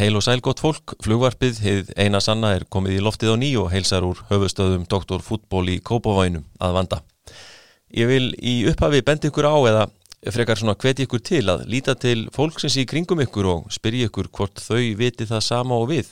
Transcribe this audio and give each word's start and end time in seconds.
Heil 0.00 0.16
og 0.16 0.22
sæl 0.24 0.40
gott 0.40 0.62
fólk, 0.62 0.94
flugvarpið, 1.04 1.58
heið 1.60 1.88
eina 2.00 2.22
sanna 2.24 2.54
er 2.56 2.62
komið 2.72 2.94
í 2.96 3.00
loftið 3.04 3.34
á 3.34 3.36
ný 3.36 3.48
og 3.60 3.66
heilsar 3.68 4.06
úr 4.08 4.22
höfustöðum 4.30 4.86
Dr. 4.88 5.20
Fútból 5.20 5.66
í 5.68 5.74
Kópavænum 5.84 6.46
að 6.56 6.76
vanda. 6.78 6.98
Ég 7.92 8.08
vil 8.08 8.30
í 8.40 8.54
upphafi 8.70 9.02
bendi 9.04 9.28
ykkur 9.28 9.44
á 9.44 9.56
eða 9.68 9.82
frekar 10.32 10.56
svona 10.56 10.76
hveti 10.80 11.04
ykkur 11.04 11.20
til 11.20 11.42
að 11.52 11.66
líta 11.68 11.92
til 12.00 12.30
fólksins 12.32 12.78
í 12.80 12.86
kringum 12.88 13.20
ykkur 13.26 13.50
og 13.52 13.68
spyrja 13.76 14.08
ykkur 14.08 14.30
hvort 14.32 14.64
þau 14.64 14.80
viti 15.02 15.28
það 15.28 15.44
sama 15.50 15.76
og 15.76 15.90
við. 15.92 16.08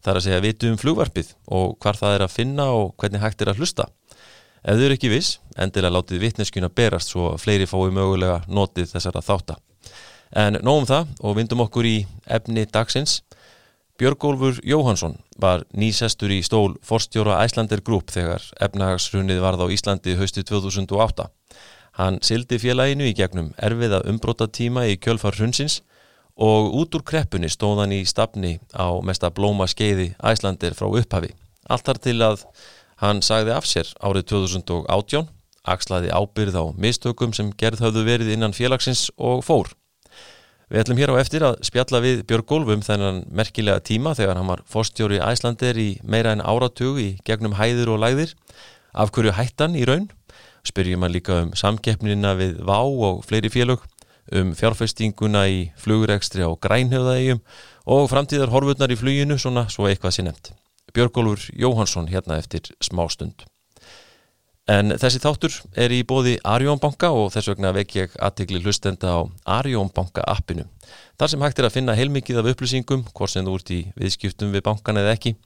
Það 0.00 0.14
er 0.14 0.22
að 0.22 0.26
segja 0.30 0.40
vitu 0.46 0.72
um 0.72 0.80
flugvarpið 0.80 1.36
og 1.60 1.76
hvar 1.84 2.00
það 2.00 2.16
er 2.16 2.24
að 2.24 2.34
finna 2.38 2.70
og 2.72 2.94
hvernig 2.96 3.20
hægt 3.20 3.44
er 3.44 3.52
að 3.52 3.60
hlusta. 3.60 3.90
Ef 4.64 4.80
þau 4.80 4.86
eru 4.88 4.96
ekki 4.96 5.12
viss, 5.12 5.36
endilega 5.60 5.98
látið 5.98 6.24
vitneskjuna 6.24 6.72
berast 6.72 7.12
svo 7.12 7.34
fleiri 7.36 7.68
fái 7.68 7.92
mögulega 7.92 8.46
notið 8.48 8.94
þessara 8.96 9.20
þáttar. 9.28 9.60
En 10.34 10.58
nógum 10.62 10.86
það 10.88 11.12
og 11.22 11.36
vindum 11.38 11.62
okkur 11.66 11.86
í 11.86 11.96
efni 12.26 12.66
dagsins. 12.66 13.20
Björgólfur 13.96 14.58
Jóhansson 14.66 15.16
var 15.40 15.64
nýsestur 15.72 16.32
í 16.34 16.42
stól 16.44 16.74
Forstjóra 16.84 17.38
Æslander 17.44 17.80
Group 17.80 18.10
þegar 18.12 18.42
efnahagsrunnið 18.60 19.40
varð 19.40 19.64
á 19.64 19.66
Íslandi 19.72 20.16
hausti 20.18 20.44
2008. 20.44 21.30
Hann 21.96 22.18
sildi 22.20 22.58
félaginu 22.60 23.06
í 23.08 23.14
gegnum 23.16 23.54
erfiða 23.56 24.02
umbróta 24.04 24.50
tíma 24.52 24.84
í 24.90 24.98
kjölfar 25.00 25.38
hrunsins 25.38 25.80
og 26.36 26.74
út 26.76 26.98
úr 26.98 27.04
kreppunni 27.08 27.48
stóð 27.48 27.80
hann 27.80 27.94
í 27.96 28.02
stafni 28.04 28.58
á 28.76 28.92
mesta 29.00 29.30
blóma 29.32 29.64
skeiði 29.64 30.10
Æslander 30.20 30.76
frá 30.76 30.90
upphafi. 30.90 31.32
Allt 31.64 31.88
þar 31.88 32.02
til 32.04 32.18
að 32.20 32.44
hann 33.00 33.24
sagði 33.24 33.56
af 33.56 33.64
sér 33.64 33.88
árið 34.04 34.28
2018, 34.34 35.24
axlaði 35.64 36.12
ábyrð 36.12 36.60
á 36.60 36.64
mistökum 36.76 37.32
sem 37.32 37.48
gerð 37.56 37.80
höfðu 37.86 38.04
verið 38.04 38.36
innan 38.36 38.52
félagsins 38.56 39.08
og 39.16 39.40
fór. 39.44 39.72
Við 40.66 40.80
ætlum 40.82 40.98
hér 40.98 41.12
á 41.14 41.22
eftir 41.22 41.44
að 41.46 41.60
spjalla 41.62 42.00
við 42.02 42.24
Björg 42.26 42.46
Golfum 42.50 42.80
þennan 42.82 43.20
merkilega 43.30 43.78
tíma 43.86 44.16
þegar 44.18 44.40
hann 44.40 44.48
var 44.50 44.64
fórstjóri 44.66 45.20
Æslander 45.22 45.78
í 45.78 46.00
meira 46.02 46.32
en 46.34 46.42
áratug 46.42 46.98
í 46.98 47.12
gegnum 47.22 47.54
hæðir 47.54 47.92
og 47.94 48.00
læðir. 48.02 48.32
Af 48.90 49.14
hverju 49.14 49.36
hættan 49.38 49.78
í 49.78 49.84
raun? 49.86 50.08
Spyrjum 50.66 51.06
hann 51.06 51.14
líka 51.14 51.38
um 51.44 51.54
samkeppnina 51.54 52.34
við 52.34 52.58
VÁ 52.66 52.80
og 52.82 53.22
fleiri 53.28 53.52
félög, 53.54 53.86
um 54.34 54.56
fjárfestinguna 54.58 55.46
í 55.46 55.68
flugurekstri 55.78 56.42
á 56.42 56.50
grænhjöðaðegjum 56.50 57.44
og 57.86 58.10
framtíðar 58.10 58.50
horfurnar 58.50 58.90
í 58.90 58.98
fluginu, 58.98 59.38
svona 59.38 59.68
svo 59.70 59.86
eitthvað 59.86 60.18
sé 60.18 60.26
nefnt. 60.26 60.56
Björg 60.90 61.14
Golfur 61.14 61.46
Jóhansson 61.54 62.10
hérna 62.10 62.42
eftir 62.42 62.74
smá 62.82 63.06
stund. 63.06 63.46
En 64.66 64.90
þessi 64.98 65.20
þáttur 65.22 65.54
er 65.78 65.92
í 65.94 66.00
bóði 66.02 66.32
Arjónbanka 66.42 67.12
og 67.14 67.28
þess 67.30 67.52
vegna 67.52 67.70
vek 67.76 67.92
ég 67.94 68.14
aðtegli 68.18 68.58
hlustenda 68.64 69.12
á 69.14 69.20
Arjónbanka 69.60 70.24
appinu. 70.26 70.64
Þar 71.14 71.30
sem 71.30 71.44
hægt 71.46 71.60
er 71.62 71.68
að 71.68 71.76
finna 71.76 71.94
heilmikið 71.94 72.40
af 72.40 72.48
upplýsingum, 72.50 73.04
hvort 73.14 73.30
sem 73.30 73.46
þú 73.46 73.54
ert 73.60 73.70
í 73.70 73.78
viðskiptum 73.94 74.50
við 74.50 74.64
bankan 74.66 74.98
eða 74.98 75.12
ekki. 75.14 75.36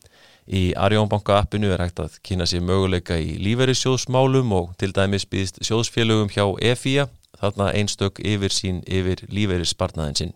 Í 0.49 0.63
Arjónbanka 0.73 1.37
appinu 1.37 1.69
er 1.69 1.85
hægt 1.85 2.01
að 2.01 2.17
kynna 2.25 2.49
sér 2.49 2.65
möguleika 2.65 3.21
í 3.21 3.37
lífeyrissjóðsmálum 3.45 4.57
og 4.57 4.73
til 4.81 4.95
dæmis 4.97 5.29
býðist 5.29 5.61
sjóðsfélögum 5.69 6.33
hjá 6.33 6.47
EFIA, 6.73 7.11
þarna 7.45 7.69
einstök 7.77 8.25
yfir 8.25 8.57
sín 8.57 8.81
yfir 8.89 9.27
lífeyrisspartnaðin 9.29 10.17
sinn. 10.17 10.35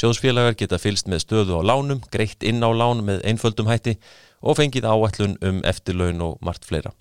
Sjóðsfélagar 0.00 0.56
geta 0.56 0.80
fylst 0.80 1.12
með 1.12 1.26
stöðu 1.26 1.60
á 1.60 1.62
lánum, 1.76 2.00
greitt 2.08 2.40
inn 2.40 2.64
á 2.64 2.72
lán 2.72 3.04
með 3.04 3.20
einföldum 3.28 3.68
hætti 3.68 3.98
og 4.40 4.56
fengið 4.56 4.88
áætlun 4.88 5.36
um 5.44 5.60
eftirlaun 5.68 6.24
og 6.24 6.40
margt 6.40 6.64
fleira. 6.64 6.96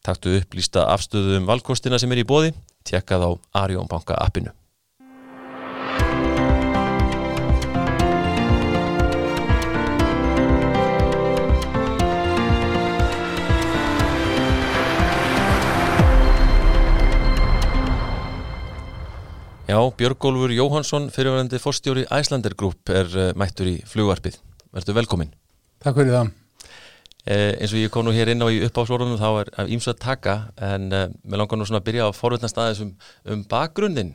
Takktu 0.00 0.38
upplýsta 0.38 0.86
afstöðu 0.94 1.36
um 1.36 1.48
valkostina 1.48 1.98
sem 2.00 2.12
er 2.14 2.22
í 2.22 2.28
bóði, 2.28 2.54
tjekkað 2.88 3.26
á 3.28 3.30
Arjónbanka 3.66 4.16
appinu. 4.16 4.54
Já, 19.70 19.78
Björgólfur 19.94 20.50
Jóhansson, 20.50 21.12
fyrirverandi 21.14 21.60
fórstjóri 21.62 22.08
Æslander 22.10 22.56
Group 22.58 22.90
er 22.90 23.06
uh, 23.14 23.30
mættur 23.38 23.68
í 23.70 23.76
flugvarpið. 23.86 24.40
Verður 24.74 25.02
velkomin. 25.04 25.34
Takk 25.78 26.00
fyrir 26.00 26.16
það. 26.16 26.32
Eh, 27.28 27.52
eins 27.60 27.74
og 27.74 27.82
ég 27.82 27.90
kom 27.92 28.06
nú 28.06 28.14
hér 28.16 28.30
inn 28.32 28.40
á 28.40 28.48
í 28.48 28.62
uppáðsvorunum 28.64 29.18
þá 29.20 29.28
er 29.42 29.72
ímsu 29.74 29.92
að 29.92 29.98
taka 30.00 30.36
en 30.56 30.86
eh, 30.88 31.10
mér 31.28 31.42
langar 31.42 31.60
nú 31.60 31.66
svona 31.68 31.82
að 31.82 31.90
byrja 31.90 32.06
að 32.06 32.16
forvitna 32.16 32.48
staðis 32.48 32.80
um, 32.80 32.94
um 33.28 33.42
bakgrunninn 33.50 34.14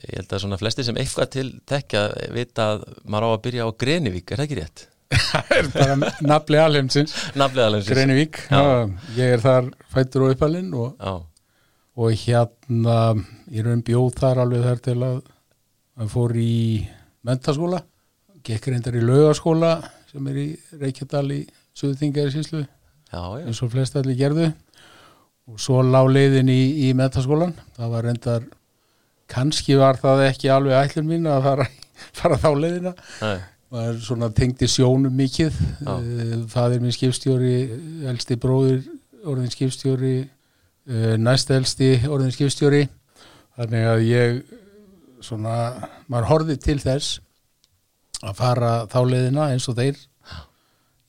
ég 0.00 0.16
held 0.18 0.34
að 0.34 0.42
svona 0.42 0.58
flesti 0.58 0.82
sem 0.86 0.98
eitthvað 0.98 1.30
til 1.30 1.46
tekja 1.70 2.08
vita 2.34 2.72
að 2.72 2.82
maður 3.06 3.28
á 3.28 3.30
að 3.36 3.44
byrja 3.46 3.68
á 3.70 3.78
Grenivík, 3.84 4.26
er 4.26 4.42
það 4.42 4.48
ekki 4.48 4.58
rétt? 4.58 4.84
Það 5.30 5.54
er 5.54 5.70
bara 5.76 6.10
nafli 6.26 6.58
alheimsins 6.58 7.14
Nafli 7.38 7.62
alheimsins 7.62 7.94
Grenivík, 7.94 8.42
já. 8.50 8.58
Já, 8.58 9.08
ég 9.20 9.36
er 9.36 9.44
þar 9.44 9.70
fættur 9.94 10.26
og 10.26 10.34
uppalinn 10.34 10.74
og, 10.74 11.06
og 11.94 12.24
hérna 12.24 12.98
ég 13.46 13.62
raun 13.62 13.84
bjóð 13.86 14.10
þar 14.18 14.42
alveg 14.48 14.66
þar 14.66 14.86
til 14.88 14.98
að 15.06 15.20
að 16.02 16.10
fór 16.10 16.34
í 16.42 16.54
mentaskóla 17.22 17.84
gekk 18.44 18.72
reyndar 18.72 18.98
í 18.98 19.04
laugaskóla 19.04 19.76
sem 20.10 20.32
er 20.32 20.40
í 20.40 20.48
Reykjadal 20.80 21.28
í 21.30 21.44
Suðþingar 21.74 22.30
í 22.30 22.34
síslu 22.34 22.64
eins 23.14 23.62
og 23.62 23.72
flest 23.72 23.96
allir 23.98 24.18
gerðu. 24.18 24.50
Og 25.50 25.60
svo 25.60 25.82
lág 25.84 26.08
leiðin 26.10 26.48
í, 26.50 26.60
í 26.88 26.92
metaskólan 26.96 27.52
það 27.76 27.90
var 27.92 28.06
reyndar 28.08 28.46
kannski 29.30 29.76
var 29.80 29.98
það 30.00 30.24
ekki 30.28 30.50
alveg 30.52 30.78
ætlum 30.78 31.10
mín 31.10 31.28
að 31.28 31.42
fara, 31.48 31.66
fara 32.18 32.38
þá 32.40 32.48
leiðina. 32.56 32.94
Nei. 33.20 33.38
var 33.74 33.96
svona 33.98 34.30
tengdi 34.30 34.68
sjónum 34.70 35.14
mikið. 35.18 35.56
Það 36.52 36.76
er 36.76 36.82
minn 36.82 36.94
skipstjóri 36.94 37.54
elsti 38.10 38.38
bróður 38.38 38.84
orðin 39.24 39.50
skipstjóri 39.50 40.16
næst 41.18 41.50
elsti 41.50 41.96
orðin 42.06 42.34
skipstjóri. 42.34 42.84
Þannig 43.58 43.88
að 43.90 44.06
ég 44.08 44.40
svona, 45.24 45.56
maður 46.10 46.30
horfið 46.30 46.64
til 46.64 46.78
þess 46.82 47.18
að 48.24 48.36
fara 48.38 48.72
þá 48.92 49.00
leiðina 49.08 49.50
eins 49.52 49.66
og 49.68 49.78
þeir 49.78 49.98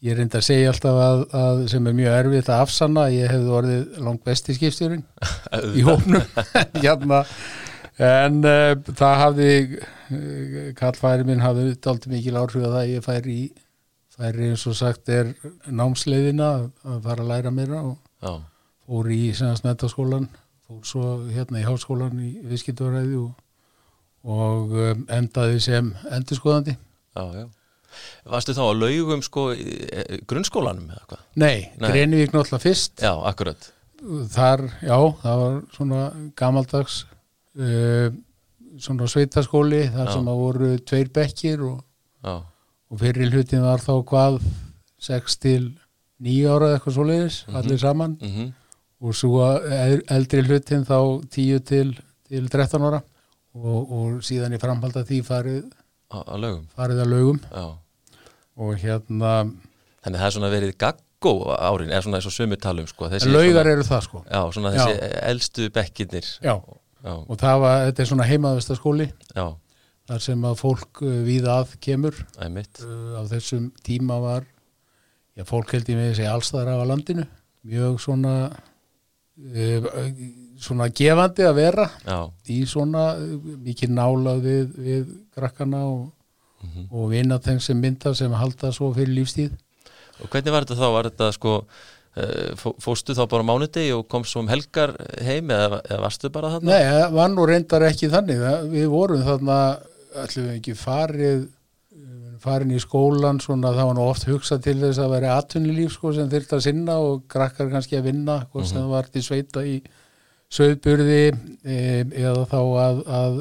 Ég 0.05 0.13
reyndi 0.19 0.38
að 0.38 0.45
segja 0.45 0.69
alltaf 0.69 0.97
að, 1.01 1.21
að 1.39 1.59
sem 1.71 1.88
er 1.89 1.95
mjög 1.97 2.16
erfitt 2.19 2.49
að 2.53 2.63
afsanna 2.66 3.05
ég 3.09 3.31
hefði 3.31 3.53
orðið 3.59 3.99
langt 4.05 4.25
besti 4.27 4.53
skipstjórin 4.53 5.05
í 5.79 5.85
hófnum 5.85 6.25
hérna, 6.83 7.23
en 8.05 8.41
uh, 8.45 8.73
það 8.91 9.21
hafði 9.23 9.51
uh, 9.79 10.57
kallfæri 10.77 11.25
minn 11.25 11.41
hafði 11.41 11.73
aldrei 11.89 12.13
mikil 12.13 12.38
áhrif 12.38 12.67
að 12.67 12.77
það 12.77 12.91
ég 12.91 13.07
færi 13.07 13.38
í 13.39 13.47
færi 14.15 14.51
eins 14.51 14.67
og 14.69 14.77
sagt 14.77 15.09
er 15.11 15.33
námsleiðina 15.65 16.51
að 16.85 17.01
fara 17.09 17.25
að 17.25 17.31
læra 17.33 17.55
mér 17.55 17.75
og 17.81 17.97
Já. 18.21 18.38
fór 18.85 19.11
í 19.11 19.19
metaskólan 19.65 20.29
fór 20.65 20.85
svo 20.85 21.09
hérna 21.33 21.61
í 21.61 21.65
háskólan 21.65 22.21
í 22.21 22.31
viðskipturæði 22.45 23.19
og, 23.25 23.33
og 24.23 24.73
um, 24.85 25.05
endaði 25.13 25.59
sem 25.65 25.94
endurskoðandi. 26.13 26.77
Já, 27.17 27.25
já 27.41 27.45
Varstu 28.35 28.56
þá 28.57 28.63
að 28.66 28.81
laugum 28.81 29.23
sko 29.25 29.47
grunnskólanum 30.29 30.91
eða 30.91 31.06
hvað? 31.09 31.23
Nei, 31.35 31.72
Nei. 31.79 31.89
Greinvík 31.89 32.33
náttúrulega 32.33 32.63
fyrst 32.63 33.03
Já, 33.06 33.13
akkurat 33.29 33.72
Þar, 34.35 34.67
já, 34.85 34.97
það 35.22 35.41
var 35.41 35.56
svona 35.73 36.01
gamaldags 36.38 36.97
uh, 37.57 38.09
svona 38.81 39.07
sveitaskóli 39.09 39.85
þar 39.94 40.09
já. 40.09 40.13
sem 40.13 40.29
að 40.29 40.41
voru 40.44 40.69
tveir 40.83 41.09
bekkir 41.16 41.63
og, 41.66 41.79
og 42.35 43.01
fyrir 43.01 43.31
hlutin 43.33 43.63
var 43.66 43.81
þá 43.81 43.94
hvað 44.12 44.39
6 45.06 45.39
til 45.41 45.63
9 46.25 46.51
ára 46.51 46.73
eitthvað 46.73 46.95
svo 46.97 47.06
leiðis, 47.07 47.39
mm 47.45 47.53
-hmm. 47.53 47.57
allir 47.59 47.79
saman 47.79 48.17
mm 48.22 48.31
-hmm. 48.35 48.51
og 49.01 49.16
svo 49.16 49.41
eldri 50.17 50.41
hlutin 50.41 50.85
þá 50.85 51.00
10 51.29 51.59
til, 51.59 52.00
til 52.27 52.50
13 52.50 52.81
ára 52.81 53.01
og, 53.53 53.91
og 53.91 54.23
síðan 54.23 54.56
í 54.56 54.59
framhald 54.62 54.95
að 54.95 55.07
því 55.09 55.23
farið 55.23 55.63
að 56.12 56.39
lögum, 56.39 56.67
farið 56.75 57.01
að 57.01 57.12
lögum. 57.12 57.39
Og 58.56 58.78
hérna 58.80 59.34
Þannig 60.06 60.22
það 60.22 60.28
er 60.28 60.34
svona 60.36 60.50
verið 60.54 60.74
gaggó 60.81 61.34
árin 61.57 61.92
eða 61.92 62.06
svona 62.06 62.19
eins 62.19 62.30
og 62.30 62.36
sömutalum 62.36 62.88
sko. 62.90 63.10
Laugar 63.34 63.69
eru 63.72 63.86
það 63.88 64.04
sko. 64.06 64.24
Já, 64.30 64.42
svona 64.54 64.74
þessi 64.75 64.98
já. 65.00 65.13
eldstu 65.31 65.69
bekkinir 65.74 66.28
Já, 66.46 66.54
já. 66.54 67.13
og 67.16 67.40
það 67.42 67.62
var, 67.63 67.78
þetta 67.88 68.04
er 68.04 68.10
svona 68.12 68.28
heimaðvistaskóli 68.30 69.07
Já. 69.34 69.48
Þar 70.06 70.22
sem 70.22 70.44
að 70.46 70.60
fólk 70.60 71.02
uh, 71.02 71.13
við 71.25 71.48
að 71.50 71.72
kemur. 71.81 72.19
Æmitt 72.46 72.84
uh, 72.86 73.18
á 73.18 73.22
þessum 73.25 73.72
tíma 73.81 74.19
var 74.22 74.44
já, 75.34 75.42
fólk 75.50 75.74
held 75.74 75.90
ég 75.90 75.98
með 75.98 76.12
þessi 76.12 76.28
allstæðar 76.30 76.75
af 76.75 76.86
landinu. 76.92 77.25
Mjög 77.66 77.98
svona 78.04 78.36
uh, 78.54 79.88
svona 80.62 80.92
gefandi 80.94 81.48
að 81.50 81.57
vera 81.57 81.88
já. 82.06 82.19
í 82.54 82.60
svona 82.69 83.07
uh, 83.18 83.34
mikið 83.66 83.96
nálað 83.98 84.46
við, 84.46 84.78
við 84.86 85.10
krakkana 85.34 85.81
og 85.90 86.06
mm 86.65 86.71
-hmm. 86.73 86.88
og 86.91 87.12
vinna 87.12 87.39
þeim 87.39 87.59
sem 87.59 87.77
mynda 87.79 88.15
sem 88.15 88.33
halda 88.33 88.71
svo 88.71 88.94
fyrir 88.94 89.13
lífstíð 89.19 89.51
Og 90.23 90.29
hvernig 90.31 90.51
var 90.51 90.63
þetta 90.63 90.79
þá? 90.79 90.91
Var 90.95 91.09
þetta 91.09 91.31
sko 91.35 91.53
uh, 91.59 92.69
fóstu 92.79 93.15
þá 93.15 93.25
bara 93.29 93.44
mánudegi 93.44 93.91
og 93.95 94.07
kom 94.07 94.23
svo 94.23 94.39
um 94.39 94.47
helgar 94.47 94.95
heim 95.21 95.51
eða, 95.51 95.81
eða 95.83 96.01
varstu 96.01 96.29
bara 96.29 96.53
þarna? 96.56 96.71
Nei, 96.71 96.83
það 96.83 97.17
var 97.17 97.29
nú 97.33 97.45
reyndar 97.45 97.83
ekki 97.89 98.09
þannig 98.13 98.45
við 98.71 98.88
vorum 98.94 99.25
þarna 99.25 99.59
allir 100.15 100.56
ekki 100.56 100.77
farið 100.79 101.50
farin 102.45 102.73
í 102.75 102.79
skólan 102.81 103.39
svona 103.41 103.73
það 103.73 103.89
var 103.89 103.97
nú 103.97 104.06
oft 104.06 104.27
hugsað 104.29 104.65
til 104.68 104.77
þess 104.81 105.01
að 105.01 105.13
vera 105.15 105.35
atvinnilíf 105.39 105.95
sko 105.95 106.13
sem 106.15 106.29
þurft 106.31 106.56
að 106.57 106.65
sinna 106.68 106.97
og 107.01 107.23
krakkar 107.31 107.71
kannski 107.71 108.00
að 108.00 108.09
vinna 108.11 108.39
hvort 108.51 108.69
sem 108.69 108.81
það 108.81 108.91
var 108.94 109.09
til 109.13 109.23
sveita 109.25 109.63
í 109.65 109.75
söðburði 110.56 111.21
e, 111.65 111.77
eða 112.06 112.45
þá 112.51 112.59
að, 112.83 113.00
að 113.19 113.39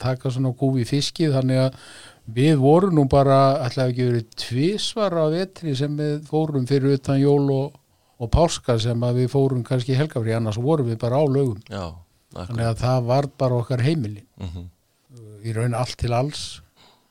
taka 0.00 0.32
svona 0.32 0.54
gúfi 0.56 0.86
fiski 0.88 1.28
þannig 1.32 1.66
að 1.66 1.82
við 2.34 2.56
vorum 2.60 2.94
nú 2.98 3.06
bara 3.10 3.38
alltaf 3.64 3.90
ekki 3.90 4.08
verið 4.08 4.26
tvísvar 4.44 5.16
á 5.16 5.26
vetri 5.32 5.74
sem 5.78 5.96
við 5.98 6.26
fórum 6.28 6.66
fyrir 6.68 6.98
utan 6.98 7.20
jól 7.20 7.44
og, 7.54 7.78
og 8.20 8.30
páska 8.32 8.78
sem 8.82 9.06
að 9.06 9.22
við 9.22 9.32
fórum 9.34 9.64
kannski 9.66 9.98
helgafri 9.98 10.34
annars 10.36 10.60
vorum 10.60 10.90
við 10.90 11.00
bara 11.02 11.20
á 11.20 11.24
lögum. 11.24 11.60
Já, 11.70 11.96
þannig 12.36 12.66
að 12.68 12.82
það 12.84 13.08
var 13.10 13.30
bara 13.42 13.60
okkar 13.62 13.84
heimili. 13.84 14.24
Mm 14.40 14.48
-hmm. 14.48 14.68
í 15.44 15.52
raun 15.56 15.74
allt 15.74 15.96
til 15.98 16.12
alls 16.12 16.60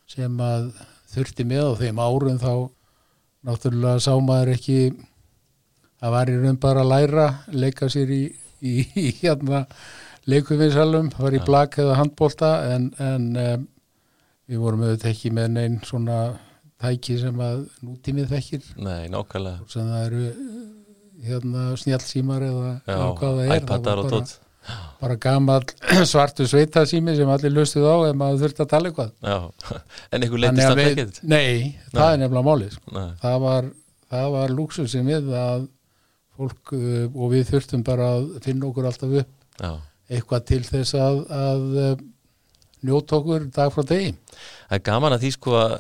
sem 0.07 0.39
að 0.41 0.71
þurfti 1.09 1.45
með 1.45 1.65
á 1.65 1.73
þeim 1.81 1.99
árum 1.99 2.37
þá 2.37 2.53
náttúrulega 3.45 3.99
sá 4.03 4.13
maður 4.19 4.53
ekki 4.53 4.79
það 5.99 6.13
var 6.15 6.29
í 6.29 6.37
raun 6.43 6.59
bara 6.61 6.83
að 6.83 6.91
læra 6.93 7.25
leika 7.51 7.89
sér 7.89 8.11
í, 8.13 8.23
í, 8.61 8.73
í 8.95 9.07
hérna 9.21 9.65
leikufinsalum, 10.29 11.09
var 11.17 11.33
í 11.33 11.41
blak 11.45 11.77
eða 11.81 11.97
handbólta 11.97 12.51
en, 12.73 12.89
en 12.99 13.67
við 14.49 14.61
vorum 14.63 14.85
auðvitað 14.85 15.13
ekki 15.13 15.31
með 15.37 15.49
neinn 15.55 15.79
svona 15.85 16.19
tæki 16.79 17.17
sem 17.21 17.41
að 17.43 17.63
nútímið 17.85 18.29
þekkir. 18.33 18.67
Nei, 18.81 19.09
nákvæmlega. 19.13 19.65
Sem 19.71 19.89
það 19.89 20.05
eru 20.09 20.27
hérna 21.29 21.65
snjálfsímar 21.79 22.45
eða 22.47 22.69
Já, 22.87 23.01
hvað 23.19 23.41
það 23.41 23.41
er 23.43 23.63
iPadar 23.63 23.99
og 23.99 24.07
bara, 24.07 24.21
tótt 24.21 24.37
bara 24.99 25.15
gamal 25.15 25.63
svartu 26.11 26.45
sveitasími 26.47 27.15
sem 27.17 27.29
allir 27.33 27.53
lustuð 27.55 27.87
á 27.87 27.95
ef 28.09 28.17
maður 28.19 28.45
þurfti 28.45 28.63
að 28.63 28.71
tala 28.73 28.91
eitthvað. 28.91 29.11
Já, 29.23 29.37
en 30.13 30.25
einhver 30.25 30.43
leitist 30.43 30.69
að 30.69 30.83
ekkert 30.85 31.19
Nei, 31.23 31.75
það 31.93 32.13
er 32.13 32.21
nefnilega 32.23 32.47
málið 32.47 32.71
sko. 32.75 32.95
Nei, 32.95 33.09
það 33.23 33.37
var, 33.45 33.69
var 34.35 34.55
lúksusum 34.55 35.11
við 35.11 35.33
að 35.41 35.67
fólk 36.39 36.73
uh, 36.77 37.05
og 37.09 37.33
við 37.33 37.49
þurftum 37.51 37.83
bara 37.87 38.13
að 38.17 38.29
finna 38.45 38.69
okkur 38.69 38.87
alltaf 38.89 39.17
upp 39.23 39.59
já. 39.59 39.71
eitthvað 40.07 40.47
til 40.53 40.61
þess 40.67 40.95
að, 40.95 41.19
að 41.35 41.65
uh, 41.83 41.93
njóta 42.85 43.19
okkur 43.19 43.49
dag 43.55 43.73
frá 43.75 43.83
degi 43.89 44.13
Það 44.69 44.77
er 44.77 44.85
gaman 44.85 45.15
að 45.17 45.23
því 45.25 45.29
sko 45.35 45.53
að 45.59 45.77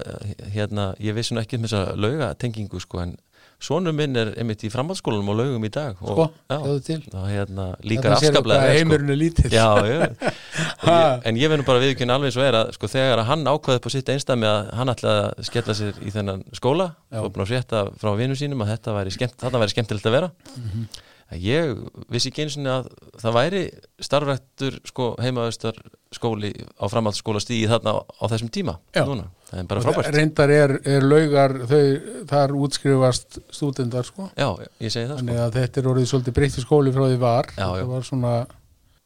hérna, 0.55 0.91
ég 0.99 1.15
vissi 1.17 1.35
nú 1.35 1.41
ekki 1.43 1.59
um 1.59 1.65
þessa 1.67 1.83
laugatengingu 1.95 2.79
sko 2.81 3.03
en 3.05 3.17
sonur 3.59 3.91
minn 3.91 4.15
er 4.15 4.29
einmitt 4.39 4.61
í 4.63 4.69
framhaldsskólanum 4.71 5.33
og 5.33 5.35
laugum 5.35 5.65
í 5.67 5.69
dag 5.75 5.97
og, 5.99 6.13
sko, 6.13 6.25
sjáðu 6.47 6.83
til 6.87 6.99
og 7.11 7.25
hérna 7.27 7.65
líkar 7.83 8.13
afskaplega 8.15 8.61
vel, 8.63 8.69
sko. 8.69 8.79
er 8.79 9.51
Já, 9.51 9.65
já 9.83 9.97
ég, 10.87 11.25
En 11.27 11.39
ég 11.41 11.51
verður 11.51 11.67
bara 11.67 11.81
viðkynna 11.83 12.15
alveg 12.15 12.31
svo 12.37 12.45
er 12.47 12.55
að 12.61 12.71
sko 12.77 12.87
þegar 12.87 13.19
að 13.25 13.27
hann 13.33 13.43
ákvaði 13.51 13.81
upp 13.81 13.89
á 13.91 13.91
sitt 13.97 14.11
einstæmi 14.15 14.47
að 14.47 14.71
hann 14.79 14.93
ætlaði 14.95 15.25
að 15.27 15.49
skella 15.51 15.75
sér 15.75 15.99
í 16.07 16.13
þennan 16.15 16.45
skóla 16.55 16.87
Já. 17.11 17.19
og 17.19 17.29
búin 17.35 17.43
að 17.45 17.51
frétta 17.51 17.83
frá 17.99 18.13
vinnu 18.21 18.39
sínum 18.39 18.63
að 18.63 18.71
þetta 18.77 18.95
væri, 18.95 19.15
skemmt, 19.17 19.37
þetta 19.43 19.61
væri 19.65 19.75
skemmtilegt 19.75 20.07
að 20.07 20.17
vera 20.21 20.31
Mhm. 20.55 20.87
Að 21.29 21.43
ég 21.45 21.71
vissi 22.09 22.31
ekki 22.31 22.41
einu 22.45 22.53
sinni 22.55 22.71
að 22.73 22.87
það 23.21 23.35
væri 23.37 23.59
starfrættur 24.01 24.77
sko 24.89 25.09
heimaðustar 25.21 25.77
skóli 26.15 26.49
á 26.81 26.85
framhaldsskóla 26.89 27.41
stíði 27.43 27.67
þarna 27.69 27.93
á, 27.93 27.97
á 28.01 28.23
þessum 28.31 28.49
tíma 28.49 28.77
það 28.93 29.59
er 29.61 29.67
bara 29.69 29.81
Og 29.83 29.85
frábært. 29.85 30.15
reyndar 30.15 30.53
er, 30.53 30.73
er 30.89 31.05
laugar 31.05 31.53
þau, 31.69 31.83
þar 32.29 32.55
útskrifast 32.65 33.39
stúdendar 33.53 34.05
sko. 34.09 34.27
Já, 34.37 34.49
ég 34.81 34.93
segi 34.93 35.09
það 35.09 35.21
sko. 35.23 35.37
Að 35.45 35.55
þetta 35.59 35.81
er 35.83 35.89
orðið 35.93 36.09
svolítið 36.11 36.35
breytti 36.39 36.63
skóli 36.65 36.93
frá 36.93 37.05
því 37.09 37.19
var. 37.21 37.49
Já, 37.57 37.65
þetta 37.77 37.89
var 37.93 38.05
svona, 38.09 38.33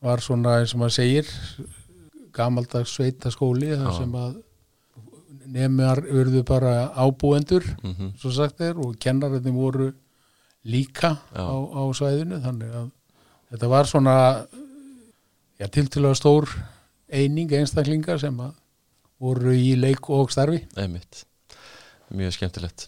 var 0.07 0.23
svona 0.23 0.55
eins 0.61 0.73
og 0.75 0.81
maður 0.83 0.95
segir 0.97 1.31
gamaldags 2.35 2.95
sveita 2.97 3.31
skóli 3.31 3.71
þar 3.75 3.93
sem 3.99 4.15
að 4.19 4.33
nefnjar 5.53 5.99
urðu 6.07 6.41
bara 6.47 6.73
ábúendur 6.95 7.65
mm 7.83 8.13
svo 8.21 8.31
sagt 8.33 8.61
er 8.63 8.79
og 8.79 8.95
kennararnir 9.03 9.53
voru 9.53 9.91
líka 10.63 11.17
á, 11.35 11.43
á 11.43 11.81
svæðinu 11.95 12.39
þannig 12.43 12.75
að 12.79 12.89
þetta 13.51 13.69
var 13.71 13.89
svona 13.89 14.17
já, 15.59 15.67
tiltölulega 15.67 16.19
stór 16.19 16.49
eining 17.13 17.51
einstaklingar 17.53 18.21
sem 18.21 18.37
að 18.41 18.53
voru 19.23 19.53
í 19.55 19.73
leik 19.79 20.09
og 20.11 20.31
starfi. 20.33 20.63
Einmitt, 20.79 21.23
mjög 22.11 22.35
skemmtilegt. 22.37 22.87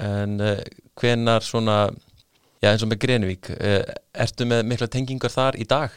En 0.00 0.40
uh, 0.40 0.60
hvenar 0.96 1.44
svona 1.44 1.86
já 2.62 2.70
eins 2.70 2.84
og 2.84 2.90
með 2.92 3.02
Grenivík 3.04 3.50
uh, 3.56 3.82
ertu 4.16 4.48
með 4.48 4.64
mikla 4.70 4.88
tengingar 4.92 5.32
þar 5.32 5.58
í 5.60 5.66
dag? 5.68 5.94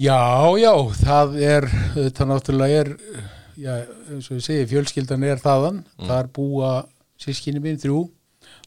Já, 0.00 0.20
já, 0.56 0.72
það 0.96 1.34
er 1.44 1.66
þetta 1.96 2.26
náttúrulega 2.30 2.84
er 2.84 2.92
já, 3.60 3.72
eins 4.08 4.30
og 4.30 4.38
ég 4.38 4.44
segi, 4.46 4.68
fjölskyldan 4.70 5.26
er 5.28 5.42
þaðan. 5.42 5.82
Mm. 5.98 6.06
þar 6.08 6.30
búa 6.36 6.70
sískinni 7.20 7.62
mín 7.62 7.80
þrjú. 7.80 8.06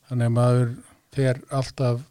Þannig 0.10 0.30
að 0.30 0.36
maður 0.36 0.74
fer 1.15 1.39
alltaf 1.54 2.01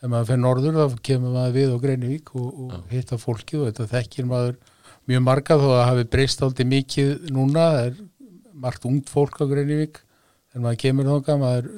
ef 0.00 0.08
maður 0.08 0.28
fer 0.30 0.40
norður 0.40 0.78
þá 0.78 1.00
kemur 1.08 1.34
maður 1.34 1.56
við 1.56 1.74
á 1.74 1.76
Greinivík 1.82 2.32
og, 2.36 2.48
og 2.48 2.72
Já. 2.72 2.80
hitta 2.94 3.18
fólkið 3.20 3.60
og 3.60 3.68
þetta 3.70 3.88
þekkir 3.90 4.30
maður 4.30 4.56
mjög 5.10 5.26
marga 5.26 5.58
þó 5.60 5.68
að 5.74 5.84
hafi 5.88 6.06
breyst 6.14 6.42
aldrei 6.46 6.66
mikið 6.70 7.12
núna, 7.34 7.66
það 7.74 7.86
er 7.90 8.00
margt 8.64 8.88
ungt 8.88 9.12
fólk 9.12 9.40
á 9.40 9.44
Greinivík 9.50 10.02
þegar 10.50 10.64
maður 10.66 10.82
kemur 10.84 11.10
þóka, 11.14 11.38
maður 11.40 11.70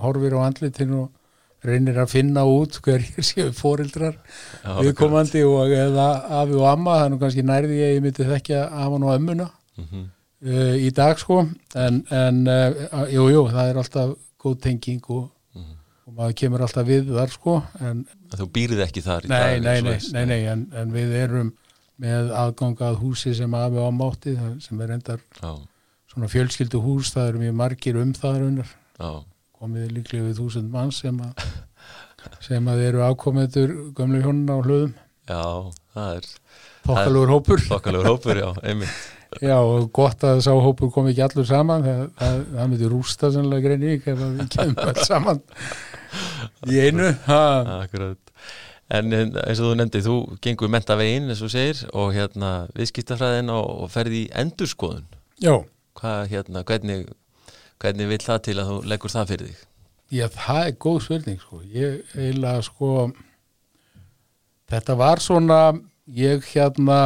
horfir 0.00 0.36
á 0.36 0.40
andlitin 0.46 0.94
og 0.98 1.66
reynir 1.66 1.98
að 2.00 2.14
finna 2.14 2.46
út 2.48 2.78
hverjir 2.80 3.26
séu 3.30 3.50
fóreldrar 3.54 4.16
Já, 4.16 4.78
viðkomandi 4.80 5.44
og 5.46 5.74
eða 5.76 6.08
afi 6.40 6.56
og 6.56 6.70
amma 6.70 7.02
er 7.04 7.12
nú 7.12 7.20
kannski 7.20 7.44
nærði 7.44 7.82
ég 7.82 8.00
myndi 8.04 8.26
þekkja 8.26 8.64
afan 8.70 9.04
og 9.04 9.14
ömmuna 9.18 9.50
mm 9.76 10.08
uh, 10.46 10.76
í 10.78 10.90
dag 10.94 11.18
sko. 11.20 11.44
En, 11.76 12.02
en 12.14 12.42
uh, 12.48 13.04
jú, 13.12 13.28
jú, 13.32 13.44
það 13.52 13.72
er 13.72 13.80
alltaf 13.82 14.16
góð 14.40 14.58
tenging 14.66 15.02
og 15.12 15.28
maður 16.20 16.36
kemur 16.42 16.66
alltaf 16.66 16.86
við 16.88 17.10
þar 17.16 17.34
sko 17.34 17.56
en 17.80 18.04
þú 18.36 18.50
býrið 18.54 18.84
ekki 18.84 19.04
þar 19.04 19.26
í 19.26 19.32
dag 19.32 19.64
nei, 19.64 19.80
nei, 19.82 19.98
nei, 20.12 20.24
nei 20.28 20.40
en, 20.52 20.68
en 20.76 20.94
við 20.94 21.16
erum 21.24 21.52
með 22.00 22.30
aðgangað 22.36 23.00
húsi 23.02 23.34
sem 23.36 23.54
afi 23.56 23.80
og 23.80 23.90
amma 23.90 24.08
átti 24.12 24.36
það 24.36 24.54
sem 24.64 24.84
er 24.84 24.94
endar 24.96 25.24
já, 25.40 25.50
svona 26.10 26.30
fjölskyldu 26.30 26.80
hús, 26.82 27.12
það 27.14 27.32
eru 27.32 27.42
mjög 27.44 27.58
margir 27.60 27.98
um 28.00 28.14
það 28.16 28.40
raunar, 28.44 28.72
komið 29.60 29.92
líklega 29.98 30.26
við 30.28 30.40
þúsund 30.40 30.72
manns 30.72 31.02
sem 31.04 31.20
að 31.22 31.44
sem 32.48 32.66
að 32.72 32.82
eru 32.88 33.04
ákomendur 33.06 33.76
gömlu 33.96 34.20
hjónuna 34.24 34.58
á 34.58 34.60
hlöðum. 34.64 34.92
Já, 35.30 35.44
það 35.94 36.18
er 36.18 36.28
þokkalugur 36.88 37.32
hópur. 37.36 37.64
Þokkalögur 37.68 38.10
hópur, 38.10 38.42
já, 38.42 38.50
einmitt. 38.64 39.00
Já, 39.38 39.60
og 39.62 39.92
gott 39.94 40.24
að 40.26 40.40
sá 40.42 40.50
hópur 40.58 40.88
kom 40.90 41.06
ekki 41.06 41.22
allur 41.22 41.44
saman 41.46 41.84
það, 41.84 42.00
það, 42.18 42.38
það 42.50 42.70
myndi 42.72 42.88
rústa 42.90 43.28
sannlega 43.30 43.62
greini 43.62 43.92
ef 43.94 44.08
við 44.08 44.40
kemum 44.50 44.80
alls 44.82 45.04
saman 45.06 45.38
í 46.70 46.80
einu 46.86 47.12
ha. 47.28 47.42
Akkurat. 47.80 48.34
En 48.90 49.12
eins 49.14 49.60
og 49.60 49.68
þú 49.68 49.72
nefndi, 49.78 50.02
þú 50.02 50.14
gengur 50.42 50.70
mentavegin 50.72 51.30
eins 51.30 51.42
og 51.46 51.52
segir 51.52 51.84
og 51.94 52.10
hérna 52.16 52.66
viðskiptafræðin 52.74 53.52
og, 53.54 53.66
og 53.84 53.90
ferði 53.94 54.24
í 54.24 54.30
endurskoðun. 54.42 55.06
Já, 55.40 55.60
Hvað, 56.00 56.20
hérna, 56.30 56.62
hvernig, 56.64 57.08
hvernig 57.82 58.08
vil 58.08 58.20
það 58.22 58.38
til 58.46 58.54
að 58.62 58.68
þú 58.70 58.76
leggur 58.88 59.12
það 59.12 59.30
fyrir 59.34 59.48
þig? 59.50 59.64
já, 60.10 60.24
það 60.34 60.60
er 60.66 60.76
góð 60.82 60.96
spurning 61.04 61.36
sko. 61.42 61.58
ég 61.70 62.00
eiginlega 62.16 62.62
sko 62.66 62.92
þetta 64.70 64.96
var 64.98 65.20
svona 65.22 65.58
ég 66.10 66.46
hérna 66.50 66.96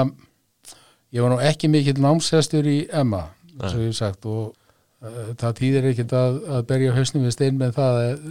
ég 1.13 1.21
var 1.25 1.35
nú 1.35 1.41
ekki 1.45 1.69
mikill 1.69 2.01
námsestur 2.01 2.65
í 2.69 2.79
Emma, 2.93 3.27
og 3.59 3.67
ég 3.77 3.91
hef 3.91 3.99
sagt 3.99 4.25
og 4.29 4.55
uh, 5.05 5.33
það 5.37 5.57
týðir 5.61 5.91
ekkert 5.93 6.15
að, 6.17 6.39
að 6.57 6.65
berja 6.71 6.95
hausnum 6.97 7.27
við 7.27 7.37
stein 7.37 7.61
með 7.61 7.77
það 7.77 8.01
að 8.01 8.25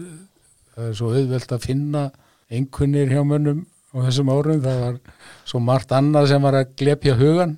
það 0.73 0.89
er 0.89 0.97
svo 0.97 1.11
auðvelt 1.13 1.53
að 1.55 1.65
finna 1.67 2.03
einkunnir 2.53 3.11
hjá 3.13 3.21
mönnum 3.25 3.63
á 3.93 3.97
þessum 4.07 4.31
árum, 4.33 4.61
það 4.63 4.81
var 4.83 4.99
svo 5.45 5.61
margt 5.61 5.93
annað 5.93 6.31
sem 6.31 6.45
var 6.45 6.57
að 6.57 6.73
glepja 6.79 7.15
hugan 7.19 7.57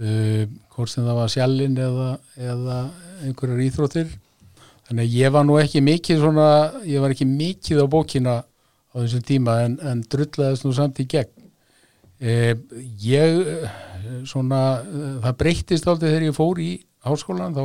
uh, 0.00 0.44
hvort 0.74 0.92
sem 0.92 1.04
það 1.04 1.18
var 1.18 1.32
sjallinn 1.32 1.78
eða, 1.80 2.10
eða 2.40 2.78
einhverjar 3.26 3.64
íþróttir. 3.66 4.14
Þannig 4.88 5.06
að 5.06 5.18
ég 5.20 5.34
var 5.34 5.44
nú 5.46 5.58
ekki 5.60 5.82
mikið 5.86 6.22
svona, 6.22 6.46
ég 6.88 7.02
var 7.02 7.12
ekki 7.14 7.28
mikið 7.28 7.84
á 7.84 7.86
bókina 7.90 8.36
á 8.40 8.94
þessum 8.96 9.26
tíma 9.26 9.60
en, 9.66 9.76
en 9.86 10.00
drullaðist 10.10 10.66
nú 10.66 10.72
samt 10.74 11.02
í 11.02 11.06
gegn. 11.10 11.36
Uh, 12.20 12.52
ég 13.00 13.38
eh, 13.48 13.78
svona, 14.28 14.80
uh, 14.84 15.12
það 15.24 15.38
breyttist 15.40 15.86
aldrei 15.88 16.10
þegar 16.10 16.26
ég 16.26 16.36
fór 16.36 16.58
í 16.60 16.72
háskólan 17.06 17.56
þá 17.56 17.62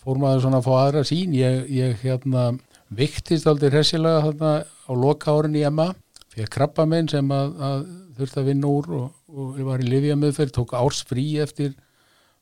fór 0.00 0.20
maður 0.20 0.42
svona 0.44 0.60
að 0.60 0.66
fá 0.66 0.74
aðra 0.80 1.04
sín 1.08 1.32
ég, 1.36 1.62
ég 1.72 2.02
hérna 2.02 2.50
viktist 2.90 3.46
aldrei 3.50 3.70
hressilega 3.70 4.24
þarna 4.26 4.52
á 4.64 4.92
loka 4.98 5.34
árin 5.34 5.58
í 5.58 5.64
Emma 5.66 5.90
fyrir 6.30 6.50
krabba 6.50 6.86
minn 6.88 7.08
sem 7.10 7.30
að, 7.34 7.54
að 7.58 7.86
þurfti 8.18 8.42
að 8.42 8.50
vinna 8.50 8.70
úr 8.70 8.90
og, 8.98 9.06
og 9.30 9.62
var 9.66 9.82
í 9.82 9.88
Livia 9.88 10.16
meðferð, 10.18 10.52
tók 10.58 10.74
árs 10.78 11.02
frí 11.06 11.26
eftir 11.42 11.72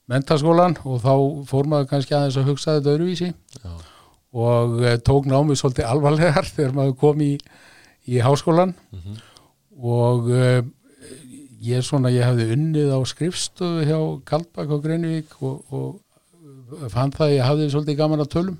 mentaskólan 0.09 0.77
og 0.89 1.03
þá 1.05 1.15
fór 1.49 1.69
maður 1.69 1.91
kannski 1.93 2.17
aðeins 2.17 2.39
að 2.41 2.51
hugsa 2.51 2.77
þetta 2.79 2.95
öðruvísi. 2.95 3.31
Já, 3.61 3.73
og 4.39 4.81
e, 4.85 4.97
tók 5.05 5.29
námið 5.29 5.61
svolítið 5.61 5.89
alvarlegar 5.89 6.49
þegar 6.57 6.75
maður 6.77 6.99
kom 7.01 7.23
í, 7.25 7.33
í 8.09 8.21
háskólan 8.25 8.75
mhm, 8.93 9.23
og 9.79 10.29
e, 10.33 10.51
ég 11.69 11.85
svona, 11.85 12.13
ég 12.13 12.27
hafði 12.27 12.51
unnið 12.57 12.93
á 12.93 13.01
skrifstofu 13.09 13.87
hjá 13.89 13.99
Kaldbak 14.29 14.73
og 14.75 14.85
Greinvík 14.85 15.33
og, 15.41 15.65
og 15.73 16.89
fann 16.93 17.13
það 17.15 17.37
ég 17.37 17.47
hafði 17.49 17.71
svolítið 17.73 18.01
gaman 18.01 18.25
að 18.25 18.33
tölum 18.37 18.59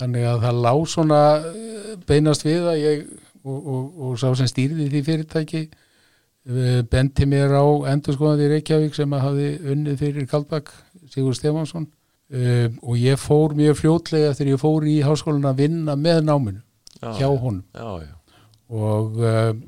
þannig 0.00 0.28
að 0.28 0.44
það 0.46 0.60
lág 0.66 0.84
svona 0.90 1.20
eh, 1.50 1.90
beinast 2.08 2.46
við 2.46 2.68
að 2.70 2.80
ég 2.82 3.04
og, 3.44 3.58
og, 3.58 3.82
og 4.06 4.14
sá 4.20 4.28
sem 4.38 4.48
stýrði 4.50 4.88
því 4.92 5.02
fyrirtæki 5.08 5.62
eh, 5.64 6.80
benti 6.90 7.28
mér 7.28 7.54
á 7.56 7.64
endurskoðandi 7.92 8.50
Reykjavík 8.54 8.96
sem 8.96 9.14
að 9.14 9.26
hafi 9.28 9.50
unnið 9.74 10.00
fyrir 10.00 10.30
Kaldbakk 10.30 10.72
Sigur 11.12 11.36
Stefansson 11.36 11.86
um, 11.86 12.78
og 12.82 12.98
ég 12.98 13.20
fór 13.20 13.54
mjög 13.56 13.78
fljótlega 13.82 14.34
þegar 14.34 14.52
ég 14.54 14.62
fór 14.62 14.88
í 14.88 14.96
háskólan 15.04 15.50
að 15.50 15.62
vinna 15.64 15.96
með 16.00 16.24
náminu 16.24 16.60
já, 16.98 17.12
hjá 17.20 17.28
honum. 17.28 17.62
Já, 17.74 18.08
já. 18.08 18.42
og 18.72 19.20
um, 19.20 19.62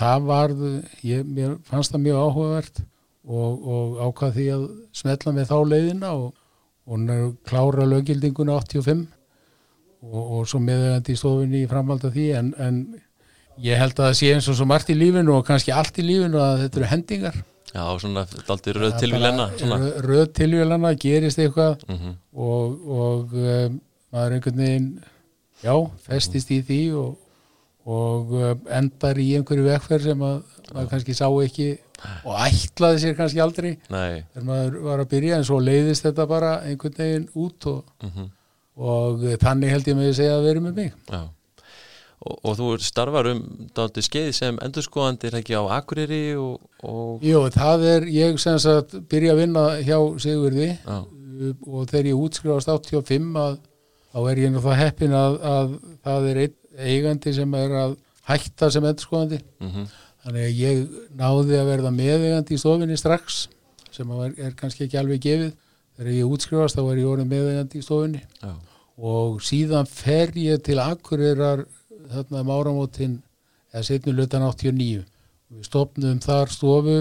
það 0.00 0.26
var 0.30 0.56
ég, 1.04 1.24
mér 1.28 1.56
fannst 1.68 1.94
það 1.94 2.04
mjög 2.08 2.20
áhugavert 2.24 2.82
og, 3.30 3.68
og 3.76 4.02
ákvað 4.08 4.36
því 4.38 4.50
að 4.56 4.66
smetla 5.02 5.34
með 5.36 5.50
þá 5.52 5.56
leiðina 5.68 6.12
og, 6.16 6.30
og 6.90 7.10
klára 7.46 7.86
lögildinguna 7.86 8.58
85 8.64 9.06
og, 10.02 10.24
og 10.38 10.48
svo 10.48 10.60
meðegandi 10.64 11.14
í 11.14 11.20
stofinni 11.20 11.62
í 11.64 11.70
framhald 11.70 12.04
af 12.08 12.14
því 12.16 12.26
en, 12.38 12.50
en 12.58 12.80
ég 13.60 13.80
held 13.80 13.96
að 13.98 14.10
það 14.10 14.18
sé 14.20 14.32
eins 14.34 14.48
og 14.50 14.58
svo 14.58 14.66
margt 14.68 14.92
í 14.92 14.96
lífinu 14.96 15.36
og 15.36 15.46
kannski 15.48 15.74
allt 15.76 16.00
í 16.00 16.06
lífinu 16.06 16.40
að 16.42 16.64
þetta 16.64 16.80
eru 16.80 16.90
hendingar 16.94 17.40
Já, 17.70 17.84
svona 18.02 18.24
daldi 18.48 18.72
röð 18.74 18.96
tilvílenna 18.98 19.46
Röð 20.02 20.24
tilvílenna, 20.34 20.94
gerist 20.98 21.38
eitthvað 21.38 21.84
mm 21.86 21.96
-hmm. 21.96 22.14
og, 22.34 22.88
og 23.00 23.34
um, 23.34 23.80
maður 24.10 24.36
einhvern 24.36 24.62
veginn 24.64 24.88
já, 25.62 25.74
festist 26.06 26.50
í 26.50 26.62
því 26.66 26.80
og, 26.98 27.12
og 27.86 28.32
um, 28.40 28.64
endar 28.66 29.18
í 29.18 29.28
einhverju 29.36 29.68
vekferð 29.68 30.10
sem 30.10 30.26
að 30.30 30.42
maður 30.72 30.90
kannski 30.90 31.14
sá 31.14 31.28
ekki 31.44 31.70
og 32.24 32.34
ætlaði 32.40 33.00
sér 33.02 33.16
kannski 33.18 33.40
aldrei 33.44 33.70
Nei. 33.92 34.24
þegar 34.32 34.46
maður 34.48 34.76
var 34.88 35.02
að 35.02 35.10
byrja 35.14 35.38
en 35.38 35.46
svo 35.46 35.60
leiðist 35.62 36.06
þetta 36.06 36.26
bara 36.26 36.52
einhvern 36.66 36.96
veginn 36.96 37.28
út 37.34 37.66
og, 37.66 37.84
mm 38.02 38.10
-hmm. 38.10 38.28
Og 38.76 39.22
þannig 39.42 39.74
held 39.74 39.90
ég 39.90 39.98
með 39.98 40.10
að 40.10 40.18
segja 40.20 40.38
að 40.38 40.48
vera 40.48 40.64
með 40.64 40.80
mig. 40.80 40.92
Já. 41.10 41.22
Og, 42.20 42.34
og 42.44 42.56
þú 42.58 42.66
starfar 42.84 43.30
um 43.30 43.40
dálítið 43.72 44.04
skeið 44.04 44.30
sem 44.36 44.58
endurskóðandir 44.60 45.38
ekki 45.38 45.56
á 45.56 45.62
Akureyri 45.78 46.36
og, 46.36 46.58
og... 46.84 47.24
Jú, 47.24 47.46
það 47.54 47.86
er, 47.94 48.06
ég 48.12 48.36
sem 48.42 48.58
sagt 48.60 48.98
byrja 49.08 49.32
að 49.32 49.40
vinna 49.40 49.64
hjá 49.80 49.96
Sigurði. 50.20 50.74
Já. 50.84 50.98
og 51.64 51.88
þegar 51.88 52.10
ég 52.10 52.20
útskrifast 52.20 52.68
85 52.68 53.38
að 53.40 53.54
þá 54.10 54.18
er 54.28 54.40
ég 54.42 54.52
náttúrulega 54.52 54.82
heppin 54.82 55.16
að, 55.16 55.38
að 55.46 55.74
það 56.04 56.28
er 56.30 56.40
einn 56.44 56.56
eigandi 56.80 57.32
sem 57.34 57.56
er 57.58 57.74
að 57.76 57.96
hætta 58.28 58.70
sem 58.70 58.86
endurskóðandi 58.86 59.40
mm 59.40 59.70
-hmm. 59.70 59.88
þannig 60.24 60.44
að 60.46 60.60
ég 60.60 60.84
náði 61.18 61.58
að 61.58 61.70
verða 61.70 61.90
meðeigandi 61.94 62.54
í 62.54 62.60
stofinni 62.60 62.98
strax 63.00 63.40
sem 63.90 64.10
er, 64.10 64.34
er 64.38 64.54
kannski 64.58 64.86
ekki 64.86 65.00
alveg 65.00 65.22
gefið 65.24 65.52
þegar 66.00 66.16
ég 66.16 66.34
útskrifast 66.34 66.78
þá 66.78 66.82
er 66.86 67.00
ég 67.02 67.10
orðin 67.12 67.28
meðeigandi 67.30 67.80
í 67.80 67.84
stofinni 67.84 68.22
Já. 68.40 68.52
og 68.96 69.40
síðan 69.44 69.88
fer 69.88 70.32
ég 70.40 70.62
til 70.64 70.80
Akureyrar 70.80 71.66
þarna 72.10 72.40
um 72.40 72.52
áramótin 72.56 73.18
eða 73.70 73.84
setnu 73.86 74.16
lutan 74.16 74.46
89 74.48 75.04
við 75.04 75.66
stopnum 75.68 76.22
þar 76.24 76.54
stofu 76.54 76.96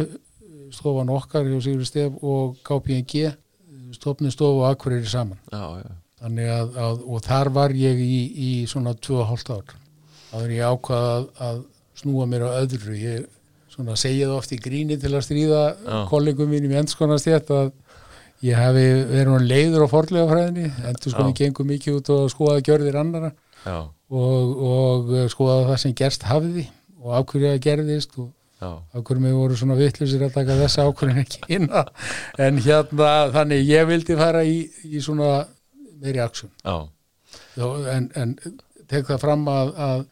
stofan 0.75 1.09
okkar 1.15 1.47
hjá 1.47 1.61
Sigur 1.63 1.87
Stef 1.87 2.19
og 2.19 2.59
KPNG 2.67 3.31
stopnum 3.95 4.31
stofu 4.33 4.61
og 4.61 4.69
akkurýri 4.69 5.09
saman. 5.09 5.39
Já, 5.51 5.81
já. 5.81 5.89
Að, 6.19 6.75
að, 6.75 7.03
og 7.07 7.21
þar 7.23 7.49
var 7.55 7.73
ég 7.73 7.99
í, 8.03 8.15
í 8.35 8.51
svona 8.67 8.91
2,5 8.93 9.53
ár. 9.55 9.75
Þá 10.29 10.37
er 10.43 10.51
ég 10.57 10.67
ákvað 10.67 11.05
að, 11.09 11.27
að 11.47 11.61
snúa 12.01 12.27
mér 12.29 12.45
á 12.45 12.49
öðru. 12.59 12.95
Ég 12.99 13.29
svona 13.71 13.95
segið 13.97 14.33
oft 14.35 14.51
í 14.51 14.59
gríni 14.59 14.97
til 14.99 15.13
að 15.13 15.25
stríða 15.25 15.63
kollegum 16.11 16.51
mínum 16.51 16.75
í 16.75 16.79
ennskonastjætt 16.81 17.53
að 17.55 17.71
ég 18.45 18.55
hef 18.55 18.75
verið 18.75 19.47
leiður 19.49 19.85
á 19.85 19.87
forlega 19.91 20.27
fræðinni 20.29 20.67
endur 20.89 21.13
sko 21.13 21.27
ég 21.27 21.37
gengum 21.39 21.69
mikið 21.69 21.99
út 21.99 22.11
og 22.15 22.27
skoðaði 22.33 22.65
gjörðir 22.69 22.99
annara 23.01 23.31
og, 23.67 24.59
og 24.71 25.15
eh, 25.15 25.29
skoða 25.31 25.65
það 25.71 25.81
sem 25.83 25.95
gerst 26.01 26.27
hafði 26.29 26.67
og 26.99 27.15
ákverju 27.19 27.51
að 27.53 27.63
gerðist 27.65 28.15
og 28.19 28.29
ákverju 28.59 29.23
með 29.23 29.35
voru 29.39 29.57
svona 29.59 29.77
vittlusir 29.79 30.23
að 30.25 30.35
taka 30.39 30.57
þessa 30.59 30.87
ákverju 30.87 31.23
ekki 31.23 31.43
inn 31.57 31.67
en 32.45 32.61
hérna 32.63 33.11
þannig 33.35 33.67
ég 33.67 33.87
vildi 33.89 34.17
fara 34.19 34.43
í, 34.47 34.63
í 34.87 35.03
svona 35.03 35.43
meiri 35.99 36.23
aksjón. 36.23 36.51
En, 37.91 38.09
en 38.15 38.35
tek 38.87 39.07
það 39.07 39.21
fram 39.21 39.47
að, 39.51 39.71
að 39.75 40.05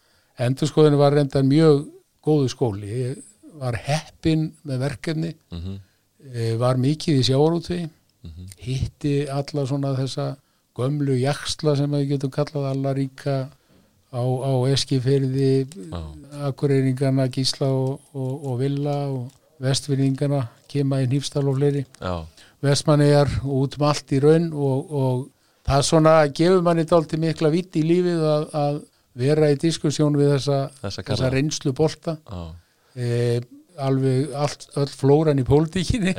endurskoðinu 0.47 0.99
var 0.99 1.15
reyndan 1.15 1.47
mjög 1.47 1.85
góðu 2.27 2.49
skóli. 2.51 2.87
Ég 2.91 3.21
var 3.57 3.77
heppin 3.79 4.49
með 4.67 4.83
verkefni. 4.83 5.31
Mm 5.51 5.61
-hmm. 5.61 6.57
var 6.59 6.79
mikið 6.81 7.21
í 7.21 7.23
sjárótvi 7.23 7.79
mm 8.27 8.33
-hmm. 8.35 8.49
hitti 8.57 9.15
alla 9.29 9.65
svona 9.65 9.93
þessa 9.97 10.35
gömlu 10.77 11.15
jaksla 11.17 11.75
sem 11.75 11.91
við 11.91 12.09
getum 12.11 12.31
kallað 12.31 12.69
alla 12.71 12.93
ríka 12.93 13.49
á, 14.13 14.21
á 14.21 14.51
Eskifyrði 14.71 15.67
Akureyringana, 16.47 17.27
Gísla 17.27 17.67
og, 17.67 17.99
og, 18.13 18.45
og 18.45 18.59
Villa 18.59 18.97
og 19.07 19.31
Vestfyrringana 19.59 20.43
kema 20.69 21.01
í 21.01 21.07
Nýfstall 21.09 21.47
og 21.49 21.57
fleiri. 21.57 21.83
Vestmannegar 22.61 23.29
og 23.43 23.55
út 23.63 23.77
um 23.77 23.87
allt 23.89 24.13
í 24.13 24.21
raun 24.21 24.51
og, 24.53 24.91
og 24.91 25.27
það 25.67 25.83
svona 25.89 26.13
gefur 26.27 26.63
manni 26.65 26.85
dálti 26.89 27.19
mikla 27.21 27.51
vitt 27.53 27.75
í 27.77 27.83
lífið 27.85 28.23
að, 28.23 28.47
að 28.53 28.79
vera 29.17 29.51
í 29.51 29.59
diskussjón 29.61 30.17
við 30.17 30.35
þessa, 30.35 30.59
þessa, 30.81 31.05
þessa 31.09 31.29
reynslu 31.33 31.73
bolta 31.77 32.17
e, 32.95 33.41
alveg 33.77 34.33
allt, 34.35 34.67
öll 34.75 34.89
flóran 34.89 35.41
í 35.41 35.45
pólitíkinni. 35.47 36.15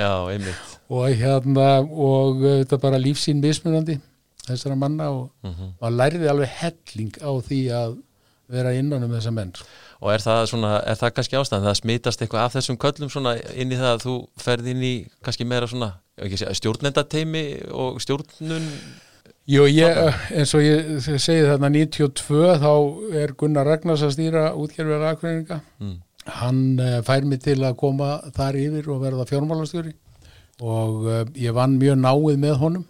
Og 0.88 1.08
hérna 1.20 1.68
og 1.84 2.44
þetta 2.44 2.80
bara 2.82 3.00
lífsín 3.02 3.42
mismunandi 3.44 3.98
þessara 4.48 4.76
manna 4.78 5.10
og 5.12 5.30
mm 5.42 5.50
-hmm. 5.50 5.72
maður 5.80 5.96
læriði 6.00 6.30
alveg 6.32 6.54
helling 6.60 7.18
á 7.20 7.32
því 7.48 7.60
að 7.80 7.96
vera 8.48 8.72
innan 8.72 9.04
um 9.04 9.12
þessa 9.12 9.30
menn 9.30 9.52
Og 10.00 10.12
er 10.14 10.22
það, 10.22 10.44
svona, 10.46 10.76
er 10.86 10.94
það 10.94 11.14
kannski 11.14 11.36
ástæðan 11.36 11.66
það 11.66 11.74
smitast 11.80 12.22
eitthvað 12.22 12.44
af 12.44 12.54
þessum 12.54 12.78
köllum 12.78 13.10
inn 13.54 13.72
í 13.72 13.76
það 13.80 13.92
að 13.92 14.04
þú 14.06 14.14
ferði 14.38 14.70
inn 14.70 14.82
í 14.82 14.94
kannski 15.26 15.44
meira 15.44 15.66
svona 15.66 15.98
stjórnendateimi 16.54 17.44
og 17.72 18.00
stjórnun? 18.00 18.68
Jú, 19.48 19.64
ég, 19.64 19.98
eins 20.36 20.54
og 20.54 20.62
ég 20.62 21.00
segi 21.02 21.46
þarna 21.48 21.70
92 21.72 22.58
þá 22.62 22.72
er 23.16 23.32
Gunnar 23.32 23.66
Ragnars 23.66 24.02
að 24.04 24.14
stýra 24.14 24.52
útgerfið 24.54 25.06
aðkvæðinga 25.10 25.60
mm. 25.80 25.96
Hann 26.28 26.78
uh, 26.80 26.98
fær 27.06 27.24
mig 27.26 27.40
til 27.44 27.60
að 27.64 27.78
koma 27.80 28.18
þar 28.36 28.58
yfir 28.60 28.88
og 28.92 29.02
verða 29.02 29.26
fjármálastjóri. 29.28 29.94
Og 30.60 31.06
uh, 31.06 31.24
ég 31.38 31.54
vann 31.56 31.78
mjög 31.80 31.98
náið 32.02 32.40
með 32.42 32.56
honum. 32.62 32.86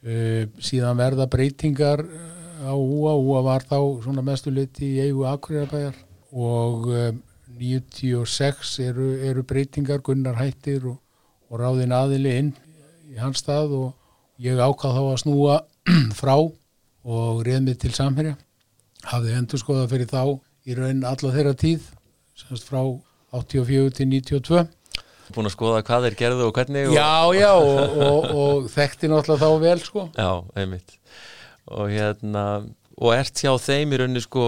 Uh, 0.00 0.46
síðan 0.62 0.96
verða 0.96 1.26
breytingar 1.28 2.00
eh, 2.00 2.64
á 2.64 2.72
úa, 2.72 3.12
úa 3.20 3.42
var 3.44 3.66
þá 3.68 3.76
svona 4.00 4.22
mestu 4.24 4.48
liti 4.48 4.94
í 4.94 5.02
eigu 5.04 5.26
Akureyrbæjar 5.28 5.98
og 6.32 6.86
uh, 6.88 7.10
eh, 7.10 7.18
96 7.60 8.78
eru, 8.86 9.10
eru 9.28 9.44
breytingar. 9.44 10.00
Gunnar 10.00 10.38
Hættir 10.40 10.86
og, 10.88 10.96
og 11.52 11.60
ráðin 11.60 11.92
aðili 11.92 12.32
inn 12.40 12.52
í 13.12 13.18
hans 13.20 13.44
stað. 13.44 13.76
Og 13.76 14.40
ég 14.40 14.56
ákvað 14.56 14.96
þá 14.96 15.02
að 15.04 15.20
snúa 15.24 15.58
frá 16.20 16.36
og 16.40 17.44
reið 17.44 17.66
mig 17.66 17.80
til 17.82 17.92
samherja. 17.92 18.38
Hafði 19.04 19.36
endur 19.36 19.60
skoða 19.60 19.88
fyrir 19.92 20.08
þá 20.08 20.22
í 20.64 20.76
raun 20.76 21.04
alla 21.08 21.34
þeirra 21.36 21.56
tíð 21.60 21.84
semst 22.40 22.68
frá 22.68 22.82
84 23.36 23.96
til 23.96 24.10
92 24.10 24.66
búin 25.34 25.46
að 25.46 25.54
skoða 25.54 25.84
hvað 25.86 26.08
þeir 26.08 26.16
gerðu 26.18 26.48
og 26.48 26.56
hvernig 26.56 26.88
og... 26.88 26.96
Já, 26.96 27.12
já, 27.38 27.50
og, 27.54 27.96
og, 28.06 28.24
og 28.42 28.68
þekkti 28.72 29.10
náttúrulega 29.10 29.44
þá 29.44 29.62
vel 29.62 29.82
sko. 29.84 30.06
Já, 30.16 30.30
einmitt. 30.58 30.96
Og 31.70 31.92
hérna, 31.92 32.44
og 33.00 33.14
ert 33.14 33.40
hjá 33.40 33.52
þeim 33.62 33.94
í 33.94 34.00
rauninni 34.00 34.22
sko 34.24 34.46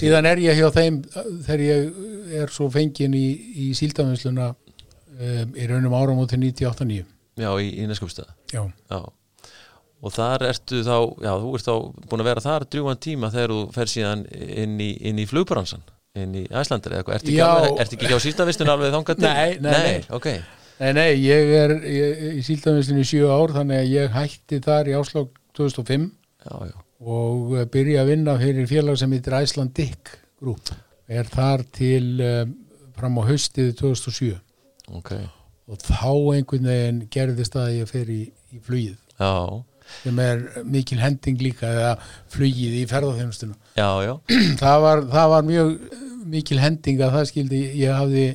Síðan 0.00 0.28
er 0.30 0.40
ég 0.44 0.60
hjá 0.60 0.68
þeim 0.74 1.02
þegar 1.46 1.64
ég 1.64 2.38
er 2.42 2.54
svo 2.54 2.68
fengin 2.72 3.16
í, 3.16 3.26
í 3.66 3.68
síldafinsluna 3.76 4.52
um, 4.52 5.52
í 5.52 5.68
raunum 5.68 5.96
áram 5.98 6.22
út 6.22 6.32
til 6.32 6.40
98.9 6.44 7.02
Já, 7.36 7.50
í, 7.60 7.68
í 7.82 7.88
neskjöpstöða 7.90 8.32
já. 8.54 8.62
já. 8.64 9.00
Og 10.06 10.12
þar 10.12 10.46
ertu 10.52 10.80
þá, 10.86 10.96
já, 11.24 11.32
þú 11.42 11.52
ert 11.58 11.66
þá 11.66 11.74
búin 12.06 12.22
að 12.22 12.30
vera 12.30 12.44
þar 12.44 12.66
drjúan 12.70 13.02
tíma 13.02 13.32
þegar 13.34 13.52
þú 13.52 13.60
fer 13.74 13.92
síðan 13.92 14.24
inn 14.32 14.80
í, 14.80 14.90
í 15.10 15.28
flugbransan 15.28 15.84
inn 16.22 16.36
í 16.40 16.44
Æslandir 16.50 16.94
eða 16.94 17.02
eitthvað, 17.02 17.18
ertu 17.18 17.32
ekki, 17.32 17.80
ertu 17.84 17.98
ekki 17.98 18.12
hjá 18.12 18.20
síldavistun 18.24 18.72
alveg 18.72 18.94
þangað 18.94 19.20
til? 19.20 19.28
Nei, 19.28 19.58
nei, 19.64 19.76
nei, 19.86 20.00
okay. 20.16 20.42
nei, 20.80 20.90
nei 20.96 21.10
ég 21.20 21.52
er 21.60 21.74
ég, 21.90 22.24
í 22.40 22.44
síldavistun 22.46 23.00
í 23.02 23.06
7 23.08 23.30
ár 23.32 23.54
þannig 23.56 23.82
að 23.82 23.94
ég 23.94 24.16
hætti 24.16 24.60
þar 24.64 24.90
í 24.92 24.96
áslag 24.98 25.30
2005 25.58 26.08
já, 26.46 26.54
já. 26.70 26.76
og 27.06 27.56
eh, 27.56 27.68
byrja 27.72 28.02
að 28.02 28.12
vinna 28.12 28.36
fyrir 28.40 28.68
félag 28.70 29.00
sem 29.00 29.16
heitir 29.16 29.38
Æslandik 29.40 30.16
Group. 30.40 30.72
Er 31.06 31.28
þar 31.30 31.62
til 31.74 32.18
um, 32.20 32.52
fram 32.96 33.20
á 33.20 33.22
haustið 33.28 33.72
2007 33.78 34.34
okay. 34.98 35.28
og 35.70 35.80
þá 35.84 36.10
einhvern 36.34 36.68
veginn 36.70 37.00
gerðist 37.12 37.56
að 37.58 37.72
ég 37.78 37.90
fer 37.90 38.10
í, 38.12 38.22
í 38.52 38.60
flugið. 38.64 38.98
Já. 39.20 39.62
Sem 40.02 40.18
er 40.18 40.42
mikil 40.66 40.98
hending 40.98 41.38
líka 41.40 41.68
eða 41.70 41.92
flugið 42.32 42.80
í 42.80 42.82
ferðarþjónustuna 42.90 43.54
það, 44.62 44.86
það 45.12 45.30
var 45.32 45.46
mjög 45.46 45.72
mikil 46.30 46.60
hending 46.62 47.00
að 47.02 47.14
það 47.18 47.28
skildi 47.30 47.60
ég 47.80 47.94
hafði 47.94 48.26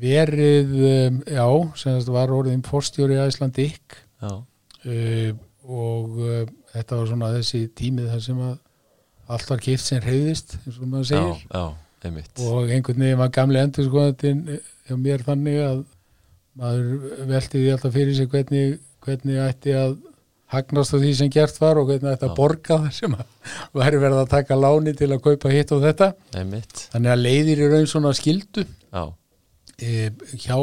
verið 0.00 0.74
um, 0.86 1.20
já, 1.26 1.46
semast 1.82 2.10
var 2.12 2.32
orðin 2.34 2.62
fórstjóri 2.66 3.18
Æslandík 3.18 3.96
uh, 4.22 5.30
og 5.66 6.18
uh, 6.20 6.42
þetta 6.74 6.98
var 7.00 7.08
svona 7.10 7.30
þessi 7.34 7.64
tímið 7.78 8.12
þar 8.14 8.26
sem 8.26 8.42
að 8.46 8.58
allt 9.30 9.52
var 9.52 9.62
kipt 9.62 9.84
sem 9.84 10.02
reyðist 10.02 10.56
eins 10.60 10.76
og 10.78 10.90
maður 10.90 11.08
segir. 11.10 11.42
Já, 11.46 11.64
já, 12.02 12.44
og 12.48 12.70
einhvern 12.72 13.02
veginn 13.04 13.20
var 13.20 13.32
gamli 13.34 13.60
endur 13.60 13.86
skoðandinn 13.86 14.44
hjá 14.88 14.94
mér 14.98 15.24
þannig 15.26 15.58
að 15.62 15.82
maður 16.60 17.26
velti 17.30 17.60
því 17.60 17.74
alltaf 17.74 17.94
fyrir 17.94 18.16
sig 18.16 18.30
hvernig, 18.32 18.78
hvernig 19.04 19.42
ætti 19.44 19.74
að 19.76 19.98
hagnast 20.50 20.94
á 20.94 20.98
því 20.98 21.12
sem 21.18 21.30
gert 21.32 21.58
var 21.62 21.78
og 21.78 21.88
hvernig 21.90 22.10
ætti 22.10 22.26
að 22.26 22.32
Já. 22.32 22.36
borga 22.38 22.78
það 22.84 22.92
sem 22.96 23.16
væri 23.78 24.02
verið 24.02 24.20
að 24.24 24.30
taka 24.32 24.58
láni 24.58 24.94
til 24.98 25.10
að 25.14 25.22
kaupa 25.26 25.52
hitt 25.52 25.72
og 25.76 25.82
þetta. 25.84 26.12
Einmitt, 26.40 26.86
þannig 26.94 27.14
að 27.14 27.24
leiðir 27.24 27.62
í 27.62 27.70
raun 27.74 27.90
svona 27.90 28.12
skildu 28.18 28.66
e, 29.80 30.10
hjá, 30.34 30.58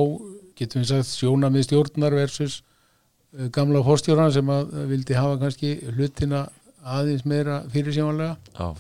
getum 0.60 0.84
við 0.84 0.92
sagt, 0.92 1.14
sjónamið 1.16 1.68
stjórnar 1.70 2.18
versus 2.18 2.60
e, 2.60 3.50
gamla 3.56 3.84
fórstjóran 3.86 4.34
sem 4.36 4.52
að 4.54 4.76
e, 4.76 4.86
vildi 4.92 5.18
hafa 5.18 5.40
kannski 5.42 5.74
hlutina 5.96 6.48
aðeins 6.88 7.26
meira 7.28 7.62
fyrirsjónlega 7.72 8.72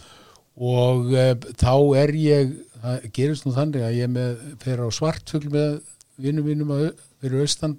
og 0.58 1.14
e, 1.16 1.28
þá 1.60 1.74
er 2.04 2.16
ég, 2.20 2.56
það 2.84 3.10
gerist 3.16 3.48
nú 3.48 3.56
þannig 3.56 3.88
að 3.88 4.00
ég 4.02 4.12
með, 4.12 4.44
fer 4.64 4.84
á 4.84 4.88
svartfugl 4.92 5.52
með 5.54 5.80
vinnum 6.18 6.48
mínum 6.50 6.72
fyrir 7.22 7.44
austan. 7.46 7.78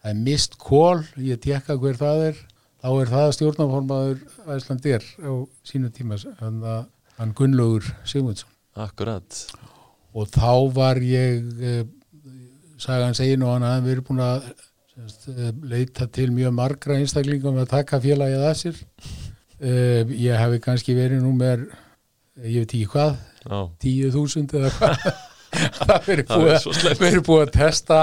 Það 0.00 0.12
er 0.14 0.20
mist 0.24 0.54
kól, 0.56 1.02
ég 1.20 1.40
tekka 1.42 1.76
hver 1.76 1.98
það 2.00 2.22
er, 2.30 2.38
þá 2.80 2.88
er 3.02 3.10
það 3.12 3.32
stjórnaformaður 3.36 4.22
Æslandir 4.56 5.04
á 5.20 5.32
sínu 5.68 5.90
tíma 5.94 6.18
hann, 6.40 6.60
að- 6.62 6.86
hann 7.18 7.34
Gunnlaugur 7.36 7.86
Sigmundsson. 8.08 8.48
Akkurat. 8.80 9.40
Og 10.14 10.28
þá 10.32 10.52
var 10.74 10.96
ég 11.04 11.62
eh, 11.62 11.84
sagan 12.80 13.14
segin 13.18 13.42
og 13.44 13.52
hann 13.58 13.66
hafði 13.68 13.90
verið 13.92 14.06
búin 14.08 14.22
að 14.24 14.46
eh, 14.50 15.50
leita 15.74 16.06
til 16.12 16.30
mjög 16.34 16.54
margra 16.56 16.96
einstaklingum 17.00 17.60
að 17.62 17.68
taka 17.74 18.00
félagið 18.02 18.46
að 18.48 18.56
sér. 18.62 18.80
Eh, 19.60 20.04
ég 20.16 20.38
hefði 20.40 20.60
kannski 20.64 20.94
verið 20.96 21.20
númer 21.24 21.66
ég 22.40 22.62
veit 22.64 22.72
ekki 22.72 22.86
hvað 22.94 23.18
já, 23.44 23.58
10.000 23.84 24.56
eða 24.56 24.70
hvað 24.78 25.10
það 25.50 26.06
verið 26.06 27.22
búið, 27.26 27.42
að 27.42 27.52
testa 27.54 28.00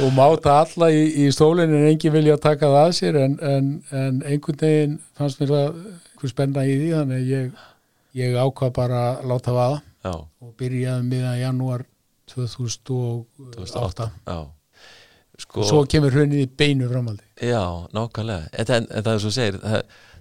og 0.00 0.14
máta 0.16 0.60
alla 0.62 0.88
í, 0.92 1.02
í 1.24 1.26
stólinn 1.34 1.72
en 1.72 1.88
enginn 1.90 2.14
vilja 2.14 2.38
að 2.38 2.44
taka 2.46 2.70
það 2.72 2.86
að 2.86 2.94
sér 2.98 3.18
en, 3.20 3.36
en, 3.44 3.68
en 3.92 4.22
einhvern 4.24 4.60
veginn 4.62 4.96
fannst 5.18 5.42
mér 5.42 5.52
það 5.52 5.68
einhver 5.68 6.32
spenna 6.32 6.64
í 6.66 6.78
því 6.78 6.92
þannig 6.96 7.28
ég, 7.32 7.66
ég 8.22 8.38
ákvað 8.38 8.74
bara 8.78 9.02
að 9.10 9.28
láta 9.32 9.56
vaða 9.56 9.82
já, 9.82 10.14
og 10.14 10.54
byrjaði 10.60 11.08
miðan 11.10 11.40
janúar 11.42 11.86
2008 12.32 13.56
2008 13.58 14.08
já. 14.26 14.40
Sko, 15.42 15.64
svo 15.66 15.82
kemur 15.90 16.14
hrunnið 16.14 16.44
í 16.44 16.48
beinu 16.48 16.88
framaldi 16.90 17.24
já, 17.42 17.62
nákvæmlega. 17.92 18.48
En, 18.52 18.72
en, 18.78 18.88
en 18.88 19.04
það 19.04 19.12
er 19.14 19.22
svo 19.24 19.34
segir 19.34 19.60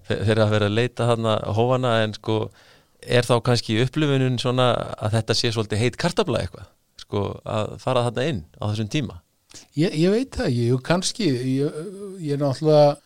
þeir 0.10 0.34
eru 0.34 0.44
að 0.46 0.54
vera 0.56 0.70
að 0.70 0.78
leita 0.80 1.08
þarna 1.08 1.38
hófana 1.56 1.96
en 2.06 2.16
sko, 2.18 2.38
er 3.02 3.26
þá 3.28 3.36
kannski 3.46 3.80
upplifunum 3.84 4.38
svona 4.42 4.72
að 5.02 5.18
þetta 5.18 5.38
sé 5.38 5.52
svolítið 5.54 5.84
heit 5.84 6.00
kartabla 6.02 6.44
eitthvað, 6.44 6.68
sko, 7.02 7.26
að 7.44 7.76
fara 7.82 8.06
þarna 8.08 8.28
inn 8.32 8.42
á 8.62 8.64
þessum 8.70 8.92
tíma? 8.94 9.22
Ég, 9.76 9.94
ég 10.00 10.14
veit 10.14 10.36
það, 10.36 10.52
ég, 10.56 10.84
kannski. 10.86 11.28
Ég, 11.58 11.80
ég 12.24 12.36
er 12.36 12.42
náttúrulega 12.42 13.00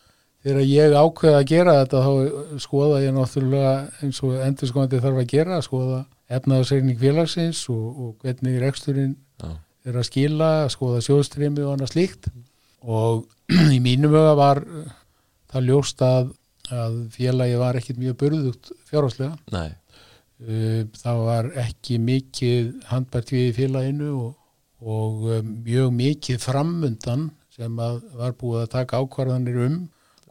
þegar 0.46 0.68
ég 0.70 0.94
ákveða 0.94 1.38
að 1.40 1.48
gera 1.50 1.78
þetta 1.80 2.02
þá 2.04 2.60
skoða 2.62 3.00
ég 3.02 3.14
náttúrulega 3.16 3.72
eins 4.04 4.20
og 4.22 4.36
endur 4.46 4.70
skoðandi 4.70 5.00
þarf 5.02 5.22
að 5.22 5.32
gera 5.32 5.62
skoða 5.64 6.02
efnaðarsegning 6.36 7.00
félagsins 7.00 7.62
og, 7.72 7.86
og 7.86 8.12
hvernig 8.22 8.60
reksturinn 8.62 9.16
já, 9.42 9.50
er 9.86 9.98
að 9.98 10.06
skila, 10.08 10.50
skoða 10.70 11.02
sjóðstrimi 11.06 11.64
og 11.66 11.74
annað 11.74 11.92
slíkt. 11.94 12.30
Og 12.86 13.26
í 13.76 13.80
mínum 13.82 14.14
huga 14.14 14.36
var 14.38 14.62
það 15.50 15.68
ljóst 15.70 16.02
að, 16.06 16.30
að 16.74 17.00
félagi 17.14 17.58
var 17.62 17.78
ekkit 17.78 18.00
mjög 18.02 18.18
burðugt 18.22 18.72
fjárháslega 18.90 19.34
nei, 19.54 19.74
það 20.36 21.20
var 21.24 21.46
ekki 21.62 21.98
mikið 22.02 22.72
handbært 22.90 23.32
við 23.32 23.46
í 23.48 23.54
félaginu 23.56 24.10
og, 24.20 24.32
og 24.84 25.28
um, 25.32 25.52
mjög 25.64 25.92
mikið 25.96 26.40
framundan 26.42 27.30
sem 27.56 27.78
að 27.80 28.02
var 28.18 28.34
búið 28.36 28.66
að 28.66 28.72
taka 28.74 29.00
ákvarðanir 29.00 29.62
um 29.64 29.78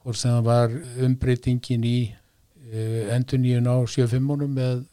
hvort 0.03 0.19
sem 0.21 0.43
var 0.45 0.73
umbreytingin 1.01 1.85
í 1.89 1.97
uh, 2.13 3.15
endur 3.15 3.41
nýjun 3.41 3.71
á 3.71 3.77
7-5 3.81 4.45
með 4.45 4.83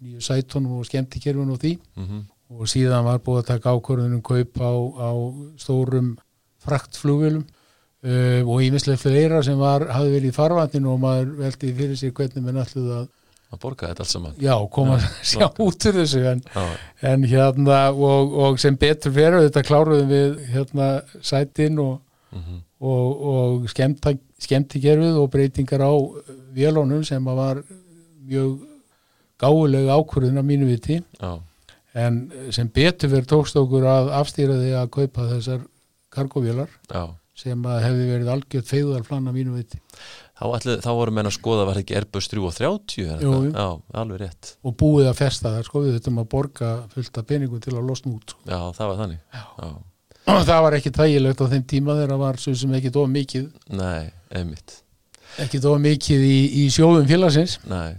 nýju 0.00 0.22
sætonum 0.22 0.78
og 0.78 0.86
skemmtikerfun 0.86 1.50
og 1.50 1.58
því. 1.60 1.76
Mhm, 1.98 2.20
og 2.50 2.66
síðan 2.70 3.06
var 3.06 3.18
búið 3.22 3.42
að 3.42 3.50
taka 3.52 3.74
ákvarðanir 3.74 4.20
um 4.20 4.22
kaup 4.26 4.62
á, 4.62 4.72
á 5.02 5.10
stórum 5.58 6.14
fraktflugvélum 6.62 7.42
uh, 7.42 8.42
og 8.46 8.62
ímislega 8.62 9.02
fleira 9.02 9.42
sem 9.42 9.58
var, 9.58 9.88
hafði 9.90 10.14
verið 10.14 10.30
í 10.30 10.36
farvatninu 10.38 10.94
og 10.94 11.02
maður 11.02 11.34
veldi 11.42 11.74
fyrir 11.74 11.98
sig 11.98 12.14
hvernig 12.14 12.46
menn 12.46 12.62
ætluð 12.62 13.08
að 13.50 13.60
borga 13.64 13.90
þetta 13.90 14.04
allt 14.04 14.12
saman. 14.12 14.38
Já, 14.40 14.54
koma 14.72 14.96
að 14.98 15.06
sjá 15.32 15.46
út 15.48 15.88
úr 15.90 15.98
þessu 16.00 16.22
en, 16.32 16.42
en 17.12 17.26
hérna 17.30 17.82
og, 17.90 18.38
og 18.46 18.62
sem 18.62 18.78
betur 18.78 19.14
fyrir 19.16 19.46
þetta 19.48 19.66
kláruðum 19.66 20.10
við 20.10 20.40
hérna 20.54 20.88
sætin 21.26 21.78
og, 21.82 22.00
mhm, 22.36 22.64
og, 22.80 23.28
og 23.34 23.68
skemmta, 23.72 24.14
skemmtikerfið 24.40 25.20
og 25.20 25.30
breytingar 25.34 25.84
á 25.84 25.92
vélónum 26.56 27.04
sem 27.06 27.30
að 27.30 27.44
var 27.44 27.62
mjög 28.30 28.58
gáulega 29.40 29.96
ákvörðun 29.96 30.42
á 30.42 30.44
mínu 30.44 30.68
viti. 30.68 31.00
Já, 31.20 31.38
en 31.94 32.20
sem 32.54 32.68
betur 32.70 33.10
fyrir 33.10 33.26
tókst 33.26 33.56
okkur 33.58 33.86
að 33.88 34.12
afstýra 34.20 34.58
því 34.58 34.74
að 34.78 34.92
kaupa 34.94 35.26
þessar 35.32 35.64
kargovélar 36.14 36.70
sem 37.38 37.62
að 37.66 37.84
hefði 37.86 38.06
verið 38.10 38.32
algjört 38.34 38.70
feyðarflann 38.70 39.30
á 39.30 39.32
mínu 39.34 39.56
viti 39.56 39.80
Þá, 40.40 40.44
ætli, 40.56 40.74
þá 40.80 40.88
voru 40.96 41.12
menn 41.12 41.28
að 41.28 41.34
skoða 41.36 41.64
var 41.68 41.78
ekki 41.82 41.96
Airbus 41.98 42.28
3 42.32 42.40
og 42.48 42.54
30 42.56 43.02
er 43.04 43.20
Jú, 43.20 43.32
þetta? 43.36 43.44
jú. 43.44 43.52
Já, 43.52 43.98
alveg 44.00 44.20
rétt 44.22 44.52
og 44.64 44.76
búið 44.80 45.08
að 45.10 45.18
festa 45.20 45.50
það 45.52 45.66
sko 45.68 45.82
við 45.84 45.96
þurfum 45.98 46.20
að 46.22 46.28
borga 46.32 46.70
fullt 46.94 47.20
af 47.20 47.26
peningum 47.28 47.60
til 47.60 47.74
að 47.76 47.88
losna 47.90 48.12
út 48.16 48.32
sko. 48.34 48.40
Já, 48.48 48.60
það 48.78 48.90
var 48.92 49.00
þannig 49.02 49.20
Já, 49.36 49.42
og 50.30 50.44
það 50.50 50.62
var 50.66 50.76
ekki 50.78 50.92
þægilegt 50.96 51.42
á 51.44 51.46
þeim 51.52 51.66
tíma 51.74 51.96
þegar 51.98 52.14
það 52.14 52.22
var 52.24 52.40
svo 52.46 52.54
sem 52.62 52.76
ekki 52.80 52.92
of 52.96 53.10
mikið 53.18 53.50
Nei, 53.76 54.10
einmitt 54.40 54.78
ekki 55.44 55.60
of 55.68 55.76
mikið 55.84 56.24
í, 56.26 56.38
í 56.64 56.68
sjóðum 56.72 57.06
félagsins 57.10 57.58
Nei 57.68 57.98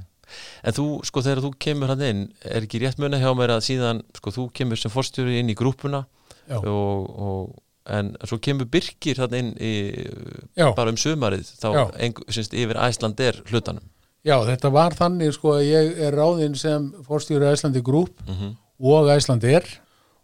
En 0.63 0.71
þú, 0.77 0.83
sko, 1.03 1.21
þegar 1.25 1.39
þú 1.43 1.49
kemur 1.59 1.89
hann 1.91 2.01
inn 2.07 2.19
er 2.45 2.63
ekki 2.63 2.79
rétt 2.83 2.99
muna 3.01 3.17
hjá 3.19 3.31
mér 3.35 3.51
að 3.57 3.63
síðan 3.65 3.97
sko, 4.15 4.31
þú 4.31 4.43
kemur 4.55 4.79
sem 4.79 4.93
forstjóri 4.93 5.39
inn 5.41 5.49
í 5.51 5.55
grúpuna 5.57 6.03
Já. 6.47 6.57
og, 6.61 7.07
og 7.21 7.49
en 7.89 8.13
svo 8.29 8.37
kemur 8.43 8.69
Birkir 8.69 9.17
hann 9.23 9.33
inn 9.37 9.53
í, 9.57 9.73
bara 10.57 10.91
um 10.91 10.99
sumarið 10.99 11.49
þá 11.61 11.69
ein, 11.97 12.13
syns, 12.29 12.51
yfir 12.53 12.77
Æsland 12.77 13.19
er 13.23 13.41
hlutanum. 13.49 13.85
Já, 14.21 14.35
þetta 14.45 14.69
var 14.69 14.93
þannig 14.93 15.33
sko 15.33 15.55
að 15.57 15.63
ég 15.65 16.01
er 16.05 16.13
ráðinn 16.13 16.53
sem 16.59 16.91
fórstjóri 17.07 17.49
Æslandi 17.49 17.81
Group 17.85 18.19
mm 18.27 18.57
og 18.81 19.11
Æsland 19.13 19.43
er 19.45 19.65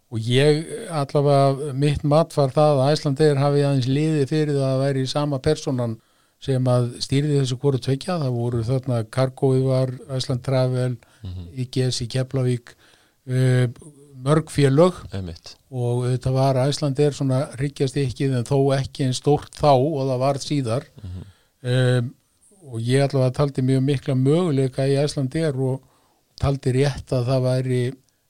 og 0.10 0.20
ég 0.24 0.64
allavega 0.90 1.74
mitt 1.78 2.04
mat 2.08 2.32
var 2.38 2.54
það 2.56 2.80
að 2.82 2.92
Æsland 2.94 3.20
er 3.22 3.42
hafi 3.42 3.64
aðeins 3.68 3.90
liðið 3.92 4.30
fyrir 4.32 4.56
það 4.56 4.72
að 4.72 4.82
væri 4.82 5.04
sama 5.12 5.40
personan 5.44 5.98
sem 6.42 6.70
að 6.70 6.88
stýrði 7.02 7.40
þessu 7.42 7.58
hvort 7.62 7.82
tvekja, 7.82 8.20
það 8.22 8.34
voru 8.38 8.64
þarna 8.66 9.02
Kargóið 9.14 9.64
var, 9.68 9.94
Æsland 10.14 10.44
Travel 10.46 10.96
IGS 11.58 12.02
í 12.06 12.08
Keflavík 12.14 12.74
uh, 12.74 13.68
mörg 14.28 14.52
félög 14.52 14.98
Einmitt. 15.16 15.56
og 15.72 16.04
þetta 16.10 16.34
var 16.36 16.60
Æsland 16.68 17.00
er 17.00 17.16
svona 17.16 17.42
ríkjast 17.60 17.98
ekki 18.02 18.28
en 18.30 18.48
þó 18.48 18.58
ekki 18.78 19.08
en 19.08 19.16
stórt 19.18 19.56
þá 19.56 19.72
og 19.74 20.02
það 20.12 20.22
var 20.26 20.40
síðar. 20.44 20.88
Um, 21.64 22.12
og 22.68 22.82
ég 22.84 23.06
allavega 23.08 23.34
taldi 23.40 23.64
mjög 23.66 23.86
mikla 23.88 24.16
möguleika 24.20 24.86
í 24.88 24.98
Æsland 25.00 25.36
er 25.40 25.56
og 25.56 25.82
taldi 26.38 26.74
rétt 26.76 27.14
að 27.16 27.30
það 27.32 27.46
væri 27.48 27.80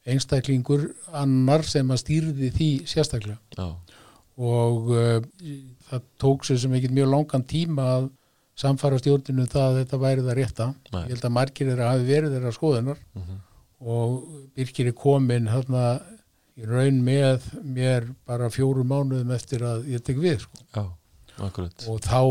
einstaklingur 0.08 0.86
annar 1.20 1.66
sem 1.68 1.90
að 1.92 2.00
stýrði 2.04 2.52
því 2.56 2.70
sérstaklega. 2.88 3.40
Já, 3.58 3.68
og 4.38 4.92
uh, 4.94 5.18
það 5.90 6.06
tók 6.22 6.46
sér 6.48 6.62
sem 6.62 6.78
ekkert 6.78 6.96
mjög 6.96 7.10
langan 7.16 7.44
tíma 7.50 7.88
að 7.98 8.08
samfara 8.58 8.98
stjórninu 9.02 9.46
það 9.50 9.66
að 9.68 9.80
þetta 9.82 10.00
væri 10.02 10.24
það 10.26 10.38
rétta. 10.40 10.68
Nei. 10.94 11.02
ég 11.04 11.12
held 11.16 11.26
að 11.28 11.36
margir 11.36 11.68
þeirra 11.72 11.90
hafi 11.92 12.08
verið 12.08 12.38
þeirra 12.38 12.54
skoðunar. 12.56 13.04
Mhm. 13.18 13.44
Og 13.82 14.24
Birkir 14.56 14.90
er 14.90 14.96
komin 14.98 15.50
hérna 15.52 16.00
í 16.58 16.66
raun 16.66 17.02
með 17.06 17.50
mér 17.62 18.08
bara 18.26 18.50
fjórum 18.54 18.90
mánuðum 18.90 19.34
eftir 19.36 19.66
að 19.68 19.90
ég 19.94 20.04
tek 20.06 20.18
við 20.22 20.42
sko. 20.46 20.62
já, 20.74 20.86
akkurat. 21.46 21.88
Og 21.90 22.02
þá 22.02 22.22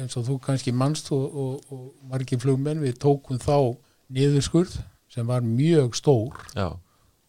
eins 0.00 0.16
og 0.16 0.28
þú 0.28 0.38
kannski 0.46 0.72
mannst 0.72 1.12
og, 1.12 1.26
og, 1.28 1.72
og 1.74 1.88
margir 2.08 2.40
flugmenn 2.40 2.84
við 2.84 2.96
tókum 3.02 3.40
þá 3.42 3.76
niðurskurð 4.08 4.78
sem 5.12 5.26
var 5.28 5.44
mjög 5.44 5.96
stór. 5.96 6.38
Já, 6.56 6.72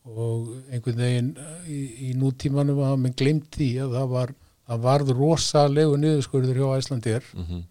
og 0.10 0.54
einhvern 0.72 1.02
veginn 1.04 1.34
í, 1.68 1.80
í 2.10 2.14
nútímanum 2.18 2.80
að 2.86 2.96
mann 3.04 3.18
glemt 3.20 3.52
því 3.56 3.74
að 3.84 3.98
það 3.98 4.14
var 4.14 4.34
það 4.70 4.82
varð 4.86 5.12
rosalegu 5.18 6.00
niðurskurður 6.00 6.62
hjá 6.62 6.68
Æslandir 6.78 7.30
mhm, 7.36 7.62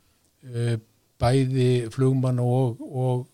uh, 0.52 0.76
bæði 1.18 1.70
flugmann 1.94 2.38
og, 2.42 2.78
og 2.78 3.24
eh, 3.24 3.26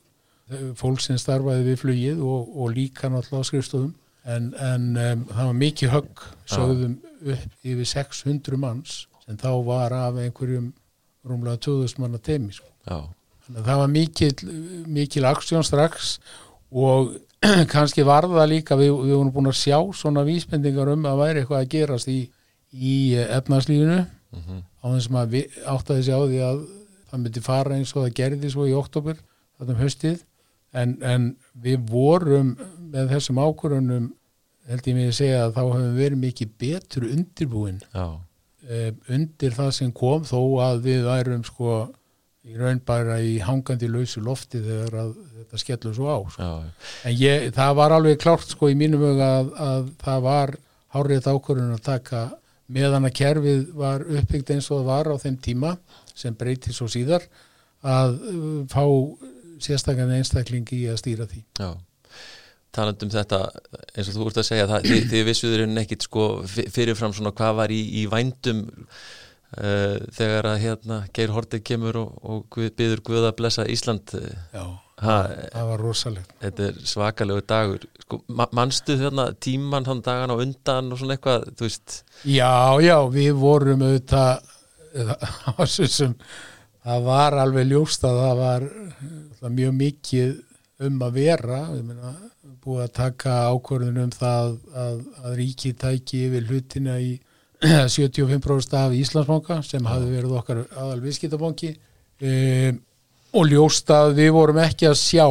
fólk 0.76 1.00
sem 1.00 1.18
starfaði 1.18 1.64
við 1.70 1.80
flugið 1.80 2.22
og, 2.24 2.48
og 2.52 2.72
líka 2.76 3.08
náttúrulega 3.08 3.48
skrifstofum 3.48 3.92
en, 4.24 4.52
en 4.60 4.86
um, 4.96 5.26
það 5.30 5.48
var 5.48 5.58
mikið 5.60 5.92
högg 5.94 6.24
sögðum 6.52 6.96
upp 7.34 7.66
yfir 7.72 7.88
600 7.88 8.60
manns 8.60 8.96
sem 9.24 9.38
þá 9.40 9.50
var 9.64 9.94
af 9.96 10.20
einhverjum 10.20 10.72
rúmlega 11.24 11.60
2000 11.64 12.02
manna 12.02 12.20
teimi 12.20 12.52
sko. 12.52 12.68
það 12.84 13.78
var 13.80 13.92
mikil, 13.92 14.32
mikil 14.86 15.24
aksjón 15.28 15.64
strax 15.64 16.18
og 16.70 17.14
kannski 17.72 18.04
var 18.04 18.28
það 18.28 18.50
líka 18.52 18.76
við, 18.80 18.92
við 19.04 19.16
vorum 19.16 19.32
búin 19.32 19.52
að 19.52 19.60
sjá 19.60 19.78
svona 19.96 20.24
vísbendingar 20.28 20.92
um 20.92 21.08
að 21.08 21.20
væri 21.22 21.42
eitthvað 21.42 21.64
að 21.64 21.72
gerast 21.76 22.12
í, 22.12 22.20
í 22.72 22.96
efnarslífinu 23.16 24.00
mm 24.04 24.40
-hmm. 24.40 24.60
á 24.60 24.86
þessum 24.92 25.20
að 25.20 25.36
við 25.38 25.58
áttaði 25.64 26.04
sig 26.04 26.14
á 26.16 26.20
því 26.20 26.40
að 26.50 26.62
það 27.10 27.24
myndi 27.24 27.40
fara 27.40 27.76
eins 27.76 27.96
og 27.96 28.04
það 28.04 28.16
gerði 28.20 28.50
svo 28.50 28.68
í 28.68 28.76
oktober 28.76 29.16
þetta 29.58 29.72
um 29.72 29.80
höstið 29.80 30.24
en, 30.74 30.94
en 31.02 31.32
við 31.64 31.88
vorum 31.90 32.54
með 32.94 33.14
þessum 33.14 33.40
ákvörunum 33.42 34.12
held 34.68 34.86
ég 34.88 34.96
mig 34.96 35.10
að 35.10 35.18
segja 35.18 35.42
að 35.44 35.56
þá 35.56 35.60
hefum 35.64 35.84
við 35.84 36.00
verið 36.00 36.22
mikið 36.22 36.54
betur 36.64 37.08
undirbúin. 37.10 37.82
Uh, 37.94 38.88
undir 39.12 39.52
það 39.52 39.74
sem 39.76 39.92
kom 39.92 40.24
þó 40.24 40.38
að 40.64 40.86
við 40.86 41.04
værum 41.04 41.44
sko 41.44 41.82
í 42.44 42.56
raun 42.60 42.80
bara 42.84 43.18
í 43.24 43.38
hangandi 43.44 43.88
lausu 43.88 44.20
lofti 44.24 44.60
þegar 44.64 44.96
að 45.00 45.12
þetta 45.38 45.60
skellur 45.60 45.96
svo 45.96 46.08
á 46.12 46.18
sko. 46.28 46.48
Já, 46.48 46.88
en 47.08 47.16
ég, 47.16 47.46
það 47.56 47.76
var 47.80 47.96
alveg 47.96 48.20
klárt 48.20 48.52
sko 48.52 48.68
í 48.72 48.76
mínum 48.78 49.04
huga 49.04 49.28
að, 49.40 49.52
að 49.68 49.92
það 50.04 50.24
var 50.26 50.54
hárið 50.94 51.28
ákvörðun 51.28 51.76
að 51.76 51.84
taka 51.88 52.24
meðan 52.74 53.08
að 53.08 53.16
kerfið 53.20 53.64
var 53.76 54.04
uppbyggt 54.04 54.52
eins 54.54 54.70
og 54.70 54.80
það 54.82 54.90
var 54.90 55.12
á 55.12 55.16
þeim 55.24 55.38
tíma 55.44 55.72
sem 56.16 56.36
breytið 56.36 56.76
svo 56.76 56.88
síðar 56.92 57.24
að 57.84 58.14
fá 58.72 58.84
sérstaklega 59.64 60.20
einstaklingi 60.20 60.84
í 60.84 60.86
að 60.92 61.00
stýra 61.02 61.26
því. 61.30 61.42
Já. 61.60 61.72
Talandum 62.74 63.10
þetta 63.12 63.40
eins 63.94 64.08
og 64.10 64.16
þú 64.16 64.28
ert 64.28 64.40
að 64.42 64.48
segja 64.48 64.70
það, 64.70 64.86
þið, 64.88 65.04
þið 65.12 65.28
vissuður 65.28 65.64
en 65.64 65.82
ekkit 65.84 66.06
sko 66.08 66.24
fyrirfram 66.48 67.12
svona 67.14 67.34
hvað 67.36 67.58
var 67.60 67.74
í, 67.74 67.82
í 68.00 68.06
vændum 68.10 68.64
uh, 68.66 69.98
þegar 70.16 70.48
að 70.50 70.62
hérna 70.64 71.02
Geir 71.14 71.34
Hortið 71.34 71.62
kemur 71.70 72.00
og, 72.00 72.16
og 72.26 72.58
byður 72.78 73.04
Guð 73.06 73.28
að 73.28 73.36
blessa 73.38 73.66
Ísland 73.70 74.16
Já, 74.16 74.64
ha, 75.04 75.18
það 75.52 75.70
var 75.70 75.84
rosalegt. 75.86 76.34
Þetta 76.42 76.66
er 76.66 76.80
svakalegu 76.90 77.46
dagur. 77.54 77.86
Sko, 78.04 78.20
mannstu 78.34 78.98
þarna 79.00 79.28
tíman 79.46 79.86
þann 79.86 80.02
dagan 80.08 80.34
á 80.34 80.36
undan 80.36 80.90
og 80.90 81.00
svona 81.00 81.14
eitthvað, 81.14 81.46
þú 81.54 81.68
veist? 81.68 82.00
Já, 82.26 82.50
já, 82.82 82.98
við 83.14 83.38
vorum 83.38 83.86
auðvitað 83.86 84.50
það 86.84 87.08
var 87.08 87.38
alveg 87.42 87.70
ljóst 87.70 88.04
að 88.06 88.20
það 88.20 88.42
var 88.42 88.68
mjög 89.54 89.74
mikið 89.80 90.34
um 90.84 91.02
að 91.06 91.18
vera. 91.18 91.60
Minna 91.74 92.14
búið 92.64 92.86
að 92.86 92.94
taka 92.96 93.34
ákvörðun 93.52 94.00
um 94.06 94.12
það 94.14 94.54
að, 94.72 94.98
að 95.24 95.36
ríkið 95.40 95.76
tæki 95.82 96.24
yfir 96.28 96.48
hlutina 96.48 96.96
í 97.02 97.12
75% 97.64 98.76
af 98.78 98.96
Íslandsbanka 98.96 99.60
sem 99.64 99.84
hafi 99.88 100.10
verið 100.12 100.36
okkar 100.40 100.64
aðal 100.72 101.00
viðskiptabanki 101.04 101.70
e, 102.20 102.32
og 103.34 103.48
ljósta 103.50 104.04
að 104.06 104.18
við 104.20 104.32
vorum 104.36 104.60
ekki 104.64 104.88
að 104.90 104.98
sjá 105.00 105.26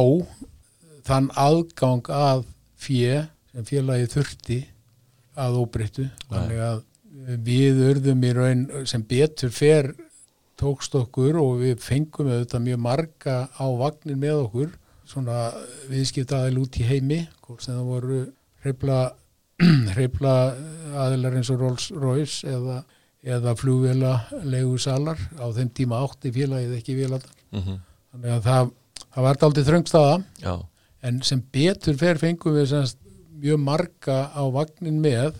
þann 1.06 1.28
aðgang 1.38 2.10
að 2.14 2.46
fjö 2.80 3.24
sem 3.52 3.68
félagi 3.68 4.10
þurfti 4.14 4.60
að 5.38 5.60
óbreyttu. 5.60 6.08
Þannig 6.30 6.64
að 6.68 6.82
við 7.46 7.82
örðum 7.90 8.24
í 8.26 8.32
raun 8.36 8.64
sem 8.88 9.02
betur 9.08 9.52
fer 9.54 9.92
tókst 10.60 10.94
okkur 10.98 11.38
og 11.40 11.60
við 11.62 11.78
fengum 11.82 12.30
auðvitað 12.30 12.66
mjög 12.68 12.82
marga 12.84 13.36
á 13.50 13.66
vagnir 13.80 14.18
með 14.20 14.40
okkur 14.46 14.74
svona 15.04 15.38
viðskiptaðil 15.90 16.60
út 16.62 16.78
í 16.80 16.86
heimi 16.88 17.20
sem 17.60 17.74
það 17.74 17.88
voru 17.88 18.20
hreifla 18.64 20.34
aðilar 21.04 21.38
eins 21.38 21.50
og 21.52 21.60
Rolls 21.60 21.90
Royce 21.94 22.48
eða, 22.50 22.80
eða 23.22 23.54
flugvela 23.58 24.14
legu 24.42 24.78
salar 24.80 25.20
á 25.36 25.46
þeim 25.54 25.70
tíma 25.76 26.00
átti 26.04 26.32
félagið 26.34 26.78
ekki 26.78 26.96
véladar 26.98 27.30
mm 27.52 27.60
-hmm. 27.60 27.80
þannig 28.12 28.36
að 28.36 28.42
það, 28.48 28.70
það 29.14 29.26
var 29.28 29.42
aldrei 29.48 29.64
þröngstaða 29.64 30.22
Já. 30.42 30.54
en 31.02 31.22
sem 31.22 31.42
betur 31.52 31.96
fer 32.00 32.18
fengum 32.18 32.56
við 32.56 32.70
semst 32.72 32.98
mjög 33.44 33.60
marga 33.60 34.18
á 34.32 34.42
vagnin 34.50 35.00
með 35.00 35.34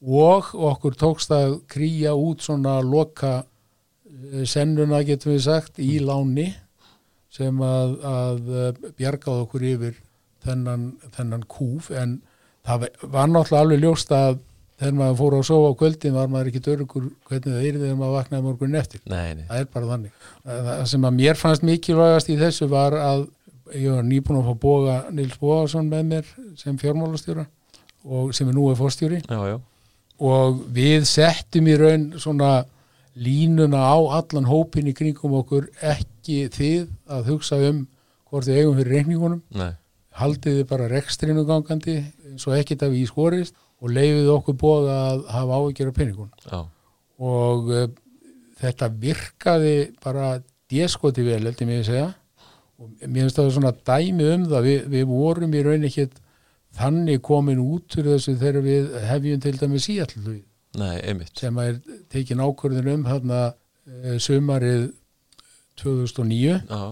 og 0.00 0.54
okkur 0.54 0.94
tókst 0.94 1.30
að 1.34 1.60
krýja 1.66 2.14
út 2.14 2.42
svona 2.42 2.78
loka 2.80 3.42
sennuna 4.48 5.02
getum 5.06 5.34
við 5.34 5.44
sagt 5.46 5.80
í 5.82 5.98
láni 6.02 6.50
sem 7.32 7.62
að, 7.62 7.94
að 8.08 8.52
eh, 8.56 8.90
bjargaði 8.98 9.44
okkur 9.44 9.64
yfir 9.68 9.96
þennan, 10.44 10.90
þennan 11.16 11.46
kúf. 11.50 11.90
En 11.92 12.18
það 12.66 12.88
var 13.02 13.30
náttúrulega 13.30 13.64
alveg 13.64 13.82
ljóst 13.84 14.14
að 14.16 14.38
þegar 14.78 14.94
maður 14.98 15.18
fór 15.18 15.36
að 15.38 15.46
sofa 15.48 15.70
á 15.70 15.78
kvöldin 15.80 16.14
var 16.14 16.30
maður 16.30 16.50
ekki 16.52 16.62
dörgur 16.64 17.08
hvernig 17.28 17.48
það 17.48 17.64
er 17.66 17.78
þegar 17.80 17.98
maður 17.98 18.16
vaknaði 18.18 18.46
morgunin 18.46 18.80
eftir. 18.80 19.02
Nei, 19.10 19.34
nei. 19.38 19.44
það 19.48 19.62
er 19.62 19.70
bara 19.74 19.90
þannig. 19.92 20.26
Það 20.46 20.84
sem 20.92 21.08
að 21.08 21.18
mér 21.18 21.40
fannst 21.40 21.66
mikilvægast 21.66 22.30
í 22.30 22.38
þessu 22.38 22.70
var 22.70 22.96
að 22.98 23.24
ég 23.74 23.92
var 23.92 24.06
nýbúin 24.06 24.40
að 24.40 24.48
fá 24.48 24.60
boga 24.62 24.98
Nils 25.12 25.38
Bóðarsson 25.40 25.90
með 25.90 26.12
mér 26.12 26.30
sem 26.60 26.78
fjármálastjóra 26.80 27.44
og 28.08 28.30
sem 28.36 28.48
er 28.48 28.56
nú 28.56 28.68
er 28.70 28.78
fórstjóri 28.78 29.18
og 30.24 30.62
við 30.74 31.04
settum 31.10 31.68
í 31.68 31.74
raun 31.78 32.06
svona 32.20 32.62
línuna 33.16 33.80
á 33.80 33.98
allan 34.18 34.48
hópin 34.48 34.88
í 34.90 34.94
kringum 34.96 35.38
okkur 35.40 35.68
ekki 35.80 36.48
þið 36.54 36.88
að 37.08 37.30
hugsa 37.32 37.58
um 37.70 37.86
hvort 38.28 38.44
þið 38.48 38.60
eigum 38.60 38.76
fyrir 38.78 38.92
reikningunum. 38.98 39.42
Nei. 39.54 39.72
haldiði 40.18 40.64
bara 40.66 40.88
rekstrinu 40.90 41.44
gangandi 41.46 42.00
eins 42.26 42.46
og 42.48 42.56
ekkit 42.58 42.82
af 42.82 42.94
í 42.96 43.04
skorist 43.06 43.54
og 43.78 43.92
leiðið 43.94 44.30
okkur 44.32 44.56
bóða 44.58 44.96
að 45.12 45.20
hafa 45.30 45.58
ávíkjara 45.62 45.94
peningun 45.94 46.30
Já. 46.42 46.64
og 47.22 47.70
uh, 47.70 47.84
þetta 48.58 48.88
virkaði 48.98 49.76
bara 50.02 50.40
déskoti 50.68 51.22
vel, 51.22 51.44
heldur 51.46 51.68
mér 51.68 51.84
að 51.84 51.86
segja. 51.88 52.08
Og 52.78 52.90
mér 53.06 53.24
finnst 53.24 53.38
það 53.38 53.52
svona 53.54 53.72
dæmi 53.72 54.26
um 54.34 54.48
það, 54.50 54.66
Vi, 54.66 54.74
við 54.92 55.06
vorum 55.10 55.54
í 55.54 55.62
raun 55.66 55.86
ekkit 55.88 56.18
þannig 56.78 57.22
komin 57.24 57.62
út 57.62 57.96
úr 57.98 58.10
þessu 58.12 58.36
þegar 58.38 58.66
við 58.66 58.92
hefjum 59.08 59.40
til 59.42 59.54
dæmis 59.58 59.88
í 59.90 59.98
Nei, 60.76 61.24
sem 61.32 61.58
er 61.62 61.78
tekin 62.12 62.42
ákvörðin 62.44 62.90
um 62.92 63.06
hérna 63.08 63.54
sumarið 64.20 64.90
2009 65.80 66.58
Já. 66.68 66.82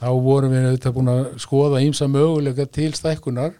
þá 0.00 0.08
vorum 0.24 0.54
við 0.54 0.66
auðvitað 0.68 0.96
búin 0.96 1.12
að 1.12 1.22
skoða 1.44 1.82
ímsa 1.84 2.08
möguleika 2.10 2.66
til 2.66 2.90
stækkunar 2.96 3.54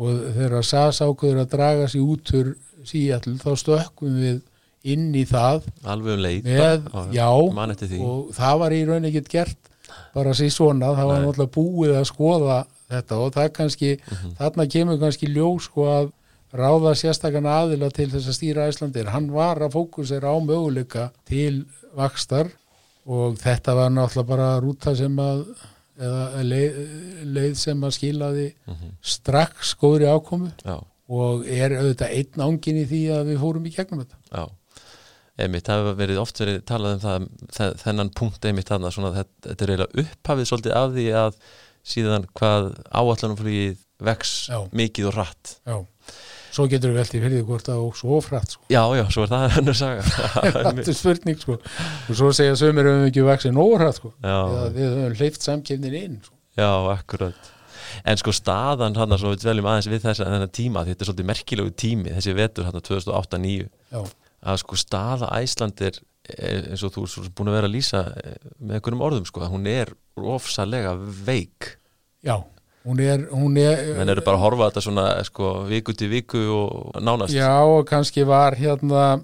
og 0.00 0.24
þegar 0.38 0.66
SAS 0.66 1.02
ákvörður 1.04 1.44
að 1.44 1.52
draga 1.52 1.90
sér 1.90 2.06
út 2.06 2.34
úr 2.38 2.54
síall 2.88 3.36
þá 3.40 3.50
stökkum 3.60 4.16
við 4.18 4.40
inn 4.84 5.12
í 5.16 5.24
það. 5.28 5.68
Alveg 5.88 6.18
um 6.18 6.24
leið. 6.24 6.48
Með, 6.48 6.88
já, 7.14 7.28
og 7.32 8.34
það 8.36 8.58
var 8.60 8.74
í 8.76 8.82
raun 8.88 9.08
ekkert 9.08 9.30
gert 9.32 9.70
bara 10.14 10.34
sér 10.36 10.52
svona, 10.52 10.92
það 10.96 11.10
var 11.10 11.22
náttúrulega 11.22 11.54
búið 11.54 11.94
að 11.98 12.08
skoða 12.10 12.58
þetta 12.92 13.20
og 13.22 13.32
það 13.34 13.48
kannski, 13.56 13.94
mm 13.96 14.16
-hmm. 14.16 14.34
þarna 14.40 14.66
kemur 14.74 15.00
kannski 15.00 15.30
ljós 15.30 15.68
sko 15.68 15.86
að 15.90 16.10
ráða 16.54 16.94
sérstakann 16.98 17.48
aðila 17.50 17.90
til 17.94 18.08
þess 18.12 18.30
að 18.30 18.36
stýra 18.38 18.68
Æslandir. 18.70 19.10
Hann 19.10 19.30
var 19.34 19.60
að 19.64 19.74
fókusera 19.74 20.30
á 20.30 20.36
möguleika 20.38 21.10
til 21.26 21.64
vakstar 21.96 22.52
og 23.04 23.38
þetta 23.42 23.74
var 23.76 23.92
náttúrulega 23.92 24.28
bara 24.28 24.50
rúta 24.62 24.94
sem 24.96 25.18
að 25.20 25.44
leið, 25.94 26.78
leið 27.36 27.54
sem 27.58 27.86
að 27.86 27.94
skilaði 27.98 28.48
mm 28.50 28.74
-hmm. 28.74 28.92
strax 29.02 29.74
góðri 29.78 30.08
ákomu 30.10 30.50
Já. 30.64 30.82
og 31.08 31.46
er 31.46 31.76
auðvitað 31.78 32.14
einn 32.18 32.46
ángin 32.48 32.82
í 32.82 32.86
því 32.86 33.02
að 33.14 33.26
við 33.30 33.40
fórum 33.40 33.66
í 33.66 33.74
gegnum 33.74 34.00
þetta. 34.00 34.16
Já, 34.32 34.48
einmitt, 35.38 35.66
það 35.66 35.82
hefur 35.82 35.98
verið 35.98 36.18
oft 36.18 36.40
verið 36.40 36.64
talað 36.64 36.94
um 36.94 37.28
það, 37.50 37.76
þennan 37.84 38.10
punkt 38.10 38.44
einmitt 38.44 38.68
þarna, 38.68 38.90
svona 38.90 39.14
þetta, 39.14 39.48
þetta 39.48 39.64
er 39.64 39.70
eiginlega 39.70 40.02
upphafið 40.02 40.50
svolítið 40.50 40.72
af 40.72 40.92
því 40.92 41.06
að 41.22 41.34
síðan 41.84 42.26
hvað 42.34 42.70
áallanumflugið 42.90 43.76
vex 44.00 44.48
Já. 44.50 44.68
mikið 44.72 45.06
og 45.06 45.14
rætt. 45.14 45.60
Já 45.66 45.86
svo 46.54 46.66
getur 46.70 46.92
við 46.92 47.00
veltið 47.00 47.24
fyrir 47.24 47.40
því 47.40 47.46
hvort 47.48 47.68
það 47.68 47.80
er 47.82 47.96
svo 47.98 48.20
frætt 48.24 48.54
sko. 48.54 48.62
Já, 48.72 48.82
já, 48.98 49.02
svo 49.14 49.24
er 49.24 49.32
það 49.32 49.46
hennur 49.56 49.78
saga. 49.78 50.04
Þetta 50.54 50.84
er 50.84 50.98
spurning 50.98 51.40
sko. 51.42 51.58
Og 51.58 52.20
svo 52.20 52.30
segja 52.36 52.54
sömur 52.60 52.90
um 52.92 53.08
ekki 53.08 53.26
vaksið 53.26 53.56
nógrætt 53.56 53.98
sko. 53.98 54.14
Eða, 54.22 54.70
við 54.76 54.88
höfum 54.88 55.18
hleyft 55.18 55.48
samkjöfnin 55.48 55.98
inn 56.00 56.16
sko. 56.22 56.34
Já, 56.54 56.70
akkurat. 56.94 57.50
En 58.06 58.18
sko 58.18 58.34
staðan 58.34 58.96
hann 58.98 59.14
að 59.14 59.22
svo 59.22 59.34
við 59.34 59.46
veljum 59.48 59.68
aðeins 59.70 59.90
við 59.90 60.06
þess 60.06 60.50
tíma, 60.54 60.82
þetta 60.86 61.04
er 61.04 61.10
svolítið 61.10 61.28
merkilegu 61.30 61.74
tími 61.78 62.14
þessi 62.14 62.34
vetur 62.34 62.66
hann 62.68 62.78
að 62.78 62.88
2008-2009 62.88 63.68
að 64.44 64.58
sko 64.60 64.78
staða 64.78 65.30
Æsland 65.38 65.82
er 65.84 66.00
eins 66.34 66.82
og 66.84 66.94
þú 66.94 67.04
er 67.20 67.30
búin 67.36 67.50
að 67.52 67.58
vera 67.58 67.68
að 67.68 67.74
lýsa 67.74 68.00
eh, 68.16 68.36
með 68.58 68.78
einhverjum 68.78 69.04
orðum 69.04 69.28
sko, 69.28 69.44
hún 69.52 69.68
er 69.68 69.92
ofsalega 70.16 70.94
veik. 70.96 71.74
Já 72.24 72.38
hún 72.84 73.00
er, 73.00 73.26
hún 73.32 73.56
er 73.60 74.00
en 74.02 74.12
eru 74.12 74.24
bara 74.24 74.38
að 74.38 74.44
horfa 74.44 74.70
þetta 74.70 74.84
svona 74.84 75.06
sko, 75.24 75.52
viku 75.70 75.94
til 75.96 76.10
viku 76.12 76.42
og 76.52 77.00
nánast. 77.00 77.34
Já 77.34 77.64
og 77.64 77.86
kannski 77.88 78.26
var 78.28 78.56
hérna 78.58 79.22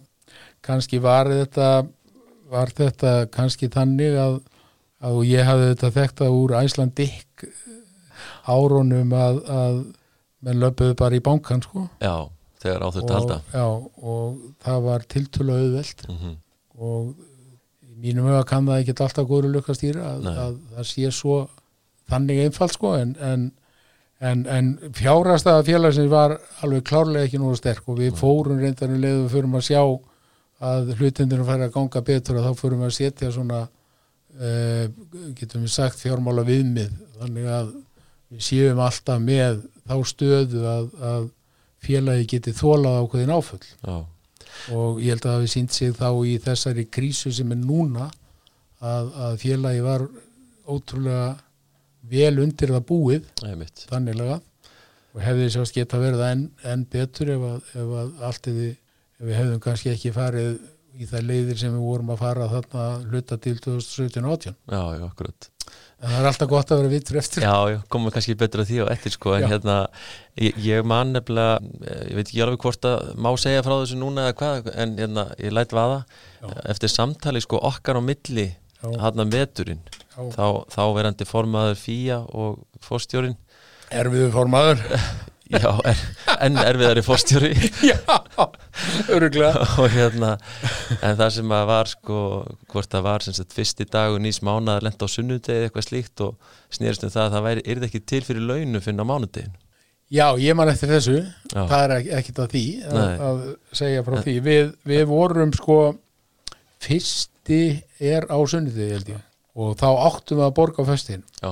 kannski 0.64 1.00
var 1.02 1.28
þetta 1.28 1.70
var 2.50 2.72
þetta 2.74 3.14
kannski 3.32 3.70
þannig 3.72 4.18
að, 4.18 4.40
að 5.04 5.22
ég 5.28 5.46
hafði 5.46 5.70
þetta 5.74 5.92
þekta 5.98 6.30
úr 6.34 6.56
Æslandik 6.60 7.46
árunum 8.50 9.14
að, 9.14 9.40
að 9.46 9.80
menn 10.44 10.60
löpuðu 10.62 10.96
bara 10.98 11.18
í 11.18 11.24
bankan 11.24 11.62
sko. 11.64 11.86
Já, 12.00 12.26
þegar 12.62 12.86
á 12.86 12.88
þetta 12.96 13.18
halda. 13.18 13.40
já, 13.52 13.66
og 14.02 14.38
það 14.64 14.86
var 14.88 15.08
tiltölu 15.14 15.56
auðveld 15.56 16.06
mm 16.08 16.16
-hmm. 16.16 16.36
og 16.80 17.14
mínum 18.00 18.28
huga 18.30 18.44
kann 18.48 18.66
það 18.66 18.82
ekki 18.82 18.96
alltaf 18.96 19.28
góður 19.28 19.54
lukkastýra 19.54 20.14
að, 20.14 20.28
að 20.32 20.60
það 20.74 20.86
sé 20.92 21.10
svo 21.12 21.40
þannig 22.10 22.44
einfalt 22.44 22.74
sko 22.74 22.94
en, 22.98 23.16
en, 23.24 23.48
en, 24.20 24.44
en 24.46 24.70
fjárasta 24.96 25.58
félagsins 25.66 26.10
var 26.12 26.36
alveg 26.64 26.86
klárlega 26.90 27.28
ekki 27.28 27.40
nú 27.40 27.54
sterk 27.58 27.88
og 27.88 28.00
við 28.02 28.16
fórum 28.20 28.60
reyndarinn 28.60 29.02
leðum 29.02 29.26
við 29.26 29.36
fyrir 29.36 29.58
að 29.60 29.68
sjá 29.68 29.82
að 30.70 30.94
hlutendinu 30.98 31.46
fær 31.48 31.64
að 31.64 31.76
ganga 31.76 32.02
betur 32.04 32.40
og 32.40 32.48
þá 32.48 32.60
fyrir 32.60 32.80
við 32.80 32.88
að 32.90 32.96
setja 32.98 33.32
svona 33.32 33.60
uh, 33.64 34.84
getum 35.38 35.64
við 35.64 35.72
sagt 35.72 36.02
fjármála 36.02 36.44
viðmið 36.48 36.92
þannig 37.20 37.52
að 37.56 37.74
við 38.30 38.46
séum 38.46 38.80
alltaf 38.84 39.22
með 39.24 39.62
þá 39.88 39.96
stöðu 40.06 40.64
að, 40.68 40.88
að 41.00 41.28
félagi 41.80 42.28
geti 42.34 42.54
þólað 42.54 43.00
ákveðin 43.00 43.34
áfull 43.34 43.62
Já. 43.64 43.96
og 44.76 45.00
ég 45.00 45.14
held 45.14 45.24
að 45.24 45.30
það 45.32 45.44
við 45.44 45.52
sínt 45.54 45.76
sig 45.76 45.94
þá 45.96 46.08
í 46.28 46.34
þessari 46.44 46.84
krísu 46.92 47.32
sem 47.34 47.54
er 47.54 47.62
núna 47.62 48.10
að, 48.80 49.14
að 49.26 49.38
félagi 49.40 49.84
var 49.84 50.04
ótrúlega 50.70 51.30
vel 52.10 52.34
undir 52.42 52.74
það 52.74 52.86
búið 52.90 53.30
þanniglega 53.86 54.40
og 55.10 55.22
hefði 55.24 55.48
sérst 55.54 55.76
geta 55.76 56.00
verið 56.00 56.26
enn 56.26 56.44
en 56.66 56.84
betur 56.90 57.32
ef, 57.34 57.46
að, 57.46 57.72
ef 57.74 57.94
að 58.02 58.26
allt 58.28 58.50
eði 58.50 58.68
ef 58.70 59.24
við 59.28 59.36
hefðum 59.36 59.64
kannski 59.64 59.92
ekki 59.92 60.12
farið 60.14 60.60
í 61.00 61.06
það 61.08 61.26
leiðir 61.28 61.60
sem 61.60 61.72
við 61.74 61.86
vorum 61.86 62.12
að 62.12 62.20
fara 62.24 62.50
þarna 62.50 62.84
hluta 63.06 63.38
til 63.40 63.56
2017-18 63.62 64.52
Já, 64.52 64.82
já, 64.96 65.04
akkurat. 65.06 65.48
En 66.00 66.08
það 66.08 66.16
er 66.18 66.28
alltaf 66.30 66.48
gott 66.50 66.72
að 66.72 66.80
vera 66.80 66.90
vittur 66.90 67.18
eftir. 67.20 67.44
Já, 67.44 67.56
já, 67.70 67.78
komum 67.92 68.12
kannski 68.14 68.34
betur 68.40 68.62
að 68.62 68.70
því 68.70 68.78
og 68.84 68.90
eftir 68.94 69.14
sko 69.14 69.34
en 69.36 69.44
já. 69.44 69.48
hérna, 69.52 69.76
ég, 70.40 70.58
ég 70.64 70.86
man 70.88 71.12
nefnilega 71.14 71.60
ég 72.08 72.16
veit 72.18 72.24
ekki 72.24 72.42
alveg 72.46 72.64
hvort 72.64 72.88
að 72.90 73.12
má 73.20 73.30
segja 73.40 73.64
frá 73.66 73.74
þessu 73.76 74.00
núna 74.00 74.26
eða 74.28 74.38
hvað, 74.40 74.70
en 74.82 74.96
hérna 74.98 75.26
ég 75.36 75.54
lætt 75.54 75.76
vaða, 75.76 76.00
já. 76.40 76.48
eftir 76.72 76.92
samtali 76.92 77.44
sko 77.44 77.60
okkar 77.70 78.00
á 78.00 78.02
milli, 78.02 78.48
hann 78.80 79.24
að 79.26 79.36
veturinn 79.36 79.84
þá, 80.34 80.46
þá 80.72 80.82
verandi 80.96 81.28
formaður 81.28 81.80
Fía 81.80 82.20
og 82.28 82.62
fórstjórin 82.84 83.36
Erfiðu 83.90 84.30
formaður. 84.34 84.84
Já, 85.50 85.70
er, 85.82 86.00
en 86.46 86.58
erfiðari 86.62 87.02
fórstjóri 87.02 87.48
Já, 87.90 87.96
öruglega 89.10 89.64
og 89.82 89.88
hérna, 89.90 90.36
en 91.02 91.16
það 91.18 91.32
sem 91.40 91.54
að 91.56 91.64
var 91.72 91.90
sko, 91.90 92.18
hvort 92.70 92.90
það 92.92 93.06
var 93.08 93.24
sem 93.26 93.34
sagt 93.34 93.56
fyrsti 93.56 93.86
dag 93.90 94.14
og 94.14 94.20
nýs 94.22 94.38
mánað 94.46 94.84
lenda 94.86 95.08
á 95.10 95.10
sunnudegi 95.10 95.66
eitthvað 95.66 95.88
slíkt 95.88 96.22
og 96.22 96.52
snýrst 96.70 97.06
um 97.06 97.10
það 97.10 97.24
að 97.24 97.34
það 97.34 97.46
væri, 97.48 97.64
er 97.66 97.80
það 97.80 97.88
ekki 97.88 98.02
til 98.12 98.22
fyrir 98.28 98.46
launu 98.46 98.82
fyrir 98.84 99.02
á 99.02 99.10
mánudegin 99.10 99.58
Já, 100.10 100.26
ég 100.42 100.56
man 100.58 100.66
eftir 100.66 100.90
þessu. 100.90 101.18
Já. 101.52 101.60
það 101.70 101.82
er 101.82 101.92
ekkit 102.18 102.38
að 102.42 102.54
því 102.54 102.64
að, 102.90 103.10
að 103.26 103.42
segja 103.78 104.06
frá 104.06 104.16
en, 104.16 104.24
því. 104.26 104.32
Við, 104.42 104.72
við 104.90 105.04
vorum 105.10 105.52
sko 105.54 105.80
fyrsti 106.82 107.60
er 107.98 108.26
á 108.30 108.38
sunnudegi 108.38 108.94
held 108.94 109.12
ég 109.16 109.26
og 109.56 109.74
þá 109.80 109.88
áttum 110.06 110.40
við 110.40 110.46
að 110.46 110.54
borga 110.60 110.86
föstin 110.86 111.24
Já. 111.40 111.50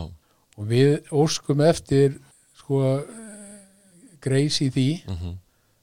og 0.59 0.71
við 0.71 1.11
óskum 1.11 1.65
eftir 1.67 2.19
sko 2.59 3.01
greis 4.23 4.61
í 4.63 4.71
því. 4.71 4.89
Mm 5.07 5.17
-hmm. 5.17 5.35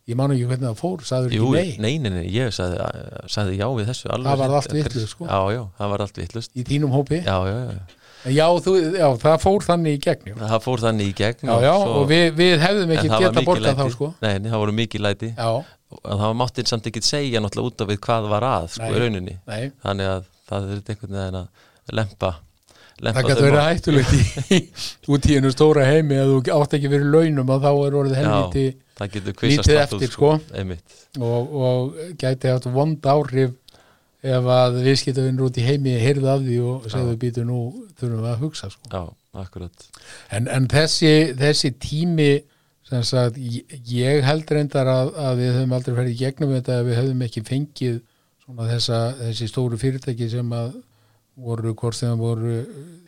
ég 0.05 0.17
man 0.19 0.31
ekki 0.31 0.45
hvernig 0.45 0.69
það 0.69 0.79
fór, 0.79 1.03
saður 1.03 1.33
ekki 1.33 1.51
nei? 1.51 1.75
Nei, 1.79 1.97
nei, 1.99 2.11
nei, 2.11 2.25
ég 2.29 2.53
sagði, 2.53 2.77
sagði 3.27 3.59
já 3.59 3.67
við 3.73 3.87
þessu 3.89 4.09
Það 4.11 4.37
var 4.37 4.55
allt 4.59 4.73
vittlust 4.73 5.09
sko. 5.09 5.25
Já, 5.25 5.41
já, 5.55 5.61
það 5.77 5.93
var 5.93 6.01
allt 6.01 6.17
vittlust 6.17 6.51
Í 6.55 6.63
þínum 6.63 6.91
hópi? 6.93 7.21
Já, 7.25 7.37
já, 7.49 7.57
já. 7.71 7.79
Já, 8.25 8.47
þú, 8.57 8.71
já, 8.97 9.07
það 9.21 9.35
fór 9.41 9.63
þannig 9.65 9.95
í 9.95 9.99
gegn. 10.01 10.37
Það 10.39 10.61
fór 10.65 10.81
þannig 10.81 11.09
í 11.11 11.13
gegn 11.13 11.45
Já, 11.45 11.55
já, 11.61 11.73
og, 11.77 11.91
og 11.95 12.07
við, 12.09 12.23
við 12.33 12.55
hefðum 12.63 12.93
ekki 12.95 13.09
geta 13.11 13.43
borgað 13.45 13.81
þá 13.81 13.89
sko. 13.93 14.13
Nei, 14.23 14.33
það 14.47 14.61
voru 14.63 14.73
mikið 14.79 15.03
læti. 15.05 15.29
Já. 15.37 15.51
Og 15.95 16.21
það 16.21 16.33
mátti 16.39 16.65
samt 16.65 16.89
ekki 16.89 17.03
segja 17.05 17.41
náttúrulega 17.43 17.69
út 17.69 17.83
af 17.85 17.91
við 17.91 17.99
hvað 18.07 18.29
var 18.31 18.47
að 18.49 18.65
sko 18.73 18.89
í 18.89 19.03
rauninni. 19.03 19.37
Nei. 19.45 19.71
þannig 19.85 20.09
að 20.09 20.25
það 20.49 20.65
er 20.73 20.81
einhvern 20.81 21.19
veginn 21.19 21.39
að 21.41 21.64
lempa 21.93 22.35
það 22.95 23.27
getur 23.27 23.45
verið 23.49 23.65
hættulegt 23.65 24.13
í 24.15 24.59
út 25.11 25.27
í 25.27 25.35
einu 25.35 25.51
stóra 25.51 25.85
heimi 25.89 26.17
að 26.21 26.31
þú 26.31 26.55
átt 26.55 26.77
ekki 26.77 26.91
verið 26.91 27.11
launum 27.11 27.51
og 27.51 27.65
þá 27.65 27.71
er 27.73 27.97
orðið 28.01 28.19
helviti 28.21 28.65
lítið 28.95 29.81
eftir 29.81 30.11
sko, 30.13 30.31
sko. 30.39 30.77
Og, 31.19 31.55
og 31.59 32.17
gæti 32.21 32.51
haft 32.53 32.69
vond 32.71 33.09
áhrif 33.11 33.51
ef 34.25 34.49
að 34.55 34.79
viðskiptavinnur 34.85 35.49
út 35.49 35.59
í 35.59 35.65
heimi 35.65 35.97
heyrði 35.99 36.31
af 36.31 36.41
því 36.45 36.57
og 36.65 36.87
segðu 36.89 37.19
býtu 37.21 37.45
nú 37.45 37.59
þurfum 37.99 38.23
við 38.23 38.31
að 38.31 38.41
hugsa 38.41 38.71
sko. 38.73 38.89
Já, 38.89 39.03
en, 40.31 40.47
en 40.47 40.67
þessi, 40.71 41.13
þessi 41.37 41.73
tími 41.83 42.31
sagt, 42.85 43.37
ég 43.91 44.25
held 44.25 44.51
reyndar 44.55 44.89
að, 44.89 45.13
að 45.19 45.39
við 45.41 45.55
höfum 45.59 45.77
aldrei 45.77 45.95
ferið 45.99 46.19
gegnum 46.23 46.55
þetta 46.55 46.79
að 46.79 46.89
við 46.89 46.99
höfum 47.01 47.23
ekki 47.27 47.45
fengið 47.45 47.95
þessa, 48.45 48.99
þessi 49.19 49.49
stóru 49.51 49.79
fyrirtæki 49.81 50.29
sem 50.31 50.51
að 50.55 50.75
voru 51.35 51.73
hvort 51.75 51.97
þegar 51.99 52.19
voru 52.19 52.53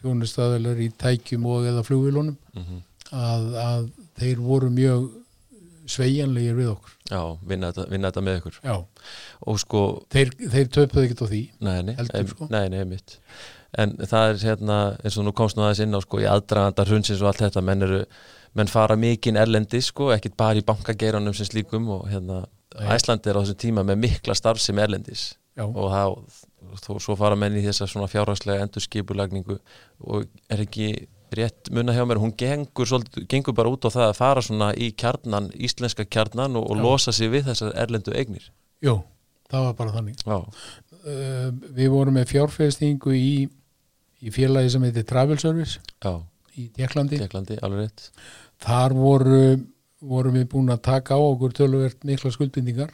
þjónustæðilegar 0.01 0.83
í 0.83 0.89
tækjum 0.99 1.47
og 1.51 1.69
eða 1.69 1.83
flugvilunum 1.87 2.37
mm 2.53 2.63
-hmm. 2.63 2.81
að, 3.11 3.47
að 3.63 3.89
þeir 4.19 4.43
voru 4.43 4.69
mjög 4.73 5.07
sveianlegir 5.87 6.57
við 6.57 6.71
okkur 6.73 6.95
Já, 7.07 7.21
vinna 7.47 7.71
þetta, 7.71 7.89
vinna 7.91 8.09
þetta 8.11 8.23
með 8.27 8.39
okkur 8.41 8.57
Já, 8.63 8.75
og 9.47 9.59
sko 9.63 9.83
Þeir, 10.13 10.33
þeir 10.55 10.73
töpuð 10.77 11.03
ekkert 11.03 11.23
á 11.23 11.27
því 11.27 11.43
Nei, 11.59 11.77
nei, 11.87 11.93
heldur, 11.99 12.33
sko. 12.33 12.49
nei, 12.51 12.65
nei, 12.73 12.83
mitt 12.89 13.19
En 13.77 13.93
það 13.99 14.29
er 14.31 14.43
hérna, 14.47 14.77
eins 15.03 15.17
og 15.19 15.27
nú 15.27 15.33
komst 15.35 15.57
nú 15.57 15.63
aðeins 15.63 15.83
inn 15.83 15.95
á 15.95 16.01
sko 16.03 16.19
í 16.23 16.27
aðdragandar 16.27 16.91
hundsins 16.91 17.21
og 17.21 17.31
allt 17.31 17.43
þetta 17.45 17.63
menn 17.63 17.83
eru, 17.83 18.03
menn 18.57 18.71
fara 18.71 18.95
mikinn 18.99 19.39
erlendi 19.39 19.81
sko, 19.83 20.11
ekkit 20.15 20.37
bara 20.39 20.59
í 20.59 20.65
bankageiranum 20.65 21.35
sem 21.35 21.49
slíkum 21.49 21.89
og 21.95 22.07
hérna 22.11 22.45
Æslandi 22.77 23.31
er 23.31 23.39
á 23.39 23.41
þessum 23.41 23.59
tíma 23.59 23.83
með 23.87 24.01
mikla 24.05 24.35
starf 24.37 24.61
sem 24.61 24.77
erlendis 24.79 25.31
Já. 25.57 25.65
og 25.65 25.91
það 25.91 26.17
þó 26.83 26.97
svo 27.03 27.17
fara 27.19 27.37
menni 27.39 27.61
í 27.61 27.67
þessa 27.67 27.87
svona 27.89 28.09
fjárhagslega 28.11 28.65
endurskipulagningu 28.65 29.59
og 30.07 30.27
er 30.51 30.63
ekki 30.63 30.89
rétt 31.37 31.71
munna 31.75 31.95
hjá 31.95 32.05
mér, 32.07 32.21
hún 32.23 32.31
gengur, 32.39 32.87
svolítið, 32.87 33.27
gengur 33.31 33.55
bara 33.57 33.71
út 33.73 33.83
á 33.83 33.91
það 33.91 34.05
að 34.07 34.17
fara 34.19 34.43
svona 34.45 34.71
í 34.79 34.93
kjarnan, 34.95 35.49
íslenska 35.53 36.07
kjarnan 36.07 36.55
og, 36.55 36.69
og 36.71 36.79
losa 36.79 37.11
sig 37.11 37.31
við 37.33 37.49
þessar 37.49 37.73
erlendu 37.83 38.15
eignir. 38.15 38.47
Jú, 38.83 39.01
það 39.51 39.65
var 39.67 39.77
bara 39.81 39.95
þannig. 39.97 40.23
Uh, 40.27 41.49
Við 41.75 41.91
vorum 41.91 42.15
með 42.19 42.31
fjárfæstingu 42.31 43.15
í, 43.15 43.31
í 44.23 44.33
félagi 44.35 44.71
sem 44.73 44.87
heitir 44.87 45.07
Travel 45.07 45.39
Service 45.39 45.81
Já. 46.03 46.13
í 46.55 46.69
Tjekklandi 46.75 47.19
Þar 48.63 48.95
voru 48.97 49.41
vorum 50.01 50.35
við 50.37 50.49
búin 50.51 50.73
að 50.73 50.83
taka 50.85 51.17
á 51.17 51.21
okkur 51.21 51.55
töluvert 51.57 52.03
mikla 52.05 52.31
skuldbindingar 52.33 52.91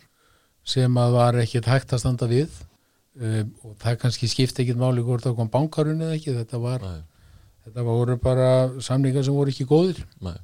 sem 0.63 0.97
að 0.97 1.17
var 1.17 1.39
ekkert 1.41 1.67
hægt 1.67 1.95
að 1.95 2.03
standa 2.03 2.29
við 2.29 2.61
um, 3.19 3.51
og 3.63 3.75
það 3.81 3.99
kannski 4.03 4.29
skipti 4.31 4.63
ekkit 4.63 4.79
máli 4.79 5.03
hvort 5.05 5.25
það 5.25 5.37
kom 5.39 5.51
bankarun 5.53 6.01
eða 6.01 6.17
ekki. 6.17 6.35
Þetta 6.39 6.61
var 6.63 6.87
þetta 7.63 7.85
voru 7.87 8.17
bara 8.21 8.49
samlingar 8.83 9.25
sem 9.25 9.35
voru 9.35 9.53
ekki 9.53 9.67
góðir. 9.69 10.01
Nei. 10.23 10.37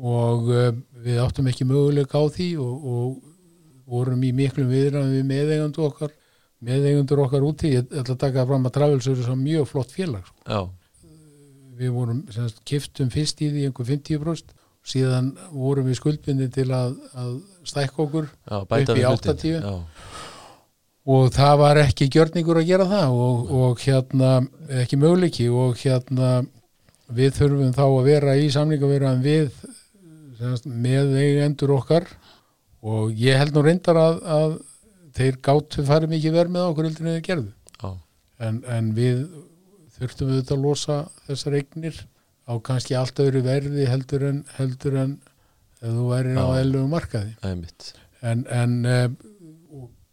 og 0.00 0.48
um, 0.48 0.80
við 1.04 1.20
áttum 1.20 1.50
ekki 1.50 1.66
möguleika 1.68 2.20
á 2.20 2.24
því 2.32 2.54
og, 2.62 2.86
og 2.88 3.90
vorum 3.90 4.22
í 4.24 4.30
miklum 4.32 4.70
viðræðum 4.70 5.16
við 5.18 5.26
meðeigandur 5.28 5.90
okkar 5.90 6.14
meðeigandur 6.64 7.24
okkar 7.24 7.44
úti. 7.44 7.74
Ég 7.76 7.90
ætla 7.90 8.14
að 8.14 8.22
taka 8.24 8.46
fram 8.48 8.68
að 8.68 8.76
Travelsur 8.76 9.20
er 9.24 9.36
mjög 9.40 9.68
flott 9.70 9.92
félag 9.94 10.28
sko. 10.28 10.62
við 11.80 11.92
vorum 11.96 12.24
semst, 12.32 12.60
kiftum 12.68 13.08
fyrst 13.12 13.40
í 13.40 13.48
því 13.52 13.68
einhver 13.68 13.88
50% 13.88 14.56
síðan 14.90 15.30
vorum 15.52 15.88
við 15.88 15.98
skuldbindi 16.00 16.48
til 16.52 16.66
að, 16.72 16.96
að 17.16 17.32
stækka 17.68 18.04
okkur 18.04 18.28
Já, 18.28 18.56
upp 18.64 18.96
í 18.96 19.04
80 19.04 19.64
og 21.08 21.30
það 21.32 21.58
var 21.62 21.80
ekki 21.80 22.10
gjörningur 22.12 22.60
að 22.60 22.68
gera 22.68 22.86
það 22.90 23.18
og, 23.24 23.52
og 23.60 23.84
hérna 23.84 24.32
ekki 24.82 24.98
möguleiki 25.00 25.48
og 25.48 25.78
hérna 25.80 26.32
við 27.10 27.36
þurfum 27.38 27.72
þá 27.74 27.84
að 27.86 28.08
vera 28.08 28.34
í 28.38 28.50
samlingaverðan 28.52 29.22
við 29.24 29.48
semast, 30.38 30.66
með 30.66 31.16
eigendur 31.20 31.74
okkar. 31.78 32.06
Og 32.80 33.16
ég 33.20 33.36
held 33.36 33.56
nú 33.56 33.64
reyndar 33.64 33.98
að, 34.00 34.20
að 34.24 34.52
þeir 35.16 35.40
gáttu 35.44 35.84
farið 35.84 36.14
mikið 36.14 36.36
verð 36.38 36.54
með 36.54 36.68
okkur 36.70 36.88
heldur 36.88 37.06
en 37.06 37.16
þeir 37.16 37.26
gerðu. 37.26 37.50
En, 38.40 38.60
en 38.72 38.92
við 38.96 39.18
þurftum 39.98 40.30
við 40.32 40.54
að 40.54 40.62
losa 40.64 41.00
þessar 41.26 41.58
eignir 41.58 41.98
á 42.48 42.52
kannski 42.64 42.96
allt 42.96 43.20
öðru 43.20 43.42
verði 43.44 43.88
heldur 43.88 44.24
en 44.30 44.38
heldur 44.56 44.96
en 45.02 45.18
þú 45.82 46.06
væri 46.12 46.36
á 46.40 46.46
ellu 46.60 46.86
markaði. 46.88 47.34
En, 48.20 48.46
en 48.52 48.78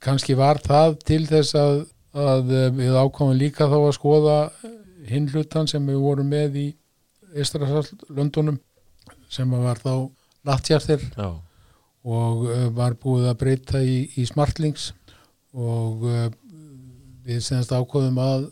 kannski 0.08 0.38
var 0.40 0.62
það 0.64 0.98
til 1.08 1.24
þess 1.28 1.56
að, 1.60 1.82
að 2.16 2.54
eh, 2.56 2.70
við 2.78 2.96
ákomum 2.96 3.38
líka 3.38 3.68
þá 3.68 3.78
að 3.82 3.96
skoða 3.98 4.38
hinn 5.08 5.28
hlutan 5.32 5.68
sem 5.70 5.84
við 5.88 6.00
vorum 6.04 6.32
með 6.32 6.62
í 6.62 6.68
Ístrasallöndunum 7.38 8.58
sem 9.30 9.52
var 9.52 9.80
þá 9.84 10.08
nattjartir 10.48 11.04
og 12.08 12.46
uh, 12.48 12.68
var 12.76 12.96
búið 12.96 13.28
að 13.28 13.40
breyta 13.42 13.82
í, 13.84 14.06
í 14.16 14.24
smartlings 14.30 14.94
og 15.52 16.06
uh, 16.08 16.30
við 17.28 17.44
senast 17.44 17.74
ákofum 17.76 18.20
að 18.24 18.48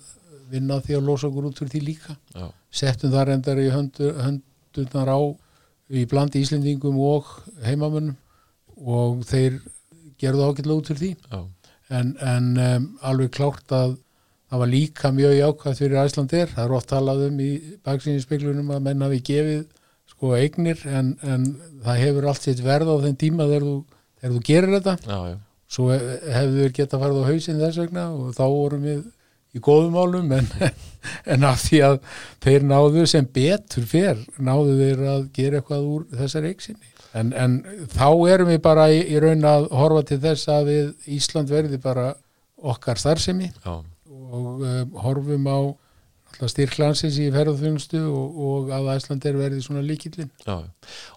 vinna 0.52 0.82
því 0.84 0.98
að 0.98 1.08
losa 1.08 1.30
okkur 1.30 1.48
út 1.50 1.62
fyrir 1.62 1.72
því 1.72 1.82
líka 1.86 2.18
Já. 2.36 2.50
settum 2.70 3.13
þar 3.15 3.32
endar 3.38 3.62
í 3.63 3.70
höndu, 3.72 4.12
höndunar 4.20 5.12
á 5.15 5.20
í 5.96 6.04
blandi 6.10 6.44
Íslendingum 6.44 7.00
og 7.00 7.32
heimamönnum 7.63 8.18
og 8.76 9.24
þeir 9.30 9.62
gerðu 10.21 10.49
ágætlega 10.49 10.80
út 10.80 10.91
fyrir 10.91 11.01
því. 11.01 11.12
Já. 11.32 11.39
en, 11.99 12.12
en 12.34 12.51
um, 12.58 12.89
alveg 13.06 13.32
klárt 13.36 13.73
að 13.75 13.97
það 14.49 14.62
var 14.62 14.71
líka 14.71 15.12
mjög 15.13 15.34
jákvæmt 15.39 15.80
fyrir 15.82 16.01
Æslandir, 16.01 16.51
það 16.54 16.67
er 16.67 16.75
oft 16.78 16.89
talað 16.89 17.25
um 17.30 17.41
í 17.41 17.49
baksíninspeglunum 17.86 18.71
að 18.75 18.86
menna 18.88 19.10
við 19.12 19.25
gefið 19.30 19.65
sko 20.15 20.36
eignir 20.38 20.82
en, 20.88 21.15
en 21.25 21.49
það 21.84 22.01
hefur 22.04 22.30
allt 22.30 22.45
sitt 22.45 22.62
verð 22.63 22.93
á 22.93 22.95
þenn 23.04 23.19
tíma 23.19 23.49
þegar 23.49 23.67
þú, 23.67 23.75
þegar 24.21 24.36
þú 24.36 24.43
gerir 24.49 24.75
þetta. 24.78 24.95
Já, 25.10 25.38
svo 25.75 25.89
hefur 25.91 26.56
við 26.56 26.71
geta 26.78 27.01
farið 27.01 27.21
á 27.25 27.30
hausin 27.32 27.62
þess 27.62 27.82
vegna 27.82 28.08
og 28.13 28.34
þá 28.38 28.43
vorum 28.45 28.86
við 28.86 29.04
í 29.56 29.62
góðum 29.63 29.95
álum 29.97 30.34
en, 30.36 30.49
en 31.32 31.47
af 31.47 31.63
því 31.63 31.82
að 31.89 31.97
þeir 32.43 32.67
náðu 32.69 33.06
sem 33.10 33.28
betur 33.38 33.88
fer 33.89 34.19
náðu 34.38 34.75
þeir 34.82 35.06
að 35.13 35.30
gera 35.36 35.62
eitthvað 35.62 35.88
úr 35.95 36.06
þessar 36.12 36.49
eiksinni 36.51 36.95
en, 37.15 37.32
en 37.34 37.58
þá 37.93 38.08
erum 38.34 38.51
við 38.54 38.62
bara 38.65 38.89
í, 38.93 39.01
í 39.15 39.21
raun 39.23 39.47
að 39.47 39.69
horfa 39.75 40.06
til 40.12 40.19
þess 40.23 40.51
að 40.51 40.69
við 40.71 41.15
Ísland 41.17 41.51
verði 41.51 41.82
bara 41.82 42.12
okkar 42.65 43.01
starfsemi. 43.01 43.51
Já. 43.65 43.82
og 44.36 44.63
um, 44.65 44.95
horfum 45.04 45.45
á 45.47 45.60
styrklansins 46.43 47.15
í 47.21 47.30
ferðarþjónustu 47.32 48.01
og, 48.10 48.39
og 48.47 48.71
að 48.75 48.89
Æsland 48.95 49.28
er 49.30 49.38
verið 49.39 49.62
svona 49.63 49.84
líkillin 49.86 50.28
Já, 50.43 50.58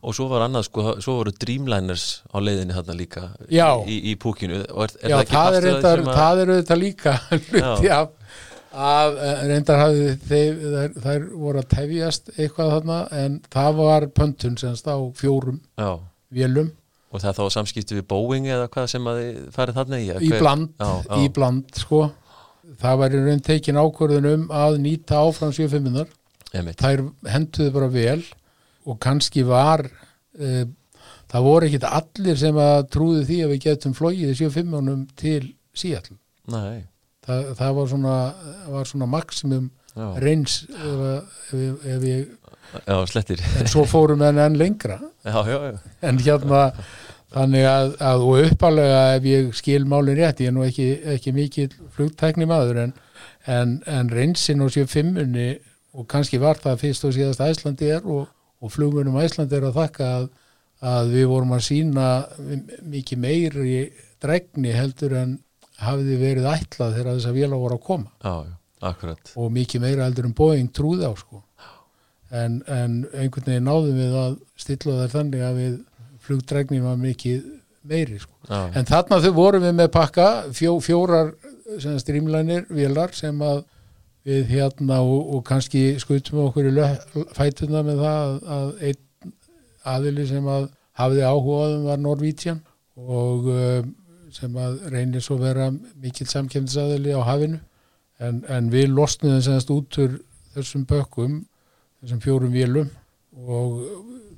og 0.03 0.15
svo 0.15 0.29
var 0.31 0.45
annað 0.47 0.69
sko, 0.69 0.85
svo 1.03 1.17
voru 1.19 1.33
Dreamliners 1.35 2.05
á 2.31 2.39
leiðinni 2.39 2.77
þarna 2.77 2.97
líka 2.99 3.25
Já. 3.51 3.83
í, 3.83 3.99
í 4.13 4.15
púkinu. 4.21 4.63
Er, 4.63 4.95
er 5.03 5.15
Já, 5.15 5.17
það, 5.19 5.33
það, 5.33 5.59
er 5.59 5.67
reyndar, 5.67 6.05
að... 6.05 6.13
það 6.21 6.43
er 6.45 6.53
auðvitað 6.55 6.83
líka 6.85 7.17
hluti 7.33 7.93
af 7.97 8.15
að 8.73 9.19
eh, 9.25 9.43
reyndar 9.49 9.81
hafði 9.83 10.11
þeir, 10.29 10.59
þær, 10.75 10.99
þær 11.07 11.27
voru 11.45 11.63
að 11.63 11.71
tefjast 11.73 12.33
eitthvað 12.37 12.73
þarna 12.75 12.99
en 13.23 13.41
það 13.55 13.81
var 13.81 14.07
pöntun 14.19 14.59
semst 14.61 14.91
á 14.91 14.97
fjórum 15.17 15.61
Já. 15.79 15.91
vélum. 16.35 16.71
Og 17.09 17.23
það 17.23 17.39
þá 17.39 17.45
samskipti 17.55 17.97
við 17.97 18.09
Boeing 18.11 18.49
eða 18.53 18.69
hvað 18.69 18.91
sem 18.93 19.07
að 19.09 19.21
þið 19.23 19.37
farið 19.55 19.79
þarna 19.81 20.01
í? 20.01 20.09
Í 20.29 20.33
bland, 20.35 20.89
í 21.17 21.31
bland 21.33 21.81
sko. 21.81 22.03
Það 22.79 22.99
var 23.01 23.15
í 23.17 23.23
raun 23.25 23.45
tekin 23.47 23.81
ákvörðun 23.81 24.29
um 24.29 24.43
að 24.53 24.77
nýta 24.85 25.23
áfram 25.25 25.55
75-unar 25.57 26.11
þær 26.53 27.05
henduðu 27.29 27.73
bara 27.75 27.89
vel 27.93 28.21
og 28.89 28.99
kannski 29.01 29.45
var 29.45 29.85
e, 30.39 30.65
það 31.29 31.49
voru 31.49 31.69
ekkit 31.69 31.89
allir 31.89 32.39
sem 32.41 32.61
að 32.61 32.87
trúðu 32.95 33.25
því 33.29 33.41
að 33.45 33.53
við 33.55 33.65
getum 33.67 33.97
flóið 33.97 34.33
75-unum 34.39 35.03
til 35.19 35.43
Seattle 35.77 36.17
Þa, 37.29 37.39
það 37.59 37.75
var 37.77 37.91
svona, 37.91 38.17
var 38.73 38.89
svona 38.89 39.09
maksimum 39.13 39.69
já. 39.93 40.07
reyns 40.25 40.63
ef, 40.73 41.03
ef, 41.53 41.85
ef 41.85 42.07
ég 42.09 42.23
já, 42.87 42.97
slettir. 43.11 43.43
en 43.61 43.69
svo 43.69 43.85
fórum 43.89 44.25
við 44.25 44.41
enn 44.47 44.57
lengra. 44.61 44.99
Já, 45.27 45.37
en 46.09 46.23
hérna 46.25 46.63
þannig 47.35 47.67
að, 47.69 47.95
að 48.01 48.25
og 48.25 48.47
uppalega 48.47 49.01
ef 49.19 49.29
ég 49.29 49.53
skil 49.57 49.85
málinn 49.89 50.17
rétt, 50.19 50.41
ég 50.41 50.51
er 50.51 50.57
nú 50.57 50.65
ekki, 50.65 50.89
ekki 51.17 51.35
mikið 51.37 51.77
flugtækni 51.97 52.49
maður 52.49 52.83
en, 52.87 52.95
en, 53.45 53.79
en 53.85 54.13
reynsin 54.13 54.65
og 54.65 54.73
séu 54.73 54.89
fimmunni 54.89 55.51
og 55.99 56.09
kannski 56.09 56.41
var 56.41 56.61
það 56.63 56.85
fyrst 56.85 57.05
og 57.09 57.17
síðast 57.17 57.45
Æslandi 57.45 57.91
er 57.99 58.07
og, 58.07 58.29
og 58.63 58.73
flugunum 58.73 59.19
Æslandi 59.21 59.59
er 59.59 59.69
að 59.69 59.81
þakka 59.83 60.09
að, 60.15 60.31
að 60.95 61.13
við 61.17 61.29
vorum 61.35 61.57
að 61.57 61.67
sína 61.69 62.09
mikið 62.89 63.23
meiri 63.25 63.79
dregni 64.23 64.73
heldur 64.75 65.17
en 65.19 65.37
hafiði 65.83 66.17
verið 66.21 66.49
ætlað 66.53 66.97
þegar 66.97 67.13
þess 67.13 67.31
að 67.31 67.39
vila 67.39 67.61
voru 67.61 67.79
að 67.79 67.85
koma. 67.87 68.11
Já, 68.25 68.57
akkurat. 68.91 69.33
Og 69.39 69.53
mikið 69.55 69.85
meira 69.85 70.09
heldur 70.09 70.29
en 70.29 70.35
Boeing 70.39 70.73
trúði 70.75 71.07
á 71.07 71.13
sko. 71.19 71.43
En, 72.29 72.59
en 72.69 72.99
einhvern 73.17 73.47
veginn 73.47 73.69
náðum 73.69 73.97
við 73.97 74.17
að 74.21 74.35
stilla 74.61 74.99
þær 75.03 75.15
þannig 75.15 75.45
að 75.47 75.63
við 75.63 75.79
flugdregnin 76.27 76.85
var 76.85 76.99
mikið 77.01 77.47
meiri 77.89 78.19
sko. 78.21 78.35
en 78.49 78.89
þarna 78.89 79.21
þau 79.25 79.33
vorum 79.37 79.65
við 79.65 79.75
með 79.79 79.91
pakka 79.95 80.29
fjó, 80.57 80.75
fjórar 80.85 81.33
strímlænir 82.03 82.67
vilar 82.69 83.15
sem 83.17 83.39
að 83.45 83.63
við 84.29 84.51
hérna 84.53 85.01
og, 85.01 85.35
og 85.37 85.45
kannski 85.47 85.95
skutum 86.03 86.43
okkur 86.49 86.69
í 86.69 86.75
fætuna 87.37 87.85
með 87.87 88.03
það 88.03 88.19
að, 88.19 88.35
að 88.57 88.83
einn 88.91 89.33
aðili 89.89 90.27
sem 90.29 90.51
að 90.53 90.69
hafiði 90.99 91.25
áhugaðum 91.25 91.87
var 91.89 92.03
Norvítsjan 92.03 92.61
og 92.99 93.49
um, 93.55 93.95
sem 94.39 94.57
að 94.59 94.79
reynir 94.93 95.25
svo 95.25 95.39
vera 95.41 95.71
mikill 95.73 96.29
samkjöndsaðili 96.31 97.15
á 97.15 97.23
hafinu 97.27 97.61
en, 98.23 98.43
en 98.49 98.71
við 98.73 98.91
losnum 98.95 99.39
þess 99.41 99.71
út 99.75 99.99
úr 100.03 100.19
þessum 100.55 100.87
bökkum 100.89 101.43
þessum 102.01 102.23
fjórum 102.23 102.55
vilum 102.55 102.91
og 103.39 103.83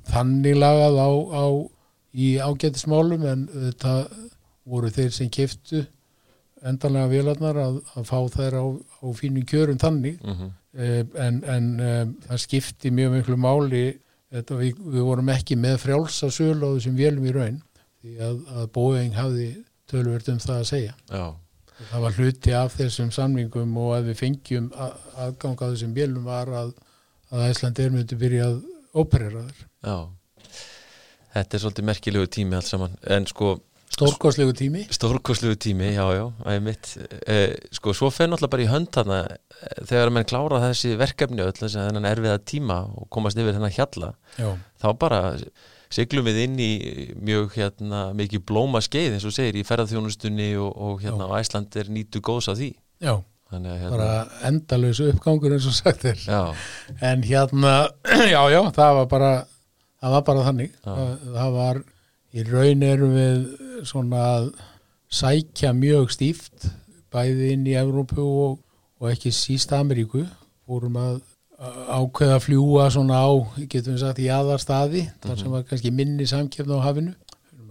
þannig 0.09 0.57
lagað 0.57 0.99
á, 1.01 1.09
á 1.11 1.45
í 2.11 2.35
ágættismálum 2.41 3.25
en 3.29 3.47
þetta 3.53 3.95
voru 4.67 4.91
þeir 4.93 5.11
sem 5.15 5.31
keftu 5.33 5.85
endanlega 6.67 7.09
vélarnar 7.09 7.57
að, 7.57 7.79
að 7.97 8.07
fá 8.09 8.17
þær 8.35 8.57
á, 8.61 8.65
á 9.01 9.05
fínu 9.17 9.45
kjörum 9.49 9.79
þannig 9.81 10.21
mhm. 10.21 10.51
-huh. 10.77 11.17
en, 11.25 11.41
en 11.49 11.69
um, 11.79 12.15
það 12.27 12.43
skipti 12.45 12.91
mjög 12.93 13.17
miklu 13.17 13.37
máli 13.37 13.85
þetta 14.31 14.59
við, 14.59 14.77
við 14.93 15.07
vorum 15.07 15.33
ekki 15.33 15.57
með 15.59 15.81
frjálsa 15.85 16.29
söl 16.31 16.59
á 16.61 16.69
þessum 16.75 16.97
vélum 16.99 17.27
í 17.27 17.35
raun 17.35 17.59
því 18.01 18.17
að, 18.27 18.37
að 18.55 18.69
Boeing 18.75 19.17
hafði 19.17 19.49
tölvört 19.91 20.31
um 20.31 20.39
það 20.41 20.57
að 20.57 20.69
segja. 20.71 20.95
Já. 21.11 21.25
það 21.91 22.05
var 22.05 22.17
hluti 22.19 22.55
af 22.57 22.77
þessum 22.77 23.11
samningum 23.15 23.77
og 23.81 23.95
að 23.97 24.11
við 24.11 24.19
fengjum 24.21 24.71
að, 24.77 24.95
aðgang 25.25 25.61
að 25.61 25.75
þessum 25.75 25.93
vélum 25.97 26.27
var 26.29 26.51
að 26.61 26.73
að 27.31 27.47
Æsland 27.47 27.79
er 27.79 27.93
myndi 27.93 28.17
byrja 28.19 28.47
að 28.49 28.57
óperera 28.91 29.45
þér 29.47 29.67
Já. 29.87 29.97
Þetta 31.31 31.55
er 31.55 31.61
svolítið 31.63 31.87
merkilegu 31.87 32.27
tími 32.27 32.57
alls 32.57 32.71
saman. 32.73 32.97
En 33.07 33.27
sko 33.29 33.57
Stórkoslegu 33.91 34.53
tími. 34.55 34.85
Stórkoslegu 34.87 35.57
tími, 35.59 35.89
já, 35.91 36.05
já, 36.15 36.23
það 36.39 36.55
er 36.55 36.61
mitt 36.63 36.91
eh, 37.27 37.55
sko, 37.75 37.91
svo 37.95 38.07
fenn 38.13 38.31
alltaf 38.31 38.51
bara 38.53 38.63
í 38.63 38.69
hönd 38.71 38.87
þarna 38.95 39.17
eh, 39.27 39.81
þegar 39.89 40.11
mann 40.15 40.27
klára 40.29 40.61
þessi 40.63 40.93
verkefni 40.99 41.43
öll 41.43 41.51
þess 41.57 41.75
að 41.75 41.89
þennan 41.89 42.07
erfiða 42.07 42.37
tíma 42.53 42.77
og 42.87 43.09
komast 43.11 43.39
yfir 43.41 43.57
þennan 43.57 43.75
hjalla 43.75 44.13
já. 44.39 44.47
þá 44.79 44.87
bara 45.01 45.19
siglum 45.91 46.27
við 46.27 46.39
inn 46.45 46.59
í 46.61 46.71
mjög 47.19 47.57
hérna, 47.57 48.05
mikið 48.17 48.45
blóma 48.47 48.81
skeið 48.83 49.17
eins 49.17 49.27
og 49.27 49.35
segir 49.35 49.59
í 49.59 49.65
ferðarþjónustunni 49.67 50.53
og, 50.61 50.71
og 50.71 51.03
hérna 51.03 51.27
á 51.27 51.35
Æsland 51.41 51.75
er 51.79 51.91
nýtu 51.91 52.23
góðs 52.23 52.49
á 52.51 52.53
því. 52.55 52.71
Já, 53.03 53.15
Þannig, 53.51 53.79
hérna, 53.81 53.95
bara 53.97 54.47
endalösu 54.47 55.09
uppgangur 55.11 55.51
eins 55.51 55.67
og 55.67 55.75
sagt 55.75 56.05
er. 56.07 56.19
Já. 56.23 56.53
en 57.03 57.23
hérna, 57.27 57.73
já, 58.33 58.41
já, 58.53 58.61
það 58.71 58.99
var 59.01 59.09
bara 59.11 59.31
það 60.01 60.15
var 60.15 60.27
bara 60.29 60.45
þannig. 60.47 60.75
Það, 60.85 61.25
það 61.37 61.57
var, 61.57 61.81
í 62.31 62.45
raun 62.47 62.85
erum 62.87 63.17
við 63.17 63.41
svona 63.89 64.21
að 64.37 64.51
sækja 65.11 65.73
mjög 65.75 66.13
stíft 66.15 66.69
bæði 67.11 67.51
inn 67.57 67.67
í 67.67 67.75
Evrópu 67.75 68.23
og, 68.23 68.61
og 69.01 69.11
ekki 69.11 69.33
síst 69.35 69.73
Ameríku. 69.75 70.23
Fórum 70.63 70.95
að 71.01 71.19
ákveða 71.61 72.37
að 72.39 72.45
fljúa 72.47 72.87
svona 72.93 73.19
á, 73.21 73.29
getum 73.69 73.93
við 73.93 74.01
sagt, 74.01 74.21
í 74.23 74.29
aðarstaði 74.33 75.03
þar 75.21 75.35
sem 75.35 75.45
mhm. 75.45 75.53
var 75.55 75.67
kannski 75.69 75.91
minni 75.93 76.25
samkjöfn 76.29 76.73
á 76.73 76.85
hafinu 76.87 77.13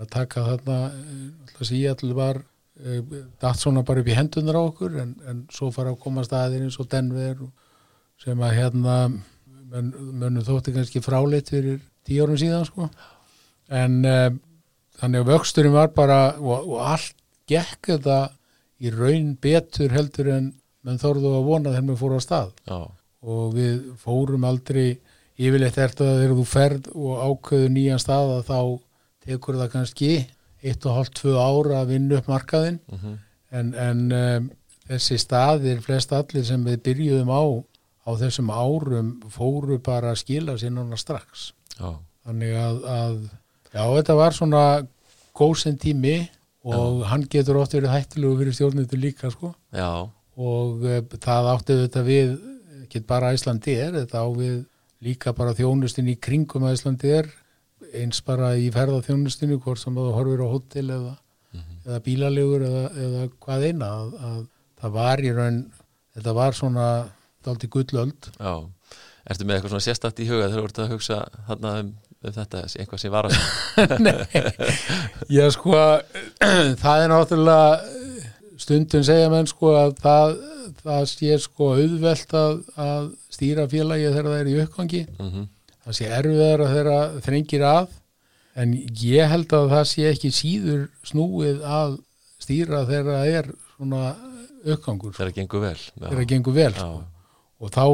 að 0.00 0.12
taka 0.12 0.44
þarna 0.46 0.76
alltaf 0.90 1.66
síall 1.68 2.14
var 2.16 2.40
uh, 2.40 3.00
dætt 3.42 3.60
svona 3.60 3.82
bara 3.86 4.02
upp 4.02 4.10
í 4.10 4.16
hendunar 4.16 4.60
á 4.60 4.62
okkur 4.62 5.00
en, 5.02 5.16
en 5.26 5.42
svo 5.52 5.72
fara 5.74 5.92
að 5.92 6.00
koma 6.04 6.24
staðir 6.26 6.64
eins 6.64 6.78
og 6.80 6.88
Denver 6.92 7.42
sem 8.20 8.40
að 8.44 8.56
hérna 8.58 8.96
mönnum 9.70 10.44
þótti 10.46 10.74
kannski 10.74 11.02
fráleitt 11.04 11.50
fyrir 11.52 11.80
tíu 12.06 12.24
árum 12.24 12.38
síðan 12.40 12.68
sko 12.68 12.88
en 13.70 14.00
uh, 14.06 14.30
þannig 15.00 15.24
að 15.24 15.32
vöxturinn 15.34 15.76
var 15.76 15.90
bara 15.96 16.20
og, 16.38 16.70
og 16.76 16.86
allt 16.94 17.16
gekk 17.50 17.92
þetta 17.94 18.22
í 18.80 18.94
raun 18.94 19.34
betur 19.42 19.92
heldur 19.92 20.30
en 20.32 20.50
menn 20.86 21.00
þorðu 21.00 21.34
að 21.36 21.46
vona 21.50 21.74
þegar 21.74 21.90
við 21.90 22.00
fórum 22.00 22.22
á 22.22 22.24
stað 22.24 22.52
Já. 22.64 22.80
Og 23.20 23.56
við 23.56 23.80
fórum 24.00 24.44
aldrei 24.48 25.00
yfirleitt 25.40 25.78
eftir 25.80 26.06
að 26.06 26.20
þegar 26.20 26.36
þú 26.38 26.46
ferð 26.48 26.92
og 26.94 27.24
ákveðu 27.24 27.72
nýjan 27.72 28.02
stað 28.02 28.36
að 28.36 28.46
þá 28.50 28.60
tekur 29.26 29.58
það 29.60 29.72
kannski 29.74 30.12
1,5-2 30.60 31.34
ára 31.40 31.80
að 31.80 31.92
vinna 31.94 32.20
upp 32.20 32.30
markaðinn 32.30 32.80
uh 32.86 32.94
mhm. 32.94 33.06
-huh. 33.06 33.18
en, 33.50 33.74
en 33.74 34.12
um, 34.12 34.50
þessi 34.90 35.18
staðir 35.18 35.80
flest 35.84 36.12
allir 36.12 36.44
sem 36.44 36.64
við 36.64 36.82
byrjuðum 36.86 37.30
á 37.30 37.44
á 38.06 38.10
þessum 38.16 38.50
árum 38.50 39.10
fóru 39.30 39.78
bara 39.78 40.12
að 40.12 40.22
skila 40.24 40.56
sér 40.58 40.72
núna 40.74 40.98
strax 40.98 41.52
Já. 41.78 41.98
þannig 42.26 42.56
að, 42.56 42.84
að 42.84 43.16
já, 43.72 43.82
þetta 43.96 44.14
var 44.14 44.36
svona 44.36 44.64
góðsend 45.36 45.80
tími 45.80 46.16
og 46.64 47.02
já. 47.02 47.08
hann 47.12 47.26
getur 47.30 47.60
oft 47.60 47.76
verið 47.76 47.94
hættilegu 47.94 48.38
fyrir 48.40 48.56
stjórnundu 48.56 48.96
líka 49.00 49.30
sko 49.30 49.54
já. 49.72 50.08
og 50.36 50.84
e, 50.84 51.00
það 51.16 51.50
átti 51.54 51.78
þetta 51.84 52.04
við 52.08 52.34
ekki 52.90 53.06
bara 53.06 53.32
Íslandi 53.36 53.78
er, 53.78 53.94
þetta 54.02 54.26
á 54.26 54.28
við 54.34 54.58
líka 55.00 55.32
bara 55.36 55.54
þjónustin 55.56 56.10
í 56.10 56.18
kringum 56.20 56.66
að 56.66 56.76
Íslandi 56.76 57.12
er 57.20 57.30
eins 57.96 58.20
bara 58.24 58.52
í 58.58 58.68
ferðarþjónustinu 58.74 59.58
hvort 59.62 59.80
sem 59.80 59.96
það 59.96 60.16
horfir 60.16 60.42
á 60.44 60.52
hótel 60.52 60.84
eða, 60.86 61.14
mm 61.54 61.60
-hmm. 61.60 61.78
eða 61.86 62.00
bílalegur 62.06 62.66
eða, 62.66 62.82
eða 63.06 63.22
hvað 63.46 63.64
eina 63.70 63.88
að, 64.00 64.12
að 64.28 64.42
það 64.82 64.92
var 64.98 65.24
í 65.24 65.32
raun 65.36 65.62
þetta 66.14 66.36
var 66.36 66.56
svona 66.56 66.86
daldi 67.44 67.70
gullöld. 67.72 68.30
Já. 68.36 68.54
Ertu 69.30 69.46
með 69.46 69.56
eitthvað 69.56 69.74
svona 69.74 69.86
sérstætt 69.86 70.20
í 70.20 70.28
huga 70.28 70.48
þegar 70.48 70.60
þú 70.60 70.68
ert 70.68 70.78
að 70.82 70.92
hugsa 70.94 71.18
þarna 71.48 71.72
um, 71.80 71.90
um 72.20 72.34
þetta, 72.36 72.62
einhvað 72.80 73.02
sem 73.02 73.14
var 73.14 73.28
að 73.28 73.36
Nei, 74.04 74.14
já 75.30 75.44
sko 75.54 75.76
það 76.82 77.04
er 77.04 77.12
náttúrulega 77.12 77.99
stundum 78.60 79.04
segja 79.06 79.30
menn 79.32 79.48
sko 79.48 79.72
að 79.78 79.94
það, 80.02 80.34
það 80.82 81.06
sé 81.12 81.38
sko 81.40 81.70
auðvelt 81.76 82.36
að, 82.36 82.58
að 82.76 83.08
stýra 83.32 83.66
félagi 83.70 84.10
þegar 84.10 84.28
það 84.30 84.42
er 84.42 84.50
í 84.50 84.58
uppgangi 84.64 85.02
mm 85.06 85.30
-hmm. 85.30 85.48
það 85.86 85.98
sé 85.98 86.10
erfiðar 86.18 86.64
að 86.66 86.74
þeirra 86.76 87.00
þrengir 87.26 87.66
að 87.70 87.96
en 88.60 88.74
ég 89.00 89.30
held 89.30 89.54
að 89.56 89.70
það 89.74 89.86
sé 89.92 90.08
ekki 90.10 90.32
síður 90.34 90.82
snúið 91.06 91.64
að 91.64 91.96
stýra 92.40 92.84
þegar 92.88 93.14
það 93.14 93.38
er 93.40 93.50
svona 93.76 94.04
uppgangur 94.64 95.14
þegar 95.16 95.30
það 95.30 95.38
gengur 95.38 95.64
vel 95.64 95.78
þegar 95.78 96.18
það 96.18 96.30
gengur 96.34 96.56
vel 96.56 96.72
sko. 96.74 97.02
og 97.60 97.74
þá 97.76 97.84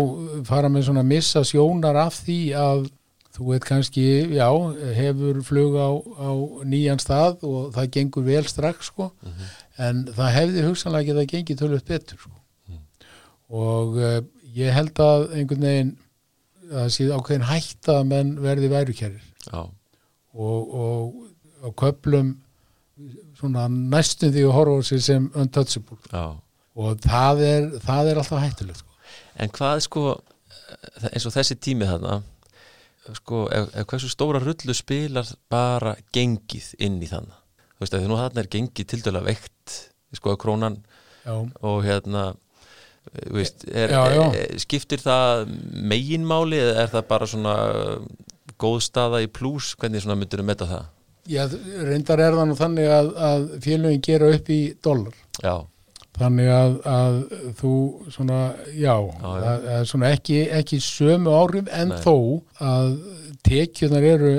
fara 0.49 0.71
með 0.73 0.89
svona 0.89 1.05
missa 1.07 1.43
sjónar 1.47 1.99
af 2.07 2.23
því 2.25 2.41
að 2.59 2.89
þú 3.37 3.51
veit 3.51 3.66
kannski, 3.68 4.07
já, 4.32 4.49
hefur 4.97 5.43
flug 5.45 5.76
á, 5.76 5.89
á 5.93 6.30
nýjan 6.64 7.03
stað 7.03 7.45
og 7.45 7.74
það 7.74 7.93
gengur 7.99 8.24
vel 8.24 8.47
strax 8.49 8.91
sko 8.91 9.11
mm 9.11 9.32
-hmm. 9.32 9.53
en 9.87 10.05
það 10.16 10.34
hefði 10.39 10.66
hugsanlega 10.66 11.03
ekki 11.03 11.18
það 11.18 11.30
gengið 11.32 11.61
tölvöld 11.61 11.87
betur 11.87 12.18
sko 12.18 12.34
mm. 12.68 12.80
og 13.49 13.97
uh, 13.97 14.20
ég 14.57 14.72
held 14.72 14.99
að 15.01 15.28
einhvern 15.37 15.68
veginn 15.68 15.97
það 16.70 16.89
sé 16.95 17.09
ákveðin 17.12 17.51
hætt 17.51 17.89
að 17.89 18.03
menn 18.12 18.32
verði 18.43 18.70
værukjærir 18.72 19.24
og, 19.53 20.74
og 20.74 21.14
á 21.62 21.68
köplum 21.76 22.37
svona 23.37 23.68
næstum 23.68 24.32
því 24.32 24.47
að 24.47 24.57
horfa 24.57 24.80
á 24.80 24.82
sig 24.89 25.03
sem 25.03 25.28
untouchable 25.34 25.99
já. 26.12 26.37
og 26.74 27.01
það 27.05 27.43
er, 27.45 27.68
það 27.84 28.11
er 28.11 28.20
alltaf 28.20 28.43
hættulegt 28.43 28.78
sko. 28.78 28.93
En 29.37 29.53
hvað 29.53 29.82
sko 29.84 30.07
eins 31.12 31.26
og 31.28 31.34
þessi 31.34 31.59
tími 31.61 31.89
þarna 31.89 32.22
sko, 33.14 33.46
ef, 33.52 33.68
ef 33.74 33.86
hversu 33.90 34.11
stóra 34.11 34.40
rullu 34.42 34.74
spilar 34.76 35.28
bara 35.52 35.94
gengið 36.14 36.72
inn 36.82 36.98
í 37.02 37.11
þann 37.11 37.28
þú 37.28 37.84
veist, 37.84 37.92
þegar 37.92 38.11
nú 38.11 38.18
þarna 38.20 38.42
er 38.42 38.50
gengið 38.57 38.90
til 38.90 39.02
dæla 39.04 39.22
veikt, 39.26 39.76
sko, 40.16 40.36
krónan 40.40 40.80
já. 41.22 41.36
og 41.36 41.78
hérna 41.86 42.32
veist, 43.32 43.66
er, 43.68 43.92
Já, 43.92 44.02
já. 44.14 44.24
Er, 44.34 44.59
skiptir 44.62 45.02
það 45.02 45.46
meginmáli 45.92 46.59
eða 46.62 46.82
er 46.82 46.92
það 46.94 47.09
bara 47.12 47.30
svona 47.30 47.54
góð 48.57 48.80
staða 48.86 49.22
í 49.24 49.30
plús, 49.30 49.74
hvernig 49.78 50.02
svona 50.02 50.18
myndir 50.18 50.42
þú 50.42 50.48
metta 50.48 50.68
það? 50.70 50.92
Já, 51.26 51.42
reyndar 51.82 52.22
er 52.22 52.36
það 52.38 52.48
nú 52.50 52.57
þannig 52.59 52.92
að, 52.96 53.09
að 53.28 53.46
félögin 53.64 54.04
gera 54.04 54.30
upp 54.34 54.50
í 54.54 54.61
dólar 54.82 55.16
Já, 55.42 55.57
þannig 56.17 56.49
að, 56.49 56.77
að 56.89 57.17
þú 57.61 57.73
svona, 58.14 58.39
já, 58.73 58.95
Já, 59.21 59.33
já. 59.67 59.85
svona 59.85 60.11
ekki, 60.17 60.39
ekki 60.61 60.79
sömu 60.81 61.35
áhrif 61.37 61.69
en 61.73 61.89
Nei. 61.93 61.99
þó 62.01 62.14
að 62.61 62.95
tekjunar 63.45 64.03
eru 64.14 64.33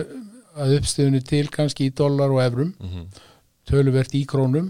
að 0.58 0.74
uppstöðunni 0.80 1.22
til 1.24 1.46
kannski 1.54 1.90
í 1.90 1.94
dólar 1.94 2.34
og 2.34 2.42
evrum 2.46 2.74
mm 2.82 3.08
töluvert 3.68 4.14
í 4.16 4.22
krónum 4.26 4.70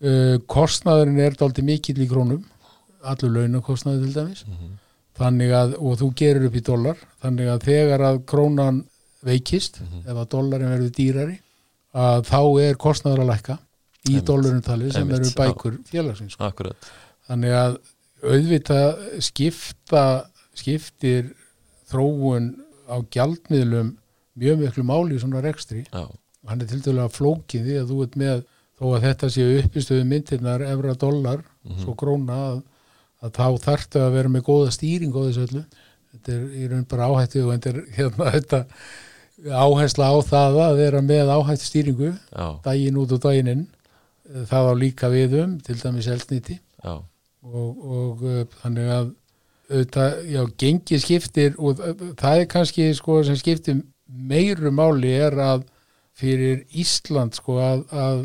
uh, 0.00 0.38
kostnaðurinn 0.48 1.18
er 1.20 1.34
daldi 1.36 1.60
mikill 1.60 1.98
í 2.00 2.06
krónum 2.08 2.46
allur 3.04 3.34
launakostnaður 3.34 4.06
til 4.06 4.14
dæmis 4.14 4.44
Mhm. 4.48 4.70
þannig 5.18 5.50
að, 5.52 5.74
og 5.76 5.98
þú 6.00 6.08
gerir 6.16 6.46
upp 6.46 6.54
í 6.56 6.62
dólar 6.64 6.96
þannig 7.22 7.48
að 7.52 7.66
þegar 7.68 8.00
að 8.08 8.18
krónan 8.24 8.78
veikist, 9.22 9.80
Mhm. 9.82 10.00
ef 10.08 10.16
að 10.16 10.28
dólarin 10.32 10.72
verður 10.72 10.94
dýrari, 10.96 11.38
að 11.94 12.24
þá 12.24 12.40
er 12.62 12.74
kostnaður 12.80 13.20
að 13.26 13.30
lækka 13.34 13.58
í 14.10 14.20
dólarin 14.28 14.62
talið 14.64 14.92
sem 14.96 15.10
eru 15.16 15.30
bækur 15.38 15.78
félagsins 15.90 16.32
sko. 16.36 16.50
þannig 17.28 17.52
að 17.58 17.78
auðvitað 18.22 19.02
skipta 19.22 20.04
skiptir 20.58 21.32
þróun 21.90 22.48
á 22.90 22.96
gjaldmiðlum 23.14 23.92
mjög 24.38 24.58
miklu 24.62 24.84
máli 24.86 25.16
í 25.16 25.20
svona 25.22 25.42
rekstri. 25.44 25.84
Og 25.92 26.14
hann 26.50 26.62
er 26.62 26.66
til 26.70 26.80
dælu 26.84 27.04
að 27.04 27.14
flókin 27.18 27.64
því 27.66 27.76
að 27.82 27.90
þú 27.92 27.98
ert 28.06 28.16
með 28.20 28.42
þó 28.78 28.84
að 28.94 29.04
þetta 29.08 29.30
séu 29.34 29.56
uppistöðu 29.62 30.04
myndirnar 30.06 30.62
efra 30.62 30.94
dólar, 30.94 31.40
Mhm. 31.66 31.80
svo 31.84 31.94
króna 31.98 32.36
að, 32.50 32.62
að 33.22 33.32
þá 33.38 33.46
þarftu 33.66 33.98
að 34.00 34.12
vera 34.14 34.28
með 34.28 34.42
góða 34.46 34.70
stýring 34.72 35.12
á 35.12 35.20
þessu 35.26 35.46
öllu. 35.48 35.64
Þetta 36.12 36.32
er 36.32 36.44
í 36.62 36.68
raun 36.70 36.84
bara 36.88 37.08
áhættu 37.10 37.42
og 37.44 37.52
þetta 37.54 37.68
er 37.74 37.80
hérna 37.98 38.30
þetta 38.36 38.60
áhersla 39.62 40.08
á 40.10 40.16
það 40.26 40.56
að 40.64 40.76
vera 40.82 41.00
með 41.02 41.28
áhættu 41.34 41.66
stýringu 41.68 42.08
já, 42.14 42.46
daginn 42.64 42.96
út 42.98 43.12
og 43.12 43.20
daginn 43.22 43.50
inn 43.52 43.66
það 44.28 44.70
á 44.70 44.74
líka 44.78 45.10
við 45.12 45.38
um, 45.42 45.54
til 45.64 45.78
dæmis 45.80 46.08
elsniti 46.10 46.58
já, 46.58 46.94
og, 46.98 47.70
og 47.78 48.26
uh, 48.26 48.42
þannig 48.62 48.92
að 48.92 49.14
auðvitað, 49.68 50.20
já, 50.32 50.42
gengi 50.60 50.98
skiptir 51.02 51.56
og 51.60 51.80
það 52.18 52.42
er 52.42 52.46
kannski 52.48 52.88
sko 52.96 53.20
sem 53.26 53.36
skiptir 53.36 53.82
meiru 54.08 54.72
máli 54.72 55.12
er 55.12 55.36
að 55.44 55.66
fyrir 56.18 56.64
Ísland 56.74 57.36
sko 57.36 57.58
að, 57.62 57.82
að 57.92 58.22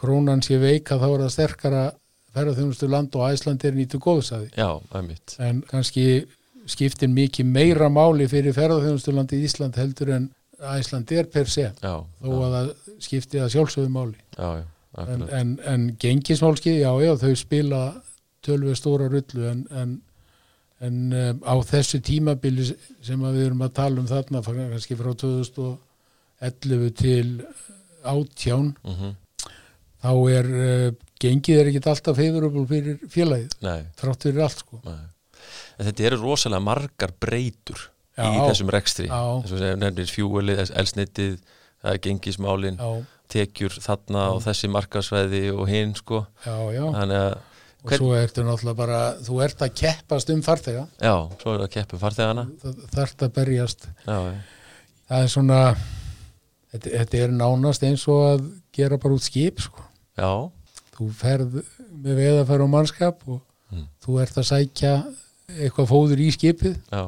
krónan 0.00 0.42
sé 0.44 0.60
veika 0.62 0.98
þá 1.00 1.08
er 1.10 1.24
það 1.24 1.32
sterkara 1.34 1.86
ferðarþjónustu 2.34 2.88
land 2.90 3.16
og 3.18 3.26
Æsland 3.26 3.64
er 3.66 3.74
nýtu 3.76 3.98
góðsæði 4.02 4.52
já, 4.54 4.68
einmitt. 4.94 5.34
En 5.42 5.64
kannski 5.68 6.04
skiptir 6.70 7.10
mikið 7.10 7.48
meira 7.50 7.90
máli 7.92 8.28
fyrir 8.30 8.54
ferðarþjónustu 8.56 9.14
landi 9.16 9.40
Ísland 9.44 9.78
heldur 9.80 10.14
en 10.14 10.28
Æsland 10.60 11.10
er 11.16 11.28
per 11.32 11.48
se 11.50 11.70
Já, 11.72 11.94
þó 12.20 12.30
að 12.44 12.54
það 12.54 12.70
skipti 13.00 13.40
að 13.40 13.54
sjálfsögðu 13.56 13.92
máli. 13.92 14.18
Já, 14.36 14.60
já, 14.60 14.64
en, 14.98 15.26
en, 15.30 15.50
en 15.70 15.88
gengismálski, 16.02 16.80
já, 16.80 16.90
já, 17.04 17.12
þau 17.20 17.34
spila 17.38 17.82
tölvið 18.46 18.78
stóra 18.78 19.08
rullu 19.12 19.46
en, 19.50 19.64
en, 19.70 19.94
en 20.80 21.00
um, 21.12 21.42
á 21.46 21.54
þessu 21.68 22.00
tímabili 22.02 22.66
sem 23.04 23.22
að 23.22 23.38
við 23.38 23.46
erum 23.50 23.64
að 23.66 23.74
tala 23.78 24.02
um 24.02 24.08
þarna 24.10 24.42
kannski 24.42 24.98
frá 24.98 25.12
2011 25.14 26.94
til 26.98 27.26
átján 28.00 28.72
mm 28.80 29.16
þá 30.00 30.12
er 30.32 30.46
uh, 30.48 30.90
gengið 31.20 31.60
er 31.60 31.70
ekkit 31.70 31.88
alltaf 31.92 32.16
favorable 32.16 32.66
fyrir 32.68 33.00
félagið 33.12 33.56
Nei, 33.64 33.82
þrátt 34.00 34.26
fyrir 34.26 34.44
allt 34.46 34.62
sko. 34.62 34.80
Þetta 35.80 36.06
eru 36.08 36.20
rosalega 36.22 36.64
margar 36.64 37.12
breytur 37.20 37.82
í 38.20 38.24
Já. 38.24 38.46
þessum 38.50 38.72
rekstri. 38.72 39.08
Já. 39.08 39.20
og 39.20 39.48
sem 39.48 39.80
nefnir 39.80 40.10
fjúelið, 40.12 40.62
elsnitið 40.80 41.36
það 41.80 41.92
er 41.92 42.00
gengismálin, 42.04 42.80
já, 42.80 43.19
tekjur 43.32 43.76
þarna 43.84 44.24
og 44.34 44.42
þessi 44.44 44.70
markasvæði 44.74 45.42
og 45.54 45.64
hinn 45.70 45.94
sko. 45.98 46.24
Já, 46.46 46.56
já. 46.74 46.84
Þannig 46.96 47.20
að, 47.20 47.34
og 47.80 47.94
svo 47.96 48.10
ertu 48.18 48.44
náttúrulega 48.44 48.76
bara 48.82 49.00
þú 49.24 49.38
ert 49.46 49.62
að 49.64 49.74
keppast 49.80 50.32
um 50.34 50.42
farþega. 50.44 50.86
Já, 51.00 51.14
svo 51.40 51.54
er 51.54 51.62
það 51.62 51.66
að 51.68 51.74
keppu 51.78 52.00
farþegana. 52.02 52.46
Það 52.62 52.80
þarft 52.96 53.26
að 53.26 53.34
berjast. 53.40 53.86
Já, 54.06 54.18
það 55.10 55.24
er 55.26 55.30
svona 55.36 55.60
þetta, 56.72 56.88
þetta 56.96 57.22
er 57.24 57.36
nánast 57.40 57.86
eins 57.88 58.06
og 58.10 58.24
að 58.34 58.48
gera 58.76 58.98
bara 59.02 59.16
út 59.16 59.24
skip 59.26 59.62
sko. 59.64 59.86
Já, 60.20 60.32
þú 60.98 61.08
ferð 61.16 61.60
með 62.00 62.18
veðafær 62.24 62.66
og 62.66 62.74
mannskap 62.74 63.22
og 63.28 63.40
Mm. 63.70 63.84
þú 64.02 64.16
ert 64.18 64.34
að 64.40 64.46
sækja 64.48 64.88
eitthvað 65.62 65.86
fóður 65.86 66.18
í 66.24 66.24
skipið 66.34 66.72
já, 66.90 67.02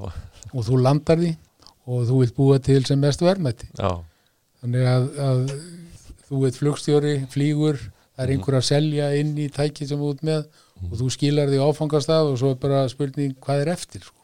og 0.55 0.61
þú 0.63 0.77
landar 0.79 1.19
því 1.19 1.31
og 1.91 2.05
þú 2.07 2.19
vilt 2.21 2.37
búa 2.37 2.59
til 2.63 2.85
sem 2.87 3.01
mest 3.03 3.19
verðmætti 3.25 3.67
já, 3.75 3.91
þannig 4.63 4.87
að, 4.87 5.09
að 5.27 5.51
þú 6.33 6.41
veit 6.47 6.57
flugstjóri, 6.59 7.15
flýgur 7.33 7.79
það 7.83 8.25
er 8.25 8.33
einhver 8.35 8.57
að 8.59 8.67
selja 8.69 9.11
inn 9.21 9.35
í 9.41 9.49
tæki 9.53 9.87
sem 9.89 10.01
ert 10.09 10.25
með 10.27 10.43
og 10.83 10.97
þú 10.99 11.11
skilar 11.15 11.51
því 11.53 11.61
á 11.63 11.69
áfangastað 11.69 12.33
og 12.33 12.41
svo 12.41 12.53
er 12.55 12.59
bara 12.63 12.83
spurning 12.91 13.37
hvað 13.45 13.63
er 13.67 13.71
eftir 13.77 14.03
sko. 14.07 14.17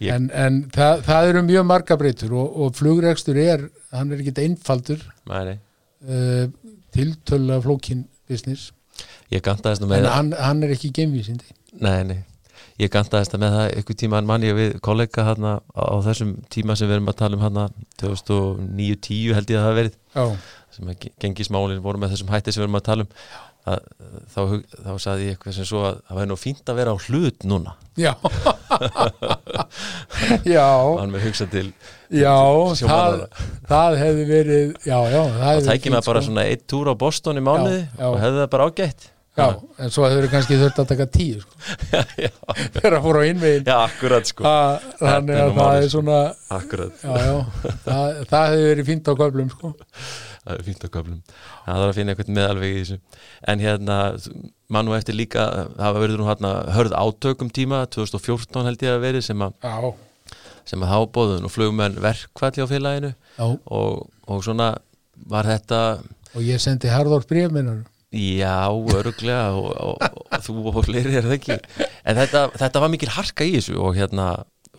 Ég- 0.00 0.12
en, 0.12 0.30
en 0.32 0.62
það, 0.72 1.02
það 1.06 1.28
eru 1.30 1.42
mjög 1.46 1.66
marga 1.68 1.96
breytur 2.00 2.32
og, 2.36 2.56
og 2.62 2.74
flugrekstur 2.78 3.38
er 3.40 3.66
hann 3.92 4.12
er 4.12 4.22
ekkit 4.22 4.40
einfaldur. 4.44 5.02
Uh, 6.06 6.46
tiltölu 6.92 7.56
flókin 7.64 8.04
business. 8.28 8.70
En 10.04 10.10
hann, 10.12 10.32
hann 10.38 10.62
er 10.64 10.74
ekki 10.76 10.92
geimvísindi. 10.96 11.48
Nei, 11.80 12.02
nei, 12.08 12.18
ég 12.82 12.92
gantaðist 12.92 13.36
með 13.40 13.56
það 13.56 13.66
einhver 13.78 13.98
tíma 14.02 14.20
mann 14.28 14.44
ég 14.46 14.56
við 14.58 14.76
kollega 14.84 15.24
hérna 15.30 15.56
á 15.72 15.96
þessum 16.04 16.36
tíma 16.52 16.76
sem 16.76 16.90
við 16.90 16.98
erum 16.98 17.10
að 17.12 17.18
tala 17.22 17.38
um 17.38 17.44
hérna 17.46 17.66
2009-10 18.02 19.34
held 19.38 19.50
ég 19.52 19.58
að 19.58 19.64
það 19.64 19.68
hafi 19.70 19.80
verið 19.80 19.98
já, 20.16 20.24
sem 20.76 20.92
að 20.92 21.10
gengismálin 21.24 21.84
voru 21.84 22.02
með 22.02 22.16
þessum 22.16 22.32
hætti 22.34 22.52
sem 22.54 22.62
við 22.62 22.68
erum 22.68 22.80
að 22.80 22.88
tala 22.90 23.06
um 23.06 23.12
að, 23.66 23.80
þá, 24.30 24.40
þá 24.86 24.92
saði 25.02 25.24
ég 25.26 25.34
eitthvað 25.34 25.56
sem 25.56 25.66
svo 25.66 25.80
að 25.88 25.96
það 26.06 26.18
væri 26.20 26.30
nú 26.30 26.36
fínt 26.38 26.70
að 26.70 26.76
vera 26.78 26.92
á 26.94 26.96
hlut 27.02 27.46
núna. 27.50 27.72
Já. 27.98 28.12
Já, 30.46 30.66
hann 31.00 31.10
með 31.12 31.26
hugsa 31.26 31.46
til 31.50 31.66
já 32.12 32.34
það, 32.78 33.16
það 33.66 33.96
hefði 34.00 34.24
verið 34.28 34.72
já, 34.86 34.96
já, 35.10 35.18
það 35.18 35.44
hefði 35.48 35.68
tækið 35.70 35.94
maður 35.94 36.08
bara 36.10 36.22
sko. 36.22 36.28
svona 36.28 36.44
eitt 36.50 36.64
túr 36.70 36.90
á 36.92 36.94
Boston 36.98 37.40
í 37.40 37.44
mánuði 37.46 37.80
Já, 37.82 37.88
já. 37.98 38.06
og 38.10 38.18
hefði 38.22 38.42
það 38.42 38.50
bara 38.52 38.68
ágætt 38.70 39.06
já, 39.36 39.46
en 39.84 39.90
svo 39.92 40.06
hefur 40.08 40.28
kannski 40.32 40.56
þurft 40.60 40.78
að 40.82 40.88
taka 40.92 41.06
tíu 41.12 41.40
sko, 41.42 41.58
já, 42.24 42.30
þegar 42.76 42.96
að 42.98 43.02
fóra 43.08 43.22
á 43.22 43.28
innvegin 43.30 43.66
já, 43.68 43.76
akkurat 43.86 44.30
sko. 44.30 44.46
Það- 44.46 44.86
þannig 45.02 45.40
að 45.42 45.50
það 45.58 45.76
er 45.80 45.82
sko. 45.88 45.90
svona 45.96 46.20
akkurat, 46.58 47.02
já, 47.02 47.16
já, 47.26 47.74
það, 47.88 48.22
það 48.32 48.46
hefði 48.52 48.70
verið 48.70 48.88
fínt 48.92 49.10
á 49.10 49.12
köflum 49.20 49.50
sko. 49.52 49.72
það 50.46 50.54
er 50.56 50.64
fínt 50.70 50.86
á 50.86 50.88
köflum. 50.96 51.20
Það 51.66 51.80
þarf 51.82 51.90
að 51.90 51.96
finna 51.98 52.12
eitthvað 52.14 52.32
meðalveg 52.38 52.70
í 52.72 52.80
þessu. 52.80 52.96
En 53.50 53.62
hérna, 53.64 53.96
mann 54.70 54.88
og 54.90 54.94
eftir 55.00 55.16
líka 55.18 55.46
það 55.74 55.96
verður 56.00 56.20
nú 56.22 56.28
hérna 56.30 56.52
hörð 56.76 56.94
átökum 57.00 57.50
tíma 57.50 57.80
2014 57.90 58.68
held 58.70 58.84
ég 58.86 58.94
að 58.94 59.02
verið 59.02 59.24
sem 59.26 59.42
að, 59.42 59.56
já, 59.66 59.90
sem 60.70 60.82
að 60.86 60.92
hábóðun 60.94 61.48
og 61.48 61.52
flugmenn 61.54 61.98
verkvalli 62.02 62.62
á 62.62 62.66
félaginu. 62.70 63.10
Já, 63.36 63.46
og, 63.66 64.06
og 64.30 64.46
svona 64.46 64.70
var 65.26 65.48
þetta 65.50 65.80
og 66.36 66.42
ég 66.44 66.60
sendi 66.62 66.90
Harðór 66.92 67.26
bref 67.26 67.50
minnar 67.54 67.82
Já, 68.16 68.66
öruglega 68.96 69.52
og, 69.58 69.70
og, 69.76 70.20
og 70.32 70.44
þú 70.46 70.54
og 70.72 70.78
fleiri 70.86 71.16
er 71.20 71.26
það 71.28 71.34
ekki? 71.38 71.58
En 72.06 72.16
þetta, 72.20 72.44
þetta 72.62 72.82
var 72.84 72.92
mikil 72.92 73.10
harka 73.16 73.44
í 73.46 73.54
þessu 73.58 73.76
og 73.82 73.96
hérna 73.98 74.28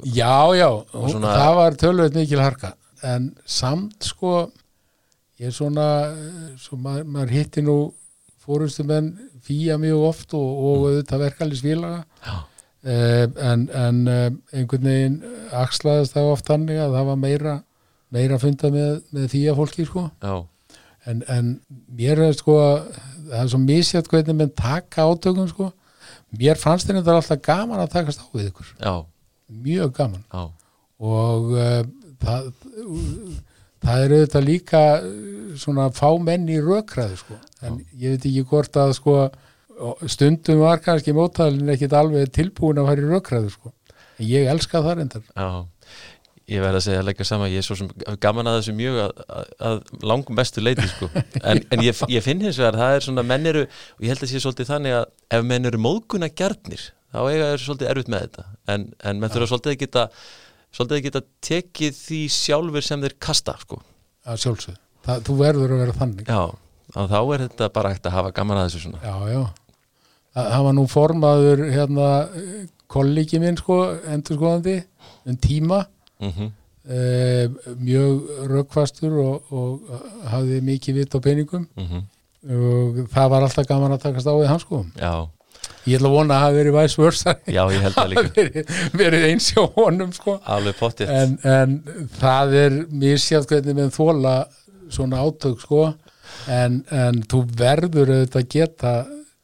Já, 0.05 0.53
já, 0.53 0.67
svona- 0.93 1.31
það 1.39 1.55
var 1.57 1.77
tölvöld 1.81 2.17
mikil 2.19 2.41
harka. 2.43 2.73
En 3.03 3.31
samt 3.45 4.03
sko 4.05 4.33
ég 5.39 5.47
er 5.49 5.53
svona 5.55 5.87
svo 6.61 6.77
maður, 6.81 7.07
maður 7.13 7.33
hitti 7.37 7.61
nú 7.65 7.77
fórustumenn 8.45 9.11
fýja 9.47 9.77
mjög 9.81 10.03
oft 10.09 10.33
og, 10.37 10.45
og 10.67 10.85
auðvitað 10.89 11.21
verkalýs 11.25 11.61
félaga 11.65 12.03
Já. 12.25 12.35
eh, 12.87 13.25
en, 13.51 13.65
en 13.73 13.99
eh, 14.11 14.29
einhvern 14.57 14.87
veginn 14.89 15.17
axlaðist 15.51 16.15
það 16.17 16.31
oft 16.33 16.49
þannig 16.49 16.79
að 16.83 16.95
það 16.97 17.09
var 17.11 17.19
meira 17.25 17.55
meira 18.15 18.37
funda 18.39 18.69
með, 18.71 19.01
með 19.13 19.25
fýja 19.33 19.53
fólki 19.57 19.85
sko. 19.89 20.05
Já, 20.23 20.35
en, 21.07 21.23
en 21.31 21.51
mér 21.97 22.21
er 22.27 22.35
sko 22.37 22.57
það 23.27 23.41
er 23.41 23.51
svo 23.51 23.59
misjátt 23.63 24.09
hvernig 24.11 24.37
menn 24.37 24.53
taka 24.55 25.07
átökum 25.07 25.49
sko. 25.51 25.71
Mér 26.37 26.59
fannst 26.59 26.89
þetta 26.89 27.15
alltaf 27.15 27.41
gaman 27.43 27.83
að 27.83 27.93
takast 27.95 28.23
á 28.23 28.27
við 28.33 28.49
ykkur. 28.51 28.71
Já, 28.83 28.93
mjög 29.63 29.93
gaman. 29.95 30.23
Já. 30.31 30.43
Og 30.97 31.51
uh, 31.55 31.81
það 32.23 32.49
það 33.87 34.03
er 34.03 34.15
auðvitað 34.17 34.47
líka 34.47 34.83
uh, 34.99 35.11
svona 35.59 35.89
fá 35.95 36.09
menn 36.21 36.47
í 36.51 36.59
rökræðu 36.63 37.19
sko. 37.21 37.39
en 37.65 37.79
ég 37.97 38.15
veit 38.15 38.25
ekki 38.29 38.45
hvort 38.51 38.77
að 38.77 38.91
sko, 38.99 39.13
stundum 40.09 40.59
var 40.61 40.81
kannski 40.85 41.13
mótalinn 41.15 41.71
ekkit 41.73 41.95
alveg 41.97 42.29
tilbúin 42.33 42.77
að 42.81 42.91
fara 42.91 43.03
í 43.03 43.09
rökræðu 43.13 43.53
sko. 43.53 43.73
en 44.17 44.29
ég 44.29 44.51
elska 44.51 44.83
það 44.85 44.99
reyndar. 45.01 45.25
Já, 45.33 45.47
ég 46.47 46.63
verð 46.63 46.79
að 46.79 46.83
segja 46.85 47.01
að 47.01 47.07
leggja 47.09 47.25
sama, 47.27 47.47
ég 47.51 47.59
er 47.59 47.65
svo 47.67 47.75
sem 47.75 47.89
gaman 48.23 48.47
að 48.47 48.61
þessu 48.61 48.75
mjög 48.77 48.99
að, 49.03 49.23
að, 49.27 49.47
að 49.69 49.79
langum 50.11 50.37
bestu 50.39 50.63
leiti 50.63 50.85
sko. 50.87 51.09
en, 51.49 51.59
en 51.73 51.83
ég, 51.83 52.03
ég 52.13 52.23
finn 52.23 52.43
hins 52.43 52.59
vegar, 52.61 52.77
það 52.79 52.95
er 52.95 53.07
svona 53.07 53.25
menn 53.27 53.49
eru, 53.51 53.65
og 53.67 54.05
ég 54.05 54.13
held 54.13 54.23
að 54.23 54.31
sé 54.31 54.41
svolítið 54.43 54.71
þannig 54.71 54.95
að 55.01 55.07
ef 55.37 55.47
menn 55.49 55.67
eru 55.67 55.81
móðguna 55.83 56.29
gjarnir 56.31 56.85
þá 57.11 57.19
eiga 57.25 57.49
þessu 57.51 57.67
svolítið 57.67 57.91
erfitt 57.91 58.11
með 58.13 58.23
þetta. 58.25 58.45
En, 58.73 58.85
en 59.03 59.19
menn 59.19 59.33
þurfa 59.33 59.49
svolítið 59.51 59.73
að 59.73 59.81
geta 59.83 60.05
svolítið 60.77 60.97
að 60.97 61.03
geta 61.07 61.23
tekið 61.49 61.99
því 62.05 62.21
sjálfur 62.37 62.87
sem 62.87 63.03
þeir 63.03 63.17
kasta 63.27 63.57
sko. 63.61 63.81
að 64.27 64.41
sjálfsög, 64.45 64.79
það, 65.07 65.21
þú 65.27 65.37
verður 65.41 65.75
að 65.75 65.83
vera 65.83 65.97
þannig. 65.99 66.31
Já, 66.31 66.95
þá 66.95 67.19
er 67.19 67.45
þetta 67.45 67.69
bara 67.75 67.91
ekkert 67.91 68.09
að 68.09 68.17
hafa 68.17 68.33
gaman 68.39 68.61
að 68.61 68.69
þessu 68.69 68.83
svona. 68.85 69.03
Já, 69.03 69.35
já. 69.35 69.43
Það, 70.37 70.49
það 70.53 70.65
var 70.67 70.75
nú 70.77 70.87
formaður 70.91 71.63
hérna 71.73 72.09
kollegi 72.91 73.39
minn 73.43 73.59
sko, 73.59 73.79
endur 74.07 74.39
skoðandi 74.39 74.79
um 75.27 75.39
tíma 75.43 75.83
mm 76.23 76.53
eh, 76.87 77.49
mjög 77.79 78.29
rökkvastur 78.51 79.15
og, 79.19 79.49
og 79.51 79.97
hafði 80.31 80.61
mikið 80.63 81.01
vitt 81.01 81.17
á 81.17 81.19
peningum. 81.23 81.67
Mhm. 81.75 82.05
og 82.47 82.99
það 83.11 83.29
var 83.33 83.43
alltaf 83.43 83.67
gaman 83.67 83.91
að 83.91 84.05
takast 84.05 84.29
á 84.29 84.33
við 84.37 84.47
hans 84.47 84.63
sko. 84.63 84.85
Já, 84.95 85.27
ég 85.87 85.97
ætla 85.97 86.07
að 86.07 86.15
vona 86.15 86.35
að 86.37 86.43
hafa 86.45 86.55
verið 86.55 86.75
vice 86.77 87.01
versa. 87.01 87.33
Já, 87.43 87.63
ég 87.73 87.81
held 87.83 87.97
það 87.97 88.09
líka. 88.13 88.31
Verið, 88.37 88.71
verið 89.01 89.25
eins 89.31 89.49
hjá 89.51 89.63
honum 89.75 90.13
sko. 90.15 90.37
Alveg 90.45 90.79
pottitt 90.79 91.11
en, 91.11 91.35
en 91.43 91.75
það 92.21 92.55
er 92.61 92.77
misjátt 93.03 93.51
hvernig 93.51 93.75
með 93.81 93.91
þóla 93.97 94.35
svona 94.87 95.23
átök 95.25 95.59
sko. 95.65 95.83
En, 96.47 96.83
en 96.93 97.23
þú 97.27 97.43
verður 97.57 98.13
auðvitað 98.13 98.41
að 98.45 98.49
geta 98.53 98.95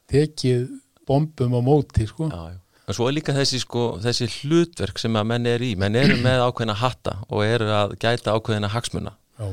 tekið 0.08 0.68
bombum 1.04 1.58
á 1.58 1.60
móti 1.60 2.06
sko. 2.08 2.30
Já, 2.32 2.54
já. 2.54 2.60
En 2.84 2.96
svo 2.96 3.06
er 3.08 3.16
líka 3.16 3.32
þessi, 3.32 3.62
sko, 3.62 3.84
þessi 4.04 4.28
hlutverk 4.42 5.00
sem 5.00 5.16
að 5.16 5.28
menn 5.30 5.48
er 5.48 5.62
í, 5.64 5.72
menn 5.80 5.96
eru 5.96 6.18
með 6.20 6.42
ákveðna 6.44 6.76
hatta 6.82 7.16
og 7.30 7.40
eru 7.46 7.70
að 7.72 7.94
gæta 8.02 8.34
ákveðina 8.36 8.68
hagsmuna 8.74 9.14
Já. 9.40 9.46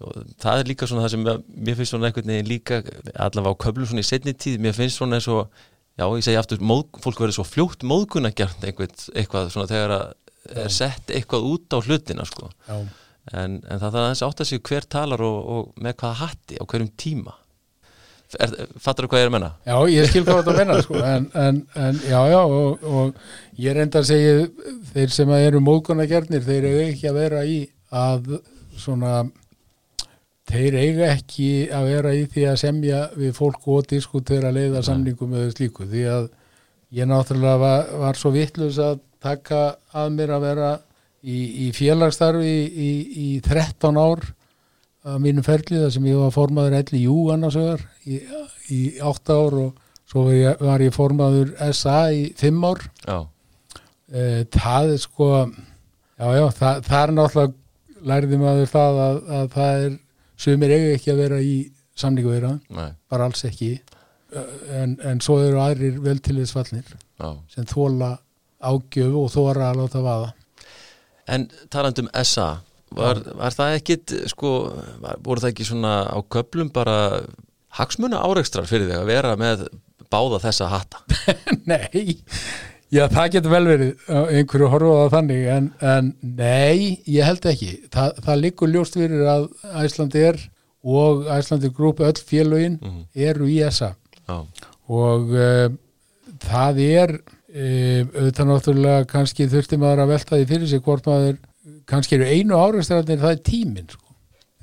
og 0.00 0.16
það 0.40 0.62
er 0.62 0.70
líka 0.70 0.88
svona 0.88 1.04
það 1.04 1.12
sem 1.12 1.28
mér 1.28 1.78
finnst 1.78 1.92
svona 1.92 2.08
einhvern 2.08 2.32
veginn 2.32 2.48
líka 2.48 2.80
allavega 3.12 3.52
á 3.52 3.62
köflum 3.66 3.90
svona 3.90 4.04
í 4.04 4.08
setni 4.08 4.32
tíð, 4.32 4.56
mér 4.64 4.76
finnst 4.78 4.96
svona 5.00 5.20
eins 5.20 5.28
og, 5.28 5.52
já 6.00 6.06
ég 6.08 6.24
segi 6.24 6.40
aftur, 6.40 6.64
móð, 6.64 6.86
fólk 7.04 7.20
verður 7.20 7.36
svo 7.36 7.46
fljótt 7.50 7.84
móðguna 7.84 8.32
gert 8.32 8.64
eitthvað, 8.64 9.52
svona 9.52 9.68
þegar 9.68 9.96
að 9.98 10.08
er 10.64 10.72
sett 10.72 11.12
eitthvað 11.12 11.46
út 11.52 11.76
á 11.76 11.78
hlutina 11.84 12.24
sko. 12.28 12.50
Já. 12.68 12.76
en, 13.32 13.60
en 13.60 13.80
það 13.80 13.84
þarf 13.86 14.02
aðeins 14.02 14.24
átt 14.26 14.42
að 14.44 14.50
sig 14.50 14.64
hver 14.68 14.88
talar 14.92 15.22
og, 15.24 15.38
og 15.52 15.84
með 15.84 15.96
hvaða 16.00 16.20
hatti 16.24 16.60
á 16.60 16.64
hverjum 16.64 16.92
tíma 17.00 17.36
fattar 18.80 19.06
þú 19.06 19.10
hvað 19.12 19.20
ég 19.20 19.26
er 19.26 19.30
að 19.30 19.36
menna? 19.36 19.52
Já, 19.66 19.76
ég 19.92 20.10
skil 20.10 20.24
hvað 20.26 20.40
þetta 20.40 20.56
menna 20.58 20.80
sko, 20.84 20.98
en, 21.00 21.28
en, 21.44 21.62
en 21.86 22.02
já, 22.08 22.18
já, 22.32 22.40
og, 22.42 22.84
og 22.84 23.62
ég 23.64 23.76
reynda 23.78 24.02
að 24.02 24.10
segja 24.10 24.34
þeir 24.92 25.14
sem 25.14 25.32
að 25.34 25.46
eru 25.48 25.62
móðgunargjarnir, 25.64 26.44
þeir 26.44 26.68
eiga 26.70 26.84
ekki 26.90 27.10
að 27.10 27.18
vera 27.20 27.42
í 27.48 27.58
að 27.94 28.36
svona 28.80 29.16
þeir 30.50 30.78
eiga 30.80 31.10
ekki 31.14 31.50
að 31.72 31.90
vera 31.92 32.14
í 32.14 32.24
því 32.30 32.46
að 32.50 32.60
semja 32.60 33.02
við 33.16 33.36
fólk 33.36 33.68
og 33.72 33.86
diskutera 33.90 34.52
leiða 34.54 34.84
samningum 34.84 35.36
eða 35.38 35.54
slíku, 35.54 35.88
því 35.88 36.06
að 36.12 36.30
ég 36.94 37.08
náttúrulega 37.10 37.60
var, 37.62 37.92
var 38.04 38.18
svo 38.18 38.32
vittlust 38.34 38.82
að 38.82 39.00
taka 39.24 39.62
að 39.96 40.10
mér 40.18 40.34
að 40.36 40.44
vera 40.44 40.70
í, 41.24 41.38
í 41.66 41.68
félagsstarfi 41.74 42.44
í, 42.44 42.64
í, 42.68 42.90
í 43.24 43.28
13 43.44 43.98
ár 43.98 44.24
að 45.04 45.20
mínum 45.20 45.44
ferli 45.44 45.80
þar 45.82 45.92
sem 45.92 46.06
ég 46.08 46.20
var 46.20 46.32
formaður 46.34 46.78
elli 46.78 47.02
jú 47.04 47.16
annarsögar 47.34 47.82
í, 48.08 48.20
í 48.72 48.80
8 49.04 49.36
ár 49.36 49.58
og 49.66 49.82
svo 50.08 50.26
var 50.28 50.36
ég, 50.36 50.64
var 50.64 50.84
ég 50.84 50.94
formaður 50.94 51.52
SA 51.76 51.98
í 52.14 52.24
5 52.40 52.64
ár. 52.70 52.84
E, 54.08 54.44
það 54.54 54.94
er 54.94 55.02
sko 55.02 55.28
já 55.34 56.26
já, 56.38 56.44
það, 56.56 56.82
það 56.88 57.00
er 57.02 57.14
náttúrulega 57.18 58.04
lærði 58.04 58.38
maður 58.40 58.70
það 58.70 59.00
að, 59.04 59.20
að 59.38 59.46
það 59.54 59.84
er 59.84 59.96
sumir 60.44 60.74
eiga 60.74 60.92
ekki 60.96 61.12
að 61.12 61.22
vera 61.24 61.40
í 61.40 61.54
samningu 61.94 62.32
vera, 62.32 62.52
nei, 62.74 62.88
bara 63.10 63.28
alls 63.28 63.44
ekki. 63.48 63.72
En, 64.74 64.96
en 65.06 65.20
svo 65.22 65.38
eru 65.44 65.60
aðrir 65.62 66.00
vel 66.02 66.16
til 66.18 66.40
þess 66.40 66.56
fallnir 66.56 66.88
já. 66.90 67.28
sem 67.52 67.66
þóla 67.70 68.16
ágjöf 68.64 69.14
og 69.20 69.28
þóra 69.30 69.68
að 69.70 69.82
láta 69.82 70.02
vaða. 70.02 70.32
En 71.30 71.46
talandum 71.72 72.08
SA 72.26 72.48
var, 72.94 73.20
var 73.38 73.56
það 73.56 73.78
ekkit 73.78 74.14
sko, 74.30 74.52
var, 75.02 75.18
voru 75.24 75.44
það 75.44 75.54
ekki 75.54 75.66
svona 75.68 75.94
á 76.10 76.18
köplum 76.30 76.70
bara 76.74 76.98
hagsmuna 77.74 78.22
áreikstrar 78.22 78.68
fyrir 78.70 78.90
þig 78.90 79.00
að 79.00 79.10
vera 79.10 79.34
með 79.40 79.66
báða 80.12 80.40
þessa 80.44 80.70
hatta? 80.70 81.02
Nei, 81.70 82.18
já 82.94 83.06
það 83.10 83.30
getur 83.36 83.54
vel 83.54 83.64
verið 83.68 84.10
einhverju 84.10 84.70
horfa 84.72 84.94
á 84.94 84.98
það 85.02 85.14
þannig 85.16 85.46
en, 85.56 85.70
en 85.94 86.10
nei, 86.22 87.00
ég 87.10 87.26
held 87.26 87.48
ekki. 87.50 87.70
Þa, 87.94 88.10
það 88.26 88.42
liggur 88.44 88.74
ljóst 88.74 88.98
fyrir 88.98 89.24
að 89.30 89.48
Æslandi 89.82 90.26
er 90.30 90.42
og 90.84 91.24
Æslandi 91.32 91.72
grúpi 91.74 92.06
öll 92.06 92.20
félögin 92.20 92.78
eru 93.14 93.48
í 93.50 93.58
ESA. 93.64 93.94
Já, 94.24 94.36
og 94.92 95.32
uh, 95.32 95.66
það 96.44 96.84
er 96.84 97.16
auðvitað 97.54 98.48
náttúrulega 98.48 99.08
kannski 99.10 99.46
þurfti 99.50 99.78
maður 99.78 100.04
að 100.04 100.14
velta 100.14 100.38
því 100.38 100.46
fyrir 100.50 100.70
sig 100.70 100.82
hvort 100.82 101.06
maður 101.06 101.36
kannski 101.90 102.18
eru 102.18 102.28
einu 102.28 102.58
áreikstræðanir 102.58 103.22
það 103.22 103.34
er 103.34 103.42
tíminn 103.48 103.90
sko. 103.90 104.14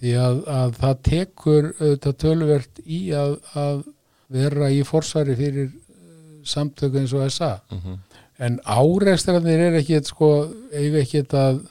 því 0.01 0.13
að, 0.17 0.39
að 0.59 0.77
það 0.81 1.01
tekur 1.07 1.67
auðvitað 1.79 2.17
töluvert 2.23 2.81
í 2.85 3.01
að, 3.17 3.35
að 3.57 3.83
vera 4.31 4.71
í 4.71 4.81
forsvari 4.87 5.35
fyrir 5.37 5.69
uh, 5.69 5.75
samtöku 6.47 7.01
eins 7.01 7.13
og 7.17 7.27
SA 7.33 7.53
mhm, 7.71 7.99
en 8.41 8.57
áreikstræðanir 8.65 9.67
er 9.67 9.79
ekki 9.81 10.01
sko, 10.07 10.31
eiga 10.73 11.03
ekki 11.03 11.25
að 11.37 11.63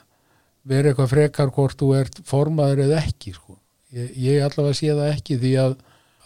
vera 0.70 0.90
eitthvað 0.90 1.14
frekar 1.14 1.55
hvort 1.55 1.78
þú 1.80 1.94
ert 1.98 2.20
formaður 2.28 2.84
eða 2.86 3.01
ekki 3.03 3.34
sko. 3.34 3.57
ég, 3.96 4.12
ég 4.14 4.44
allavega 4.46 4.78
sé 4.78 4.92
það 4.92 5.14
ekki 5.14 5.40
því 5.40 5.55
að 5.66 5.78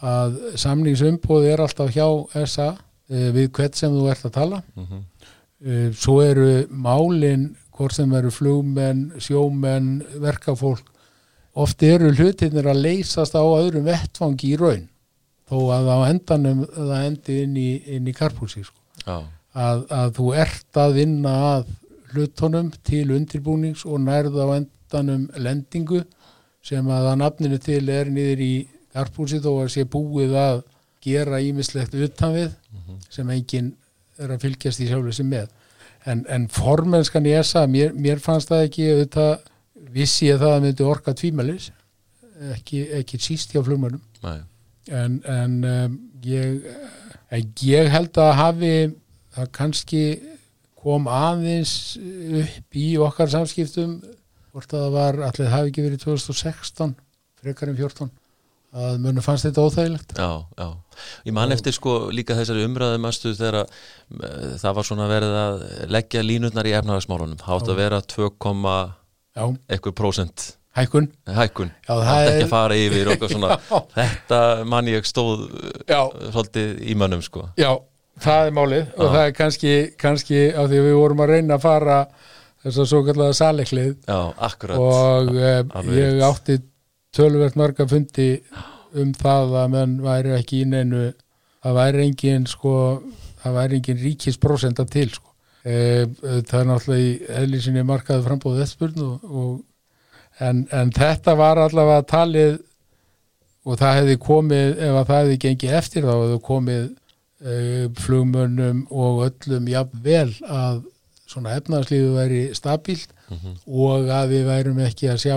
að 0.04 0.34
samningsumbóð 0.60 1.46
er 1.48 1.60
alltaf 1.64 1.94
hjá 1.94 2.04
SA 2.50 2.66
eh, 3.08 3.30
við 3.32 3.46
hvert 3.56 3.78
sem 3.78 3.94
þú 3.94 4.08
ert 4.12 4.26
að 4.26 4.34
tala 4.34 4.58
mhm, 4.74 5.04
Eh, 5.64 5.92
svo 5.96 6.18
eru 6.20 6.66
málin 6.68 7.54
hvort 7.74 7.96
sem 7.96 8.12
eru 8.14 8.30
flugmenn, 8.30 9.12
sjómenn 9.18 10.02
verkafólk 10.22 10.90
oft 11.54 11.82
eru 11.86 12.10
hlutinir 12.14 12.66
að 12.70 12.82
leysast 12.82 13.36
á 13.38 13.42
öðrum 13.42 13.86
vettfangi 13.86 14.54
í 14.54 14.58
raun 14.58 14.88
þó 15.48 15.56
að 15.76 15.90
á 15.92 15.98
endanum 16.08 16.64
það 16.66 17.06
endi 17.06 17.38
inn 17.44 17.56
í, 17.60 17.70
inn 17.96 18.10
í 18.10 18.14
karpúsi 18.16 18.64
sko. 18.64 18.80
að, 19.06 19.84
að 19.90 20.14
þú 20.18 20.28
ert 20.44 20.80
að 20.80 20.96
vinna 20.98 21.34
að 21.52 21.72
hlutunum 22.14 22.70
til 22.86 23.06
undirbúnings 23.14 23.84
og 23.86 24.02
nærð 24.02 24.38
á 24.40 24.46
endanum 24.56 25.26
lendingu 25.36 26.02
sem 26.64 26.86
að 26.88 27.10
að 27.12 27.18
nafninu 27.22 27.58
til 27.62 27.82
er 27.92 28.10
niður 28.10 28.42
í 28.42 28.54
karpúsi 28.94 29.40
þó 29.42 29.50
að 29.64 29.72
sé 29.74 29.84
búið 29.90 30.34
að 30.38 30.62
gera 31.04 31.42
ímislegt 31.44 31.94
utan 31.94 32.34
við 32.34 32.54
sem 33.12 33.30
enginn 33.30 33.74
er 34.18 34.32
að 34.32 34.46
fylgjast 34.46 34.80
í 34.80 34.88
sjálfu 34.88 35.12
sem 35.12 35.28
með 35.28 35.50
en, 36.10 36.24
en 36.28 36.48
formenskan 36.52 37.26
í 37.28 37.34
ESA 37.38 37.64
mér, 37.70 37.94
mér 37.96 38.22
fannst 38.22 38.50
það 38.52 38.66
ekki 38.68 38.88
auðvitað, 38.90 39.48
vissi 39.94 40.28
ég 40.28 40.40
það 40.42 40.56
að 40.56 40.66
myndi 40.66 40.86
orka 40.88 41.14
tvímælis 41.16 41.70
ekki, 42.54 42.82
ekki 42.98 43.20
síst 43.22 43.54
hjá 43.54 43.62
flugmönnum. 43.64 44.02
Nei, 44.24 44.40
en, 44.90 45.20
en 45.30 45.56
um, 45.70 45.96
ég, 46.26 46.66
en 47.32 47.52
ég 47.64 47.90
held 47.92 48.18
að 48.20 48.32
hafi 48.40 48.74
það 49.34 49.52
kannski 49.56 50.04
kom 50.84 51.08
aðeins 51.08 51.94
upp 52.42 52.76
í 52.76 52.90
okkar 53.00 53.30
samskiptum 53.32 53.96
hvort 54.52 54.74
að 54.74 54.84
það 54.84 54.92
var, 54.98 55.22
allir 55.28 55.50
hafi 55.50 55.72
ekki 55.72 55.86
verið 55.86 56.04
2016 56.04 56.92
frekar 57.40 57.72
en 57.72 57.78
14 57.78 58.12
að 58.74 58.96
munum 59.04 59.22
fannst 59.22 59.46
þetta 59.46 59.64
óþægilegt. 59.68 60.16
Já, 60.18 60.30
já, 60.58 60.98
ég 61.28 61.36
man 61.36 61.54
eftir 61.54 61.76
sko 61.76 61.94
líka 62.14 62.36
þessari 62.38 62.66
umræðum 62.66 63.06
aðstuð 63.08 63.38
þegar 63.38 63.60
að, 63.60 63.78
uh, 64.18 64.50
það 64.62 64.76
var 64.78 64.88
svona 64.88 65.06
verið 65.10 65.38
að 65.38 65.64
leggja 65.94 66.26
línutnar 66.26 66.68
í 66.68 66.74
efnahagsmálunum, 66.80 67.40
hátt 67.46 67.70
að 67.70 67.80
vera 67.80 68.02
2, 68.14 68.28
eitthvað 69.70 69.96
prósent. 69.98 70.50
Hækkun. 70.74 71.06
Hækkun, 71.30 71.70
það 71.86 72.08
er 72.16 72.28
ekki 72.32 72.46
að 72.48 72.50
fara 72.50 72.76
yfir 72.82 73.10
og 73.12 73.24
svona, 73.30 73.58
þetta 73.98 74.38
man 74.66 74.90
ég 74.90 75.06
stóð 75.06 75.44
já. 75.86 76.00
svolítið 76.34 76.80
í 76.82 76.96
mönnum 76.98 77.22
sko. 77.22 77.46
Já, 77.60 77.76
það 78.22 78.48
er 78.48 78.56
málið. 78.58 78.82
Já. 78.88 78.96
og 78.98 79.12
það 79.14 79.26
er 79.28 79.34
kannski, 79.38 79.74
kannski 80.02 80.40
á 80.50 80.62
því 80.66 80.86
við 80.88 80.96
vorum 80.98 81.22
að 81.22 81.36
reyna 81.36 81.60
að 81.60 81.66
fara 81.68 82.00
þess 82.64 82.80
að 82.82 82.90
svo 82.90 83.04
kallega 83.06 83.38
saleklið. 83.38 83.92
Já, 84.02 84.18
akkurat. 84.48 84.82
Og 84.82 85.30
uh, 85.38 85.92
ég 85.94 86.24
átti 86.26 86.58
tölvert 87.14 87.58
marga 87.58 87.86
fundi 87.88 88.30
um 88.94 89.12
það 89.16 89.54
að 89.62 89.70
menn 89.74 89.94
væri 90.04 90.34
ekki 90.38 90.62
í 90.62 90.70
neinu 90.70 91.04
það 91.64 91.78
væri 91.78 92.08
engin 92.08 92.48
sko 92.50 92.74
það 93.42 93.56
væri 93.58 93.80
engin 93.80 94.02
ríkisprosenta 94.02 94.86
til 94.90 95.08
sko 95.10 95.32
e, 95.64 96.06
það 96.46 96.60
er 96.60 96.68
náttúrulega 96.70 97.06
í 97.06 97.14
eðlisinni 97.40 97.84
eftirspurn 97.84 99.02
og, 99.04 99.24
og 99.24 100.44
en, 100.44 100.66
en 100.72 100.92
þetta 100.94 101.34
var 101.38 101.60
allavega 101.62 102.06
talið 102.10 102.58
og 103.64 103.80
það 103.80 103.98
hefði 104.00 104.16
komið 104.20 104.82
ef 104.84 104.98
að 104.98 105.06
það 105.10 105.20
hefði 105.22 105.40
gengið 105.44 105.76
eftir 105.78 106.06
þá 106.06 106.12
hefði 106.14 106.40
komið 106.48 106.84
uh, 106.84 107.84
flugmönnum 108.04 108.82
og 108.92 109.22
öllum 109.28 109.70
jafnvel 109.72 110.30
að 110.44 110.82
svona 111.24 111.54
efnarslífu 111.58 112.12
væri 112.18 112.42
stabílt 112.54 113.14
mm 113.30 113.36
-hmm. 113.36 113.54
og 113.66 114.10
að 114.12 114.34
við 114.34 114.44
værum 114.50 114.80
ekki 114.84 115.08
að 115.08 115.22
sjá 115.24 115.36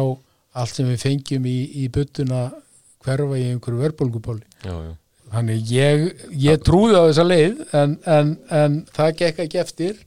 allt 0.57 0.73
sem 0.73 0.87
við 0.89 1.03
fengjum 1.03 1.45
í, 1.49 1.57
í 1.83 1.89
byttuna 1.93 2.47
hverfa 3.05 3.37
í 3.37 3.51
einhverju 3.51 3.83
verbulgupóli 3.83 4.73
þannig 5.31 5.71
ég, 5.71 6.03
ég 6.39 6.59
trúði 6.63 6.97
á 6.97 7.03
þessa 7.09 7.25
leið 7.27 7.63
en, 7.75 7.95
en, 8.07 8.35
en 8.49 8.77
það 8.95 9.15
gekk 9.21 9.41
ekki 9.45 9.63
eftir 9.63 10.03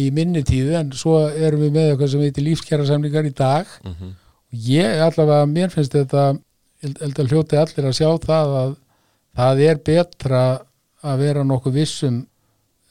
í 0.00 0.08
minni 0.14 0.42
tíðu 0.46 0.76
en 0.78 0.92
svo 0.96 1.18
erum 1.28 1.62
við 1.66 1.74
með 1.76 1.90
eitthvað 1.90 2.12
sem 2.14 2.24
heitir 2.24 2.46
lífskjara 2.46 2.86
samlingar 2.88 3.28
í 3.28 3.34
dag. 3.36 3.68
Mm 3.84 3.94
-hmm. 3.94 4.12
ég 4.68 5.00
allavega, 5.06 5.46
mér 5.46 5.70
finnst 5.70 5.92
þetta 5.92 6.36
eldal 6.82 7.28
hljóti 7.28 7.56
allir 7.56 7.88
að 7.88 7.98
sjá 7.98 8.10
það 8.18 8.54
að 8.62 8.76
það 9.36 9.60
er 9.68 9.82
betra 9.84 10.42
að 11.02 11.18
vera 11.18 11.44
nokkuð 11.44 11.74
vissum 11.74 12.26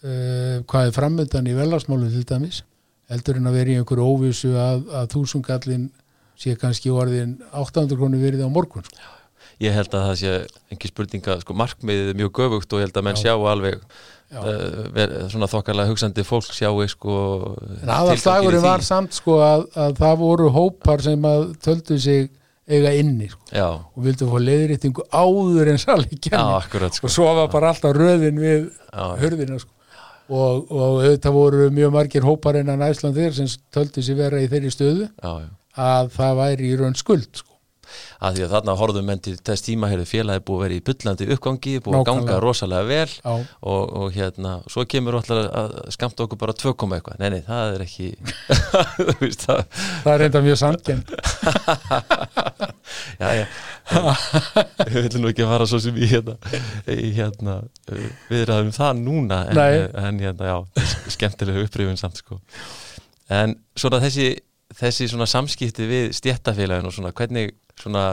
uh, 0.04 0.62
hvað 0.66 0.88
er 0.88 0.95
framöndan 0.95 1.47
í 1.47 1.54
velasmálu 1.54 2.10
til 2.10 2.24
dæmis, 2.26 2.64
heldur 3.10 3.38
en 3.38 3.47
að 3.47 3.58
vera 3.60 3.70
í 3.70 3.78
einhverju 3.80 4.06
óvissu 4.06 4.54
að, 4.56 4.88
að 4.89 5.10
þúsungallin 5.16 5.89
sé 6.41 6.55
kannski 6.59 6.93
orðin 6.93 7.37
800 7.51 7.99
krónu 7.99 8.21
verið 8.21 8.45
á 8.45 8.49
morgun 8.51 8.85
sko. 8.87 9.11
Ég 9.61 9.75
held 9.77 9.93
að 9.93 10.07
það 10.07 10.15
sé 10.17 10.31
engi 10.73 10.89
spurninga, 10.89 11.35
sko 11.43 11.53
markmiðið 11.53 12.07
er 12.09 12.17
mjög 12.17 12.31
göfugt 12.39 12.73
og 12.73 12.81
ég 12.81 12.87
held 12.87 12.97
að 12.97 13.05
menn 13.05 13.19
Já. 13.19 13.23
sjá 13.27 13.33
alveg 13.51 13.77
uh, 13.77 15.29
svona 15.31 15.49
þokkarlega 15.51 15.91
hugsandi 15.91 16.25
fólk 16.25 16.49
sjáu 16.55 16.81
sko 16.89 17.15
aðalslagurinn 17.85 18.63
var 18.63 18.85
samt 18.85 19.17
sko 19.17 19.37
að, 19.45 19.65
að 19.75 19.97
það 20.01 20.15
voru 20.23 20.49
hópar 20.55 21.03
sem 21.05 21.27
að 21.27 21.51
töldu 21.63 21.99
sig 22.01 22.31
eiga 22.71 22.93
inni 22.95 23.27
sko. 23.31 23.41
og 23.51 24.01
vildu 24.05 24.29
fá 24.29 24.37
leðrýttingu 24.39 25.05
áður 25.11 25.73
en 25.73 25.79
sannleikjanni 25.81 26.89
sko. 26.95 27.07
og 27.07 27.13
svo 27.13 27.29
var 27.41 27.51
bara 27.51 27.71
alltaf 27.73 27.95
röðin 27.97 28.39
við 28.41 28.67
hörðina 29.21 29.59
sko. 29.61 29.73
og, 30.31 30.69
og 30.71 31.01
þetta 31.05 31.33
voru 31.35 31.71
mjög 31.73 31.95
margir 31.95 32.27
hópar 32.27 32.61
en 32.61 32.71
að 32.71 32.85
Æslandir 32.91 33.35
sem 33.35 33.49
töldu 33.73 34.03
sig 34.05 34.17
vera 34.17 34.39
í 34.39 34.47
þeirri 34.51 34.71
stöðu 34.71 35.09
já, 35.09 35.31
já. 35.43 35.49
Að 35.80 36.11
það 36.17 36.38
væri 36.41 36.69
í 36.72 36.76
raun 36.82 36.99
skuld 36.99 37.30
sko. 37.32 37.51
Að 38.24 38.38
því 38.38 38.43
að 38.45 38.53
þarna 38.55 38.74
horfum 38.80 39.07
menn 39.09 39.22
til 39.24 39.34
þess 39.36 39.65
tíma 39.65 39.89
hefur 39.91 40.07
félagi 40.07 40.43
búið 40.47 40.57
að 40.57 40.63
vera 40.63 40.76
í 40.76 40.84
byllandi 40.88 41.28
uppgangi 41.36 41.74
búið 41.84 41.95
Nákvæmlega. 41.97 42.11
að 42.13 42.19
ganga 42.22 42.38
rosalega 42.43 42.88
vel 42.88 43.15
og, 43.28 43.82
og 44.01 44.13
hérna, 44.15 44.53
svo 44.72 44.86
kemur 44.88 45.17
alltaf 45.19 45.41
að 45.61 45.74
skamta 45.95 46.26
okkur 46.26 46.39
bara 46.39 46.55
2 46.61 46.74
koma 46.80 46.99
eitthvað. 46.99 47.19
Nei, 47.19 47.30
nei, 47.34 47.41
það 47.47 47.76
er 47.76 47.84
ekki 47.86 48.07
veist, 49.24 49.47
það... 49.47 49.63
er 50.13 50.24
reynda 50.24 50.43
mjög 50.45 50.61
samtjent 50.61 51.11
Já, 53.22 53.28
já. 53.36 53.45
Við 54.86 54.97
viljum 54.97 55.24
nú 55.26 55.32
ekki 55.32 55.47
fara 55.49 55.67
svo 55.69 55.80
sem 55.84 55.97
ég 56.01 56.13
hérna, 56.15 56.38
hérna 56.88 57.57
við 57.89 58.43
erum 58.43 58.72
það 58.76 59.01
núna 59.01 59.41
en, 59.51 59.61
en 60.05 60.22
hérna, 60.22 60.53
já, 60.53 60.86
skemmtilega 61.11 61.65
upprifun 61.65 61.99
samt 61.99 62.22
sko. 62.22 62.39
En 63.32 63.55
svona 63.80 64.01
þessi 64.03 64.34
þessi 64.78 65.09
svona 65.11 65.28
samskipti 65.30 65.88
við 65.89 66.13
stjættafélagin 66.17 66.88
og 66.88 66.95
svona 66.95 67.13
hvernig 67.15 67.55
svona 67.80 68.05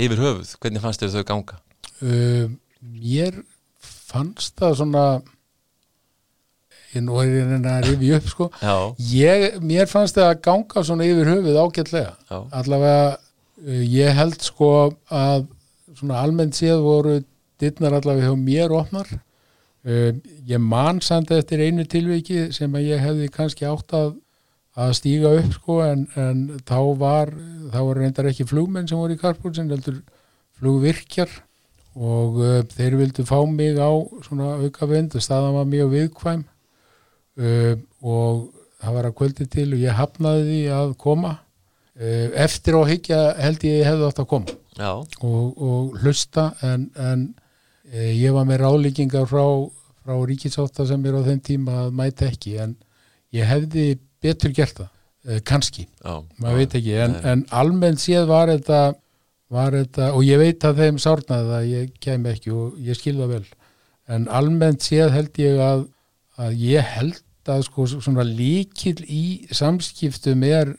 yfir 0.00 0.22
höfuð, 0.22 0.56
hvernig 0.62 0.82
fannst 0.82 1.04
þér 1.04 1.14
þau 1.16 1.28
ganga? 1.28 1.60
Uh, 2.02 2.50
mér 2.80 3.42
fannst 3.82 4.56
það 4.60 4.78
svona 4.80 5.06
ég 6.92 7.04
nú 7.06 7.18
er 7.22 7.30
ég 7.30 7.66
að 7.68 7.88
rifi 7.88 8.12
upp 8.16 8.30
sko 8.30 8.48
ég, 9.12 9.58
mér 9.64 9.88
fannst 9.90 10.18
það 10.18 10.30
að 10.30 10.40
ganga 10.44 10.84
svona 10.84 11.08
yfir 11.08 11.30
höfuð 11.30 11.60
ágætlega 11.62 12.14
Já. 12.28 12.38
allavega 12.60 13.04
uh, 13.16 13.82
ég 13.86 14.16
held 14.18 14.40
sko 14.44 14.72
að 15.08 15.46
svona 15.96 16.22
almennt 16.24 16.58
séð 16.58 16.82
voru 16.84 17.20
dittnar 17.62 17.96
allavega 17.96 18.32
hjá 18.32 18.40
mér 18.40 18.74
opnar 18.76 19.08
uh, 19.12 20.10
ég 20.48 20.60
man 20.60 21.00
samt 21.04 21.32
eftir 21.32 21.64
einu 21.64 21.86
tilviki 21.88 22.50
sem 22.52 22.72
að 22.76 22.90
ég 22.92 23.06
hefði 23.06 23.32
kannski 23.32 23.68
átt 23.68 23.96
að 23.96 24.14
að 24.72 24.92
stíga 24.96 25.32
upp 25.36 25.52
sko 25.58 25.78
en, 25.84 26.06
en 26.16 26.44
þá 26.64 26.78
var 27.00 27.32
þá 27.72 27.78
var 27.78 27.98
reyndar 28.00 28.28
ekki 28.30 28.48
flugmenn 28.48 28.88
sem 28.88 29.00
voru 29.00 29.16
í 29.16 29.20
Karpúl 29.20 29.52
sem 29.56 29.68
heldur 29.68 30.00
flugvirkjar 30.60 31.32
og 31.92 32.40
uh, 32.40 32.58
þeir 32.72 32.96
vildu 33.00 33.26
fá 33.28 33.36
mig 33.48 33.76
á 33.76 33.92
svona 34.24 34.56
auka 34.62 34.88
vind 34.88 35.16
og 35.16 35.24
staðan 35.24 35.58
var 35.58 35.68
mjög 35.68 35.92
viðkvæm 35.92 36.44
uh, 36.46 37.74
og 38.00 38.48
það 38.82 38.96
var 38.96 39.08
að 39.08 39.16
kvöldi 39.20 39.48
til 39.52 39.68
og 39.74 39.82
ég 39.82 39.98
hafnaði 39.98 40.46
því 40.48 40.62
að 40.74 40.94
koma. 40.98 41.36
Uh, 41.92 42.32
eftir 42.40 42.78
á 42.80 42.82
higgja 42.88 43.20
held 43.36 43.66
ég 43.68 43.84
hefði 43.84 44.08
átt 44.08 44.22
að 44.22 44.30
koma 44.30 44.56
og, 45.20 45.58
og 45.60 45.98
hlusta 46.00 46.46
en, 46.64 46.88
en 46.96 47.26
ég 47.92 48.32
var 48.32 48.46
með 48.48 48.62
ráðlíkingar 48.62 49.26
frá, 49.28 49.44
frá 50.00 50.14
ríkisáta 50.24 50.86
sem 50.88 51.04
er 51.04 51.18
á 51.20 51.26
þenn 51.26 51.42
tíma 51.44 51.74
að 51.82 51.90
mæta 51.98 52.30
ekki 52.30 52.54
en 52.64 52.72
ég 53.36 53.44
hefði 53.44 53.98
betur 54.22 54.54
gert 54.56 54.78
það, 54.80 54.90
eh, 55.26 55.40
kannski. 55.48 55.86
Maður 56.04 56.60
veit 56.60 56.76
ekki, 56.80 56.94
en, 57.04 57.16
en 57.32 57.46
almennt 57.62 58.02
séð 58.02 58.28
var 58.30 58.52
þetta, 58.52 58.82
var 59.52 59.76
þetta 59.76 60.12
og 60.16 60.24
ég 60.26 60.40
veit 60.40 60.64
að 60.64 60.84
þeim 60.84 61.02
sárnaði 61.02 61.58
að 61.58 61.66
ég 61.72 61.90
kem 62.00 62.30
ekki 62.30 62.54
og 62.56 62.78
ég 62.80 62.98
skilða 62.98 63.28
vel. 63.34 63.44
En 64.10 64.28
almennt 64.28 64.82
séð 64.84 65.12
held 65.14 65.42
ég 65.42 65.60
að, 65.62 65.84
að 66.40 66.56
ég 66.62 66.88
held 66.96 67.20
að 67.50 67.66
sko 67.66 67.86
svona 67.90 68.24
líkil 68.26 68.98
í 69.10 69.24
samskiptum 69.50 70.44
er 70.46 70.72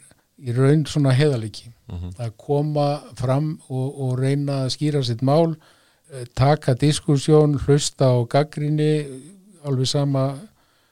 í 0.44 0.56
raun 0.56 0.86
svona 0.88 1.14
heðaliki 1.16 1.70
mm 1.70 1.98
-hmm. 1.98 2.12
að 2.20 2.32
koma 2.38 2.88
fram 3.20 3.60
og, 3.68 3.88
og 4.02 4.20
reyna 4.20 4.64
að 4.64 4.74
skýra 4.76 5.04
sitt 5.04 5.22
mál 5.22 5.56
eh, 6.12 6.26
taka 6.36 6.74
diskussjón, 6.74 7.60
hlusta 7.66 8.12
á 8.16 8.18
gaggrinni 8.28 9.06
alveg 9.64 9.88
sama 9.88 10.34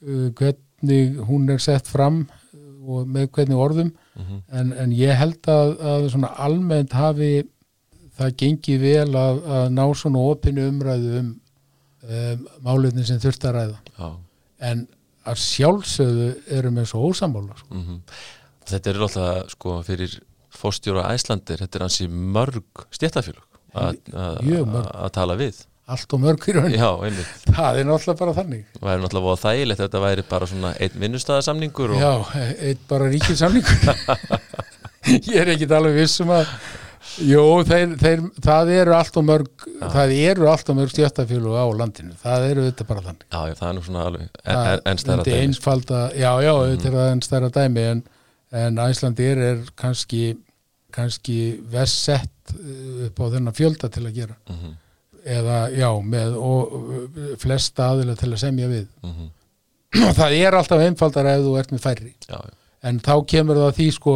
uh, 0.02 0.30
hvernig 0.32 1.18
hún 1.28 1.50
er 1.50 1.60
sett 1.60 1.88
fram 1.88 2.28
og 2.82 3.08
með 3.08 3.28
hvernig 3.36 3.58
orðum 3.58 3.92
mm 3.92 4.24
-hmm. 4.24 4.42
en, 4.60 4.74
en 4.74 4.92
ég 4.92 5.18
held 5.18 5.48
að, 5.48 5.76
að 5.94 6.10
svona 6.14 6.32
almennt 6.46 6.94
hafi 6.94 7.44
það 8.18 8.36
gengið 8.38 8.82
vel 8.82 9.16
að, 9.16 9.44
að 9.58 9.70
ná 9.78 9.86
svona 9.96 10.26
opinu 10.32 10.68
umræðu 10.70 11.20
um, 11.20 11.30
um 12.02 12.48
málutin 12.66 13.06
sem 13.06 13.20
þurft 13.20 13.46
að 13.46 13.56
ræða 13.56 13.80
Já. 13.98 14.10
en 14.72 14.88
að 15.26 15.38
sjálfsögðu 15.38 16.30
erum 16.50 16.76
við 16.80 16.86
svo 16.90 17.08
ósamála 17.10 17.58
sko. 17.58 17.74
mm 17.76 17.82
-hmm. 17.82 18.00
Þetta 18.66 18.90
er 18.90 19.02
alltaf 19.02 19.50
sko 19.50 19.82
fyrir 19.84 20.20
fórstjóra 20.50 21.14
æslandir, 21.14 21.58
þetta 21.58 21.78
er 21.78 21.82
hansi 21.82 22.08
mörg 22.08 22.86
stjættafélug 22.92 23.44
að 23.74 25.12
tala 25.14 25.36
við 25.36 25.66
allt 25.96 26.14
og 26.16 26.22
mörg 26.24 26.46
í 26.48 26.56
raun. 26.56 26.74
Já, 26.74 26.90
það 27.48 27.80
er 27.82 27.88
náttúrulega 27.88 28.20
bara 28.20 28.36
þannig. 28.38 28.62
Það 28.78 28.94
er 28.94 29.02
náttúrulega 29.06 29.40
þægilegt 29.42 29.84
þetta 29.84 30.04
væri 30.06 30.28
bara 30.30 30.52
svona 30.52 30.76
einn 30.78 31.02
vinnustæðasamningur 31.04 31.96
og... 31.96 32.06
Já, 32.06 32.46
einn 32.70 32.86
bara 32.90 33.10
ríkilsamningur 33.12 33.92
ég 35.34 35.36
er 35.42 35.52
ekki 35.56 35.68
alveg 35.74 36.00
vissum 36.02 36.32
að 36.36 36.48
Jú, 37.20 37.42
þeir, 37.68 37.96
þeir, 38.00 38.22
það 38.46 38.70
eru 38.76 38.94
allt 38.96 39.18
og 39.20 39.24
mörg 39.28 39.66
já. 39.66 39.88
það 39.92 40.14
eru 40.16 40.46
allt 40.48 40.70
og 40.72 40.78
mörg 40.78 40.92
stjættafjölu 40.94 41.56
á 41.58 41.66
landinu, 41.76 42.14
það 42.22 42.46
eru 42.48 42.66
þetta 42.70 42.86
bara 42.88 43.04
þannig. 43.08 43.26
Já, 43.26 43.40
já 43.50 43.56
það 43.58 43.68
er 43.68 43.76
nú 43.76 43.84
svona 43.88 44.04
alveg 44.08 44.22
en, 44.30 44.60
en, 44.60 44.84
en 44.92 45.02
stærra 45.02 45.26
dæmi. 45.26 45.40
einfalda, 45.42 46.02
Já, 46.16 46.30
já, 46.46 46.54
mm. 46.54 46.78
þetta 46.86 47.02
er 47.02 47.16
enn 47.16 47.24
stærra 47.26 47.50
dæmi 47.58 47.84
en, 47.90 48.04
en 48.62 48.80
Æslandir 48.86 49.44
er 49.50 49.66
kannski 49.82 50.22
kannski 50.92 51.40
vest 51.72 52.06
sett 52.06 52.56
upp 53.08 53.20
á 53.20 53.26
þennan 53.34 53.56
fjölda 53.56 53.92
til 53.92 54.06
að 54.06 54.16
gera. 54.22 54.38
Mm 54.48 54.62
-hmm 54.62 54.80
eða 55.26 55.60
já, 55.76 55.90
með 56.02 56.38
og, 56.40 56.74
flesta 57.42 57.92
aðila 57.92 58.16
til 58.20 58.32
að 58.32 58.42
semja 58.42 58.72
við 58.72 58.88
mm 59.04 59.12
-hmm. 59.12 59.30
það 60.20 60.34
er 60.40 60.58
alltaf 60.58 60.82
einfaldar 60.82 61.26
ef 61.26 61.46
þú 61.46 61.60
ert 61.60 61.72
með 61.72 61.86
færri 61.86 62.14
já, 62.28 62.38
já. 62.38 62.52
en 62.84 63.00
þá 63.00 63.16
kemur 63.28 63.56
það 63.56 63.76
því 63.76 63.92
sko 63.92 64.16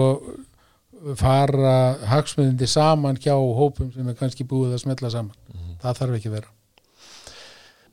fara 1.16 1.97
hagsmunandi 2.10 2.68
saman 2.68 3.18
hjá 3.18 3.36
hópum 3.36 3.91
sem 3.93 4.08
er 4.10 4.18
kannski 4.18 4.43
búið 4.43 4.74
að 4.74 4.84
smetla 4.86 5.10
saman 5.10 5.36
mm 5.36 5.60
-hmm. 5.60 5.82
það 5.82 5.97
þarf 5.97 6.16
ekki 6.16 6.30
að 6.30 6.38
vera 6.39 6.56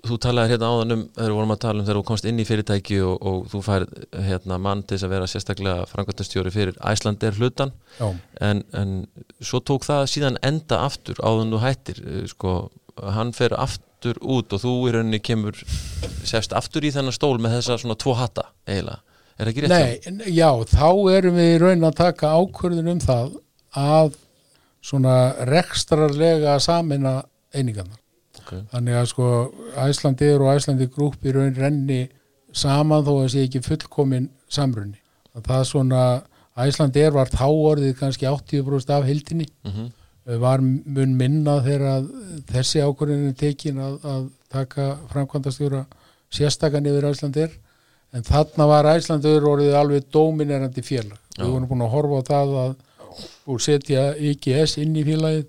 Þú 0.02 0.16
talaði 0.18 0.50
hérna 0.50 0.68
áðan 0.72 0.94
um, 0.96 1.02
þegar 1.14 1.28
við 1.30 1.36
vorum 1.36 1.52
að 1.54 1.58
tala 1.62 1.78
um 1.78 1.84
þegar 1.86 1.98
þú 2.00 2.06
komst 2.08 2.24
inn 2.26 2.40
í 2.42 2.46
fyrirtæki 2.46 2.96
og, 3.06 3.20
og 3.22 3.44
þú 3.52 3.60
fær 3.62 3.84
hérna 4.26 4.56
mann 4.58 4.82
til 4.82 4.96
þess 4.96 5.06
að 5.06 5.12
vera 5.14 5.28
sérstaklega 5.30 5.84
frangvöldastjóri 5.86 6.50
fyrir 6.50 6.80
Æslandir 6.90 7.38
hlutan 7.38 7.70
en, 8.40 8.64
en 8.74 9.06
svo 9.38 9.60
tók 9.62 9.86
það 9.86 10.08
síðan 10.10 10.40
enda 10.42 10.80
aftur 10.88 11.22
áðan 11.22 11.54
þú 11.54 11.60
hættir 11.62 12.02
sko, 12.32 12.56
hann 13.00 13.32
fer 13.32 13.54
aftur 13.56 14.18
út 14.20 14.52
og 14.52 14.62
þú 14.62 14.74
í 14.88 14.92
rauninni 14.96 15.22
kemur 15.22 15.56
sefst 16.24 16.52
aftur 16.52 16.84
í 16.84 16.92
þennan 16.94 17.14
stól 17.14 17.38
með 17.38 17.58
þessa 17.58 17.78
svona 17.82 17.98
tvo 17.98 18.14
hatta 18.18 18.50
eiginlega 18.66 19.00
Er 19.38 19.48
það 19.48 19.52
ekki 19.52 19.62
rétt? 19.64 20.08
Nei, 20.12 20.32
já, 20.36 20.48
þá 20.70 20.88
erum 21.16 21.38
við 21.38 21.48
í 21.54 21.58
raun 21.62 21.88
að 21.88 21.98
taka 21.98 22.32
ákvörðun 22.36 22.90
um 22.92 23.00
það 23.02 23.30
að 23.80 24.16
svona 24.82 25.16
rekstrarlega 25.48 26.58
samina 26.62 27.14
einingarnar. 27.54 28.00
Okay. 28.42 28.64
Þannig 28.72 28.98
að 28.98 29.08
sko 29.12 29.28
Æslandir 29.82 30.42
og 30.42 30.52
Æslandir 30.52 30.90
grúp 30.92 31.24
í 31.24 31.34
raun 31.34 31.56
renni 31.56 32.02
saman 32.52 33.06
þó 33.06 33.12
að 33.22 33.32
sé 33.32 33.46
ekki 33.46 33.62
fullkomin 33.64 34.28
samrunni. 34.52 35.00
Það 35.40 35.64
svona 35.70 36.04
Æslandir 36.62 37.14
var 37.14 37.30
þá 37.32 37.46
orðið 37.48 37.96
kannski 37.98 38.28
80% 38.28 38.92
af 38.92 39.08
hildinni. 39.08 39.48
Mm 39.64 39.72
-hmm. 39.72 39.90
Var 40.22 40.62
mun 40.62 41.16
minna 41.18 41.56
þegar 41.64 42.04
þessi 42.52 42.82
ákvörðinu 42.84 43.32
tekin 43.34 43.80
að, 43.82 43.96
að 44.06 44.28
taka 44.52 44.84
framkvæmdastjóra 45.10 45.82
sérstakann 46.32 46.86
yfir 46.86 47.08
Æslandir 47.08 47.56
en 48.14 48.26
þarna 48.26 48.68
var 48.70 48.88
Æslandur 48.92 49.48
orðið 49.50 49.74
alveg 49.78 50.06
dominerandi 50.14 50.84
félag. 50.84 51.18
Já. 51.32 51.42
við 51.42 51.54
vorum 51.54 51.68
búin 51.70 51.84
að 51.86 51.94
horfa 51.96 52.20
á 52.20 52.28
það 52.28 52.54
að 52.62 52.74
og 53.50 53.60
setja 53.60 54.04
IGS 54.16 54.78
inn 54.82 54.94
í 54.96 55.04
félagið. 55.06 55.48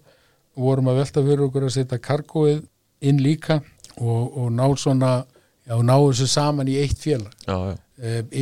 Og 0.53 0.67
vorum 0.67 0.89
að 0.91 0.99
velta 1.01 1.21
fyrir 1.25 1.47
okkur 1.47 1.63
að 1.65 1.75
setja 1.77 1.97
kargóið 2.01 2.59
inn 3.09 3.21
líka 3.25 3.57
og, 3.97 4.35
og 4.37 4.51
ná 4.53 4.65
svona 4.77 5.13
já, 5.65 5.75
ná 5.81 5.95
þessu 5.95 6.27
saman 6.29 6.69
í 6.69 6.77
eitt 6.81 6.99
félag. 7.01 7.33
Já, 7.47 7.73
já. 7.73 7.79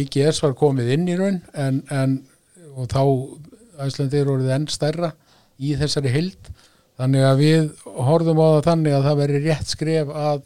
IGS 0.01 0.41
var 0.43 0.57
komið 0.59 0.91
inn 0.95 1.07
í 1.11 1.15
raun 1.19 1.39
en, 1.53 1.79
en 1.91 2.17
og 2.75 2.89
þá 2.91 3.01
Æslandir 3.85 4.29
orðið 4.31 4.55
enn 4.55 4.67
stærra 4.71 5.11
í 5.61 5.75
þessari 5.79 6.11
hild 6.13 6.51
þannig 6.99 7.25
að 7.25 7.41
við 7.41 7.71
horfum 7.85 8.41
á 8.41 8.47
það 8.47 8.67
þannig 8.69 8.97
að 8.97 9.07
það 9.07 9.21
veri 9.21 9.41
rétt 9.45 9.73
skref 9.73 10.13
að 10.13 10.43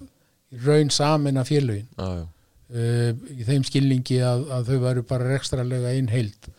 raun 0.65 0.91
samin 0.93 1.41
að 1.41 1.49
félagin 1.51 1.87
uh, 1.99 3.11
í 3.33 3.45
þeim 3.47 3.65
skilningi 3.67 4.21
að, 4.25 4.45
að 4.53 4.71
þau 4.71 4.77
varu 4.85 5.03
bara 5.07 5.31
rekstralega 5.33 5.93
einn 5.95 6.09
heild. 6.11 6.49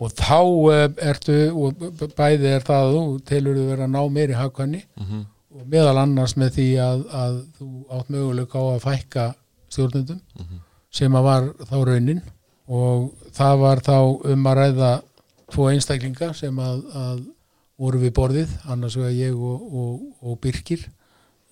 Og 0.00 0.14
þá 0.16 0.38
uh, 0.40 0.86
ertu 1.10 1.38
og 1.50 1.84
bæði 2.16 2.54
er 2.54 2.64
það 2.66 2.86
að 2.86 2.96
þú 2.96 3.04
telur 3.28 3.58
þú 3.58 3.66
verið 3.72 3.86
að 3.86 3.94
ná 3.96 4.00
meiri 4.14 4.38
hafkvæmni 4.38 4.82
mm 4.84 5.06
-hmm. 5.06 5.26
og 5.58 5.66
meðal 5.74 5.98
annars 6.04 6.36
með 6.36 6.54
því 6.56 6.68
að, 6.86 7.04
að 7.24 7.38
þú 7.58 7.70
átt 7.98 8.10
möguleika 8.14 8.58
á 8.58 8.64
að 8.70 8.84
fækka 8.86 9.26
stjórnundum 9.68 10.20
mm 10.20 10.44
-hmm. 10.44 10.62
sem 10.90 11.14
að 11.14 11.22
var 11.22 11.52
þá 11.70 11.76
raunin. 11.84 12.22
Og 12.70 13.12
það 13.32 13.58
var 13.58 13.78
þá 13.82 13.98
um 14.32 14.46
að 14.46 14.56
ræða 14.56 15.02
tvo 15.50 15.70
einstaklinga 15.70 16.32
sem 16.34 16.58
að, 16.58 16.82
að 16.94 17.20
voru 17.80 18.00
við 18.02 18.12
borðið, 18.16 18.56
annars 18.70 18.98
vegar 19.00 19.14
ég 19.16 19.36
og, 19.36 19.62
og, 19.82 20.02
og 20.20 20.40
Birkir. 20.42 20.84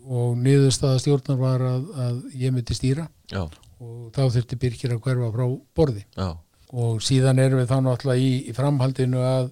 Og 0.08 0.36
niðurstaða 0.40 1.00
stjórnar 1.02 1.40
var 1.40 1.64
að, 1.66 1.88
að 2.04 2.20
ég 2.38 2.52
myndi 2.54 2.76
stýra. 2.76 3.08
Já. 3.32 3.42
Og 3.82 4.10
þá 4.14 4.22
þurfti 4.36 4.60
Birkir 4.60 4.94
að 4.94 5.02
hverfa 5.04 5.32
frá 5.34 5.46
borði. 5.76 6.04
Já. 6.18 6.36
og 6.68 7.00
síðan 7.00 7.38
erum 7.40 7.62
við 7.62 7.70
þá 7.70 7.78
náttúrulega 7.80 8.20
í, 8.20 8.32
í 8.50 8.52
framhaldinu 8.52 9.22
að 9.24 9.46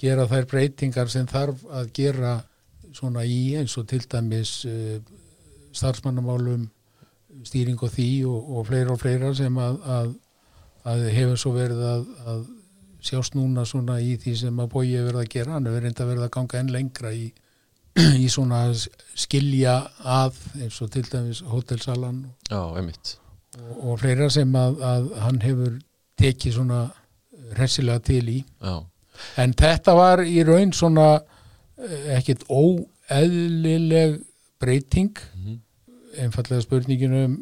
gera 0.00 0.24
þær 0.30 0.46
breytingar 0.48 1.10
sem 1.12 1.26
þarf 1.28 1.60
að 1.68 1.90
gera 1.98 2.36
svona 2.96 3.24
í 3.28 3.54
eins 3.60 3.76
og 3.78 3.86
til 3.90 4.00
dæmis 4.08 4.62
uh, 4.68 4.96
starfsmannamálum 5.72 6.64
stýring 7.46 7.80
og 7.82 7.92
því 7.92 8.08
og, 8.28 8.50
og 8.56 8.66
fleira 8.68 8.94
og 8.94 9.00
fleira 9.00 9.32
sem 9.36 9.56
að, 9.60 9.78
að, 9.96 10.10
að 10.88 11.06
hefur 11.16 11.40
svo 11.40 11.54
verið 11.56 11.84
að, 11.92 12.08
að 12.32 12.42
sjást 13.02 13.34
núna 13.34 13.64
svona 13.66 13.98
í 14.00 14.14
því 14.20 14.34
sem 14.38 14.60
að 14.62 14.70
bói 14.74 14.84
hefur 14.92 15.08
verið 15.10 15.22
að 15.22 15.32
gera, 15.34 15.56
hann 15.56 15.66
hefur 15.68 15.86
reynda 15.86 16.06
verið 16.08 16.26
að 16.26 16.34
ganga 16.36 16.60
enn 16.60 16.72
lengra 16.76 17.12
í, 17.14 17.26
í 18.24 18.28
svona 18.32 18.62
skilja 19.18 19.74
að 20.18 20.38
eins 20.60 20.78
og 20.84 20.92
til 20.94 21.04
dæmis 21.10 21.42
hótelsalan 21.50 22.22
Já, 22.48 22.60
einmitt. 22.78 23.16
og, 23.58 23.72
og 23.90 24.00
fleira 24.02 24.30
sem 24.32 24.54
að, 24.56 24.80
að 24.86 25.10
hann 25.26 25.42
hefur 25.44 25.78
tekið 26.22 26.56
svona 26.58 26.82
hressilega 27.56 28.02
til 28.06 28.24
í. 28.30 28.38
Já. 28.62 28.82
en 29.42 29.54
þetta 29.58 29.94
var 29.98 30.22
í 30.24 30.38
raun 30.46 30.72
svona 30.76 31.08
eh, 31.18 32.14
ekkit 32.16 32.46
óeðlileg 32.48 34.20
breyting. 34.62 35.18
Mm 35.34 35.44
-hmm. 35.44 35.58
einfallega 36.22 36.62
spurninginu 36.62 37.24
um 37.24 37.38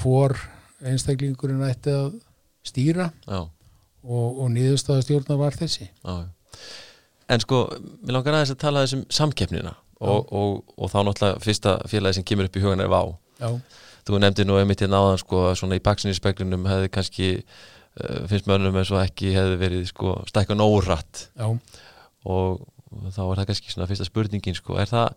hvor 0.00 0.34
einstaklingurinn 0.82 1.62
ætti 1.62 1.92
að 1.94 2.14
stýra 2.66 3.10
og, 4.04 4.42
og 4.44 4.50
nýðustafastjórna 4.54 5.38
var 5.40 5.56
þessi. 5.56 5.88
Já. 6.04 6.14
En 7.32 7.40
sko, 7.40 7.64
mér 8.04 8.18
langar 8.18 8.36
aðeins 8.36 8.52
að 8.52 8.60
tala 8.60 8.84
þessum 8.84 9.04
samkeppnina 9.12 9.72
og, 10.04 10.34
og 10.76 10.90
þá 10.92 10.98
náttúrulega 11.06 11.40
fyrsta 11.44 11.78
félagi 11.88 12.18
sem 12.18 12.26
kemur 12.28 12.50
upp 12.50 12.58
í 12.58 12.64
hugan 12.64 12.84
er 12.84 12.90
VÁ. 12.92 13.00
Já. 13.40 13.48
Þú 14.04 14.20
nefndi 14.20 14.44
nú 14.44 14.58
einmitt 14.60 14.82
í 14.82 14.84
hérna 14.84 15.00
náðan 15.00 15.22
sko 15.22 15.46
svona 15.56 15.78
í 15.78 15.84
baksinnispeklunum 15.84 16.66
hefði 16.68 16.90
kannski 16.92 17.28
uh, 17.40 18.26
finnst 18.28 18.50
mönnum 18.50 18.76
eins 18.76 18.92
og 18.92 19.00
ekki 19.00 19.32
hefði 19.32 19.56
verið 19.62 19.86
sko 19.88 20.18
stækka 20.28 20.56
nórætt 20.58 21.24
og 21.40 22.66
þá 23.14 23.22
er 23.24 23.40
það 23.40 23.48
kannski 23.48 23.72
svona 23.72 23.88
fyrsta 23.88 24.06
spurningin 24.08 24.58
sko 24.58 24.76
er 24.80 24.90
það, 24.90 25.14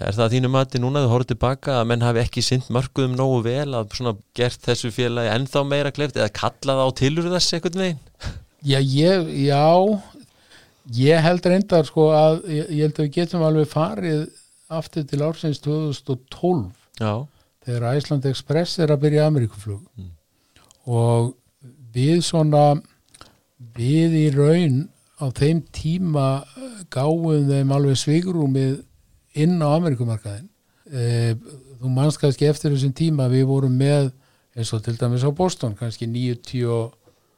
er 0.00 0.16
það 0.16 0.34
þínu 0.36 0.50
mati 0.52 0.80
núna 0.82 1.04
þú 1.04 1.12
horfður 1.12 1.30
tilbaka 1.32 1.78
að 1.80 1.86
menn 1.92 2.04
hafi 2.04 2.22
ekki 2.22 2.44
synd 2.44 2.68
mörguðum 2.74 3.14
nógu 3.18 3.38
vel 3.46 3.68
að 3.78 3.94
svona 3.98 4.16
gert 4.36 4.66
þessu 4.66 4.92
félagi 4.94 5.32
ennþá 5.32 5.62
meira 5.68 5.94
kleft 5.94 6.18
eða 6.18 6.32
kallað 6.36 6.82
á 6.84 6.88
tilur 7.00 7.30
þess 7.32 7.56
eitthvað 7.56 7.80
veginn? 7.82 8.02
Já, 8.66 8.80
ég, 8.80 9.30
já 9.46 9.64
ég 10.96 11.24
held 11.24 11.48
reyndar 11.48 11.86
sko 11.88 12.10
að 12.16 12.42
ég, 12.50 12.68
ég 12.76 12.84
held 12.88 12.98
að 12.98 13.06
við 13.06 13.14
getum 13.20 13.46
alveg 13.46 13.70
farið 13.70 14.26
aftur 14.66 15.06
til 15.06 15.22
ársins 15.22 15.62
2012 15.64 16.68
Já 17.00 17.26
þegar 17.66 17.96
Æsland 17.96 18.26
Express 18.30 18.78
er 18.78 18.92
að 18.94 19.02
byrja 19.06 19.26
Ameríkuflug 19.26 19.80
mm. 19.98 20.10
og 20.86 21.32
við 21.94 22.20
svona 22.26 22.76
við 23.76 24.14
í 24.20 24.26
raun 24.34 24.84
á 25.18 25.26
þeim 25.34 25.64
tíma 25.74 26.26
gáum 26.92 27.48
þeim 27.48 27.72
alveg 27.74 27.98
svigrúmið 27.98 28.78
inn 29.42 29.56
á 29.60 29.68
Ameríkumarkaðin 29.76 30.48
e, 30.90 31.34
þú 31.80 31.92
mannst 31.92 32.20
kannski 32.22 32.48
eftir 32.48 32.74
þessum 32.74 32.94
tíma 32.96 33.30
við 33.32 33.46
vorum 33.50 33.76
með 33.76 34.12
eins 34.56 34.72
og 34.72 34.84
til 34.84 34.96
dæmis 34.98 35.26
á 35.26 35.30
Boston 35.36 35.76
kannski 35.78 36.08
90 36.08 36.94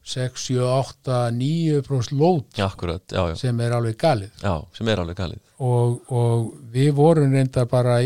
6, 0.08 0.40
7, 0.40 0.62
8, 0.64 1.30
9% 1.36 2.16
lót 2.16 2.58
akkurat, 2.64 3.02
já, 3.12 3.28
já. 3.28 3.34
sem 3.36 3.58
er 3.60 3.74
alveg 3.76 3.98
galið. 4.00 4.30
Já, 4.40 4.54
sem 4.72 4.88
er 4.88 5.02
alveg 5.02 5.18
galið. 5.18 5.40
Og, 5.60 5.98
og 6.08 6.46
við 6.72 6.94
vorum 6.96 7.34
reynda 7.34 7.66
bara 7.68 7.98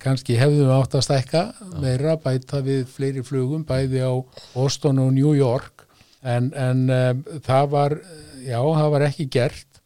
kannski 0.00 0.38
hefðum 0.40 0.70
við 0.70 0.74
átt 0.78 0.96
að 0.96 1.04
stækka 1.04 1.42
meira, 1.82 2.16
bæta 2.22 2.62
við 2.64 2.86
fleiri 2.88 3.24
flugum 3.26 3.66
bæði 3.68 4.06
á 4.08 4.12
Boston 4.54 5.02
og 5.04 5.12
New 5.12 5.34
York. 5.36 5.84
En, 6.24 6.48
en 6.56 6.86
um, 6.88 7.24
það 7.44 7.68
var 7.74 7.98
já, 8.40 8.60
það 8.62 8.92
var 8.96 9.08
ekki 9.10 9.28
gert. 9.36 9.82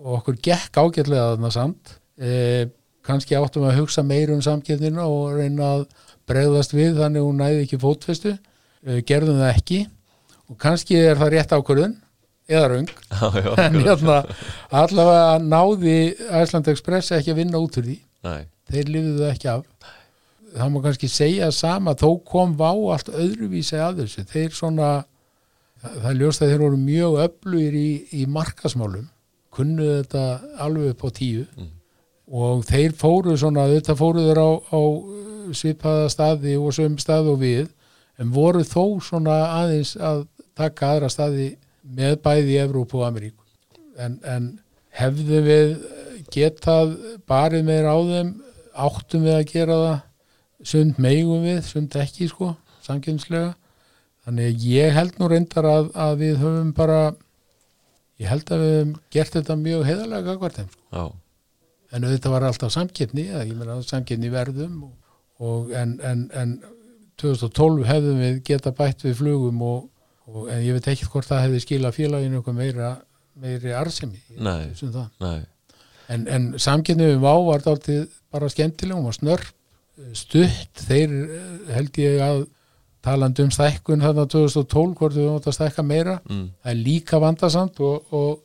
Og 0.00 0.22
okkur 0.22 0.40
gekk 0.48 0.80
ágætlega 0.80 1.34
þarna 1.34 1.52
samt. 1.52 1.98
E, 2.16 2.32
kannski 3.06 3.36
áttum 3.38 3.66
að 3.66 3.80
hugsa 3.80 4.04
meir 4.06 4.32
um 4.34 4.42
samkjöfninu 4.44 5.02
og 5.02 5.36
reyna 5.38 5.72
að 5.78 5.84
bregðast 6.30 6.74
við 6.76 7.00
þannig 7.00 7.26
hún 7.26 7.42
næði 7.42 7.64
ekki 7.64 7.80
fótfestu. 7.82 8.36
E, 8.86 9.00
gerðum 9.06 9.40
það 9.42 9.52
ekki. 9.56 9.80
Og 10.50 10.58
kannski 10.62 10.98
er 11.00 11.20
það 11.20 11.34
rétt 11.36 11.54
ákvörðun 11.56 11.96
eða 12.52 12.68
raung 12.72 12.88
en 13.62 13.76
hérna, 13.80 14.16
allavega 14.74 15.36
náði 15.40 15.96
Æsland 16.34 16.68
Express 16.72 17.14
ekki 17.14 17.32
að 17.32 17.42
vinna 17.44 17.60
út 17.62 17.78
úr 17.80 17.86
því. 17.86 17.98
Nei. 18.22 18.42
þeir 18.70 18.90
lifiðu 18.94 19.28
ekki 19.30 19.48
af. 19.50 19.64
Það 20.52 20.68
má 20.74 20.82
kannski 20.84 21.08
segja 21.08 21.48
sama 21.54 21.94
þó 21.98 22.08
kom 22.28 22.52
vá 22.58 22.70
allt 22.70 23.08
öðruvísi 23.10 23.78
að 23.80 24.02
þessu. 24.02 24.26
Þeir 24.28 24.54
svona 24.56 24.90
það 25.82 26.08
er 26.12 26.18
ljóst 26.20 26.44
að 26.44 26.52
þeir 26.52 26.64
voru 26.66 26.78
mjög 26.78 27.18
öflugir 27.24 27.78
í, 27.78 27.88
í 28.20 28.26
markasmálum 28.30 29.08
kunnuðu 29.52 29.96
þetta 30.02 30.24
alveg 30.64 30.92
upp 30.94 31.06
á 31.06 31.08
tíu. 31.16 31.46
Mm. 31.56 31.70
Og 32.30 32.64
þeir 32.68 32.94
fóru 32.98 33.36
svona 33.38 33.68
þetta 33.70 33.96
fóruður 33.98 34.40
á, 34.40 34.50
á 34.72 34.80
svipaða 35.56 36.10
staði 36.12 36.56
og 36.58 36.74
söm 36.76 36.98
stað 37.00 37.32
og 37.34 37.40
við 37.42 37.66
en 38.20 38.30
voru 38.32 38.62
þó 38.66 39.00
svona 39.02 39.38
aðeins 39.58 39.96
að 39.96 40.26
taka 40.58 40.92
aðra 40.92 41.10
staði 41.12 41.54
með 41.82 42.18
bæði 42.22 42.54
í 42.54 42.60
Evrópu 42.62 43.00
og 43.00 43.08
Ameríku. 43.08 43.42
En, 43.98 44.18
en 44.22 44.52
hefðu 44.94 45.40
við 45.44 45.74
getað 46.32 46.94
barið 47.28 47.66
meira 47.66 47.96
á 47.96 47.98
þeim 48.06 48.32
áttum 48.72 49.26
við 49.26 49.36
að 49.36 49.48
gera 49.50 49.78
það 49.82 49.98
sund 50.72 51.00
meigum 51.02 51.42
við, 51.44 51.60
sund 51.66 51.96
ekki 51.98 52.28
sko, 52.30 52.52
samkynnslega 52.86 53.52
þannig 54.22 54.62
ég 54.68 54.94
held 54.94 55.18
nú 55.18 55.28
reyndar 55.30 55.66
að, 55.66 55.90
að 55.98 56.14
við 56.22 56.38
höfum 56.44 56.70
bara 56.76 57.00
ég 58.22 58.30
held 58.30 58.52
að 58.54 58.62
við 58.62 58.74
hefum 58.76 58.94
gert 59.16 59.36
þetta 59.38 59.58
mjög 59.58 59.84
heiðarlega 59.88 60.26
gagvart 60.28 60.60
þeim 60.60 60.70
sko. 60.70 60.82
já, 60.92 61.04
en 61.92 62.08
þetta 62.08 62.32
var 62.32 62.46
alltaf 62.48 62.72
samkeppni 62.74 63.28
í 63.28 64.32
verðum 64.32 64.82
og, 64.88 65.14
og 65.42 65.72
en, 65.76 65.96
en, 66.08 66.26
en 66.34 66.58
2012 67.20 67.86
hefðum 67.88 68.20
við 68.22 68.42
geta 68.48 68.74
bætt 68.76 69.04
við 69.06 69.18
flugum 69.20 69.62
og, 69.66 69.88
og 70.28 70.50
en 70.52 70.62
ég 70.64 70.76
veit 70.76 70.92
ekki 70.94 71.08
hvort 71.12 71.28
það 71.28 71.46
hefði 71.46 71.64
skilað 71.66 71.98
félaginu 71.98 72.40
eitthvað 72.40 72.60
meira 72.60 72.92
meiri 73.42 73.72
arsemi 73.72 74.20
Nei. 74.36 74.68
en, 74.68 75.08
nei, 75.22 75.38
en, 76.12 76.28
en 76.28 76.48
samkeppni 76.60 77.14
við 77.14 77.22
Vá 77.22 77.32
var 77.46 77.64
dálítið 77.64 78.06
bara 78.32 78.50
skemmtileg 78.52 79.08
og 79.08 79.16
snörp 79.16 79.52
stutt, 80.16 80.82
þeir 80.88 81.12
eh, 81.12 81.72
held 81.76 82.00
ég 82.00 82.22
að 82.24 82.42
talandi 83.02 83.44
um 83.44 83.52
stækkun 83.52 84.04
þarna 84.04 84.26
2012 84.30 84.94
hvort 84.98 85.16
við 85.16 85.28
mátt 85.28 85.48
að 85.50 85.56
stækka 85.58 85.84
meira. 85.86 86.18
Mm, 86.28 86.46
það 86.62 86.72
er 86.72 86.80
líka 86.86 87.20
vandasamt 87.22 87.82
og, 87.82 88.14
og, 88.14 88.42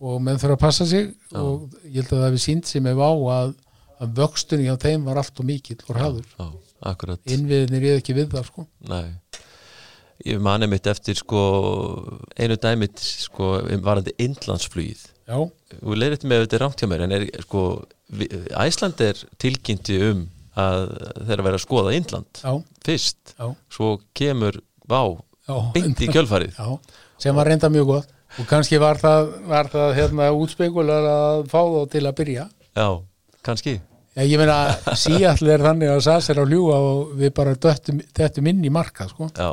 og 0.00 0.22
menn 0.24 0.40
þurfa 0.40 0.56
að 0.56 0.62
passa 0.62 0.86
sig 0.88 1.10
Já. 1.10 1.40
og 1.42 1.76
ég 1.84 2.00
held 2.00 2.14
að 2.16 2.24
það 2.24 2.34
við 2.36 2.42
sínt 2.46 2.70
sem 2.70 2.88
ef 2.88 3.02
á 3.04 3.10
að, 3.36 3.52
að 4.00 4.16
vöxtunni 4.20 4.72
á 4.72 4.76
þeim 4.80 5.06
var 5.08 5.20
allt 5.20 5.42
og 5.42 5.48
mikill 5.48 5.78
og 5.84 5.94
hraður, 5.96 6.34
innviðinir 7.28 7.86
ég 7.90 8.00
ekki 8.00 8.16
við 8.16 8.30
það 8.32 8.48
sko. 8.48 8.66
Nei. 8.88 9.12
Ég 10.24 10.40
mani 10.44 10.68
mitt 10.68 10.88
eftir 10.88 11.16
sko 11.16 11.42
einu 12.36 12.56
dæmit 12.60 13.00
sko 13.00 13.54
varandi 13.84 14.12
innlandsflugið 14.20 15.06
já, 15.30 15.38
og 15.40 15.96
leiðir 15.96 16.26
með 16.28 16.44
þetta 16.44 16.58
er 16.58 16.64
rámt 16.64 16.82
hjá 16.82 16.90
mér 16.90 17.06
en 17.06 17.16
er 17.16 17.26
sko 17.46 17.64
Æsland 18.10 19.00
er 19.04 19.20
tilkynnti 19.40 19.96
um 20.10 20.24
að 20.58 20.88
þeirra 21.28 21.46
vera 21.46 21.60
að 21.60 21.62
skoða 21.62 21.92
innland 21.96 22.40
já, 22.42 22.52
fyrst, 22.84 23.34
já, 23.36 23.46
svo 23.72 23.94
kemur 24.18 24.58
vá, 24.90 25.02
beint 25.76 26.00
í 26.02 26.08
kjölfarið. 26.10 26.56
Já. 26.58 26.96
Sem 27.20 27.36
var 27.36 27.48
reynda 27.48 27.70
mjög 27.72 27.92
gott 27.92 28.16
og 28.38 28.46
kannski 28.50 28.78
var 28.80 29.00
það, 29.00 29.30
var 29.50 29.70
það 29.72 29.94
hérna 29.98 30.30
útspekular 30.36 31.06
að 31.10 31.46
fá 31.50 31.60
þá 31.60 31.80
til 31.94 32.04
að 32.06 32.18
byrja 32.22 32.48
Já, 32.76 32.88
kannski 33.46 33.80
Já, 34.16 34.24
ég 34.26 34.40
meina, 34.40 34.56
síall 35.02 35.50
er 35.54 35.62
þannig 35.62 35.90
að 35.92 36.00
SAS 36.06 36.30
er 36.32 36.40
að 36.42 36.50
hljúa 36.50 36.78
og 36.82 37.12
við 37.20 37.30
bara 37.36 37.54
döttum, 37.54 38.00
döttum 38.16 38.48
inn 38.50 38.64
í 38.66 38.72
marka, 38.74 39.06
sko. 39.10 39.28
Já, 39.36 39.50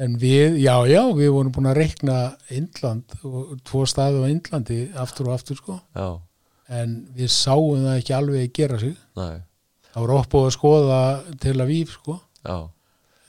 En 0.00 0.14
við, 0.20 0.60
já, 0.62 0.74
já, 0.88 1.00
við 1.18 1.32
vorum 1.34 1.50
búin 1.52 1.68
að 1.68 1.80
reikna 1.82 2.20
Indland 2.54 3.16
og 3.26 3.56
tvo 3.66 3.82
staði 3.90 4.22
á 4.22 4.30
Indlandi 4.30 4.78
aftur 5.02 5.28
og 5.28 5.34
aftur, 5.36 5.58
sko. 5.58 5.80
En 6.72 6.94
við 7.18 7.28
sáum 7.34 7.82
það 7.82 7.98
ekki 7.98 8.14
alveg 8.16 8.54
gera 8.56 8.78
sig. 8.80 8.94
næ, 9.18 9.26
Það 9.90 10.04
voru 10.04 10.16
uppbúið 10.22 10.46
að 10.46 10.56
skoða 10.56 11.02
til 11.42 11.56
að 11.56 11.70
víf, 11.72 11.92
sko. 11.98 12.16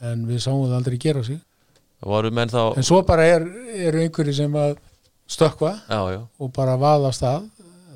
En 0.07 0.23
við 0.29 0.41
sáum 0.45 0.63
það 0.67 0.77
aldrei 0.77 0.97
gera 1.01 1.25
sig. 1.25 1.41
Þá 2.03 2.61
En 2.77 2.85
svo 2.85 3.01
bara 3.07 3.25
er, 3.25 3.45
eru 3.89 4.03
einhverju 4.03 4.35
sem 4.37 4.53
að 4.59 4.75
stökkva 5.27 5.73
Já, 5.89 6.01
já, 6.13 6.19
og 6.39 6.51
bara 6.55 6.77
vaða 6.79 7.11
stað, 7.15 7.47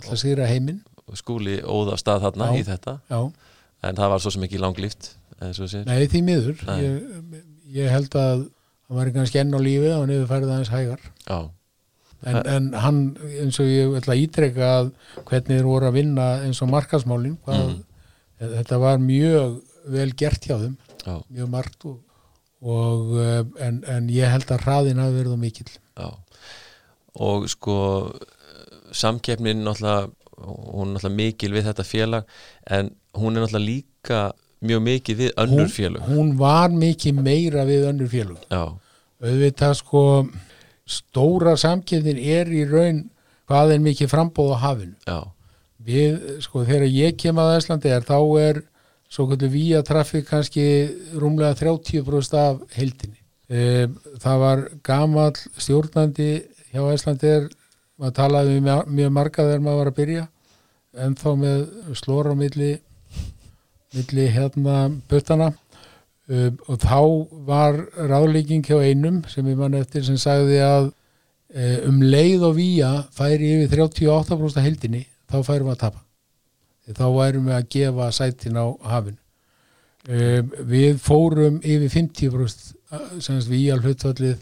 að 0.07 0.17
sýra 0.23 0.47
heiminn. 0.49 0.81
skúli 1.19 1.59
óða 1.61 1.97
stað 1.99 2.25
þarna 2.25 2.49
Já. 2.51 2.57
í 2.57 2.65
þetta 2.67 2.95
Já, 3.11 3.19
en 3.87 3.99
það 3.99 4.13
var 4.15 4.23
svo 4.23 4.33
sem 4.33 4.47
ekki 4.47 4.61
sér 5.69 5.85
nei, 5.87 6.07
því 6.11 6.21
miður. 6.27 6.65
Ég, 6.81 7.41
ég 7.77 7.89
held 7.93 8.17
að 8.19 8.45
hann 8.45 8.99
var 8.99 9.11
kannski 9.15 9.39
enn 9.41 9.55
á 9.55 9.59
lífi 9.63 9.91
og 9.95 10.05
niður 10.09 10.27
færið 10.29 10.53
aðeins 10.53 10.71
hægar. 10.73 11.05
Já, 11.25 11.39
en, 12.27 12.39
en 12.55 12.69
hann 12.83 12.99
eins 13.41 13.59
og 13.61 13.69
ég 13.69 13.95
ætla 14.01 14.15
að 14.15 14.23
ítreka 14.25 14.69
að 14.81 14.91
hvernig 15.29 15.55
þeir 15.57 15.69
voru 15.69 15.89
að 15.89 15.97
vinna 15.97 16.27
eins 16.45 16.61
og 16.61 16.69
markasmálin 16.73 17.37
hvað, 17.45 17.73
þetta 18.41 18.79
var 18.81 19.01
mjög 19.01 19.59
vel 19.95 20.09
gert 20.17 20.45
hjá 20.45 20.57
þeim 20.61 20.75
já, 21.01 21.15
mjög 21.33 21.51
margt 21.55 21.87
og, 21.89 21.97
og 22.61 23.15
eh, 23.21 23.41
en, 23.67 23.81
en 23.89 24.09
ég 24.13 24.31
held 24.31 24.51
að 24.53 24.65
hraðin 24.65 25.01
hafi 25.01 25.17
verið 25.17 25.37
á 25.37 25.39
mikill. 25.41 25.71
Já. 25.97 26.09
Og 27.21 27.47
sko 27.51 27.77
samkeppnin 28.95 29.63
náttúrulega 29.65 30.11
hún 30.41 30.91
er 30.91 30.93
náttúrulega 30.95 31.17
mikil 31.17 31.55
við 31.55 31.67
þetta 31.69 31.87
félag 31.87 32.37
en 32.69 32.93
hún 33.17 33.35
er 33.35 33.45
náttúrulega 33.45 33.67
líka 33.67 34.21
mjög 34.61 34.81
mikil 34.85 35.17
við 35.17 35.35
önnur 35.41 35.65
hún, 35.65 35.73
félag 35.73 36.07
hún 36.09 36.31
var 36.37 36.73
mikið 36.73 37.21
meira 37.23 37.65
við 37.65 37.87
önnur 37.89 38.09
félug 38.11 38.41
Já, 38.51 38.77
auðvitað 39.21 39.77
sko 39.79 40.03
stóra 40.91 41.55
samkefnin 41.59 42.19
er 42.19 42.51
í 42.51 42.65
raun 42.69 43.05
hvað 43.51 43.75
er 43.75 43.83
mikið 43.83 44.11
frambóð 44.11 44.55
á 44.55 44.57
hafinu. 44.63 44.95
Já, 45.07 45.19
við, 45.83 46.19
sko, 46.45 46.65
þegar 46.67 46.87
ég 46.87 47.17
kem 47.19 47.41
að 47.41 47.55
Æslandi 47.57 47.91
er 47.91 48.05
þá 48.07 48.17
er 48.41 48.61
svo 49.11 49.27
kvöldu 49.27 49.49
vía 49.51 49.81
trafík 49.83 50.27
kannski 50.29 50.65
rúmlega 51.19 51.55
30% 51.59 52.37
af 52.39 52.61
heildinni. 52.77 53.19
E, 53.51 53.87
það 54.23 54.37
var 54.39 54.61
gamall 54.83 55.35
stjórnandi 55.59 56.29
hjá 56.71 56.85
Æslandi 56.93 57.27
er 57.27 57.49
maður 57.99 58.15
talaði 58.21 58.61
mjög, 58.63 58.85
mjög 58.87 59.11
marga 59.17 59.47
þegar 59.47 59.65
maður 59.65 59.81
var 59.81 59.91
að 59.91 59.97
byrja 59.99 60.27
en 61.03 61.17
þá 61.19 61.27
með 61.41 61.59
slóra 61.99 62.35
milli 62.35 62.71
milli 63.91 64.29
hérna 64.31 64.77
puttana. 65.11 65.51
Um, 66.31 66.55
og 66.71 66.77
þá 66.79 66.99
var 67.43 67.79
ráðlíking 68.07 68.63
hjá 68.63 68.77
einum 68.79 69.17
sem 69.27 69.47
ég 69.51 69.57
mann 69.59 69.75
eftir 69.75 70.05
sem 70.07 70.15
sagði 70.21 70.61
að 70.63 70.85
e, 71.51 71.81
um 71.89 71.99
leið 71.99 72.45
og 72.47 72.55
vía 72.55 72.93
færi 73.11 73.49
yfir 73.57 73.83
38% 73.83 74.61
af 74.61 74.63
heildinni 74.63 75.03
þá 75.27 75.41
færum 75.43 75.67
við 75.67 75.75
að 75.75 75.83
tapa 75.83 76.05
þá 76.97 77.05
værum 77.15 77.49
við 77.49 77.57
að 77.57 77.67
gefa 77.75 78.11
sætin 78.15 78.59
á 78.61 78.65
hafinu. 78.93 79.17
Um, 80.09 80.47
við 80.65 80.97
fórum 80.97 81.59
yfir 81.61 81.91
50% 81.93 83.21
sem 83.21 83.37
við 83.45 83.59
í 83.59 83.67
alveg 83.69 84.39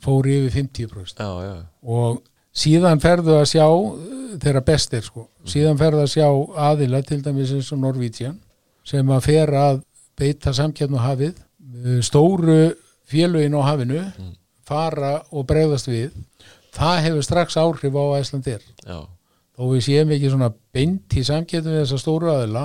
fóru 0.00 0.32
yfir 0.32 0.52
50% 0.64 1.20
já, 1.20 1.30
já, 1.44 1.54
og 1.82 2.20
síðan 2.56 3.00
ferðu 3.02 3.36
að 3.38 3.46
sjá 3.52 3.64
eh, 3.66 4.34
þeirra 4.42 4.62
best 4.64 4.94
er 4.96 5.04
sko. 5.06 5.26
Síðan 5.48 5.78
ferðu 5.80 6.04
að 6.04 6.12
sjá 6.14 6.26
aðila 6.68 7.00
til 7.06 7.20
dæmis 7.24 7.52
eins 7.56 7.70
og 7.74 7.80
Norvítsjan 7.82 8.38
sem 8.86 9.12
að 9.12 9.24
fer 9.28 9.52
að 9.56 9.82
beita 10.20 10.52
samkjarnu 10.56 11.00
hafið. 11.00 11.40
Eh, 11.84 12.00
stóru 12.04 12.74
félögin 13.10 13.56
á 13.56 13.62
hafinu 13.72 14.02
Mm. 14.18 14.34
fara 14.70 15.22
og 15.32 15.46
bregðast 15.48 15.88
við. 15.90 16.12
Það 16.76 17.00
hefur 17.04 17.24
strax 17.26 17.56
áhrif 17.58 17.96
á 17.98 18.04
Æslandir 18.20 18.60
já, 18.86 19.00
þó 19.60 19.66
við 19.74 19.82
séum 19.84 20.12
ekki 20.14 20.32
svona 20.32 20.48
beint 20.72 21.16
í 21.20 21.22
samkjarnu 21.26 21.74
við 21.74 21.82
þessa 21.82 22.00
stóru 22.00 22.30
aðila 22.32 22.64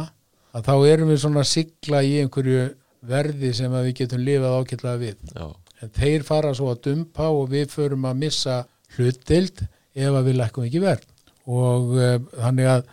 að 0.56 0.68
þá 0.70 0.76
erum 0.93 1.10
við 1.12 1.22
svona 1.26 1.43
sigla 1.43 2.00
í 2.08 2.14
einhverju 2.22 2.70
verði 3.06 3.52
sem 3.58 3.74
við 3.76 3.91
getum 4.00 4.24
lifað 4.24 4.56
ákveðlega 4.62 5.02
við. 5.02 5.18
Já, 5.36 5.48
en 5.84 5.91
þeir 5.98 6.24
fara 6.24 6.54
svo 6.56 6.70
að 6.72 6.86
dumpa 6.88 7.28
og 7.36 7.50
við 7.52 7.68
förum 7.74 8.08
að 8.08 8.22
missa 8.24 8.62
hlutdild 8.96 9.66
ef 9.66 10.16
að 10.16 10.30
við 10.30 10.39
lækkum 10.39 10.70
ekki 10.70 10.84
verð. 10.86 11.12
Og 11.52 11.91
uh, 12.00 12.16
þannig 12.39 12.72
að 12.72 12.88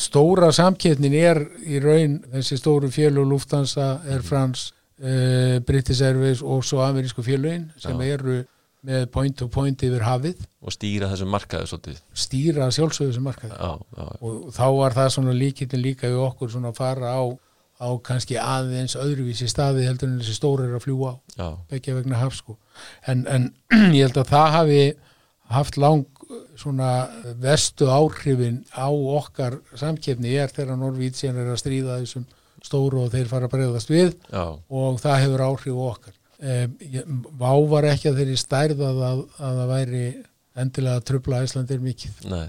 stóra 0.00 0.48
samkettnin 0.54 1.16
er 1.18 1.42
í 1.68 1.82
raun 1.84 2.22
þessi 2.32 2.58
stóru 2.62 2.88
fjölu 2.94 3.26
Lufthansa, 3.28 3.98
Air 4.08 4.24
France 4.24 4.72
uh, 5.02 5.60
British 5.68 6.00
Airways 6.00 6.40
og 6.40 6.64
svo 6.64 6.80
amerísku 6.86 7.22
fjöluin 7.26 7.68
sem 7.76 8.00
Já. 8.00 8.14
eru 8.16 8.40
með 8.86 9.08
point 9.14 9.36
to 9.38 9.48
point 9.50 9.82
yfir 9.82 10.04
hafið. 10.06 10.44
Og 10.62 10.74
stýra 10.74 11.10
þessum 11.12 11.32
markaðu 11.34 11.70
svolítið. 11.70 12.00
Stýra 12.14 12.68
sjálfsögðu 12.74 13.16
sem 13.16 13.26
markaði. 13.26 13.56
Já, 13.58 13.72
já, 13.98 14.06
og 14.22 14.48
þá 14.54 14.64
var 14.76 14.96
það 14.98 15.10
svona 15.16 15.34
líkittin 15.36 15.82
líka 15.82 16.10
við 16.10 16.22
okkur 16.28 16.52
svona 16.52 16.72
að 16.72 16.78
fara 16.78 17.14
á, 17.14 17.22
á 17.82 17.88
kannski 18.06 18.38
aðeins 18.42 18.96
öðruvísi 18.98 19.48
staði 19.50 19.86
heldur 19.88 20.12
en 20.12 20.20
þessi 20.22 20.38
stóri 20.38 20.68
er 20.68 20.78
að 20.78 20.86
fljúa 20.86 21.16
á. 21.38 21.48
Begja 21.70 21.96
vegna 21.98 22.22
haf 22.22 22.38
sko. 22.38 22.58
en, 23.06 23.26
en 23.26 23.50
ég 23.96 24.06
held 24.06 24.22
að 24.22 24.32
það 24.32 24.48
hafi 24.58 24.80
haft 25.48 25.78
lang 25.80 26.06
svona 26.58 27.08
vestu 27.40 27.86
áhrifin 27.88 28.64
á 28.74 28.90
okkar 28.90 29.60
samkefni 29.78 30.34
er 30.36 30.50
þegar 30.52 30.76
Norvítsjan 30.76 31.38
er 31.38 31.52
að 31.52 31.62
stríða 31.62 32.00
þessum 32.02 32.26
stóru 32.66 33.04
og 33.04 33.12
þeir 33.14 33.30
fara 33.30 33.46
að 33.46 33.54
breyðast 33.54 33.90
við. 33.92 34.16
Og 34.34 34.98
það 35.00 35.22
hefur 35.24 35.44
áhrif 35.46 35.78
á 35.78 35.84
okkar 35.88 36.17
um, 36.42 37.22
Vá 37.40 37.52
var 37.72 37.88
ekki 37.92 38.12
að 38.12 38.22
þeirri 38.22 38.38
stærð 38.40 38.84
að, 38.86 39.02
að, 39.08 39.22
að 39.38 39.62
það 39.62 39.72
væri 39.72 40.04
endilega 40.58 41.00
að 41.00 41.08
trubla 41.12 41.42
Íslandir 41.46 41.82
mikið. 41.82 42.22
Nei. 42.30 42.46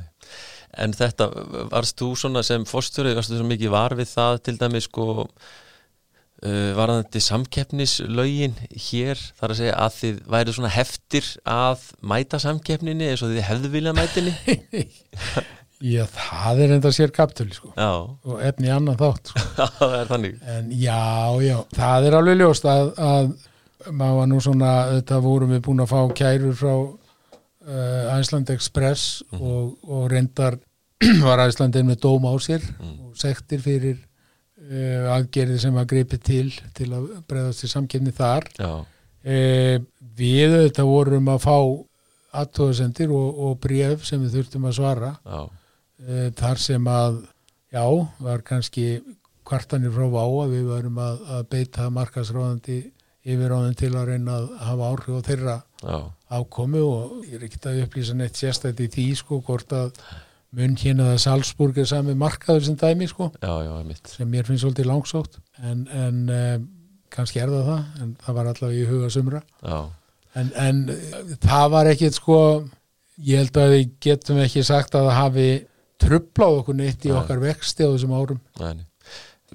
En 0.80 0.94
þetta, 0.94 1.30
varst 1.72 1.98
þú 2.00 2.12
svona 2.18 2.44
sem 2.46 2.66
fórstjóri, 2.70 3.16
varst 3.18 3.32
þú 3.32 3.40
svona 3.40 3.56
mikið 3.56 3.74
var 3.74 3.96
við 3.98 4.12
það 4.12 4.38
til 4.46 4.56
dæmis 4.62 4.86
sko 4.86 5.06
uh, 5.18 6.72
varðandi 6.78 7.22
samkeppnislaugin 7.26 8.58
hér, 8.90 9.22
þar 9.40 9.56
að 9.56 9.62
segja 9.62 9.78
að 9.86 9.96
þið 9.98 10.20
væri 10.36 10.56
svona 10.58 10.74
heftir 10.74 11.32
að 11.50 11.88
mæta 12.14 12.42
samkeppninni 12.46 13.10
eins 13.10 13.26
og 13.26 13.34
þið 13.34 13.48
hefðu 13.50 13.74
viljað 13.78 14.00
mætinni 14.00 14.36
Já, 15.80 16.02
það 16.12 16.58
er 16.66 16.72
enda 16.76 16.90
sér 16.92 17.12
kaptölu 17.16 17.54
sko. 17.56 17.70
Já, 17.72 18.04
og 18.04 18.42
efni 18.44 18.68
annan 18.68 18.98
þátt 19.00 19.30
sko. 19.32 19.44
það 19.78 19.94
er 19.96 20.10
þannig. 20.10 20.34
En 20.52 20.74
já, 20.76 21.04
já, 21.40 21.56
það 21.78 22.08
er 22.10 22.18
alveg 22.18 22.42
ljóst 22.42 22.68
að, 22.68 22.90
að 23.00 23.30
maður 23.88 24.18
var 24.20 24.28
nú 24.28 24.40
svona, 24.44 24.72
þetta 24.98 25.20
vorum 25.24 25.54
við 25.56 25.64
búin 25.68 25.84
að 25.84 25.92
fá 25.94 26.00
kærur 26.20 26.58
frá 26.60 26.74
uh, 26.76 28.18
Æsland 28.18 28.52
Express 28.54 29.24
og, 29.38 29.78
og 29.88 30.10
reyndar 30.12 30.60
var 31.28 31.46
Æslandin 31.46 31.88
með 31.88 32.02
dóm 32.04 32.28
á 32.28 32.34
sér 32.44 32.66
og 32.84 33.16
sektir 33.20 33.64
fyrir 33.64 33.98
uh, 34.00 35.16
aðgerði 35.16 35.60
sem 35.64 35.80
að 35.80 35.92
greipi 35.94 36.20
til 36.20 36.48
til 36.76 36.92
að 36.96 37.12
breyðast 37.30 37.64
til 37.64 37.72
samkefni 37.72 38.16
þar. 38.16 38.50
Uh, 38.60 39.80
við 40.20 40.58
þetta 40.66 40.88
vorum 40.88 41.32
að 41.32 41.46
fá 41.46 41.58
aðtóðasendir 42.40 43.12
og, 43.16 43.40
og 43.46 43.58
bref 43.64 44.04
sem 44.06 44.22
við 44.22 44.40
þurftum 44.40 44.68
að 44.70 44.78
svara. 44.82 45.16
Uh, 45.26 46.30
þar 46.38 46.62
sem 46.62 46.92
að 46.92 47.24
já, 47.72 47.86
var 48.20 48.44
kannski 48.46 49.00
kvartanir 49.50 49.94
frá 49.96 50.06
vá 50.12 50.24
að 50.44 50.54
við 50.54 50.70
varum 50.70 51.00
að, 51.02 51.22
að 51.36 51.46
beita 51.54 51.90
markasráðandi 51.94 52.80
yfirráðin 53.34 53.78
til 53.80 53.92
að 53.94 54.10
reyna 54.14 54.40
að 54.40 54.48
hafa 54.68 54.90
áhrif 54.94 55.20
á 55.20 55.28
þeirra 55.28 55.56
já, 55.84 55.98
ákomu 56.40 56.82
og 56.86 57.14
ég 57.28 57.38
er 57.38 57.46
ekki 57.48 57.62
að 57.70 57.84
upplýsa 57.86 58.18
neitt 58.18 58.40
sérstætt 58.40 58.82
í 58.84 58.90
því 58.94 59.06
sko 59.20 59.40
hvort 59.46 59.76
að 59.76 59.94
mun 60.58 60.76
hérna 60.82 61.12
að 61.14 61.22
Salzburg 61.26 61.78
er 61.78 61.88
sami 61.90 62.16
markaður 62.18 62.66
sem 62.66 62.78
dæmi 62.80 63.08
sko. 63.10 63.30
Já, 63.38 63.54
já, 63.66 64.02
sem 64.10 64.30
mér 64.30 64.48
finnst 64.48 64.66
svolítið 64.66 64.90
langsótt 64.90 65.40
en, 65.62 65.86
en 65.94 66.20
um, 66.34 66.68
kannski 67.14 67.42
er 67.44 67.54
það 67.54 67.70
það 67.70 68.04
en 68.04 68.12
það 68.26 68.38
var 68.40 68.52
allavega 68.52 68.82
í 68.82 68.90
huga 68.90 69.14
sumra. 69.14 69.44
En, 70.38 70.52
en 70.62 70.84
eh, 70.94 71.34
það 71.46 71.72
var 71.74 71.90
ekkit 71.94 72.18
sko 72.18 72.40
ég 73.26 73.44
held 73.44 73.62
að 73.62 73.74
við 73.76 73.96
getum 74.06 74.42
ekki 74.42 74.66
sagt 74.66 74.98
að 74.98 75.10
það 75.10 75.20
hafi 75.20 75.50
trublað 76.00 76.62
okkur 76.62 76.78
neitt 76.80 77.06
í 77.06 77.12
Nei. 77.12 77.18
okkar 77.20 77.42
vexti 77.44 77.86
á 77.86 77.90
þessum 77.92 78.16
árum. 78.18 78.42
Næni 78.62 78.89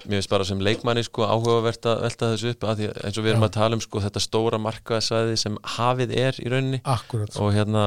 Mér 0.05 0.19
finnst 0.19 0.31
bara 0.33 0.47
sem 0.49 0.61
leikmanni 0.65 1.05
sko 1.07 1.27
áhugavert 1.27 1.87
að 1.89 2.03
velta 2.05 2.31
þessu 2.33 2.53
upp 2.55 2.67
að 2.69 2.81
því, 2.81 2.89
eins 3.07 3.19
og 3.19 3.25
við 3.25 3.33
erum 3.33 3.45
Já. 3.45 3.49
að 3.49 3.57
tala 3.57 3.79
um 3.79 3.83
sko 3.85 4.03
þetta 4.05 4.23
stóra 4.25 4.61
markaðsæði 4.63 5.37
sem 5.41 5.59
hafið 5.77 6.15
er 6.19 6.41
í 6.43 6.51
rauninni 6.53 6.81
akkurat, 6.83 7.39
og 7.39 7.53
hérna 7.55 7.85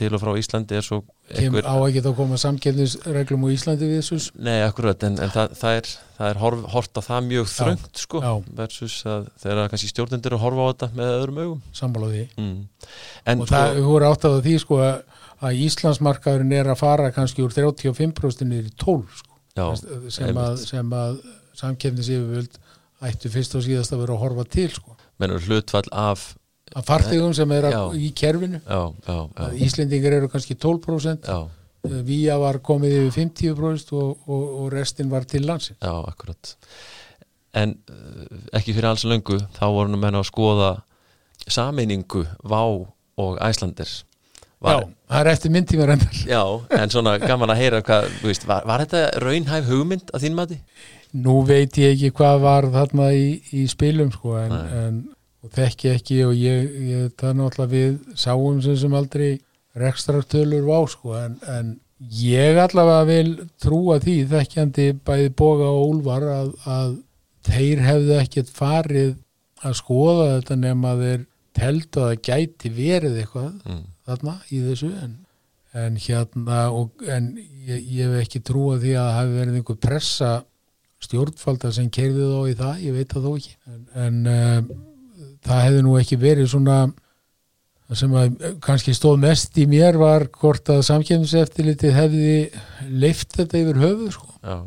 til 0.00 0.10
og 0.16 0.22
frá 0.22 0.32
Íslandi 0.40 0.78
er 0.80 0.86
svo 0.86 1.02
Kem, 1.30 1.54
á 1.62 1.76
ekki 1.86 2.00
að 2.02 2.16
koma 2.18 2.40
samkefnisreglum 2.42 3.44
á 3.46 3.48
Íslandi 3.54 3.86
við 3.86 4.00
þessus 4.00 4.30
Nei, 4.34 4.64
akkurat, 4.66 5.04
en, 5.06 5.20
en 5.22 5.30
það, 5.30 5.52
það 5.60 5.76
er, 5.78 5.92
það 6.16 6.32
er 6.32 6.40
horf, 6.40 6.64
hort 6.72 6.98
á 6.98 7.02
það 7.06 7.28
mjög 7.28 7.52
þröngt 7.52 8.02
sko 8.02 8.24
já. 8.24 8.32
versus 8.62 8.96
að 9.06 9.30
þeirra 9.44 9.68
kannski 9.70 9.92
stjórnendur 9.92 10.34
að 10.34 10.42
horfa 10.46 10.66
á 10.66 10.70
þetta 10.72 10.90
með 10.96 11.12
öðrum 11.20 11.40
augum. 11.44 11.62
Sammálaði 11.76 12.24
mm. 12.34 12.58
Og 13.36 13.46
það 13.52 13.76
sko, 13.76 13.86
voru 13.86 14.10
átt 14.10 14.26
að 14.26 14.40
því 14.48 14.56
sko 14.64 14.82
að 14.88 14.98
að 15.40 15.60
Íslandsmarkaðurinn 15.66 16.56
er 16.58 16.70
að 16.70 16.80
fara 16.82 17.12
kannski 17.14 17.44
úr 17.44 17.54
35% 17.54 18.46
niður 18.48 18.68
í 18.68 18.74
12 18.80 19.20
sko, 19.22 19.38
já, 19.56 19.64
sem, 20.12 20.40
að, 20.40 20.64
sem 20.68 20.96
að 20.96 21.20
samkefnisyfirvöld 21.58 22.58
ættu 23.08 23.30
fyrst 23.32 23.56
og 23.56 23.64
síðast 23.64 23.94
að 23.94 24.04
vera 24.04 24.16
að 24.16 24.22
horfa 24.24 24.44
til 24.52 24.68
sko. 24.74 24.96
mennur 25.20 25.42
hlutfall 25.46 25.88
af 25.92 26.34
að 26.76 26.86
farþegum 26.86 27.32
sem 27.34 27.52
er 27.56 27.70
Já. 27.72 27.80
í 27.98 28.10
kerfinu. 28.14 28.60
Já, 28.62 28.82
já, 29.06 29.48
Íslendingar 29.66 30.14
eru 30.20 30.28
kannski 30.30 30.54
12% 30.54 31.26
já, 31.26 31.40
Vía 32.06 32.36
var 32.38 32.60
komið 32.60 33.08
yfir 33.08 33.14
50% 33.24 33.94
og, 33.96 34.28
og, 34.28 34.44
og 34.60 34.68
restin 34.74 35.10
var 35.10 35.24
til 35.24 35.46
landsin 35.48 35.76
já, 35.80 35.94
akkurat. 36.06 36.54
En 37.56 37.74
uh, 37.90 38.38
ekki 38.54 38.76
fyrir 38.76 38.92
alls 38.92 39.02
löngu 39.08 39.40
þá 39.56 39.64
voru 39.72 39.90
nú 39.90 39.98
menn 39.98 40.14
að 40.14 40.28
skoða 40.28 40.70
sameiningu 41.50 42.26
Vá 42.46 42.62
og 42.62 43.40
Æslandir 43.42 43.90
Já, 44.60 44.76
það 45.08 45.20
er 45.22 45.28
eftir 45.32 45.52
myndtíma 45.54 45.86
reyndar. 45.88 46.16
Já, 46.28 46.42
en 46.76 46.90
svona 46.92 47.14
gaman 47.22 47.48
að 47.54 47.62
heyra 47.62 47.78
hvað, 47.80 48.10
veist, 48.20 48.42
var, 48.44 48.66
var 48.68 48.82
þetta 48.84 49.22
raunhæf 49.24 49.70
hugmynd 49.72 50.12
að 50.12 50.26
þín 50.26 50.36
mati? 50.36 50.58
Nú 51.12 51.40
veit 51.48 51.74
ég 51.80 51.96
ekki 51.96 52.10
hvað 52.20 52.40
var 52.44 52.66
þarna 52.70 53.08
í, 53.16 53.24
í 53.56 53.64
spilum 53.70 54.12
sko 54.14 54.36
en, 54.38 54.52
en 54.52 54.98
þekki 55.56 55.88
ekki 55.96 56.18
og 56.28 56.34
ég, 56.38 56.66
ég 56.90 57.14
það 57.18 57.38
náttúrulega 57.40 57.72
við 57.72 58.18
sáum 58.20 58.60
sem 58.62 58.76
sem 58.78 58.94
aldrei 58.94 59.30
rekstratölur 59.80 60.66
vá 60.68 60.78
sko 60.90 61.14
en, 61.18 61.38
en 61.48 61.72
ég 62.20 62.58
allavega 62.62 63.06
vil 63.08 63.32
trúa 63.62 63.98
því 64.02 64.16
þekkjandi 64.30 64.86
bæði 65.06 65.32
boga 65.38 65.70
og 65.72 65.88
úlvar 65.94 66.26
að, 66.30 66.52
að 66.64 66.94
þeir 67.50 67.82
hefðu 67.86 68.14
ekkert 68.20 68.52
farið 68.56 69.10
að 69.64 69.74
skoða 69.80 70.28
þetta 70.36 70.56
nema 70.62 70.94
þeir 71.00 71.26
teldu 71.56 72.04
að 72.04 72.12
það 72.12 72.22
gæti 72.30 72.70
verið 72.76 73.18
eitthvað 73.24 73.50
Mm. 73.66 73.82
þarna 74.06 74.34
í 74.50 74.60
þessu 74.64 74.88
en, 75.04 75.16
en 75.76 75.96
hérna 76.00 76.60
og, 76.74 77.02
en 77.06 77.26
ég, 77.38 77.82
ég 77.98 78.06
hef 78.08 78.22
ekki 78.24 78.40
trúa 78.48 78.78
því 78.80 78.94
að 78.96 79.04
það 79.10 79.18
hafi 79.18 79.36
verið 79.40 79.58
einhver 79.60 79.78
pressa 79.84 80.30
stjórnfalda 81.00 81.72
sem 81.74 81.90
keirði 81.92 82.26
þá 82.30 82.40
í 82.50 82.56
það, 82.58 82.80
ég 82.86 82.96
veit 82.96 83.12
það 83.14 83.26
þó 83.26 83.30
ekki. 83.36 83.54
En, 83.70 83.84
en 84.06 84.18
uh, 84.30 84.74
það 85.46 85.62
hefði 85.66 85.86
nú 85.86 85.94
ekki 86.00 86.20
verið 86.20 86.50
svona 86.52 86.80
sem 87.98 88.12
að 88.14 88.34
eh, 88.38 88.58
kannski 88.62 88.94
stóð 88.94 89.22
mest 89.24 89.56
í 89.58 89.66
mér 89.70 89.98
var 89.98 90.28
hvort 90.40 90.68
að 90.70 90.84
samkjöfniseftilitið 90.86 91.96
hefði 91.96 92.34
leift 93.02 93.34
þetta 93.38 93.62
yfir 93.64 93.80
höfuð 93.82 94.12
sko. 94.14 94.60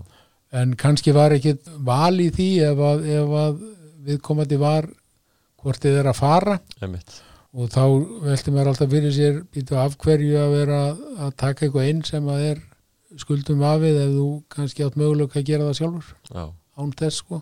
En 0.54 0.74
kannski 0.78 1.14
var 1.16 1.34
ekki 1.34 1.56
val 1.86 2.14
í 2.22 2.30
því 2.34 2.50
ef 2.68 2.82
að, 2.90 3.06
ef 3.10 3.38
að 3.44 3.62
viðkomandi 4.10 4.60
var 4.62 4.90
hvort 5.64 5.86
þið 5.86 6.02
er 6.02 6.12
að 6.12 6.20
fara. 6.20 6.58
Einmitt. 6.84 7.16
Og 7.54 7.70
þá 7.72 7.84
velti 8.26 8.52
mér 8.54 8.70
alltaf 8.70 8.92
fyrir 8.92 9.14
sér 9.16 9.42
býtu 9.54 9.78
af 9.80 9.96
hverju 10.02 10.38
að 10.42 10.56
vera 10.58 10.84
að 11.24 11.34
taka 11.40 11.66
eitthvað 11.66 11.90
inn 11.92 12.04
sem 12.06 12.30
að 12.34 12.46
er 12.52 12.62
skuldum 13.22 13.62
afið 13.68 13.98
ef 14.04 14.12
þú 14.18 14.28
kannski 14.50 14.86
átt 14.86 14.96
möguleika 15.00 15.40
að 15.40 15.46
gera 15.52 15.68
það 15.70 15.80
sjálfur. 15.80 16.14
Já, 16.34 16.46
án 16.78 16.94
þess 17.00 17.18
sko. 17.24 17.42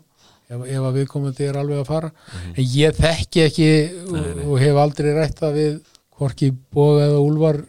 Ef, 0.51 0.65
ef 0.67 0.82
að 0.84 0.97
viðkomandi 0.99 1.45
er 1.47 1.57
alveg 1.61 1.80
að 1.80 1.88
fara. 1.88 2.11
Mhm. 2.11 2.53
en 2.57 2.65
ég 2.76 2.97
þekki 2.97 3.45
ekki 3.45 3.69
Nei, 4.11 4.34
nei. 4.36 4.45
og 4.45 4.59
hef 4.59 4.76
aldrei 4.76 5.13
rætt 5.15 5.39
það 5.39 5.53
við 5.55 5.80
hvorki 6.19 6.51
Boga 6.72 7.05
eða 7.07 7.22
Úlfar 7.24 7.61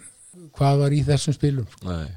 hvað 0.59 0.79
var 0.83 0.91
í 0.91 1.05
þessum 1.07 1.35
spilum 1.37 1.67
nei. 1.87 2.09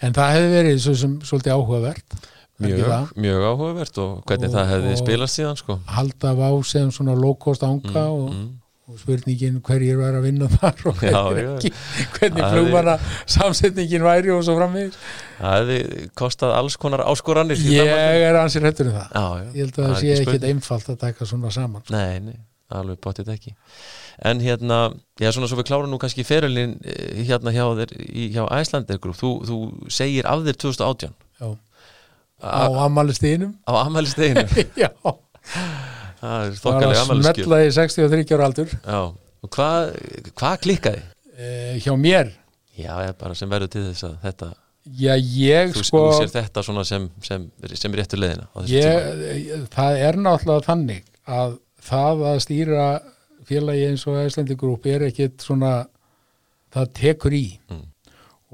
En 0.00 0.12
það 0.12 0.32
hefði 0.36 0.50
verið 0.54 0.78
svo 0.84 0.94
sem 0.94 1.18
svolítið 1.20 1.56
áhugavert 1.56 2.16
Mjög, 2.56 3.10
mjög 3.20 3.42
áhugavert 3.50 3.98
og 4.00 4.22
hvernig 4.24 4.48
Og- 4.48 4.54
það 4.54 4.70
hefði 4.70 4.92
spilast 4.96 5.36
síðan 5.36 5.56
sko. 5.60 5.74
halda 5.86 6.30
á 6.32 6.64
sem 6.64 6.88
svona 6.90 7.12
low-cost 7.14 7.60
ánga 7.66 8.06
og, 8.08 8.30
mm. 8.32 8.48
Og 8.86 8.98
spurningin 9.00 9.56
hverjir 9.66 9.98
væri 9.98 10.18
að 10.20 10.26
vinna 10.28 10.46
þar 10.52 10.82
og 10.86 11.00
Já, 11.02 11.16
hverjir 11.26 11.46
já. 11.46 11.52
ekki. 11.56 11.70
Hvernig 12.16 12.44
flugmanna 12.52 12.92
samsetningin 13.34 14.04
væri 14.06 14.30
og 14.30 14.44
svo 14.46 14.54
framvegis. 14.60 14.98
Það 15.40 15.56
hefði 15.56 16.08
kostað 16.22 16.54
alls 16.54 16.76
konar 16.78 17.02
áskoranir 17.10 17.62
ég 17.66 17.90
er 17.90 18.38
ansið 18.38 18.68
hrættur 18.68 18.92
um 18.92 18.98
það. 19.00 19.08
Já, 19.10 19.24
já. 19.42 19.48
Ég 19.50 19.64
held 19.64 19.80
að 19.80 19.88
það 19.88 19.98
sé 20.02 20.12
ekki 20.14 20.30
ekkit 20.30 20.46
einfalt 20.52 20.92
að 20.94 21.00
taka 21.02 21.28
svona 21.32 21.50
saman. 21.56 21.86
Nei, 21.90 22.20
nei, 22.28 22.38
alveg 22.78 23.02
bóttið 23.02 23.34
ekki. 23.34 23.56
En 24.30 24.40
hérna, 24.40 24.78
já 25.20 25.32
svona 25.34 25.50
svo 25.50 25.58
við 25.58 25.68
klárum 25.72 25.90
nú 25.92 25.98
kannski 26.00 26.24
ferulinn 26.24 26.78
eh, 26.86 27.24
hérna 27.26 27.52
hjá 27.52 27.66
hjá 28.32 28.42
Æslandir 28.60 29.02
Group, 29.02 29.18
þú, 29.18 29.32
þú 29.50 29.58
segir 29.92 30.30
af 30.30 30.46
þér 30.46 30.62
2018 30.62 31.10
já. 31.42 31.50
á 32.40 32.70
ammælisteginum 32.86 33.52
á 33.68 33.72
amælisteginu 33.82 34.46
já, 34.86 34.88
það 36.26 36.46
er 36.46 36.56
það 36.56 36.66
var 36.66 36.80
þokkalega 36.80 37.04
að 37.04 37.22
smetla 37.24 37.60
í 37.64 37.74
63 37.76 38.36
ára 38.36 38.48
aldur. 38.50 38.74
Já, 38.82 39.00
og 39.46 39.52
hvað 39.56 39.92
hva 40.36 40.52
klikkaði? 40.62 41.04
eh, 41.36 41.74
hjá 41.82 41.92
mér? 42.00 42.32
Já, 42.76 42.92
ég 43.06 43.16
bara 43.20 43.36
sem 43.36 43.50
verður 43.50 43.72
til 43.72 43.84
þess 43.88 44.06
að 44.08 44.16
þetta 44.24 44.48
já, 44.86 45.12
ég 45.16 45.74
þú, 45.74 45.84
sko 45.88 46.02
þú 46.06 46.16
sér 46.20 46.32
þetta 46.34 46.64
svona 46.66 46.84
sem, 46.88 47.08
sem, 47.24 47.46
sem 47.72 47.96
réttu 47.98 48.18
leiðina 48.20 48.48
á 48.52 48.56
þessu 48.60 48.72
tíma. 48.72 49.34
ég, 49.40 49.66
það 49.74 50.00
er 50.08 50.18
náttúrulega 50.26 50.66
þannig 50.66 51.04
að 51.36 51.58
það 51.86 52.24
að 52.30 52.40
stýra 52.44 52.86
félagi 53.46 53.86
eins 53.90 54.06
og 54.10 54.18
Æslandi 54.20 54.56
grúp 54.58 54.86
er 54.90 55.06
ekkit 55.08 55.44
svona 55.44 55.74
það 56.74 56.92
tekur 56.98 57.36
í. 57.36 57.46
Mm. 57.72 57.84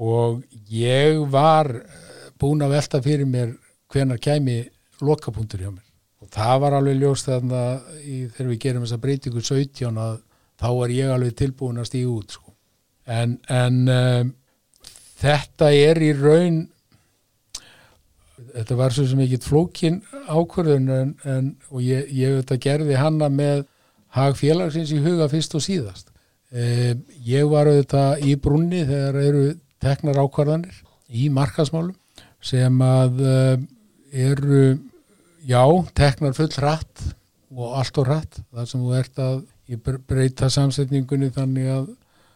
og 0.03 0.43
ég 0.71 1.19
var 1.31 1.69
eh, 1.81 2.29
búin 2.39 2.63
að 2.65 2.77
velta 2.77 3.01
fyrir 3.03 3.29
mér 3.29 3.55
hvenar 3.93 4.21
kæmi 4.21 4.61
lokapunktur 5.03 5.61
hjá 5.61 5.69
mér 5.69 5.82
það 6.33 6.61
var 6.63 6.77
alveg 6.79 7.01
ljóst 7.01 7.29
þarna 7.29 7.63
í, 8.01 8.23
þegar 8.33 8.51
við 8.51 8.61
gerum 8.65 8.85
þessa 8.85 9.01
breytingu 9.03 9.43
17 9.43 9.99
að 10.03 10.15
þá 10.63 10.69
var 10.77 10.93
ég 10.93 11.11
alveg 11.13 11.35
tilbúin 11.37 11.81
að 11.81 11.89
stíga 11.89 12.13
út 12.13 12.37
sko. 12.37 12.53
en, 13.05 13.37
en 13.51 13.81
um, 13.91 14.31
þetta 15.23 15.71
er 15.75 15.99
í 16.03 16.13
raun 16.17 16.61
þetta 18.53 18.77
var 18.77 18.93
svo 18.93 19.05
sem 19.09 19.21
ekki 19.23 19.41
flókin 19.43 20.01
ákvörðun 20.27 20.89
en, 20.93 21.13
en, 21.29 21.51
og 21.71 21.83
ég, 21.83 22.09
ég 22.13 22.39
þetta 22.41 22.59
gerði 22.61 22.97
hanna 22.99 23.29
með 23.33 23.65
hag 24.13 24.37
félagsins 24.37 24.93
í 24.93 25.01
huga 25.03 25.29
fyrst 25.31 25.55
og 25.57 25.65
síðast 25.65 26.11
eh, 26.53 26.93
ég 27.25 27.49
var 27.49 27.69
auðvitað 27.69 28.25
í 28.29 28.35
brunni 28.41 28.83
þegar 28.89 29.19
eru 29.21 29.45
teknar 29.83 30.21
ákvarðanir 30.21 30.81
í 31.13 31.29
markasmálum 31.33 31.95
sem 32.43 32.81
að 32.85 33.21
eh, 33.25 33.55
eru 34.29 34.65
já, 35.47 35.63
teknar 35.97 36.35
full 36.37 36.51
hratt 36.57 37.03
og 37.53 37.75
allt 37.79 37.99
og 38.01 38.07
hratt. 38.09 38.39
Þar 38.53 38.69
sem 38.69 38.83
þú 38.83 38.95
ert 38.97 39.21
að 39.23 39.41
breyta 40.09 40.49
samsetningunni 40.51 41.31
þannig 41.33 41.69
að, 41.73 41.89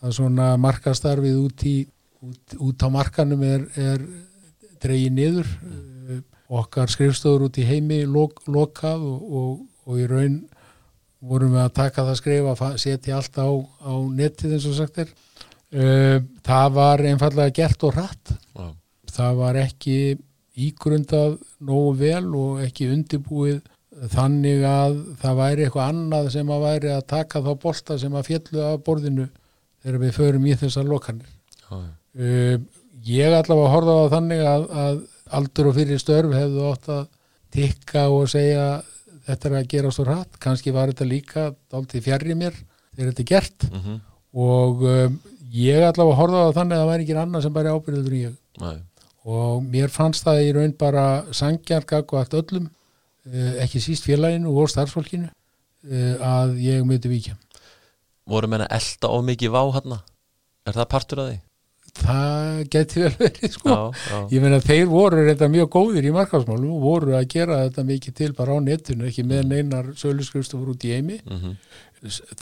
að 0.03 0.17
svona 0.19 0.51
markastarfið 0.61 1.39
út, 1.41 1.65
í, 1.67 1.77
út, 2.25 2.57
út 2.69 2.85
á 2.85 2.87
markanum 2.93 3.43
er, 3.47 3.65
er 3.75 4.03
dreigið 4.83 5.15
niður. 5.17 5.53
Mm. 5.63 5.87
okkar 6.47 6.87
skrifstofur 6.87 7.49
út 7.49 7.57
í 7.59 7.65
heimi 7.67 8.05
lok, 8.07 8.37
lokað 8.47 9.01
og, 9.03 9.23
og, 9.39 9.49
og 9.83 9.97
í 9.99 10.05
raun 10.07 10.37
vorum 11.27 11.55
við 11.55 11.63
að 11.63 11.73
taka 11.75 12.05
það 12.07 12.19
skrif 12.21 12.47
að 12.51 12.77
setja 12.79 13.17
allt 13.17 13.39
á, 13.41 13.49
á 13.83 13.93
netið 14.13 14.53
eins 14.55 14.67
og 14.69 14.77
sagt 14.77 15.01
er. 15.03 15.11
Uh, 15.67 16.21
það 16.47 16.67
var 16.77 17.03
einfallega 17.09 17.55
gert 17.57 17.83
og 17.83 17.97
Já, 18.55 18.67
það 19.11 19.39
var 19.41 19.59
ekki 19.59 19.97
ígrundað 20.57 21.37
nógu 21.61 21.91
vel 21.99 22.25
og 22.37 22.61
ekki 22.65 22.89
undirbúið 22.93 23.59
þannig 24.13 24.63
að 24.67 24.97
það 25.21 25.37
væri 25.41 25.65
eitthvað 25.65 25.91
annað 25.91 26.31
sem 26.33 26.49
að 26.53 26.65
væri 26.65 26.91
að 26.93 27.05
taka 27.13 27.41
þá 27.45 27.51
bolta 27.61 27.97
sem 28.01 28.17
að 28.17 28.27
fjallu 28.29 28.63
af 28.65 28.81
borðinu 28.85 29.27
þegar 29.83 30.01
við 30.03 30.17
förum 30.17 30.47
í 30.47 30.57
þessar 30.57 30.89
lokanir. 30.89 31.29
Uh, 32.17 32.57
ég 33.05 33.33
allavega 33.33 33.71
horfa 33.73 33.95
á 33.97 34.13
þannig 34.13 34.43
að, 34.45 34.67
að 34.83 34.99
aldur 35.37 35.71
og 35.71 35.77
fyrir 35.77 36.01
störf 36.01 36.35
hefðu 36.35 36.67
átt 36.71 36.91
að 36.93 37.07
tikka 37.53 38.07
og 38.13 38.29
segja 38.31 38.67
þetta 39.27 39.49
er 39.49 39.55
að 39.59 39.71
gera 39.71 39.93
svo 39.93 40.05
hratt, 40.07 40.37
kannski 40.43 40.73
var 40.75 40.91
þetta 40.91 41.07
líka 41.07 41.47
fjarr 42.03 42.29
í 42.31 42.37
mér 42.37 42.55
þegar 42.95 43.09
þetta 43.11 43.23
er 43.23 43.31
gert. 43.31 43.67
Mm 43.71 43.81
-hmm. 43.81 43.97
og 44.33 44.85
um, 44.87 45.17
ég 45.53 45.83
allavega 45.83 46.19
horfa 46.21 46.43
á 46.47 46.57
þannig 46.57 46.77
að 46.77 46.83
það 46.83 46.91
væri 46.91 47.07
ekki 47.07 47.17
annar 47.23 47.43
sem 47.43 47.53
bara 47.53 47.73
ábyrður 47.75 48.13
en 48.13 48.21
ég. 48.21 48.37
Nei. 48.61 48.77
Og 49.27 49.65
mér 49.67 49.91
fannst 49.91 50.27
það 50.27 50.43
í 50.45 50.53
raun 50.55 50.75
bara 50.79 51.07
allt 51.27 52.37
öllum 52.41 52.69
uh, 52.69 53.53
ekki 53.63 53.83
síst 53.83 54.07
félaginu 54.07 54.53
og 54.55 54.71
starfsfólkinu 54.71 55.27
uh, 55.27 56.15
að 56.21 56.55
ég 56.63 56.85
myndi 56.87 57.11
vikja 57.11 57.35
voru 58.27 58.47
menna 58.51 58.69
elda 58.71 59.11
of 59.11 59.25
mikið 59.27 59.53
vá 59.55 59.61
hann 59.75 59.99
er 60.67 60.75
það 60.75 60.89
partur 60.93 61.23
af 61.23 61.29
því? 61.31 61.41
það 61.97 62.57
geti 62.73 63.01
vel 63.01 63.13
verið 63.17 63.53
sko. 63.55 63.73
Já, 63.73 64.01
já, 64.11 64.17
ég 64.35 64.43
meina 64.43 64.59
þeir 64.61 64.89
voru 64.91 65.23
reynda 65.25 65.47
mjög 65.49 65.69
góðir 65.73 66.05
í 66.05 66.11
markaðsmálum 66.13 66.75
og 66.75 66.83
voru 66.83 67.15
að 67.17 67.23
gera 67.31 67.63
þetta 67.63 67.85
mikið 67.87 68.15
til 68.19 68.27
bara 68.37 68.53
á 68.53 68.59
netinu, 68.61 69.07
ekki 69.09 69.25
með 69.25 69.47
neinar 69.49 69.87
söluskrifstofur 69.97 70.75
út 70.75 70.85
í 70.85 70.93
eimi. 70.93 71.17
Mm 71.25 71.55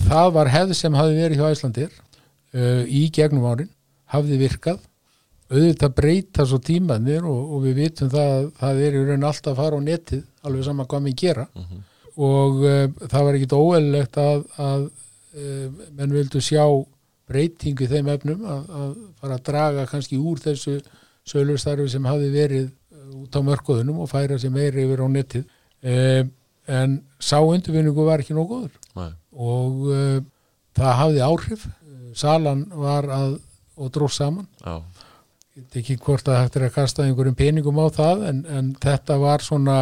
það 0.06 0.34
var 0.36 0.52
hefð 0.52 0.74
sem 0.76 0.96
hafi 0.98 1.16
verið 1.16 1.40
hjá 1.40 1.54
Æslandir 1.54 1.92
uh, 1.94 2.84
í 2.84 3.08
gegnum 3.14 3.46
árin 3.48 3.70
hafði 4.12 4.40
virkað 4.42 4.82
auðvitað 5.52 5.94
breyta 6.00 6.46
svo 6.50 6.58
tímanir 6.64 7.26
og, 7.30 7.42
og 7.56 7.66
við 7.68 7.82
vitum 7.84 8.10
það 8.10 8.32
að 8.36 8.46
það 8.62 8.80
er 8.86 8.96
í 8.98 9.04
raun 9.10 9.28
alltaf 9.30 9.52
að 9.52 9.60
fara 9.62 9.78
á 9.78 9.82
netið 9.86 10.24
alveg 10.48 10.66
saman 10.66 10.90
hvað 10.90 11.10
við 11.10 11.18
gera. 11.22 11.48
Mhm. 11.54 11.84
og 12.16 12.62
uh, 12.64 12.86
það 13.12 13.26
var 13.28 13.38
ekkit 13.38 13.54
óeðlilegt 13.58 14.18
að, 14.24 14.44
að 14.64 14.84
uh, 14.88 15.66
menn 15.98 16.16
vildu 16.16 16.42
sjá 16.42 16.64
breytingu 17.28 17.84
í 17.84 17.90
þeim 17.92 18.10
efnum 18.14 18.46
að, 18.48 18.70
að 18.80 18.94
fara 19.20 19.36
að 19.36 19.46
draga 19.50 19.86
kannski 19.90 20.18
úr 20.22 20.40
þessu 20.40 20.78
sölustarfi 21.28 21.90
sem 21.92 22.08
hafi 22.08 22.30
verið 22.32 22.70
uh, 22.70 23.22
út 23.26 23.36
á 23.36 23.42
mörkuðunum 23.44 24.00
og 24.06 24.10
færa 24.10 24.40
sér 24.40 24.54
meiri 24.56 24.86
yfir 24.86 25.04
á 25.04 25.08
netið. 25.12 25.46
Uh, 25.86 26.24
en 26.72 27.02
sá 27.22 27.38
undirvinningu 27.44 28.08
var 28.08 28.24
ekki 28.24 28.34
nóg 28.34 28.50
góður. 28.50 28.78
Nei. 28.96 29.12
og 29.36 29.84
það 30.74 30.96
hafði 30.98 31.20
áhrif. 31.22 31.66
Salan 32.16 32.64
var 32.72 33.06
að 33.12 33.36
og 33.76 33.92
dróð 33.92 34.14
saman. 34.16 34.48
Já, 34.64 34.80
ég 35.56 35.64
veit 35.64 35.78
ekki 35.82 36.00
hvort 36.04 36.28
að 36.28 36.42
hægt 36.42 36.58
er 36.60 36.68
að 36.68 36.76
kasta 36.76 37.06
einhverjum 37.06 37.38
peningum 37.40 37.80
á 37.80 37.88
það 37.96 38.26
en, 38.30 38.42
en 38.52 38.74
þetta 38.84 39.20
var 39.22 39.46
svona 39.46 39.78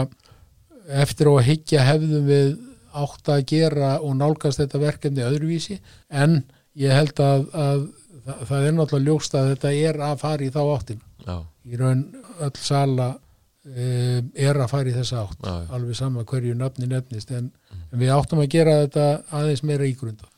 eftir 1.03 1.31
á 1.31 1.33
að 1.33 1.47
higgja 1.49 1.87
hefðum 1.87 2.29
við 2.29 2.53
átt 2.93 3.29
að 3.33 3.45
gera 3.49 3.95
og 4.05 4.13
nálgast 4.19 4.61
þetta 4.61 4.81
verkefni 4.83 5.23
öðruvísi. 5.25 5.79
En 6.13 6.43
ég 6.77 6.93
held 6.93 7.17
að, 7.23 7.47
að 7.57 7.85
það, 8.25 8.43
það 8.49 8.67
er 8.67 8.75
náttúrulega 8.77 9.09
ljóst 9.09 9.37
að 9.37 9.49
þetta 9.53 9.73
er 9.89 9.99
að 10.07 10.15
fara 10.21 10.45
í 10.45 10.51
þá 10.53 10.61
áttin 10.63 11.01
já, 11.25 11.35
í 11.69 11.79
raun 11.79 12.03
öll 12.43 12.53
sala 12.59 13.09
um, 13.13 14.29
er 14.33 14.59
að 14.59 14.69
fara 14.71 14.91
í 14.91 14.95
þessa 14.97 15.23
átt 15.23 15.47
já, 15.47 15.55
alveg 15.77 15.99
sama 15.99 16.27
hverju 16.29 16.57
nafni 16.59 16.89
nefnist 16.91 17.33
en, 17.35 17.49
en 17.91 18.01
við 18.01 18.13
áttum 18.15 18.43
að 18.43 18.51
gera 18.55 18.77
þetta 18.83 19.07
aðeins 19.39 19.65
meira 19.67 19.89
ígrunda 19.89 20.29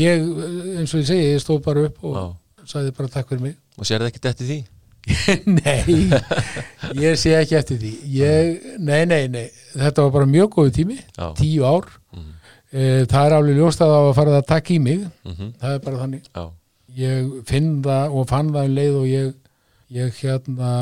ég, 0.00 0.24
eins 0.78 0.94
og 0.94 1.02
ég 1.02 1.10
segi, 1.10 1.34
ég 1.34 1.44
stóð 1.44 1.62
bara 1.66 1.88
upp 1.88 2.06
og 2.08 2.16
já. 2.16 2.24
sagði 2.74 2.96
bara 2.96 3.12
takk 3.12 3.32
fyrir 3.32 3.44
mig. 3.50 3.58
Og 3.74 3.88
sér 3.88 4.00
það 4.00 4.12
ekki 4.12 4.28
eftir 4.30 4.50
því? 4.50 4.60
Nei, 5.58 6.10
ég 6.96 7.18
sé 7.20 7.34
ekki 7.36 7.58
eftir 7.58 7.80
því. 7.82 7.92
Ég, 8.16 8.68
Nei, 8.80 9.02
nei, 9.08 9.26
nei. 9.28 9.46
Þetta 9.74 10.06
var 10.06 10.14
bara 10.18 10.30
mjög 10.30 10.52
góðu 10.56 10.74
tími, 10.78 10.98
Já. 11.16 11.26
tíu 11.38 11.64
ár. 11.68 11.88
Mhm. 12.14 12.30
e, 12.72 12.84
Það 13.10 13.26
er 13.26 13.36
alveg 13.38 13.58
ljóst 13.60 13.84
að 13.84 13.94
það 13.94 14.04
var 14.04 14.10
að 14.12 14.18
fara 14.20 14.36
að 14.38 14.46
taka 14.52 14.74
í 14.74 14.78
mig. 14.80 15.08
Mm 15.26 15.52
Það 15.60 15.74
er 15.74 15.82
bara 15.88 16.02
þannig. 16.04 16.30
Já, 16.34 16.44
Ég 16.94 17.30
finn 17.48 17.70
það 17.82 18.12
og 18.14 18.28
fann 18.30 18.52
það 18.54 18.68
um 18.68 18.74
leið 18.78 18.96
og 19.00 19.06
ég, 19.10 19.30
ég 19.90 20.18
hérna 20.22 20.72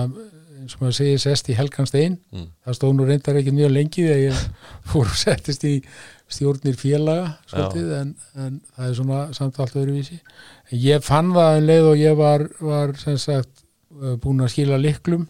eins 0.63 0.77
og 0.77 0.83
maður 0.85 0.97
segir 0.99 1.21
sest 1.23 1.49
í 1.51 1.57
Helganstein 1.59 2.19
mm. 2.31 2.49
það 2.67 2.77
stóð 2.79 2.93
nú 2.99 3.07
reyndar 3.09 3.39
ekki 3.41 3.55
mjög 3.55 3.73
lengi 3.75 4.05
þegar 4.07 4.21
ég 4.21 4.43
fór 4.93 5.09
og 5.09 5.17
settist 5.19 5.65
í 5.67 5.75
stjórnir 6.33 6.77
félaga 6.81 7.35
svolítið, 7.51 7.89
en, 7.99 8.13
en 8.41 8.61
það 8.77 8.87
er 8.89 8.95
svona 8.97 9.23
samt 9.37 9.59
allt 9.61 9.75
öðruvísi. 9.77 10.21
En 10.71 10.81
ég 10.81 11.05
fann 11.05 11.33
það 11.35 11.59
um 11.59 11.67
leið 11.69 11.89
og 11.91 12.01
ég 12.01 12.17
var, 12.21 12.47
var 12.63 12.95
sem 13.01 13.19
sagt 13.21 13.62
búin 14.23 14.41
að 14.45 14.53
skila 14.55 14.79
liklum 14.81 15.29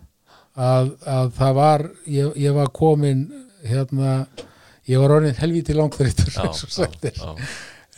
að, 0.57 0.93
að 1.07 1.31
það 1.39 1.55
var 1.59 1.85
ég, 2.07 2.33
ég 2.37 2.55
var 2.57 2.69
komin 2.77 3.27
hérna 3.65 4.27
ég 4.89 4.99
var 5.01 5.15
orðin 5.19 5.39
helviti 5.39 5.75
langþreytur 5.77 6.33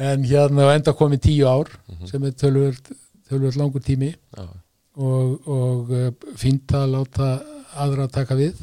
en 0.04 0.24
hérna 0.26 0.66
og 0.68 0.74
enda 0.74 0.92
komin 0.92 1.20
tíu 1.22 1.46
ár 1.48 1.70
Mhm. 1.88 2.06
sem 2.10 2.24
er 2.24 2.30
tölvöld, 2.32 2.92
langur 3.56 3.80
tími. 3.80 4.14
Já, 4.36 4.44
og, 4.96 5.48
og 5.48 5.90
uh, 5.90 6.10
fínt 6.36 6.70
að 6.74 6.90
láta 6.92 7.28
aðra 7.76 8.08
taka 8.10 8.34
við. 8.38 8.54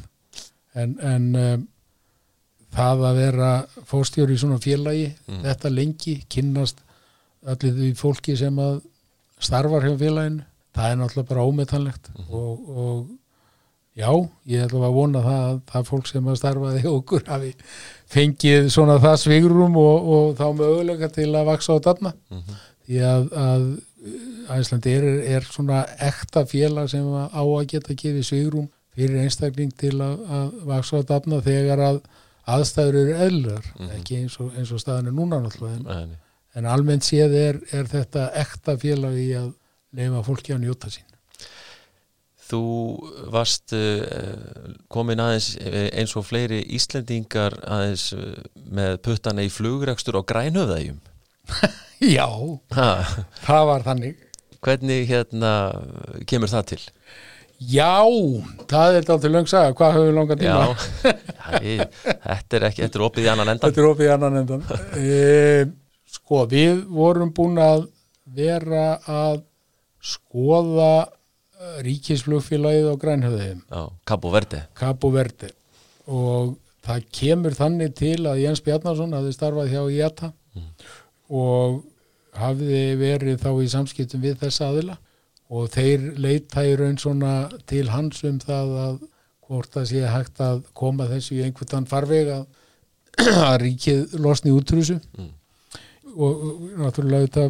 En, 0.75 0.93
en 1.03 1.35
um, 1.35 1.67
það 2.75 3.01
að 3.09 3.17
vera 3.19 3.49
fórstjóri 3.89 4.35
í 4.37 4.39
svona 4.39 4.59
félagi 4.63 5.09
Mm. 5.27 5.41
þetta 5.43 5.69
lengi, 5.73 6.13
kynnast 6.29 6.77
allir 7.47 7.73
því 7.75 7.89
fólki 7.99 8.37
sem 8.37 8.55
að 8.59 8.81
starfar 9.39 9.81
hjá 9.87 9.97
félaginu, 9.99 10.43
það 10.75 10.91
er 10.91 10.95
náttúrulega 11.01 11.29
bara 11.29 11.45
ómetanlegt 11.47 12.09
Mhm. 12.15 12.33
og, 12.33 12.69
og 12.69 13.07
já, 13.97 14.09
ég 14.47 14.65
ætla 14.65 14.87
að 14.87 14.93
vona 14.95 15.19
það 15.25 15.41
að 15.51 15.61
það 15.71 15.87
fólk 15.91 16.07
sem 16.07 16.25
að 16.31 16.37
starfaði 16.39 16.83
okkur 16.87 17.23
hafi 17.27 17.53
fengið 18.11 18.69
svona 18.71 18.99
það 19.03 19.17
svigrum 19.25 19.75
og, 19.77 20.09
og 20.15 20.35
þá 20.39 20.45
mögulega 20.55 21.11
til 21.11 21.29
að 21.35 21.45
vaksa 21.51 21.73
á 21.75 21.79
þarna 21.79 22.13
Mhm. 22.31 22.59
því 22.87 23.01
að, 23.13 23.31
að 23.31 23.81
Æslandi 24.49 24.89
er, 24.97 25.03
er 25.37 25.41
svona 25.45 25.83
ekta 26.01 26.41
félag 26.49 26.87
sem 26.89 27.05
á 27.05 27.29
að 27.37 27.67
geta 27.69 27.93
gefið 27.93 28.23
svigrum 28.25 28.69
fyrir 28.95 29.21
einstakling 29.21 29.69
til 29.77 29.93
að, 30.01 30.15
að 30.27 30.47
vaksa 30.65 30.97
á 30.99 31.01
dafna 31.05 31.37
þegar 31.45 31.79
að 31.79 31.99
aðstæður 32.49 32.97
eru 33.03 33.13
eðlar, 33.27 33.65
Mhm. 33.77 33.89
ekki 33.99 34.17
eins 34.23 34.39
og, 34.41 34.51
eins 34.57 34.71
og 34.73 34.79
staðan 34.81 35.07
er 35.07 35.11
núna 35.13 35.37
náttúrulega 35.39 36.01
en, 36.01 36.15
en 36.55 36.65
almennt 36.65 37.03
séð 37.05 37.35
er, 37.37 37.59
er 37.71 37.85
þetta 37.85 38.31
ekta 38.41 38.75
félag 38.81 39.13
í 39.21 39.29
að 39.37 39.53
leifa 39.97 40.23
fólki 40.25 40.55
að 40.55 40.65
njóta 40.65 40.91
sín. 40.93 41.07
Þú 42.51 42.63
varst 43.31 43.71
uh, 43.77 44.73
komin 44.91 45.21
aðeins 45.23 45.53
eh, 45.61 45.87
eins 46.01 46.17
og 46.19 46.25
fleiri 46.27 46.59
Íslendingar 46.75 47.55
aðeins 47.63 48.09
uh, 48.17 48.33
með 48.75 48.97
puttana 49.05 49.45
í 49.45 49.51
flugrekstur 49.53 50.19
á 50.19 50.21
grænhöfðægjum 50.27 50.99
Já, 52.17 52.27
ha, 52.75 52.89
það 53.45 53.67
var 53.69 53.85
þannig. 53.85 54.27
Hvernig 54.61 55.07
hérna 55.09 55.51
kemur 56.29 56.51
það 56.51 56.73
til? 56.73 56.81
Já, 57.61 58.01
það 58.69 58.95
er 58.97 59.05
þetta 59.05 59.29
löng 59.29 59.49
saga, 59.49 59.75
hvað 59.77 59.95
höfum 59.95 60.07
við 60.07 60.15
langan 60.17 60.39
tíma? 60.41 60.63
Já. 60.65 61.11
Ég, 61.61 61.83
þetta 62.23 62.57
er 62.57 62.65
ekki, 62.71 62.81
þetta 62.87 62.97
er 62.97 63.05
opið 63.05 63.27
í 63.27 63.29
annan 63.29 63.51
endan 63.53 63.69
Þetta 63.69 63.83
er 63.83 63.89
opið 63.91 64.07
í 64.07 64.11
annan 64.15 64.39
endan 64.41 64.63
e, 64.97 65.65
Sko, 66.09 66.41
við 66.49 66.81
vorum 66.89 67.29
búin 67.37 67.61
að 67.61 67.85
vera 68.33 68.85
að 69.05 69.43
skoða 70.01 70.91
eh, 71.05 71.77
ríkisflugfélagið 71.85 72.89
á 72.91 72.95
grænhöfðum 73.03 73.61
Já, 73.69 73.81
Cabo 74.05 74.31
Verde. 74.33 74.63
Verde. 75.13 75.51
Og 76.11 76.55
það 76.85 77.05
kemur 77.13 77.55
þannig 77.57 77.93
til 77.99 78.17
að 78.25 78.41
Jens 78.41 78.63
Bjarnason 78.65 79.13
hafði 79.13 79.35
starfað 79.37 79.71
hjá 79.73 79.81
IATA 79.93 80.31
og 81.31 81.83
hafði 82.35 82.81
verið 82.99 83.39
þá 83.43 83.49
í 83.61 83.69
samskiptum 83.71 84.23
við 84.23 84.39
þessa 84.41 84.71
aðila. 84.71 84.97
Og 85.51 85.67
þeir 85.73 86.13
leita 86.19 86.63
í 86.63 86.75
raun 86.79 86.97
svona 86.99 87.49
til 87.67 87.89
hans 87.91 88.23
um 88.23 88.39
það 88.39 88.69
að 88.85 88.99
hvort 89.51 89.73
það 89.75 89.87
sé 89.89 90.03
hægt 90.07 90.39
að 90.43 90.61
koma 90.79 91.07
þessu 91.09 91.35
í 91.35 91.41
einhvern 91.43 91.87
farveg 91.91 92.31
að, 92.31 92.45
að 93.51 93.57
ríkið 93.65 94.17
losni 94.23 94.53
útrúsu 94.55 94.99
Mm. 95.17 95.31
og, 96.15 96.31
og 96.31 96.61
náttúrulega 96.79 97.27
þetta 97.27 97.43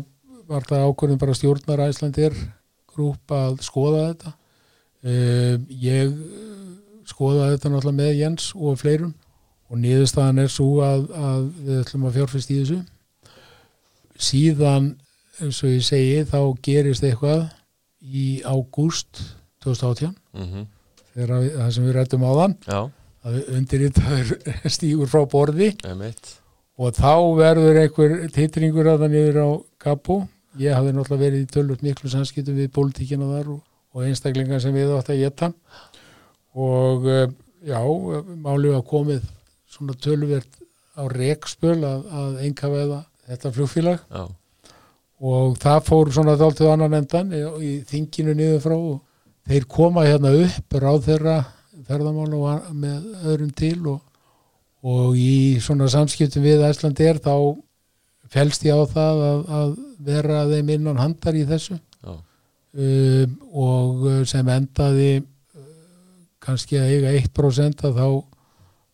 var 0.52 0.68
það 0.69 0.86
ákvörðin 0.88 1.22
bara 1.22 1.36
stjórnar 1.38 1.84
Æslandir 1.88 2.38
grúp 2.91 3.36
að 3.36 3.61
skoða 3.65 4.06
þetta? 4.11 4.34
Um, 5.02 5.68
ég 5.82 6.11
eh, 6.11 6.49
skoðaði 7.10 7.56
þetta 7.56 7.72
náttúrulega 7.73 7.99
með 8.02 8.19
Jens 8.19 8.49
og 8.53 8.78
fleirum 8.82 9.15
og 9.72 9.80
niðurstaðan 9.82 10.44
er 10.44 10.52
svo 10.52 10.84
að, 10.86 11.07
að 11.15 11.48
við 11.64 11.80
ætlum 11.86 12.06
að 12.10 12.19
fjárfist 12.19 12.52
í 12.52 12.60
þessu. 12.60 12.82
Síðan 14.22 14.91
eins 15.41 15.64
og 15.64 15.72
ég 15.72 15.88
segi 15.88 16.22
þá 16.30 16.40
gerist 16.61 17.07
eitthvað 17.07 17.48
í 18.02 18.28
ágúst 18.45 19.23
2018 19.64 20.14
mm 20.36 20.69
þegar 21.11 21.41
við, 21.44 21.56
það 21.57 21.72
sem 21.76 21.88
við 21.88 21.98
rættum 21.98 22.26
á 22.26 22.32
þann 22.40 22.56
að 23.22 23.40
undirritaður 23.57 24.32
stígur 24.76 25.11
frá 25.11 25.23
borði 25.30 25.72
emitt 25.88 26.36
og 26.82 26.95
þá 26.98 27.14
verður 27.38 27.82
einhver 27.84 28.15
titringur 28.34 28.90
að 28.90 29.03
það 29.03 29.15
niður 29.15 29.41
á 29.41 29.49
kapu 29.86 30.22
ég 30.60 30.76
hafði 30.76 30.95
náttúrulega 30.95 31.23
verið 31.23 31.45
í 31.45 31.52
tölvöld 31.52 31.86
miklu 31.86 32.11
samskiptum 32.11 32.57
við 32.60 32.73
pólitíkina 32.76 33.30
þar 33.30 33.53
og, 33.56 33.61
og 33.95 34.07
einstaklingar 34.07 34.64
sem 34.64 34.76
við 34.76 34.91
átt 34.95 35.14
að 35.14 35.22
geta 35.22 35.52
og 36.60 37.07
eh, 37.07 37.30
já, 37.68 37.80
málið 38.44 38.76
var 38.76 38.86
komið 38.90 39.23
svona 39.72 39.95
tölvöld 40.03 40.60
á 40.99 41.03
rekspöl 41.07 41.80
að, 41.80 42.06
að 42.11 42.38
einka 42.44 42.69
veða 42.72 42.99
þetta 43.30 43.52
flugfélag. 43.56 44.02
Já, 44.11 44.26
og 45.22 45.57
það 45.61 45.82
fór 45.88 46.11
svona 46.11 46.38
þáltið 46.40 46.72
annan 46.72 46.98
endan 46.98 47.34
í, 47.36 47.41
í 47.61 47.72
þinginu 47.88 48.36
niður 48.36 48.61
frá 48.64 48.76
og 48.76 49.02
þeir 49.49 49.68
koma 49.69 50.06
hérna 50.07 50.32
upp 50.44 50.78
ráð 50.82 51.03
þeirra 51.07 51.36
ferðamál 51.88 52.32
og 52.38 52.72
með 52.78 53.06
öðrum 53.22 53.52
til 53.57 53.78
og, 53.94 53.99
og 54.82 55.18
í 55.18 55.60
svona 55.61 55.90
samskiptum 55.91 56.45
við 56.45 56.65
Æslandi 56.65 57.07
er 57.07 57.22
þá 57.22 57.36
fælst 58.31 58.65
ég 58.67 58.77
á 58.77 58.83
það 58.87 59.23
að, 59.27 59.41
að 59.59 59.71
vera 60.07 60.43
þeim 60.49 60.73
innan 60.77 61.01
handar 61.01 61.37
í 61.37 61.45
þessu. 61.49 61.79
Um, 62.71 63.31
og 63.51 64.05
sem 64.31 64.47
endaði 64.47 65.09
kannski 66.41 66.77
að 66.79 66.93
eiga 66.95 67.09
1% 67.19 67.81
að 67.89 67.97
þá 67.99 68.05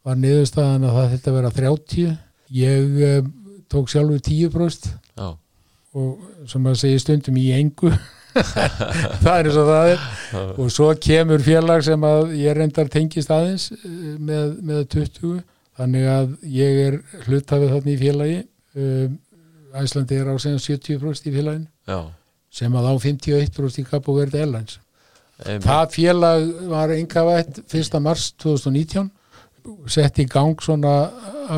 var 0.07 0.17
niðurstaðan 0.17 0.87
að 0.87 0.95
það 0.97 1.11
þetta 1.11 1.33
vera 1.35 1.51
30 1.53 2.15
ég 2.57 3.01
um, 3.11 3.27
tók 3.69 3.91
sjálfur 3.91 4.21
10% 4.23 4.87
Já. 5.17 5.27
og 5.93 6.47
sem 6.49 6.69
að 6.69 6.79
segja 6.81 7.03
stundum 7.03 7.37
í 7.39 7.49
engu. 7.57 7.91
Það 9.23 9.31
er 9.31 9.47
eins 9.49 9.55
og 9.57 9.65
það 9.65 9.91
er. 9.91 10.01
Og 10.61 10.67
svo 10.69 10.87
kemur 11.01 11.41
félag 11.41 11.81
sem 11.87 12.03
að 12.05 12.35
ég 12.37 12.53
reyndar 12.53 12.89
tengist 12.93 13.31
aðeins 13.33 13.71
eh, 13.73 14.11
með, 14.21 14.51
með 14.61 14.83
20 14.93 15.39
þannig 15.79 16.05
að 16.11 16.35
ég 16.53 16.81
er 16.83 16.99
hlutafið 17.25 17.73
þarna 17.73 17.93
í 17.93 17.97
félagi. 17.97 18.37
Um, 18.77 19.15
Æslandi 19.81 20.17
er 20.17 20.31
á 20.31 20.35
segjum 20.39 20.59
70% 20.59 21.29
í 21.29 21.35
félagin 21.35 21.67
Já. 21.87 21.99
sem 22.49 22.75
að 22.75 22.89
á 22.89 22.93
51% 23.03 23.81
í 23.81 23.87
Kapo 23.87 24.15
Verði 24.17 24.41
Airlines 24.43 24.79
Eim. 25.45 25.61
það 25.61 25.93
félag 25.93 26.47
var 26.71 26.93
enga 26.95 27.23
vært 27.27 27.61
1. 27.67 27.99
mars 28.01 28.31
2019 28.41 29.11
sett 29.91 30.19
í 30.23 30.25
gang 30.31 30.61
svona 30.63 30.93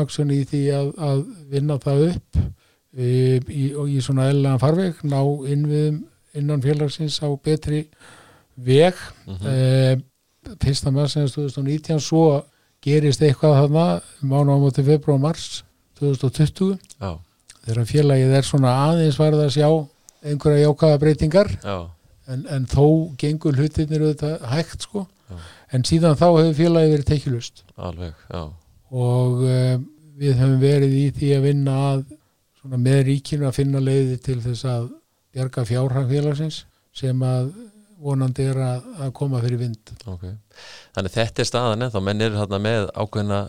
aksjón 0.00 0.32
í 0.34 0.42
því 0.48 0.62
að, 0.74 0.92
að 0.98 1.24
vinna 1.50 1.78
það 1.82 2.06
upp 2.10 2.40
e, 2.40 3.38
í, 3.38 3.64
í 3.70 4.00
svona 4.02 4.28
ellan 4.32 4.60
farveg 4.62 5.00
ná 5.06 5.20
inn 5.50 5.66
við 5.70 6.00
innan 6.38 6.62
félagsins 6.62 7.20
á 7.22 7.28
betri 7.42 7.86
veg 8.56 8.94
mm 9.26 9.36
-hmm. 9.36 9.48
e, 9.48 10.54
fyrsta 10.60 10.90
mars 10.90 11.14
2019 11.14 12.00
svo 12.00 12.44
gerist 12.82 13.22
eitthvað 13.22 13.58
þarna 13.60 13.86
mánu 14.20 14.56
á 14.56 14.58
móti 14.58 14.84
februar 14.84 15.18
mars 15.20 15.64
2020 16.00 16.76
Já. 16.76 16.89
Þegar 17.66 17.88
félagið 17.88 18.36
er 18.38 18.46
svona 18.46 18.74
aðeins 18.88 19.18
varð 19.20 19.44
að 19.44 19.54
sjá 19.56 19.68
einhverja 20.20 20.66
jákaða 20.66 21.00
breytingar 21.04 21.50
en, 21.64 22.44
en 22.46 22.68
þó 22.70 22.84
gengur 23.20 23.56
hlutinir 23.56 24.04
auðvitað 24.04 24.46
hægt 24.52 24.86
sko. 24.88 25.06
Já. 25.30 25.36
en 25.76 25.84
síðan 25.86 26.18
þá 26.18 26.26
hefur 26.26 26.56
félagið 26.58 26.94
verið 26.96 27.08
tekilust 27.12 27.62
alveg, 27.78 28.14
já. 28.26 28.40
Og 28.90 29.44
e, 29.46 29.58
við 30.18 30.40
höfum 30.40 30.56
verið 30.62 30.96
í 30.98 31.04
því 31.14 31.28
að 31.36 31.44
vinna 31.46 31.76
að 31.92 32.00
með 32.76 33.04
ríkinu 33.06 33.46
að 33.48 33.56
finna 33.60 33.80
leiði 33.80 34.16
til 34.24 34.40
þess 34.42 34.66
að 34.68 34.88
bjarga 35.32 35.64
fjárhagfélagsins 35.68 36.64
sem 36.96 37.22
að 37.22 37.52
vonandi 38.00 38.46
er 38.50 38.60
að, 38.64 38.84
að 39.04 39.12
koma 39.16 39.40
fyrir 39.42 39.60
vind 39.60 39.92
okay. 40.08 40.36
Þannig 40.96 41.14
þetta 41.14 41.42
er 41.42 41.48
staðan 41.48 41.86
eða 41.86 41.94
þá 41.94 42.06
menn 42.08 42.24
er 42.24 42.38
hérna 42.38 42.60
með 42.62 42.86
ákveðina 42.94 43.40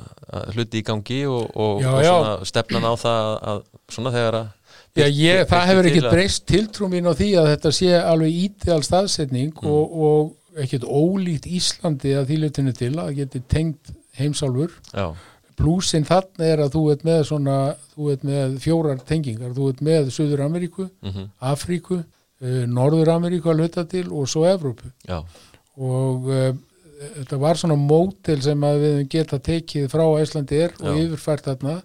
hluti 0.56 0.82
í 0.82 0.88
gangi 0.88 1.22
og, 1.30 1.46
og, 1.56 1.84
já, 1.84 1.92
og 1.92 2.08
svona 2.08 2.50
stefnan 2.52 2.90
á 2.90 2.94
það 3.02 3.30
að 3.54 3.64
svona 3.92 4.16
þegar 4.18 4.42
að 4.42 4.50
Já, 4.92 5.06
ég, 5.08 5.46
það 5.48 5.68
hefur 5.70 5.88
ekkert 5.88 6.12
breyst 6.12 6.46
tiltrúm 6.50 6.92
mín 6.92 7.06
á 7.08 7.16
því 7.16 7.30
að 7.40 7.46
þetta 7.54 7.70
sé 7.78 7.92
alveg 7.96 8.40
ídeal 8.42 8.82
staðsetning 8.84 9.54
mm. 9.56 9.70
og, 9.72 9.94
og 10.08 10.60
ekkert 10.60 10.84
ólíkt 10.84 11.48
Íslandi 11.48 12.12
að 12.20 12.34
þýlutinu 12.34 12.74
til 12.76 12.92
að 13.00 13.14
geti 13.22 13.40
tengt 13.48 13.94
heimsálfur 14.20 14.74
Blúsin 15.62 16.06
þarna 16.08 16.48
er 16.48 16.64
að 16.64 16.76
þú 16.76 16.82
ert 16.94 17.04
með 17.08 17.22
svona, 17.30 17.58
þú 17.94 18.10
ert 18.14 18.24
með 18.28 18.58
fjórar 18.64 19.02
tengingar, 19.08 19.54
þú 19.56 19.70
ert 19.72 19.84
með 19.86 20.10
Suður 20.16 20.46
Ameríku, 20.48 20.88
mm 20.90 21.12
-hmm. 21.12 21.28
Afríku, 21.52 22.02
uh, 22.42 22.64
Norður 22.70 23.14
Ameríku 23.16 23.52
að 23.52 23.64
hluta 23.64 23.86
til 23.90 24.08
og 24.10 24.30
svo 24.30 24.46
Evrópu. 24.50 24.92
Já. 25.08 25.22
Og 25.82 26.30
uh, 26.30 26.52
þetta 27.02 27.42
var 27.42 27.60
svona 27.60 27.78
mótel 27.80 28.42
sem 28.44 28.66
að 28.68 28.82
við 28.86 29.04
geta 29.16 29.42
tekið 29.42 29.90
frá 29.92 30.06
Íslandi 30.22 30.64
er 30.68 30.76
og 30.82 30.98
yfirfært 31.02 31.50
þarna 31.50 31.80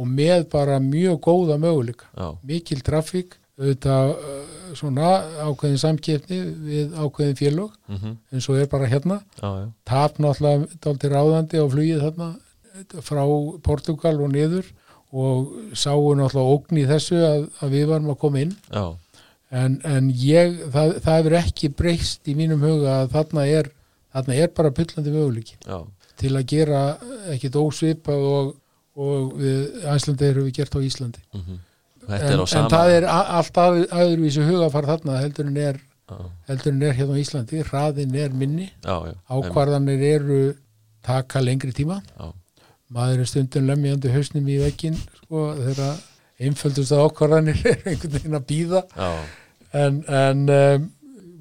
og 0.00 0.08
með 0.08 0.48
bara 0.52 0.80
mjög 0.82 1.20
góða 1.26 1.60
möguleika. 1.60 2.08
Já. 2.16 2.28
Mikil 2.48 2.80
trafík, 2.84 3.36
auðvitað 3.60 4.14
uh, 4.16 4.58
svona 4.78 5.14
ákveðin 5.44 5.80
samkipni 5.82 6.38
við 6.64 6.92
ákveðin 6.94 7.38
félög 7.38 7.72
mm 7.88 7.96
-hmm. 7.96 8.14
eins 8.32 8.48
og 8.48 8.60
er 8.60 8.68
bara 8.70 8.86
hérna. 8.86 9.20
Tap 9.84 10.18
náttúrulega 10.18 10.66
dálta 10.84 11.08
ráðandi 11.08 11.58
á 11.58 11.66
flugið 11.68 12.04
þarna 12.04 12.36
frá 13.04 13.24
Portugal 13.62 14.20
og 14.20 14.32
niður 14.32 14.66
og 15.12 15.52
sáu 15.74 16.14
náttúrulega 16.14 16.52
ógn 16.54 16.78
í 16.78 16.86
þessu 16.86 17.18
að, 17.18 17.46
að 17.60 17.72
við 17.74 17.86
varum 17.90 18.12
að 18.12 18.20
koma 18.22 18.44
inn 18.44 18.54
en, 19.50 19.80
en 19.84 20.10
ég, 20.14 20.60
það, 20.72 20.96
það 21.04 21.18
hefur 21.18 21.36
ekki 21.40 21.72
breyst 21.80 22.30
í 22.30 22.36
mínum 22.38 22.62
huga 22.64 23.00
að 23.00 23.14
þarna 23.16 23.46
er, 23.50 23.70
þarna 24.14 24.38
er 24.44 24.52
bara 24.56 24.74
pullandi 24.74 25.14
möguleiki 25.14 25.58
Já. 25.66 25.78
til 26.20 26.32
að 26.36 26.46
gera 26.52 26.84
ekkit 27.34 27.58
ósvipa 27.60 28.14
og, 28.14 28.54
og 29.00 29.36
Æslandi 29.90 30.30
eru 30.30 30.46
við 30.46 30.60
gert 30.60 30.76
á 30.76 30.80
Íslandi. 30.82 31.22
Mm 31.34 31.44
-hmm. 31.46 31.60
en, 32.08 32.40
en 32.40 32.72
það 32.74 32.96
er 32.96 33.08
allt 33.10 33.62
að, 33.62 33.84
aðurvísu 33.90 34.46
hugafar 34.46 34.90
þarna 34.94 35.20
heldur 35.22 35.46
en 35.46 35.56
er 35.56 35.80
heldur 36.48 36.72
en 36.72 36.82
er 36.82 36.96
hérna 36.98 37.16
á 37.16 37.22
Íslandi, 37.22 37.62
hraðin 37.62 38.14
er 38.18 38.34
minni. 38.34 38.70
Ákvarðanir 39.30 40.02
eru 40.02 40.40
taka 41.06 41.40
lengri 41.40 41.72
tíma. 41.72 42.00
Já. 42.18 42.32
Maður 42.90 43.22
er 43.22 43.30
stundum 43.30 43.68
lemjandi 43.68 44.10
hausnum 44.10 44.48
í 44.50 44.58
vekkin 44.58 44.96
sko, 44.96 45.52
þegar 45.60 46.00
einföldust 46.40 46.96
ákvarðanir 46.96 47.60
er 47.70 47.84
einhvern 47.84 48.16
veginn 48.16 48.38
að 48.38 48.48
býða 48.48 48.82
en, 49.72 50.00
en 50.06 50.46
um, 50.48 50.88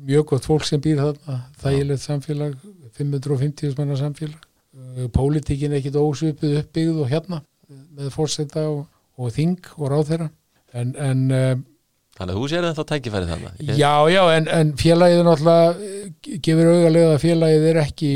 mjög 0.10 0.26
gott 0.34 0.48
fólk 0.50 0.68
sem 0.68 0.82
býr 0.84 1.02
þarna 1.02 1.40
þægilegt 1.62 2.06
samfélag 2.06 2.58
550 3.00 3.78
manna 3.78 3.98
samfélag. 4.00 4.46
Uh, 4.76 5.08
pólitíkin 5.14 5.76
ekkit 5.78 5.98
ósvipið 6.00 6.60
uppbyggð 6.64 7.02
og 7.04 7.10
hérna 7.12 7.42
með 7.70 8.14
fórseta 8.14 8.68
og, 8.70 8.86
og 9.20 9.34
þing 9.36 9.74
og 9.78 9.90
ráð 9.92 10.14
þeirra 10.14 10.30
en, 10.78 10.96
en 10.96 11.26
um, 11.30 11.66
Þannig 12.20 12.36
að 12.36 12.40
þú 12.42 12.48
sér 12.52 12.66
þetta 12.68 12.84
tækifæri 12.90 13.28
þannig 13.30 13.60
ég... 13.64 13.78
Já, 13.80 13.92
já, 14.12 14.22
en, 14.36 14.48
en 14.52 14.72
félagið 14.76 15.22
náttúrulega 15.24 16.40
gefur 16.44 16.72
auðarlega 16.74 17.12
að 17.14 17.22
félagið 17.24 17.68
er 17.70 17.80
ekki 17.80 18.10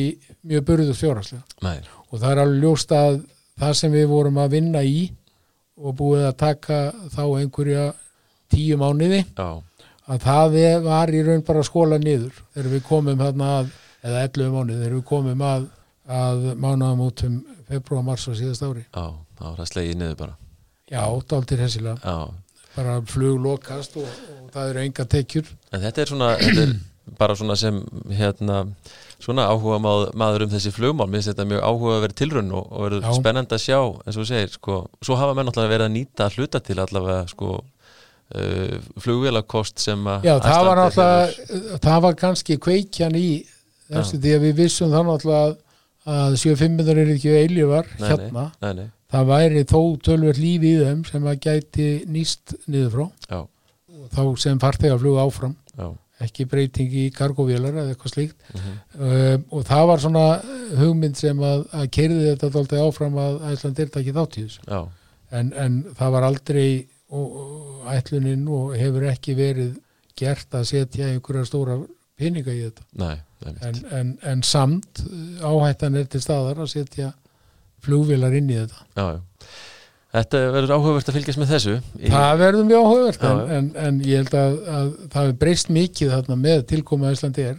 mjög 0.44 0.66
burðust 0.68 1.04
fjárhanslega 1.06 1.76
og 2.10 2.18
það 2.18 2.26
er 2.34 2.42
alveg 2.44 2.66
ljóst 2.66 2.96
að 2.98 3.20
það 3.64 3.78
sem 3.80 3.94
við 3.96 4.10
vorum 4.12 4.42
að 4.44 4.58
vinna 4.58 4.82
í 4.84 5.06
og 5.80 5.96
búið 6.02 6.26
að 6.28 6.36
taka 6.44 6.80
þá 7.14 7.24
einhverja 7.24 7.86
tíu 8.52 8.80
mánuði 8.82 9.22
Já. 9.24 9.48
Að 10.12 10.28
það 10.28 10.60
var 10.84 11.14
í 11.14 11.24
raun 11.24 11.46
bara 11.48 11.64
skóla 11.66 12.00
niður 12.02 12.38
þegar 12.54 12.70
við 12.76 12.86
komum 12.88 13.24
hérna 13.24 13.50
að, 13.62 13.74
eða 14.04 14.24
11 14.28 14.54
mánuði 14.54 14.80
þegar 14.82 14.96
við 14.98 15.04
komum 15.10 15.44
að, 15.48 15.68
að 16.22 16.48
mánuðamótum 16.54 17.42
februar, 17.70 18.06
mars 18.06 18.28
og 18.28 18.40
síðast 18.40 18.66
ári. 18.66 18.86
Já, 18.90 19.06
það 19.40 19.50
var 19.50 19.62
að 19.64 19.70
slegið 19.72 20.00
niður 20.02 20.18
bara. 20.24 20.40
Já, 20.92 21.04
dáltir 21.32 21.64
hessilega 21.64 22.18
bara 22.74 22.98
flug 23.06 23.38
lokast 23.42 23.98
og, 24.02 24.10
og 24.42 24.50
það 24.54 24.72
eru 24.72 24.84
enga 24.88 25.06
tekjur. 25.10 25.50
En 25.74 25.84
þetta 25.84 26.04
er 26.04 26.10
svona, 26.10 26.30
þetta 26.42 26.64
er 26.66 26.74
bara 27.20 27.36
svona 27.38 27.58
sem 27.60 27.80
hérna 28.18 28.64
svona 29.24 29.46
áhuga 29.52 29.78
maður 30.18 30.48
um 30.48 30.52
þessi 30.52 30.74
flugmál. 30.74 31.08
Mér 31.08 31.22
finnst 31.22 31.32
þetta 31.34 31.48
mjög 31.52 31.68
áhuga 31.68 31.98
að 31.98 32.06
vera 32.08 32.18
tilrunn 32.22 32.52
og, 32.56 32.66
og 32.72 32.88
verður 32.88 33.20
spennand 33.20 33.56
að 33.56 33.64
sjá, 33.64 33.80
eins 34.04 34.20
og 34.20 34.28
segir 34.30 34.52
sko, 34.56 34.80
svo 35.06 35.20
hafa 35.20 35.38
menn 35.38 35.52
alltaf 35.52 35.70
verið 35.70 35.88
að 35.88 35.96
nýta 35.98 36.30
hluta 36.34 36.64
til 36.64 36.80
allavega 36.82 37.28
sko 37.32 37.60
flugvélakost 39.04 39.84
sem 39.84 40.08
að 40.10 40.26
Já, 40.26 40.34
það 40.42 40.66
var 40.68 40.82
alltaf, 40.88 41.36
það 41.84 42.00
var 42.08 42.16
kannski 42.18 42.58
kveikjan 42.62 43.18
í 43.20 43.28
þessu 43.92 44.18
því 44.18 44.34
að 44.38 44.46
við 44.48 44.60
vissum 44.64 44.94
þannig 44.94 45.14
alltaf 45.18 45.60
að 46.04 46.38
7500 46.42 47.00
er 47.04 47.14
ekki 47.14 47.34
eiljöfar 47.40 47.90
hérna. 48.02 48.46
nei, 48.64 48.72
nei, 48.82 48.88
það 49.14 49.28
væri 49.30 49.66
þó 49.70 49.82
tölver 50.04 50.40
lífi 50.42 50.72
í 50.74 50.80
þeim 50.82 51.04
sem 51.08 51.28
að 51.30 51.44
gæti 51.48 51.90
nýst 52.12 52.56
niður 52.66 52.96
frá. 52.96 53.06
Já. 53.30 53.42
og 54.04 54.08
þá 54.16 54.24
sem 54.42 54.62
fartega 54.62 54.98
flug 55.00 55.20
áfram. 55.22 55.54
Já. 55.78 55.92
Ekki 56.24 56.46
breyting 56.48 56.92
í 56.96 57.06
kargovélar 57.14 57.76
eða 57.76 57.94
eitthvað 57.94 58.14
slíkt. 58.14 58.36
Uh 58.54 58.66
-huh. 58.66 58.74
um, 59.08 59.46
og 59.52 59.66
það 59.68 59.88
var 59.90 60.04
svona 60.04 60.26
hugmynd 60.80 61.18
sem 61.20 61.40
að, 61.40 61.66
að 61.74 61.88
kerði 61.98 62.28
þetta 62.32 62.52
alltaf 62.62 62.84
áfram 62.88 63.18
að 63.18 63.40
Æsland 63.52 63.80
er 63.80 63.90
ekki 64.02 64.18
þátt 64.18 64.38
í 64.38 64.46
þessu. 64.48 64.84
En, 65.34 65.54
en 65.58 65.80
það 65.98 66.12
var 66.14 66.28
aldrei 66.28 66.68
og, 67.14 67.36
og 67.40 67.92
ætluninn 67.94 68.48
og 68.52 68.74
hefur 68.80 69.08
ekki 69.12 69.36
verið 69.38 69.76
gert 70.20 70.56
að 70.58 70.70
setja 70.70 71.10
einhverja 71.10 71.48
stóra 71.50 71.78
peninga 72.20 72.54
í 72.54 72.64
þetta. 72.66 72.88
Nei, 73.02 73.16
en, 73.50 73.84
en, 74.00 74.16
en 74.34 74.44
samt 74.46 75.04
áhættan 75.42 75.98
er 76.00 76.10
til 76.10 76.22
staðar 76.24 76.64
að 76.64 76.74
setja 76.76 77.12
flugvélar 77.84 78.36
inn 78.38 78.52
í 78.52 78.60
þetta. 78.62 78.86
Já, 78.98 79.06
já. 79.18 79.54
Þetta 80.14 80.40
verður 80.54 80.76
áhugavert 80.76 81.08
að 81.10 81.16
fylgjast 81.18 81.40
með 81.42 81.52
þessu. 81.56 81.76
Í... 81.98 82.10
Það 82.14 82.34
verður 82.44 82.66
mjög 82.70 82.84
áhugavert 82.88 83.24
en, 83.26 83.40
en, 83.56 83.70
en 83.82 83.96
ég 84.06 84.20
held 84.22 84.36
að, 84.38 84.58
að 84.62 84.92
það 85.08 85.24
hefur 85.24 85.40
breyst 85.42 85.72
mikið 85.74 86.12
þarna 86.14 86.38
með 86.44 86.60
tilkoma 86.70 87.14
Íslandi 87.16 87.46
er 87.50 87.58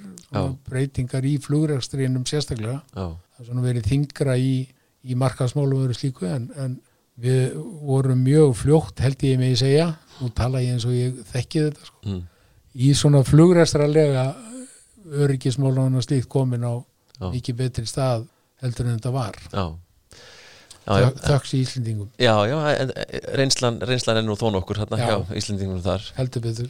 breytingar 0.69 1.27
í 1.27 1.35
flugrækstriðinum 1.43 2.27
sérstaklega. 2.31 2.79
Já. 2.95 3.09
það 3.35 3.43
er 3.43 3.49
svona 3.49 3.65
verið 3.67 3.89
þingra 3.91 4.37
í, 4.39 4.55
í 5.03 5.19
markasmálum 5.19 5.83
verið 5.83 5.99
slíku 5.99 6.29
en, 6.31 6.47
en 6.63 6.79
við 7.21 7.55
vorum 7.87 8.25
mjög 8.27 8.57
fljótt 8.59 9.03
held 9.05 9.23
ég 9.23 9.39
mig 9.39 9.55
að 9.55 9.63
segja 9.63 9.87
nú 10.21 10.31
tala 10.35 10.63
ég 10.63 10.75
eins 10.75 10.87
og 10.89 10.95
ég 10.97 11.21
þekki 11.31 11.63
þetta 11.69 11.87
sko. 11.89 12.01
mm. 12.09 12.21
í 12.75 12.91
svona 12.99 13.23
flugræstralega 13.27 14.27
öryggismálun 15.25 15.99
og 15.99 16.05
slíkt 16.07 16.29
komin 16.33 16.67
á 16.67 16.75
Já. 17.21 17.31
mikið 17.31 17.59
betri 17.61 17.87
stað 17.87 18.27
heldur 18.63 18.89
en 18.89 18.99
þetta 18.99 19.15
var 19.15 19.39
já. 19.53 19.67
Já, 20.85 20.95
já, 21.01 21.09
þöks 21.17 21.55
í 21.57 21.63
Íslendingum 21.65 22.09
já, 22.21 22.35
já 22.51 22.57
en, 22.75 22.91
reynslan, 23.39 23.79
reynslan 23.89 24.21
er 24.21 24.27
nú 24.27 24.35
þó 24.37 24.51
nokkur 24.53 24.83
hérna 24.83 24.99
Já. 25.01 25.07
hjá 25.07 25.39
Íslendingunum 25.39 25.85
þar 25.85 26.11
heldur 26.19 26.45
betur 26.45 26.69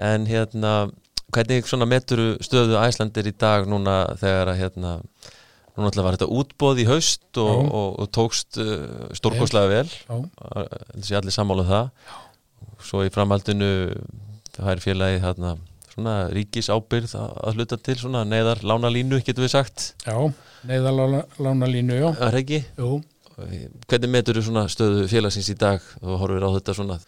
en 0.00 0.24
hérna, 0.30 0.72
hvernig 1.34 1.68
svona 1.68 1.88
meturu 1.90 2.36
stöðu 2.44 2.78
Æslandir 2.80 3.28
í 3.28 3.34
dag 3.36 3.66
núna 3.68 4.04
þegar 4.20 4.54
að 4.54 4.62
hérna 4.62 4.94
núna 5.76 5.88
alltaf 5.88 6.04
var 6.06 6.18
þetta 6.18 6.30
útbóð 6.40 6.82
í 6.82 6.86
haust 6.90 7.40
og, 7.40 7.50
Já. 7.52 7.72
og, 7.80 7.90
og 8.02 8.10
tókst 8.12 8.60
uh, 8.60 9.08
stórkostlega 9.16 9.70
vel. 9.72 9.88
já, 9.88 10.16
þessi 10.98 11.18
allir 11.18 11.34
sammála 11.36 11.64
um 11.66 11.70
það. 11.72 11.90
Svo 12.82 13.04
í 13.06 13.12
framhaldinu 13.14 13.70
það 14.56 14.72
er 14.74 14.82
félagið 14.84 15.22
hérna 15.24 15.54
svona 15.92 16.16
ríkis 16.32 16.70
ábyrð 16.72 17.14
að, 17.20 17.56
hluta 17.56 17.78
til 17.80 17.96
svona 18.00 18.24
neyðar 18.28 18.62
lánalínu 18.64 19.20
getur 19.24 19.46
við 19.46 19.54
sagt. 19.56 19.92
Já 20.06 20.16
neðalána 20.68 21.68
línu, 21.68 21.96
já. 21.98 22.08
Er 22.12 22.30
það 22.30 22.38
ekki? 22.42 22.60
Jú. 22.78 23.00
Hvernig 23.90 24.12
metur 24.12 24.38
þú 24.38 24.44
svona 24.46 24.64
stöðu 24.70 25.06
félagsins 25.10 25.50
í 25.50 25.56
dag? 25.58 25.84
Og 26.04 26.20
horfir 26.20 26.44
á 26.46 26.50
þetta 26.54 26.76
svona? 26.78 26.98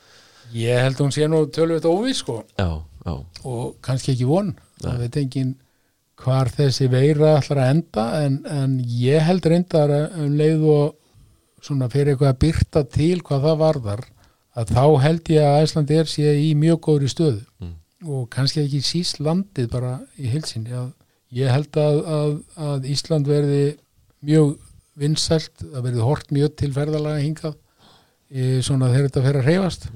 Ég 0.55 0.81
held 0.82 0.99
að 0.99 1.05
hún 1.07 1.15
sé 1.15 1.28
nú 1.31 1.45
tölvöld 1.53 1.86
óvís 1.89 2.20
sko. 2.23 2.41
Já, 2.59 2.82
já, 3.07 3.15
og 3.45 3.77
kannski 3.85 4.12
ekki 4.15 4.27
von. 4.28 4.53
Það 4.82 5.05
veit 5.05 5.19
engin 5.23 5.55
hvar 6.20 6.51
þessi 6.53 6.89
veira 6.93 7.36
ætlar 7.39 7.61
að 7.65 7.70
enda 7.74 8.05
en, 8.23 8.41
en 8.47 8.77
ég 8.86 9.24
held 9.27 9.47
reyndar 9.51 9.93
um 10.20 10.35
leið 10.39 10.66
og 10.70 11.65
svona 11.65 11.89
fyrir 11.93 12.15
eitthvað 12.15 12.32
að 12.32 12.43
byrta 12.45 12.85
til 12.93 13.16
hvað 13.24 13.47
það 13.49 13.62
varðar 13.62 14.05
að 14.55 14.74
þá 14.77 14.85
held 15.03 15.31
ég 15.35 15.47
að 15.47 15.65
Æsland 15.65 15.95
er 15.95 16.11
sé 16.11 16.35
í 16.39 16.53
mjög 16.59 16.81
góðri 16.86 17.11
stöðu. 17.11 17.43
Mm. 17.61 17.74
og 18.05 18.28
kannski 18.28 18.61
ekki 18.61 18.82
síst 18.85 19.20
landið 19.24 19.70
bara 19.73 19.95
í 20.20 20.28
hilsinni 20.28 20.74
að 20.77 20.91
ég 21.32 21.49
held 21.49 21.77
að, 21.81 22.01
að, 22.16 22.32
að 22.66 22.89
Ísland 22.93 23.28
verði 23.31 23.62
mjög 24.24 24.59
vinsælt, 25.01 25.55
það 25.62 25.86
verði 25.86 26.05
hort 26.05 26.35
mjög 26.35 26.53
til 26.61 26.70
ferðalaga 26.74 27.23
hingað 27.23 27.55
e, 28.28 28.61
svona 28.62 28.91
þegar 28.93 29.09
þetta 29.09 29.23
fer 29.24 29.39
að 29.41 29.49
hreyfast. 29.49 29.89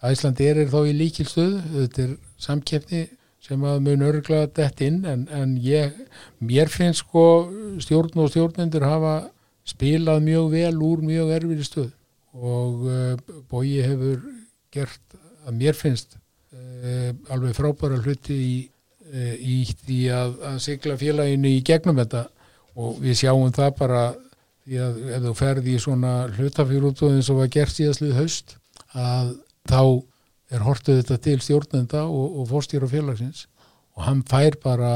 Æsland 0.00 0.40
er 0.40 0.62
þá 0.72 0.80
í 0.88 0.96
líkil 0.96 1.28
stöðu 1.28 1.60
þetta 1.74 2.06
er 2.06 2.14
samkeppni 2.40 3.02
sem 3.40 3.62
að 3.64 3.78
mun 3.86 4.04
örgla 4.04 4.44
dett 4.56 4.82
inn 4.84 5.04
en, 5.08 5.26
en 5.32 5.54
ég, 5.64 5.94
mér 6.38 6.68
finnst 6.72 7.06
sko 7.06 7.24
stjórn 7.80 8.20
og 8.20 8.32
stjórnendur 8.32 8.84
hafa 8.84 9.14
spilað 9.68 10.20
mjög 10.26 10.52
vel 10.52 10.76
úr 10.84 11.02
mjög 11.06 11.32
erfiri 11.38 11.64
stöð 11.64 11.90
og 12.34 12.86
uh, 12.86 13.16
Bói 13.50 13.80
hefur 13.82 14.20
gert 14.72 15.16
að 15.46 15.56
mér 15.58 15.74
finnst 15.74 16.16
uh, 16.54 17.10
alveg 17.32 17.56
frábæra 17.56 17.98
hluti 18.04 18.36
í, 18.36 18.56
uh, 19.10 19.34
í 19.34 19.62
því 19.70 20.00
að, 20.14 20.36
að 20.52 20.58
sigla 20.66 20.98
félaginu 21.00 21.50
í 21.50 21.62
gegnum 21.66 21.98
þetta. 21.98 22.28
Og 22.78 23.00
við 23.02 23.18
sjáum 23.18 23.50
það 23.54 23.72
bara 23.80 24.02
því 24.64 24.78
að 24.84 25.00
ef 25.10 25.24
þú 25.24 25.34
ferði 25.40 25.74
í 25.74 25.82
svona 25.82 26.12
hlutafjörútúðin 26.36 27.24
sem 27.26 27.40
var 27.40 27.50
gert 27.50 27.74
síðastlið 27.74 28.14
haust 28.20 28.56
að 28.94 29.34
þá 29.68 29.82
er 30.50 30.66
hortuð 30.66 31.00
þetta 31.00 31.18
til 31.26 31.40
stjórnenda 31.44 32.04
og, 32.06 32.40
og 32.40 32.48
fórstýra 32.50 32.88
félagsins 32.90 33.46
og 33.96 34.06
hann 34.06 34.22
fær 34.26 34.58
bara 34.62 34.92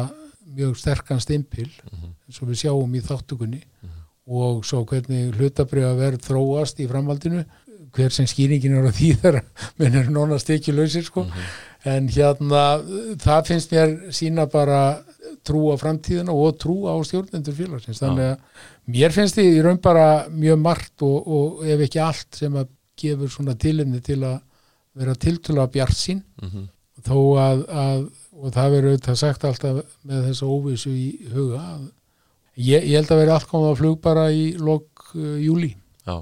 mjög 0.54 0.76
sterkan 0.78 1.22
stimpil 1.22 1.70
eins 1.92 2.40
og 2.40 2.50
við 2.50 2.64
sjáum 2.64 2.94
í 2.94 3.02
þáttugunni 3.04 3.62
og 4.24 4.64
svo 4.64 4.84
hvernig 4.88 5.34
hlutabriða 5.36 5.92
verð 5.98 6.24
þróast 6.24 6.80
í 6.80 6.88
framhaldinu 6.88 7.44
hver 7.94 8.14
sem 8.14 8.26
skýringin 8.28 8.76
er 8.78 8.88
á 8.88 8.92
því 8.94 9.10
þegar 9.22 9.40
menn 9.80 9.98
er 10.00 10.10
nóna 10.12 10.38
stekjulausir 10.42 11.06
sko. 11.06 11.26
En 11.84 12.08
hérna 12.08 12.62
það 13.20 13.50
finnst 13.50 13.74
mér 13.74 13.92
sína 14.14 14.46
bara 14.50 14.80
trú 15.44 15.66
á 15.70 15.76
framtíðina 15.80 16.32
og 16.32 16.56
trú 16.60 16.84
á 16.88 16.94
stjórnendur 17.04 17.56
félagsins. 17.56 18.00
Þannig 18.00 18.32
að 18.32 18.96
mér 18.96 19.14
finnst 19.14 19.38
því 19.38 19.46
í 19.52 19.60
raun 19.64 19.80
bara 19.84 20.08
mjög 20.32 20.62
margt 20.64 21.04
og, 21.04 21.28
og 21.28 21.68
ef 21.68 21.84
ekki 21.86 22.02
allt 22.02 22.40
sem 22.40 22.56
að 22.56 22.72
gefur 22.98 23.32
svona 23.32 23.56
tilumni 23.60 24.00
til 24.04 24.22
að 24.22 24.40
vera 24.94 25.14
tiltöla 25.18 25.66
bjart 25.72 25.98
sín 25.98 26.22
mhm, 26.42 26.68
þó 27.04 27.18
að, 27.40 27.64
að 27.68 28.04
og 28.34 28.54
það 28.54 28.72
verður 28.74 28.94
auðvitað 28.94 29.18
sagt 29.20 29.46
alltaf 29.46 29.80
með 30.06 30.26
þessa 30.28 30.48
óvissu 30.50 30.92
í 30.92 31.06
huga 31.32 31.60
að 31.60 31.82
ég, 32.58 32.82
ég 32.82 32.96
held 32.98 33.12
að 33.14 33.20
vera 33.22 33.36
allt 33.38 33.50
komað 33.50 33.74
á 33.74 33.80
flug 33.80 34.00
bara 34.04 34.24
í 34.34 34.44
lok 34.58 35.04
uh, 35.14 35.36
júli 35.42 35.70
já, 36.04 36.16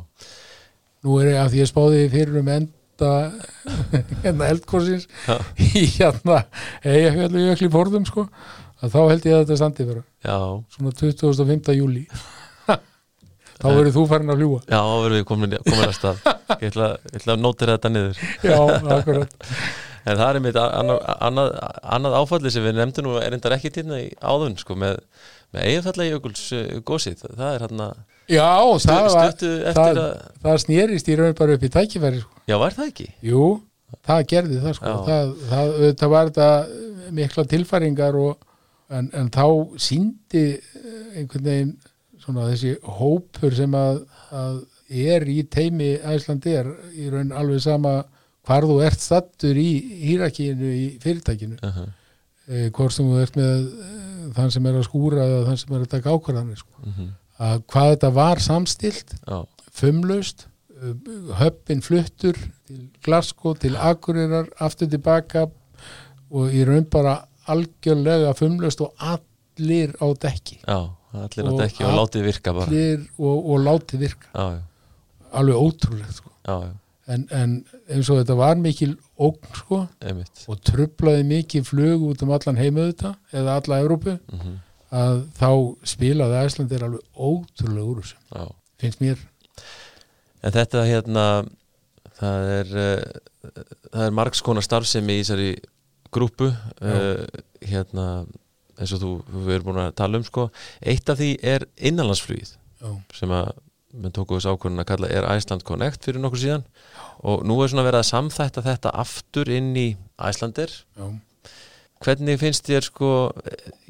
nú 1.03 1.19
er 1.21 1.33
ég 1.33 1.41
að 1.41 1.55
því 1.55 1.63
ég 1.63 1.71
spáði 1.71 2.03
fyrir 2.13 2.41
um 2.43 2.53
enda 2.53 3.13
hérna 4.25 4.51
eldkorsins 4.53 5.09
í 5.73 5.87
hérna 5.97 6.43
eiga 6.85 7.15
fjallu 7.17 7.47
jökli 7.49 7.73
fórðum 7.73 8.07
sko 8.09 8.27
að 8.83 8.95
þá 8.95 9.01
held 9.01 9.27
ég 9.31 9.37
að 9.37 9.45
þetta 9.45 9.59
standi 9.63 9.89
vera 9.89 10.05
já, 10.05 10.39
svona 10.77 10.95
25. 11.01 11.77
júli 11.79 12.07
þá 13.63 13.69
verður 13.71 13.95
þú 13.95 14.05
farin 14.11 14.35
að 14.35 14.43
fljúa 14.43 14.61
já, 14.67 14.79
þá 14.81 14.97
verðum 15.05 15.19
við 15.21 15.25
komin, 15.31 15.57
komin 15.69 15.87
að 15.87 15.97
stað. 15.97 16.29
Ég 16.53 16.69
ætla, 16.73 16.91
ég 17.07 17.23
ætla 17.23 17.37
að 17.37 17.43
nótira 17.47 17.79
þetta 17.79 17.93
niður. 17.95 18.23
Já, 18.43 18.59
akkurat. 18.99 19.35
En 20.03 20.19
það 20.19 20.29
er 20.35 20.43
mitt 20.43 20.57
annað, 20.59 20.97
annað, 21.23 21.53
annað 21.95 22.17
áfalli 22.19 22.51
sem 22.51 22.65
við 22.67 22.79
nefndum 22.79 23.07
nú 23.07 23.19
er 23.21 23.37
endar 23.37 23.55
ekki 23.55 23.71
týrna 23.71 24.01
í 24.03 24.09
áðun 24.19 24.57
sko, 24.59 24.75
með, 24.79 24.97
með 25.55 25.69
eigafalla 25.71 26.07
jökuls 26.09 26.43
uh, 26.57 26.65
gósið, 26.89 27.23
það 27.39 27.53
er 27.55 27.67
já, 28.33 28.49
það, 28.83 29.11
það, 29.77 29.77
að 29.77 30.01
það 30.43 30.59
snýrist 30.65 31.11
í 31.11 31.19
raun 31.21 31.37
bara 31.39 31.55
upp 31.55 31.67
í 31.67 31.71
tækifæri 31.77 32.23
sko. 32.25 32.43
já, 32.51 32.57
var 32.59 32.75
það 32.75 32.91
ekki? 32.91 33.09
jú, 33.29 33.45
það 34.09 34.25
gerði 34.35 34.61
það 34.65 34.77
sko. 34.81 34.97
Það, 35.07 35.33
það, 35.53 35.79
það 36.01 36.13
var 36.17 36.33
þetta 36.33 36.51
mikla 37.21 37.47
tilfæringar 37.55 38.21
og, 38.25 38.51
en, 38.91 39.11
en 39.23 39.31
þá 39.35 39.47
síndi 39.87 40.47
einhvern 41.15 41.47
veginn 41.47 41.75
svona 42.23 42.49
þessi 42.51 42.77
hópur 42.99 43.55
sem 43.57 43.75
að, 43.77 44.03
að 44.33 44.61
er 45.13 45.27
í 45.31 45.41
teimi 45.51 45.95
Æslandi 46.13 46.55
er 46.61 46.69
í 46.99 47.09
raun 47.13 47.33
alveg 47.37 47.63
sama 47.65 48.03
hvar 48.47 48.67
þú 48.67 48.79
ert 48.85 49.03
stattur 49.03 49.59
í 49.59 49.71
hýrakínu 50.03 50.71
í 50.75 50.87
fyrirtækinu. 51.03 51.59
Uh 51.63 51.77
-huh. 51.77 51.91
e, 52.47 52.71
hvort 52.71 52.93
sem 52.93 53.07
þú 53.07 53.21
ert 53.23 53.37
með 53.37 53.67
e, 53.67 53.91
þann 54.37 54.51
sem 54.51 54.67
er 54.67 54.79
að 54.79 54.89
skúra 54.89 55.27
eða 55.27 55.45
þann 55.49 55.61
sem 55.63 55.75
er 55.75 55.81
að 55.81 55.93
taka 55.97 56.11
ákvarðanir 56.11 56.59
sko. 56.59 56.75
mhm, 56.85 57.11
að 57.39 57.63
hvað 57.67 57.91
þetta 57.91 58.11
var 58.11 58.39
samstilt 58.41 59.15
já, 59.27 59.47
fumlaust 59.71 60.47
höppin 61.39 61.83
fluttur 61.83 62.37
til 62.67 62.89
Glasgow, 63.05 63.55
til 63.55 63.77
Akureyrar 63.77 64.49
aftur 64.59 64.89
tilbaka 64.91 65.47
og 66.33 66.55
í 66.55 66.65
raun 66.67 66.87
bara 66.91 67.21
algjörlega 67.53 68.33
fumlaust 68.39 68.81
og 68.81 68.95
allir 68.99 69.95
á 70.01 70.07
dekki. 70.23 70.59
Já, 70.67 70.91
allir 71.13 71.45
að 71.47 71.53
Og 71.53 71.59
dekki 71.61 71.85
og 71.85 71.91
all- 71.91 71.99
látið 72.01 72.23
virka 72.29 72.53
bara. 72.57 72.67
allir 72.67 73.01
og, 73.19 73.51
og 73.53 73.61
látið 73.67 73.99
virka. 74.07 74.29
Já, 74.35 74.47
já, 74.57 74.63
alveg 75.33 75.57
ótrúlegt 75.67 76.13
sko. 76.19 76.31
já, 76.49 76.57
en, 77.13 77.27
en 77.31 77.55
eins 77.91 78.09
og 78.11 78.21
þetta 78.23 78.37
var 78.39 78.57
mikil 78.57 78.97
ógn 79.19 79.57
sko, 79.59 79.81
einmitt. 80.01 80.45
og 80.49 80.61
trublaði 80.65 81.25
mikil 81.27 81.65
flug 81.65 82.05
út 82.11 82.23
um 82.23 82.31
allan 82.37 82.57
heimauðuta 82.61 83.15
eða 83.33 83.57
alla 83.61 83.81
Evrópu 83.83 84.19
mhm, 84.33 84.55
að 84.93 85.23
þá 85.41 85.51
spilaði 85.89 86.41
Æslandir 86.47 86.85
alveg 86.85 87.01
ótrúlega 87.17 87.89
úr 87.89 88.01
þessu, 88.03 88.17
já. 88.35 88.47
finnst 88.79 89.01
mér. 89.05 89.19
En 90.43 90.53
þetta 90.53 90.85
hérna 90.89 91.27
það 92.19 92.49
er 92.61 92.73
uh, 92.77 93.53
það 93.93 94.07
er 94.07 94.15
margs 94.17 94.43
konar 94.45 94.63
starfsemi 94.67 95.17
í 95.19 95.23
þessari 95.25 95.51
grúpu 96.13 96.51
uh, 96.53 97.25
hérna 97.67 98.07
eins 98.79 98.95
og 98.97 99.03
þú, 99.03 99.13
við 99.35 99.55
erum 99.57 99.69
búin 99.71 99.83
að 99.85 99.93
tala 100.01 100.21
um 100.21 100.27
sko. 100.27 100.49
Eitt 100.81 101.13
af 101.13 101.21
því 101.21 101.35
er 101.55 101.67
innanlandsflugið 101.77 102.55
já, 102.55 102.91
sem 103.17 103.35
að 103.37 103.53
við 103.93 104.15
tókum 104.17 104.39
þess 104.39 104.49
ákvörðun 104.49 104.83
að 104.83 104.89
kalla 104.89 105.11
er 105.13 105.27
Iceland 105.37 105.67
Connect 105.69 106.07
fyrir 106.07 106.23
nokkur 106.23 106.41
síðan. 106.41 106.65
Og 107.29 107.45
nú 107.47 107.59
er 107.61 107.71
svona 107.71 107.85
verið 107.87 108.01
að 108.01 108.09
samþætta 108.09 108.65
þetta 108.65 108.95
aftur 109.03 109.51
inn 109.53 109.71
í 109.77 109.89
Icelandir 110.17 110.73
já, 110.73 111.07
hvernig 112.03 112.41
finnst 112.41 112.67
þér 112.67 112.89
sko 112.89 113.11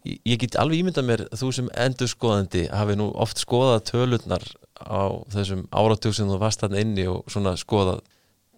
ég, 0.04 0.36
get 0.42 0.58
alveg 0.60 0.82
ímyndað 0.82 1.08
mér 1.08 1.24
þú 1.38 1.52
sem 1.54 1.70
endur 1.84 2.10
skoðandi 2.10 2.66
hafi 2.72 2.96
nú 2.98 3.08
oft 3.22 3.40
skoðað 3.40 3.84
tölurnar 3.92 4.44
á 4.82 5.22
þessum 5.32 5.66
áratug 5.70 6.16
sem 6.16 6.28
þú 6.28 6.40
varst 6.42 6.64
þarna 6.64 6.82
inni 6.82 7.06
og 7.10 7.22
svona 7.30 7.54
skoðað. 7.60 8.02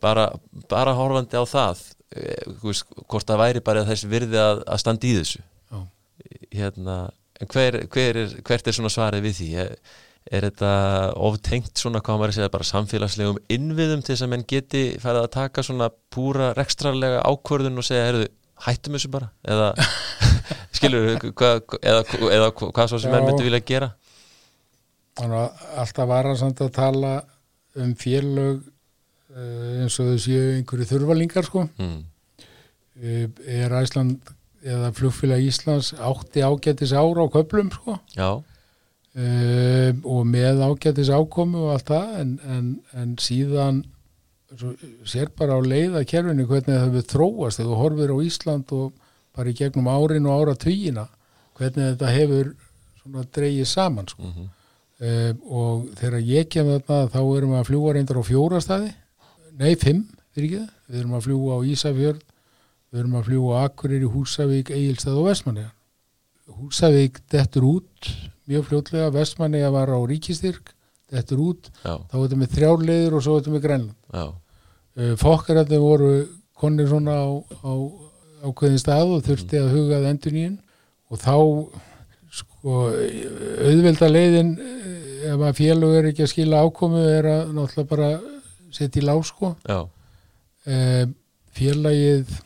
Bara, 0.03 0.29
bara 0.69 0.97
horfandi 0.97 1.39
á 1.41 1.45
það 1.49 1.83
eh, 2.17 2.49
hvort 2.61 3.29
það 3.29 3.41
væri 3.41 3.65
bara 3.65 3.85
þess 3.89 4.09
virði 4.09 4.41
að, 4.41 4.65
að 4.69 4.81
standa 4.83 5.09
í 5.09 5.15
þessu. 5.21 5.45
Hérna, 6.55 6.97
hver, 7.51 7.85
hver 7.93 8.19
er, 8.23 8.35
hvert 8.47 8.69
er 8.69 8.77
svona 8.77 8.93
svarið 8.93 9.25
við 9.29 9.39
því? 9.41 9.51
Er, 9.65 10.47
þetta 10.47 10.71
oftengt 11.21 11.77
svona 11.77 12.01
hvað 12.01 12.21
maður 12.21 12.33
að 12.33 12.39
segja 12.39 12.53
bara 12.55 12.67
samfélagslegum 12.69 13.41
innviðum 13.53 14.01
til 14.01 14.15
þess 14.15 14.25
að 14.25 14.31
menn 14.33 14.47
geti 14.49 14.85
færið 15.03 15.21
að 15.21 15.35
taka 15.35 15.65
svona 15.67 15.91
púra 16.15 16.55
rekstrarlega 16.57 17.21
ákvörðun 17.29 17.83
og 17.83 17.85
segja, 17.85 18.07
heyrðu, 18.09 18.31
hættum 18.65 18.97
þessu 18.97 19.11
bara? 19.13 19.29
Eða 19.45 19.69
skilur 20.79 21.11
hva, 21.29 21.51
eða, 21.83 22.01
eða 22.31 22.49
hvað 22.57 22.89
svo 22.93 23.03
sem 23.03 23.13
menn 23.13 23.29
myndi 23.29 23.45
vilja 23.45 23.61
gera? 23.69 23.91
Alltaf 25.21 26.09
var 26.11 26.31
hann 26.31 26.41
samt 26.41 26.63
að 26.65 26.73
tala 26.75 27.13
um 27.79 27.93
félög 27.99 28.63
uh, 29.35 29.83
eins 29.83 29.99
og 30.01 30.13
þau 30.13 30.23
séu 30.25 30.55
einhverju 30.57 30.89
þurvalingar 30.91 31.47
sko. 31.47 31.67
Mm. 31.79 32.01
uh, 33.03 33.27
er 33.45 33.77
Æsland 33.83 34.35
eða 34.65 34.91
flugfélag 34.97 35.45
Íslands 35.45 35.93
átti 35.95 36.45
ágætis 36.45 36.95
ára 36.97 37.25
á 37.25 37.29
köplum 37.33 37.71
sko. 37.75 37.99
Já, 38.17 38.31
uh, 38.41 39.91
og 40.03 40.25
með 40.31 40.65
ágætis 40.65 41.13
ákomu 41.13 41.67
og 41.67 41.75
allt 41.77 41.93
það 41.93 42.17
en, 42.23 42.35
en, 42.57 42.67
en 42.97 43.15
síðan 43.21 43.85
svo, 44.57 44.75
sér 45.05 45.31
bara 45.37 45.59
á 45.59 45.61
leiða 45.61 46.05
kerfinu 46.09 46.49
hvernig 46.49 46.73
það 46.73 46.85
hefur 46.89 47.09
þróast 47.13 47.61
þegar 47.61 47.71
þú 47.71 47.81
horfir 47.83 48.15
á 48.15 48.19
Ísland 48.25 48.75
og 48.75 48.93
bara 49.35 49.51
í 49.51 49.57
gegnum 49.59 49.91
árin 49.91 50.29
og 50.31 50.43
ára 50.43 50.59
tvíina 50.59 51.09
hvernig 51.59 51.95
þetta 51.95 52.13
hefur 52.15 52.55
dreigið 53.35 53.67
saman 53.69 54.09
sko. 54.09 54.23
mm 54.25 54.53
uh, 55.03 55.33
og 55.51 55.89
þegar 55.99 56.21
ég 56.29 56.51
kem 56.53 56.69
þarna 56.71 57.09
þá 57.13 57.21
erum 57.23 57.55
við 57.55 57.61
að 57.61 57.67
fljúa 57.71 57.95
reyndar 57.97 58.21
á 58.21 58.25
fjóra 58.27 58.61
staði. 58.63 58.93
Nei, 59.59 59.75
fimm, 59.79 60.05
fyrir 60.35 60.49
ekki 60.49 60.61
það 60.61 60.95
við 60.95 61.01
erum 61.01 61.17
að 61.19 61.27
fljúa 61.29 61.59
á 61.59 61.61
Ísafjörð 61.75 62.23
við 62.95 63.03
erum 63.03 63.19
að 63.19 63.27
fljúa 63.29 63.59
á 63.59 63.63
Akureyri, 63.67 64.07
Húsavík, 64.07 64.71
Egilstað 64.71 65.19
og 65.19 65.29
Vestmanniða 65.33 65.73
Húsavík 66.55 67.19
dettur 67.33 67.67
út 67.67 68.15
mjög 68.47 68.69
fljótlega, 68.69 69.11
Vestmanniða 69.15 69.71
var 69.75 69.91
á 69.91 69.99
ríkistyrk 70.07 70.75
dettur 71.13 71.41
út, 71.45 71.71
já, 71.85 71.95
þá 72.11 72.15
er 72.17 72.23
þetta 72.25 72.41
með 72.41 72.55
þrjárleiður 72.57 73.17
og 73.17 73.25
svo 73.25 73.37
er 73.37 73.43
þetta 73.43 73.55
með 73.55 73.65
Grænland. 73.65 73.97
Já, 74.13 74.27
uh, 75.01 75.15
fokkararnir 75.21 75.83
voru 75.83 76.13
konir 76.59 76.91
svona 76.91 77.17
á, 77.17 77.29
á 77.65 77.73
ákveðin 78.45 78.83
stað 78.83 79.17
og 79.17 79.27
þurfti 79.27 79.61
að 79.61 79.75
huga 79.75 79.99
að 79.99 80.09
endur 80.11 80.37
nýjum 80.37 80.57
og 81.13 81.21
þá 81.23 81.37
sko 82.35 82.79
auðvelda 83.65 84.09
leiðin 84.11 84.55
eh, 84.59 85.29
ef 85.31 85.45
að 85.45 85.59
félög 85.61 85.99
er 85.99 86.09
ekki 86.11 86.25
að 86.25 86.33
skila 86.33 86.63
ákomu 86.65 87.03
er 87.07 87.29
að 87.31 87.53
náttúrulega 87.55 87.91
bara 87.91 88.09
setja 88.75 89.01
í 89.01 89.07
lág 89.07 89.23
sko. 89.29 89.55
Já, 89.69 89.85
uh, 89.87 91.05
félagið 91.55 92.25
eh, 92.25 92.43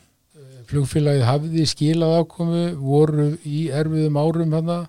flugfélagið 0.69 1.25
hafði 1.27 1.65
skilað 1.69 2.15
ákomu 2.21 2.63
voru 2.79 3.27
í 3.47 3.67
erfiðum 3.73 4.19
árum 4.21 4.55
hana 4.57 4.79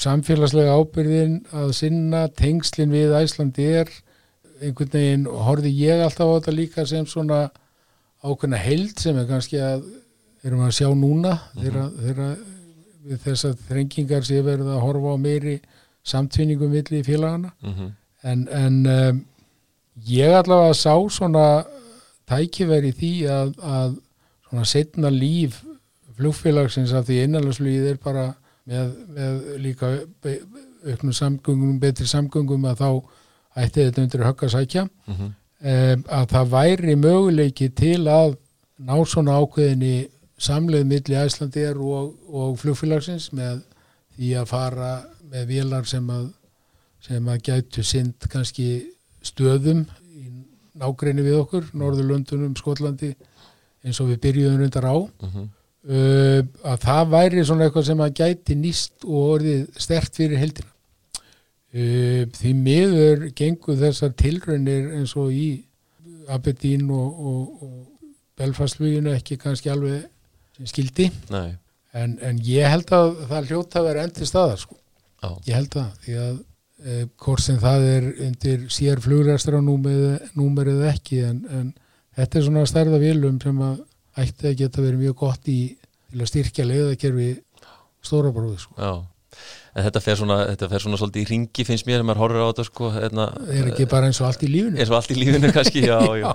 samfélagslega 0.00 0.76
ábyrðin 0.78 1.40
að 1.54 1.74
sinna 1.78 2.26
tengslin 2.38 2.92
við 2.94 3.14
Æslandi 3.18 3.66
er 3.82 3.92
einhvern 4.60 4.92
veginn 4.92 5.26
horfði 5.30 5.72
ég 5.80 6.02
alltaf 6.04 6.30
á 6.30 6.34
þetta 6.36 6.56
líka 6.56 6.86
sem 6.88 7.06
svona 7.08 7.46
ákveðna 8.20 8.60
held 8.60 8.98
sem 9.00 9.18
er 9.18 9.28
kannski 9.28 9.60
að 9.62 9.86
erum 10.44 10.64
að 10.64 10.76
sjá 10.78 10.88
núna 10.96 11.36
þegar, 11.54 11.90
þegar 12.00 12.34
við 13.10 13.22
þessar 13.24 13.56
þrengingar 13.68 14.26
sé 14.26 14.42
verið 14.44 14.68
að 14.74 14.84
horfa 14.84 15.14
á 15.14 15.16
meiri 15.20 15.56
samtvinningum 16.10 16.72
milli 16.72 17.02
félagana 17.06 17.54
mm 17.60 17.90
en, 18.22 18.48
en 18.52 18.86
um, 18.86 19.20
ég 20.06 20.34
allavega 20.36 20.76
sá 20.76 20.94
svona 21.12 21.46
tækifæri 22.28 22.92
í 22.92 22.96
því 22.96 23.12
að, 23.32 23.52
að 23.60 23.94
svona 24.50 24.66
setna 24.66 25.10
líf 25.14 25.62
flugfélagsins 26.18 26.92
af 26.92 27.06
því 27.08 27.24
innanlandsflugið 27.24 27.88
er 27.92 28.00
bara 28.02 28.26
með, 28.68 28.92
með 29.14 29.40
líka 29.62 29.90
auknum 30.84 31.14
samgöngum, 31.16 31.78
betri 31.80 32.08
samgöngum 32.08 32.66
að 32.68 32.82
þá 32.82 32.90
ætti 33.60 33.86
þetta 33.86 34.04
undir 34.04 34.24
högg 34.26 34.44
að 34.46 34.54
sækja. 34.54 34.86
Mhm, 35.06 35.30
um, 35.72 36.04
að 36.18 36.26
það 36.34 36.52
væri 36.54 36.96
möguleiki 36.96 37.70
til 37.76 38.00
að 38.08 38.36
ná 38.80 38.96
svona 39.04 39.38
ákveðinni 39.40 40.08
samleið 40.40 40.86
milli 40.88 41.16
Æslandir 41.20 41.76
og, 41.76 42.14
og 42.28 42.58
flugfélagsins 42.60 43.30
með 43.36 43.60
því 44.16 44.34
að 44.40 44.50
fara 44.50 44.92
með 45.30 45.50
vélar 45.50 45.88
sem 45.88 46.06
að, 46.10 46.30
sem 47.04 47.28
að 47.28 47.42
gætu 47.48 47.84
sind 47.84 48.28
kannski 48.32 48.70
stöðum 49.24 49.84
í 50.16 50.30
nágreinu 50.80 51.24
við 51.26 51.42
okkur, 51.42 51.68
Norðurlöndunum, 51.76 52.56
Skotlandi 52.56 53.12
eins 53.84 54.00
og 54.02 54.10
við 54.10 54.20
byrjuðum 54.26 54.60
reyndar 54.60 54.88
á 54.88 54.96
mhm, 54.96 55.46
uh, 55.90 56.42
að 56.72 56.84
það 56.84 57.14
væri 57.14 57.46
svona 57.46 57.68
eitthvað 57.68 57.88
sem 57.88 58.04
að 58.04 58.14
gæti 58.20 58.58
nýst 58.58 59.08
og 59.08 59.32
orðið 59.36 59.80
stert 59.86 60.20
fyrir 60.20 60.42
heldina 60.42 60.70
uh, 60.70 62.22
því 62.36 62.54
miður 62.60 63.26
gengur 63.36 63.80
þessar 63.80 64.14
tilraunir 64.18 64.92
eins 64.98 65.16
og 65.16 65.32
í 65.34 65.48
Aberdeen 66.30 66.86
og, 66.94 67.24
og, 67.26 67.62
og 67.64 68.10
Belfastfluginu 68.38 69.12
ekki 69.12 69.36
kannski 69.40 69.70
alveg 69.72 70.06
skildi. 70.68 71.08
En, 71.96 72.14
en 72.22 72.38
ég 72.46 72.68
held 72.70 72.92
að 72.94 73.16
það 73.30 73.50
hljóta 73.50 73.80
að 73.80 73.88
vera 73.88 74.04
endi 74.06 74.28
staðar 74.28 74.60
sko. 74.62 74.76
ég 75.46 75.56
held 75.56 75.74
það 75.74 75.88
því 76.04 76.16
að 76.24 76.36
e, 76.38 76.98
hvort 77.24 77.44
sem 77.44 77.58
það 77.60 77.86
er 77.88 78.06
undir 78.28 78.66
sér 78.72 79.02
flugræstra 79.02 79.60
númer 79.60 80.70
eða 80.72 80.92
ekki 80.94 81.18
en, 81.26 81.40
en 81.50 81.72
þetta 82.18 82.40
er 82.40 82.48
svona 82.48 82.66
stærða 82.68 83.00
vilum 83.02 83.38
sem 83.42 83.62
að 83.66 83.78
ætti 84.20 84.50
að 84.50 84.58
geta 84.64 84.82
verið 84.82 85.04
mjög 85.04 85.16
gott 85.22 85.48
í 85.50 85.60
til 86.10 86.20
að 86.20 86.32
styrkja 86.32 86.66
leiðakerfi 86.66 87.30
stóra 88.02 88.34
bróði 88.34 88.60
sko. 88.64 88.76
já 88.80 88.92
En 89.70 89.84
þetta 89.86 90.00
fer 90.02 90.16
svona, 90.18 90.36
þetta 90.48 90.66
fer 90.72 90.82
svona 90.82 90.98
svolítið 90.98 91.22
í 91.22 91.26
ringi 91.28 91.64
finnst 91.66 91.86
mér, 91.86 92.00
ef 92.02 92.06
maður 92.08 92.20
horfir 92.24 92.42
á 92.42 92.46
þetta 92.48 92.64
sko 92.66 92.88
hérna, 92.90 93.26
er 93.54 93.68
ekki 93.70 93.84
bara 93.92 94.08
eins 94.10 94.18
og 94.18 94.26
allt 94.26 94.40
í 94.42 94.48
lífinu 94.50 94.80
eins 94.82 94.90
og 94.90 94.96
allt 94.98 95.12
í 95.14 95.16
lífinu 95.20 95.50
kannski, 95.54 95.84
já, 95.86 95.98
já, 96.18 96.32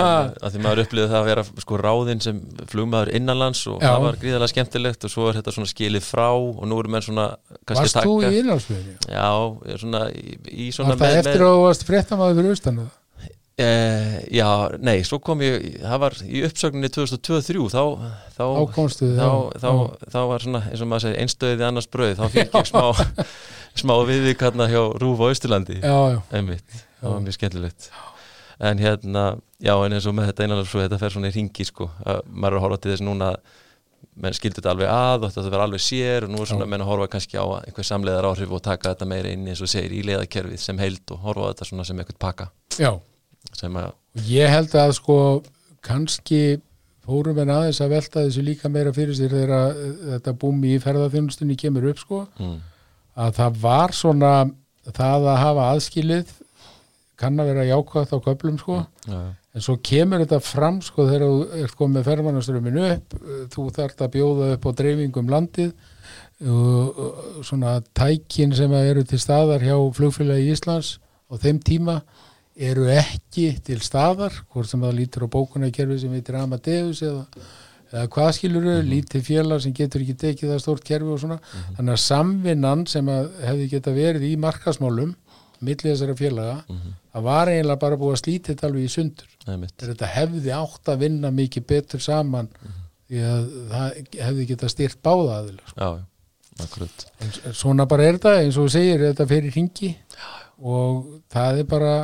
að 0.00 0.54
því 0.54 0.62
maður 0.64 0.80
upplýði 0.86 1.10
það 1.10 1.18
að 1.18 1.28
vera 1.28 1.44
sko 1.66 1.80
ráðinn 1.84 2.24
sem 2.24 2.38
flugmaður 2.72 3.12
innanlands 3.18 3.60
og 3.68 3.76
Já. 3.84 3.90
það 3.90 4.06
var 4.06 4.18
gríðarlega 4.22 4.52
skemmtilegt 4.54 5.04
og 5.04 5.12
svo 5.12 5.28
er 5.28 5.36
þetta 5.42 5.54
svona 5.58 5.72
skilið 5.74 6.06
frá 6.08 6.26
og 6.32 6.64
nú 6.70 6.80
eru 6.80 6.94
menn 6.96 7.04
svona 7.04 7.26
kannski 7.68 7.84
varst 7.84 8.00
þú 8.00 8.16
í 8.24 8.32
innhaldsfluginu? 8.40 8.96
Já, 9.12 9.28
svona 9.84 10.02
í, 10.16 10.38
í 10.48 10.70
svona 10.72 10.96
var 10.96 11.04
það 11.04 11.20
eftir 11.20 11.44
að 11.44 11.52
þú 11.52 11.62
varst 11.66 11.86
fréttamaður 11.90 12.40
fyrir 12.40 12.56
austan 12.56 12.80
Eh, 13.60 14.24
já, 14.32 14.46
nei, 14.80 15.02
svo 15.04 15.18
kom 15.20 15.42
ég, 15.44 15.80
það 15.82 15.98
var 16.00 16.14
í 16.24 16.40
uppsögninni 16.46 16.88
2023, 16.94 17.64
þá, 17.68 17.82
þá, 18.32 18.44
þá, 19.18 19.26
þá, 19.60 19.72
þá 20.14 20.20
var 20.30 20.44
svona, 20.46 20.62
eins 20.70 20.80
og 20.80 20.88
maður 20.88 21.04
segir, 21.04 21.18
einstöðið 21.20 21.64
annars 21.66 21.88
brauð, 21.92 22.14
þá 22.22 22.36
fikk 22.36 22.56
ég 22.56 22.70
smá, 22.70 22.86
smá 23.82 23.94
viðvík 24.08 24.44
hérna 24.46 24.68
hjá 24.70 24.80
Rúf 25.02 25.20
á 25.20 25.28
já, 26.08 26.22
einmitt, 26.38 26.78
það 27.02 27.12
var 27.12 27.26
mjög 27.26 27.36
skemmtilegt. 27.36 27.90
En 28.70 28.80
hérna, 28.80 29.24
já, 29.60 29.74
en 29.76 29.96
eins 29.98 30.08
og 30.08 30.16
með 30.16 30.30
þetta 30.30 30.46
einanlega 30.46 30.70
svo, 30.70 30.80
þetta 30.86 31.00
fer 31.02 31.16
svona 31.16 31.28
í 31.28 31.36
ringi, 31.36 31.68
sko, 31.68 31.90
að 32.06 32.22
maður 32.30 32.54
er 32.54 32.58
að 32.60 32.64
horfa 32.64 32.80
til 32.80 32.94
þess 32.94 33.06
núna 33.10 33.30
menn 34.20 34.36
skildi 34.36 34.58
þetta 34.58 34.72
alveg 34.72 34.88
að 34.88 35.26
og 35.26 35.34
þetta 35.34 35.44
verður 35.46 35.66
alveg 35.66 35.84
sér 35.84 36.24
og 36.26 36.32
nú 36.32 36.40
er 36.40 36.48
svona 36.48 36.64
Já. 36.66 36.70
menn 36.72 36.82
að 36.82 36.90
horfa 36.90 37.06
kannski 37.12 37.38
á 37.40 37.44
einhver 37.60 37.86
samleiðar 37.86 38.26
áhrif 38.28 38.52
og 38.56 38.64
taka 38.64 38.92
þetta 38.94 39.08
meira 39.08 39.32
inn 39.32 39.46
eins 39.48 39.62
og 39.64 39.70
segir 39.70 39.94
í 39.96 40.00
leiðakerfið 40.08 40.60
sem 40.60 40.80
heild 40.80 41.14
og 41.14 41.22
horfa 41.24 41.52
þetta 41.52 41.68
svona 41.68 41.86
sem 41.88 42.02
eitthvað 42.02 42.20
pakka. 42.24 42.48
Já 42.80 42.90
ég 44.26 44.50
held 44.50 44.74
að 44.74 44.94
sko 44.98 45.16
kannski 45.84 46.60
fórum 47.06 47.40
en 47.42 47.52
aðeins 47.54 47.80
að 47.82 47.94
velta 47.94 48.24
þessu 48.26 48.44
líka 48.44 48.70
meira 48.72 48.92
fyrir 48.94 49.16
sér 49.16 49.32
þegar 49.34 49.54
að, 49.56 49.80
þetta 50.14 50.36
búmi 50.42 50.74
í 50.74 50.82
ferðarþjónustunni 50.82 51.56
kemur 51.58 51.88
upp 51.90 52.02
sko. 52.02 52.20
Mm, 52.38 52.58
að 53.24 53.34
það 53.40 53.60
var 53.64 53.96
svona 53.96 54.32
það 54.90 55.28
að 55.32 55.42
hafa 55.44 55.68
aðskilið 55.74 56.34
kann 57.20 57.40
að 57.40 57.50
vera 57.52 57.68
jákvæmt 57.68 58.14
á 58.16 58.18
köplum 58.24 58.58
sko. 58.60 58.78
Já, 59.04 59.20
en 59.50 59.64
svo 59.64 59.76
kemur 59.82 60.22
þetta 60.22 60.40
fram 60.44 60.78
sko 60.84 61.06
þegar 61.08 61.26
þú 61.26 61.62
ert 61.64 61.76
komið 61.78 62.06
ferðarmannaströmmin 62.06 62.80
upp 62.86 63.16
þú 63.52 63.66
þarft 63.76 64.04
að 64.04 64.12
bjóða 64.16 64.50
upp 64.54 64.68
á 64.68 64.70
dreifingum 64.78 65.32
landið 65.32 65.72
og 66.48 67.00
svona 67.44 67.80
tækin 67.96 68.54
sem 68.56 68.72
eru 68.78 69.02
til 69.04 69.20
staðar 69.20 69.64
hjá 69.64 69.74
flugfélagi 69.96 70.54
Íslands 70.54 70.94
á 71.28 71.34
þeim 71.42 71.58
tíma 71.66 71.98
eru 72.60 72.86
ekki 72.92 73.46
til 73.64 73.78
staðar 73.84 74.34
hvort 74.52 74.68
sem 74.70 74.82
það 74.84 74.98
lítur 74.98 75.26
á 75.26 75.32
bókunarkerfi 75.32 75.98
sem 76.02 76.12
heitir 76.16 76.38
Amadeus 76.40 77.00
eða, 77.06 77.24
eða 77.92 78.04
hvað 78.14 78.30
skilur 78.36 78.68
þau, 78.68 78.76
lítið 78.90 79.24
félag 79.26 79.64
sem 79.64 79.74
getur 79.76 80.04
ekki 80.04 80.18
tekið 80.24 80.52
það 80.54 80.62
stórt 80.64 80.86
kerfi 80.86 81.14
og 81.14 81.22
svona. 81.22 81.40
Þannig 81.78 81.96
að 81.96 82.04
samvinnan 82.04 82.84
sem 82.90 83.10
að 83.12 83.30
hefði 83.48 83.70
geta 83.74 83.96
verið 83.96 84.28
í 84.28 84.34
markasmálum 84.44 85.16
milli 85.60 85.90
þessara 85.90 86.16
félaga 86.16 86.54
mhm, 86.72 86.92
það 87.12 87.24
var 87.26 87.50
eiginlega 87.52 87.80
bara 87.82 87.98
búið 88.00 88.14
að 88.14 88.22
slíta 88.22 88.52
þetta 88.52 88.68
alveg 88.70 88.86
í 88.86 88.92
sundur. 88.94 89.34
Þetta 89.82 90.12
hefði 90.14 90.54
átt 90.56 90.88
að 90.92 91.02
vinna 91.02 91.32
mikið 91.36 91.66
betur 91.68 92.00
saman 92.00 92.48
því 93.10 93.24
að 93.26 93.50
það 93.72 94.00
hefði 94.22 94.46
geta 94.52 94.70
styrt 94.70 95.02
báða 95.02 95.40
aðila 95.40 95.72
sko. 95.72 95.88
en 97.24 97.54
svona 97.56 97.86
bara 97.90 98.06
er 98.06 98.18
þetta 98.18 98.34
eins 98.44 98.58
og 98.58 98.68
þú 98.68 98.72
segir 98.76 99.04
þetta 99.08 99.26
fyrir 99.30 99.56
ringi 99.56 99.90
og 100.60 101.06
það 101.32 101.62
er 101.62 101.68
bara 101.70 101.94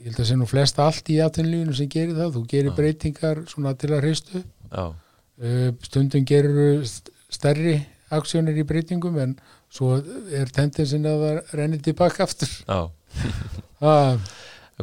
ég 0.00 0.08
held 0.10 0.20
að 0.22 0.28
sé 0.30 0.36
nú 0.40 0.48
flest 0.48 0.80
allt 0.82 1.08
í 1.12 1.18
atvinnlífinu 1.22 1.76
sem 1.76 1.88
gerir 1.92 2.16
það, 2.16 2.34
þú 2.36 2.42
gerir 2.50 2.70
Já. 2.72 2.76
breytingar 2.80 3.42
svona 3.50 3.74
til 3.78 3.92
að 3.92 4.02
hristu. 4.04 4.42
Já, 4.70 4.84
uh, 4.90 5.70
stundum 5.86 6.26
gerir 6.28 6.84
stærri 7.30 7.76
aksjónir 8.10 8.58
í 8.58 8.66
breytingum 8.66 9.18
en 9.22 9.34
svo 9.70 10.00
er 10.34 10.50
tendensin 10.50 11.06
að 11.06 11.24
það 11.24 11.56
renni 11.60 11.78
tilbaka 11.84 12.26
aftur. 12.28 12.54
Já. 12.66 12.80
Ah, 13.80 14.18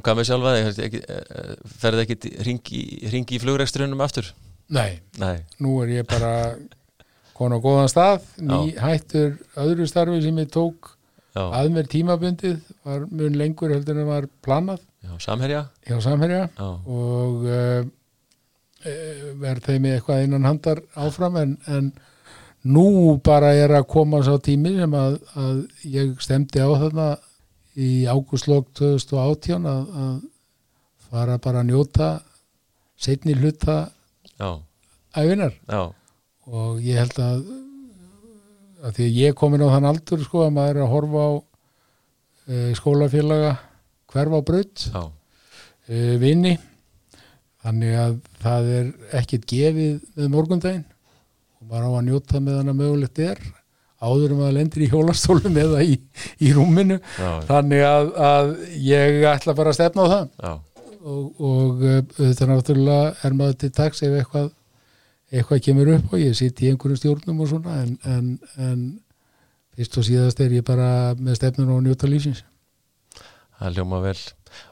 hvað 0.01 0.15
með 0.17 0.25
sjálfa 0.25 0.51
þig, 0.73 0.95
eh, 1.05 1.49
ferði 1.77 2.01
ekki 2.07 2.29
ringi, 2.47 2.79
ringi 3.13 3.35
í 3.37 3.41
flugrekstrunum 3.43 4.01
aftur? 4.01 4.31
nei, 4.73 4.99
Nei, 5.21 5.43
nú 5.61 5.75
er 5.83 5.91
ég 5.99 6.07
bara 6.09 6.55
kon 7.37 7.53
á 7.53 7.61
góðan 7.61 7.91
stað 7.91 8.25
ný 8.41 8.73
hættur 8.81 9.35
öðru 9.53 9.85
starfi 9.85 10.17
sem 10.25 10.41
ég 10.41 10.49
tók 10.49 10.96
að 11.59 11.69
mér 11.75 11.89
tímabundið 11.91 12.57
var 12.87 13.05
mun 13.11 13.37
lengur 13.39 13.73
heldur 13.75 14.01
en 14.01 14.09
var 14.09 14.27
planað 14.45 14.81
Já, 15.07 15.13
samherja? 15.23 15.61
Hjá 15.87 16.01
Samherja. 16.03 16.47
Já, 16.57 16.67
og 16.91 17.45
uh, 17.47 17.87
verð 19.41 19.65
þeim 19.67 19.85
með 19.85 19.97
eitthvað 19.97 20.23
innan 20.25 20.47
handar 20.47 20.81
áfram 20.99 21.37
en, 21.41 21.53
en 21.71 21.91
nú 22.67 23.17
bara 23.23 23.53
er 23.55 23.73
að 23.77 23.87
koma 23.91 24.21
sá 24.25 24.35
tími 24.43 24.75
sem 24.77 24.95
að, 24.97 25.19
að 25.39 25.61
ég 25.93 26.15
stemdi 26.23 26.61
á 26.61 26.69
þarna 26.69 27.07
í 27.77 27.91
ágústlokk 28.09 28.71
2018 28.77 29.67
að, 29.69 29.83
að 30.03 30.15
fara 31.07 31.37
bara 31.41 31.61
að 31.63 31.69
njóta 31.71 32.09
setni 32.97 33.35
hluta 33.37 33.77
já, 34.37 34.49
æfinar 35.15 35.53
já, 35.53 35.83
og 36.49 36.81
ég 36.83 36.99
held 36.99 37.21
að, 37.21 37.43
að 38.83 38.97
því 38.97 39.05
að 39.07 39.19
ég 39.19 39.31
er 39.31 39.37
komin 39.37 39.63
á 39.65 39.73
þann 39.73 39.89
aldur 39.91 40.23
sko 40.25 40.43
að 40.45 40.55
maður 40.57 40.79
er 40.79 40.85
að 40.85 40.91
horfa 40.93 41.23
á 41.25 41.31
e, 42.47 42.57
skólafélaga 42.77 43.53
hverfa 44.11 44.41
já, 44.93 45.03
e, 45.87 46.17
vini. 46.21 46.57
Þannig 47.67 47.95
að 47.99 48.17
það 48.39 48.69
er 48.77 48.91
ekkert 49.19 49.47
gefið 49.49 49.95
með 50.15 50.29
morgundaginn. 50.31 50.85
Og 51.57 51.71
maður 51.71 51.87
á 51.89 51.91
að 51.97 52.05
njóta 52.07 52.39
með 52.39 52.59
hann 52.61 52.71
að 52.71 52.79
mögulegt 52.83 53.19
er 53.19 53.41
áður 53.97 54.35
um 54.35 54.43
að 54.45 54.53
lendir 54.59 54.85
í 54.85 54.89
hjólastólum 54.91 55.57
eða 55.57 55.81
í, 55.81 55.97
í 56.45 56.53
rúminu. 56.53 56.99
Já, 57.17 57.31
þannig 57.49 57.83
að, 57.87 58.11
að 58.29 58.51
ég 58.85 59.25
ætla 59.31 59.57
bara 59.57 59.73
að 59.73 59.79
stefna 59.79 60.05
á 60.05 60.07
það. 60.13 60.27
Já, 60.37 60.53
og, 61.07 61.25
og 61.41 61.83
eh, 61.87 61.99
auðvitað 62.19 62.51
náttúrulega 62.51 63.11
er 63.25 63.37
maður 63.39 63.59
til 63.63 63.71
taks 63.79 64.03
ef 64.05 64.15
eitthvað 64.19 64.51
eitthvað 65.31 65.63
kemur 65.67 65.91
upp 65.97 66.13
og 66.15 66.23
ég 66.23 66.37
sitt 66.37 66.61
í 66.63 66.71
einhverjum 66.71 67.01
stjórnum 67.01 67.43
og 67.43 67.51
svona 67.51 67.81
en, 67.83 67.97
en, 68.07 68.29
en 68.63 68.85
fyrst 69.75 69.99
og 69.99 70.07
síðast 70.07 70.39
er 70.43 70.55
ég 70.57 70.65
bara 70.67 71.15
með 71.19 71.41
stefnun 71.41 71.73
og 71.75 71.83
njóta 71.85 72.09
lífsins. 72.09 72.45
Það 73.57 73.77
ljóma 73.79 74.01
vel. 74.05 74.17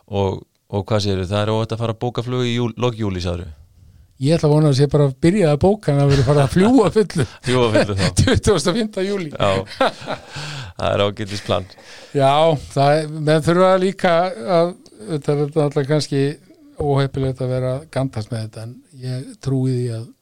Og, 0.07 0.41
og 0.71 0.87
hvað 0.87 1.05
séu, 1.05 1.21
það 1.25 1.41
er 1.41 1.53
óvægt 1.53 1.75
að 1.75 1.83
fara 1.83 1.95
að 1.95 2.01
bóka 2.05 2.25
flug 2.25 2.47
í 2.47 2.55
júl, 2.55 2.71
lokjúli, 2.79 3.23
sagður 3.23 3.53
ég 4.23 4.37
ætla 4.37 4.47
að 4.47 4.53
vona 4.53 4.69
að 4.71 4.77
sé 4.79 4.87
bara 4.91 5.07
að 5.09 5.15
byrja 5.25 5.51
að 5.51 5.61
bóka 5.65 5.91
en 5.91 5.99
að 5.99 6.11
vera 6.13 6.25
fara 6.29 6.43
að 6.45 6.53
fljúa 6.53 6.91
fullu. 6.95 7.25
Jú, 7.51 7.63
að 7.65 7.75
fylgðu 7.75 7.95
þá. 7.99 8.05
25. 8.47 9.03
júli 9.09 9.31
Já, 9.33 9.49
það 10.79 10.89
er 10.89 11.03
ágætis 11.05 11.43
plan. 11.45 11.67
Já, 12.15 12.31
það, 12.71 13.15
menn 13.27 13.45
þurfa 13.45 13.71
líka 13.83 14.13
að 14.59 14.73
þetta 15.09 15.35
er 15.35 15.43
alltaf 15.65 15.89
kannski 15.89 16.23
óheppilegt 16.79 17.43
að 17.43 17.51
vera 17.55 17.73
að 17.75 17.87
gandast 17.91 18.31
með 18.31 18.45
þetta 18.45 18.65
en 18.65 18.75
ég 19.03 19.27
trúi 19.43 19.73
því 19.73 19.89
að, 19.97 20.05
að 20.05 20.14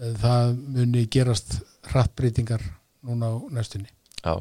það 0.00 0.54
muni 0.76 1.06
gerast 1.12 1.58
hrattbreytingar 1.90 2.62
núna 3.06 3.32
á 3.32 3.34
næstunni. 3.56 3.90
Já, 4.20 4.34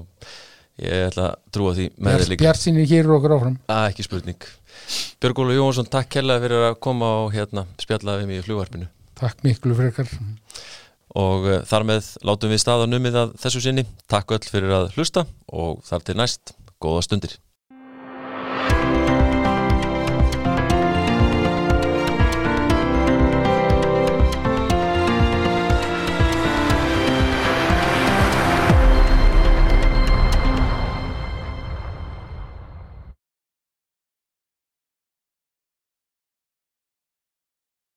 ég 0.84 1.07
ætla 1.10 1.31
að 1.31 1.41
trúa 1.56 1.73
því 1.77 1.90
með 1.98 2.15
þér 2.15 2.31
líka. 2.34 2.44
Bjart 2.45 2.61
sínir 2.64 2.90
hér 2.90 3.11
okkur 3.15 3.36
áfram. 3.38 3.57
Það 3.68 3.84
er 3.84 3.94
ekki 3.94 4.07
spurning. 4.07 4.48
Björgólu 5.19 5.57
Jónsson, 5.57 5.90
takk 5.91 6.11
kærlega 6.15 6.45
fyrir 6.45 6.69
að 6.69 6.80
koma 6.84 7.11
og 7.26 7.34
hérna 7.36 7.65
spjalla 7.81 8.18
við 8.22 8.30
mig 8.30 8.40
í 8.40 8.45
flugvarpinu 8.45 8.88
Takk 9.19 9.41
miklu 9.44 9.76
frekar. 9.76 10.07
Og 11.19 11.48
uh, 11.49 11.60
þar 11.68 11.86
með 11.90 12.14
látum 12.23 12.53
við 12.53 12.61
staða 12.64 12.88
numið 12.88 13.18
að 13.19 13.36
þessu 13.41 13.64
sinni. 13.65 13.84
Takk 14.11 14.31
öll 14.38 14.45
fyrir 14.48 14.76
að 14.77 14.94
hlusta 14.95 15.26
og 15.52 15.81
þar 15.88 16.06
til 16.07 16.15
næst, 16.22 16.53
góða 16.80 17.03
stundir. 17.07 17.36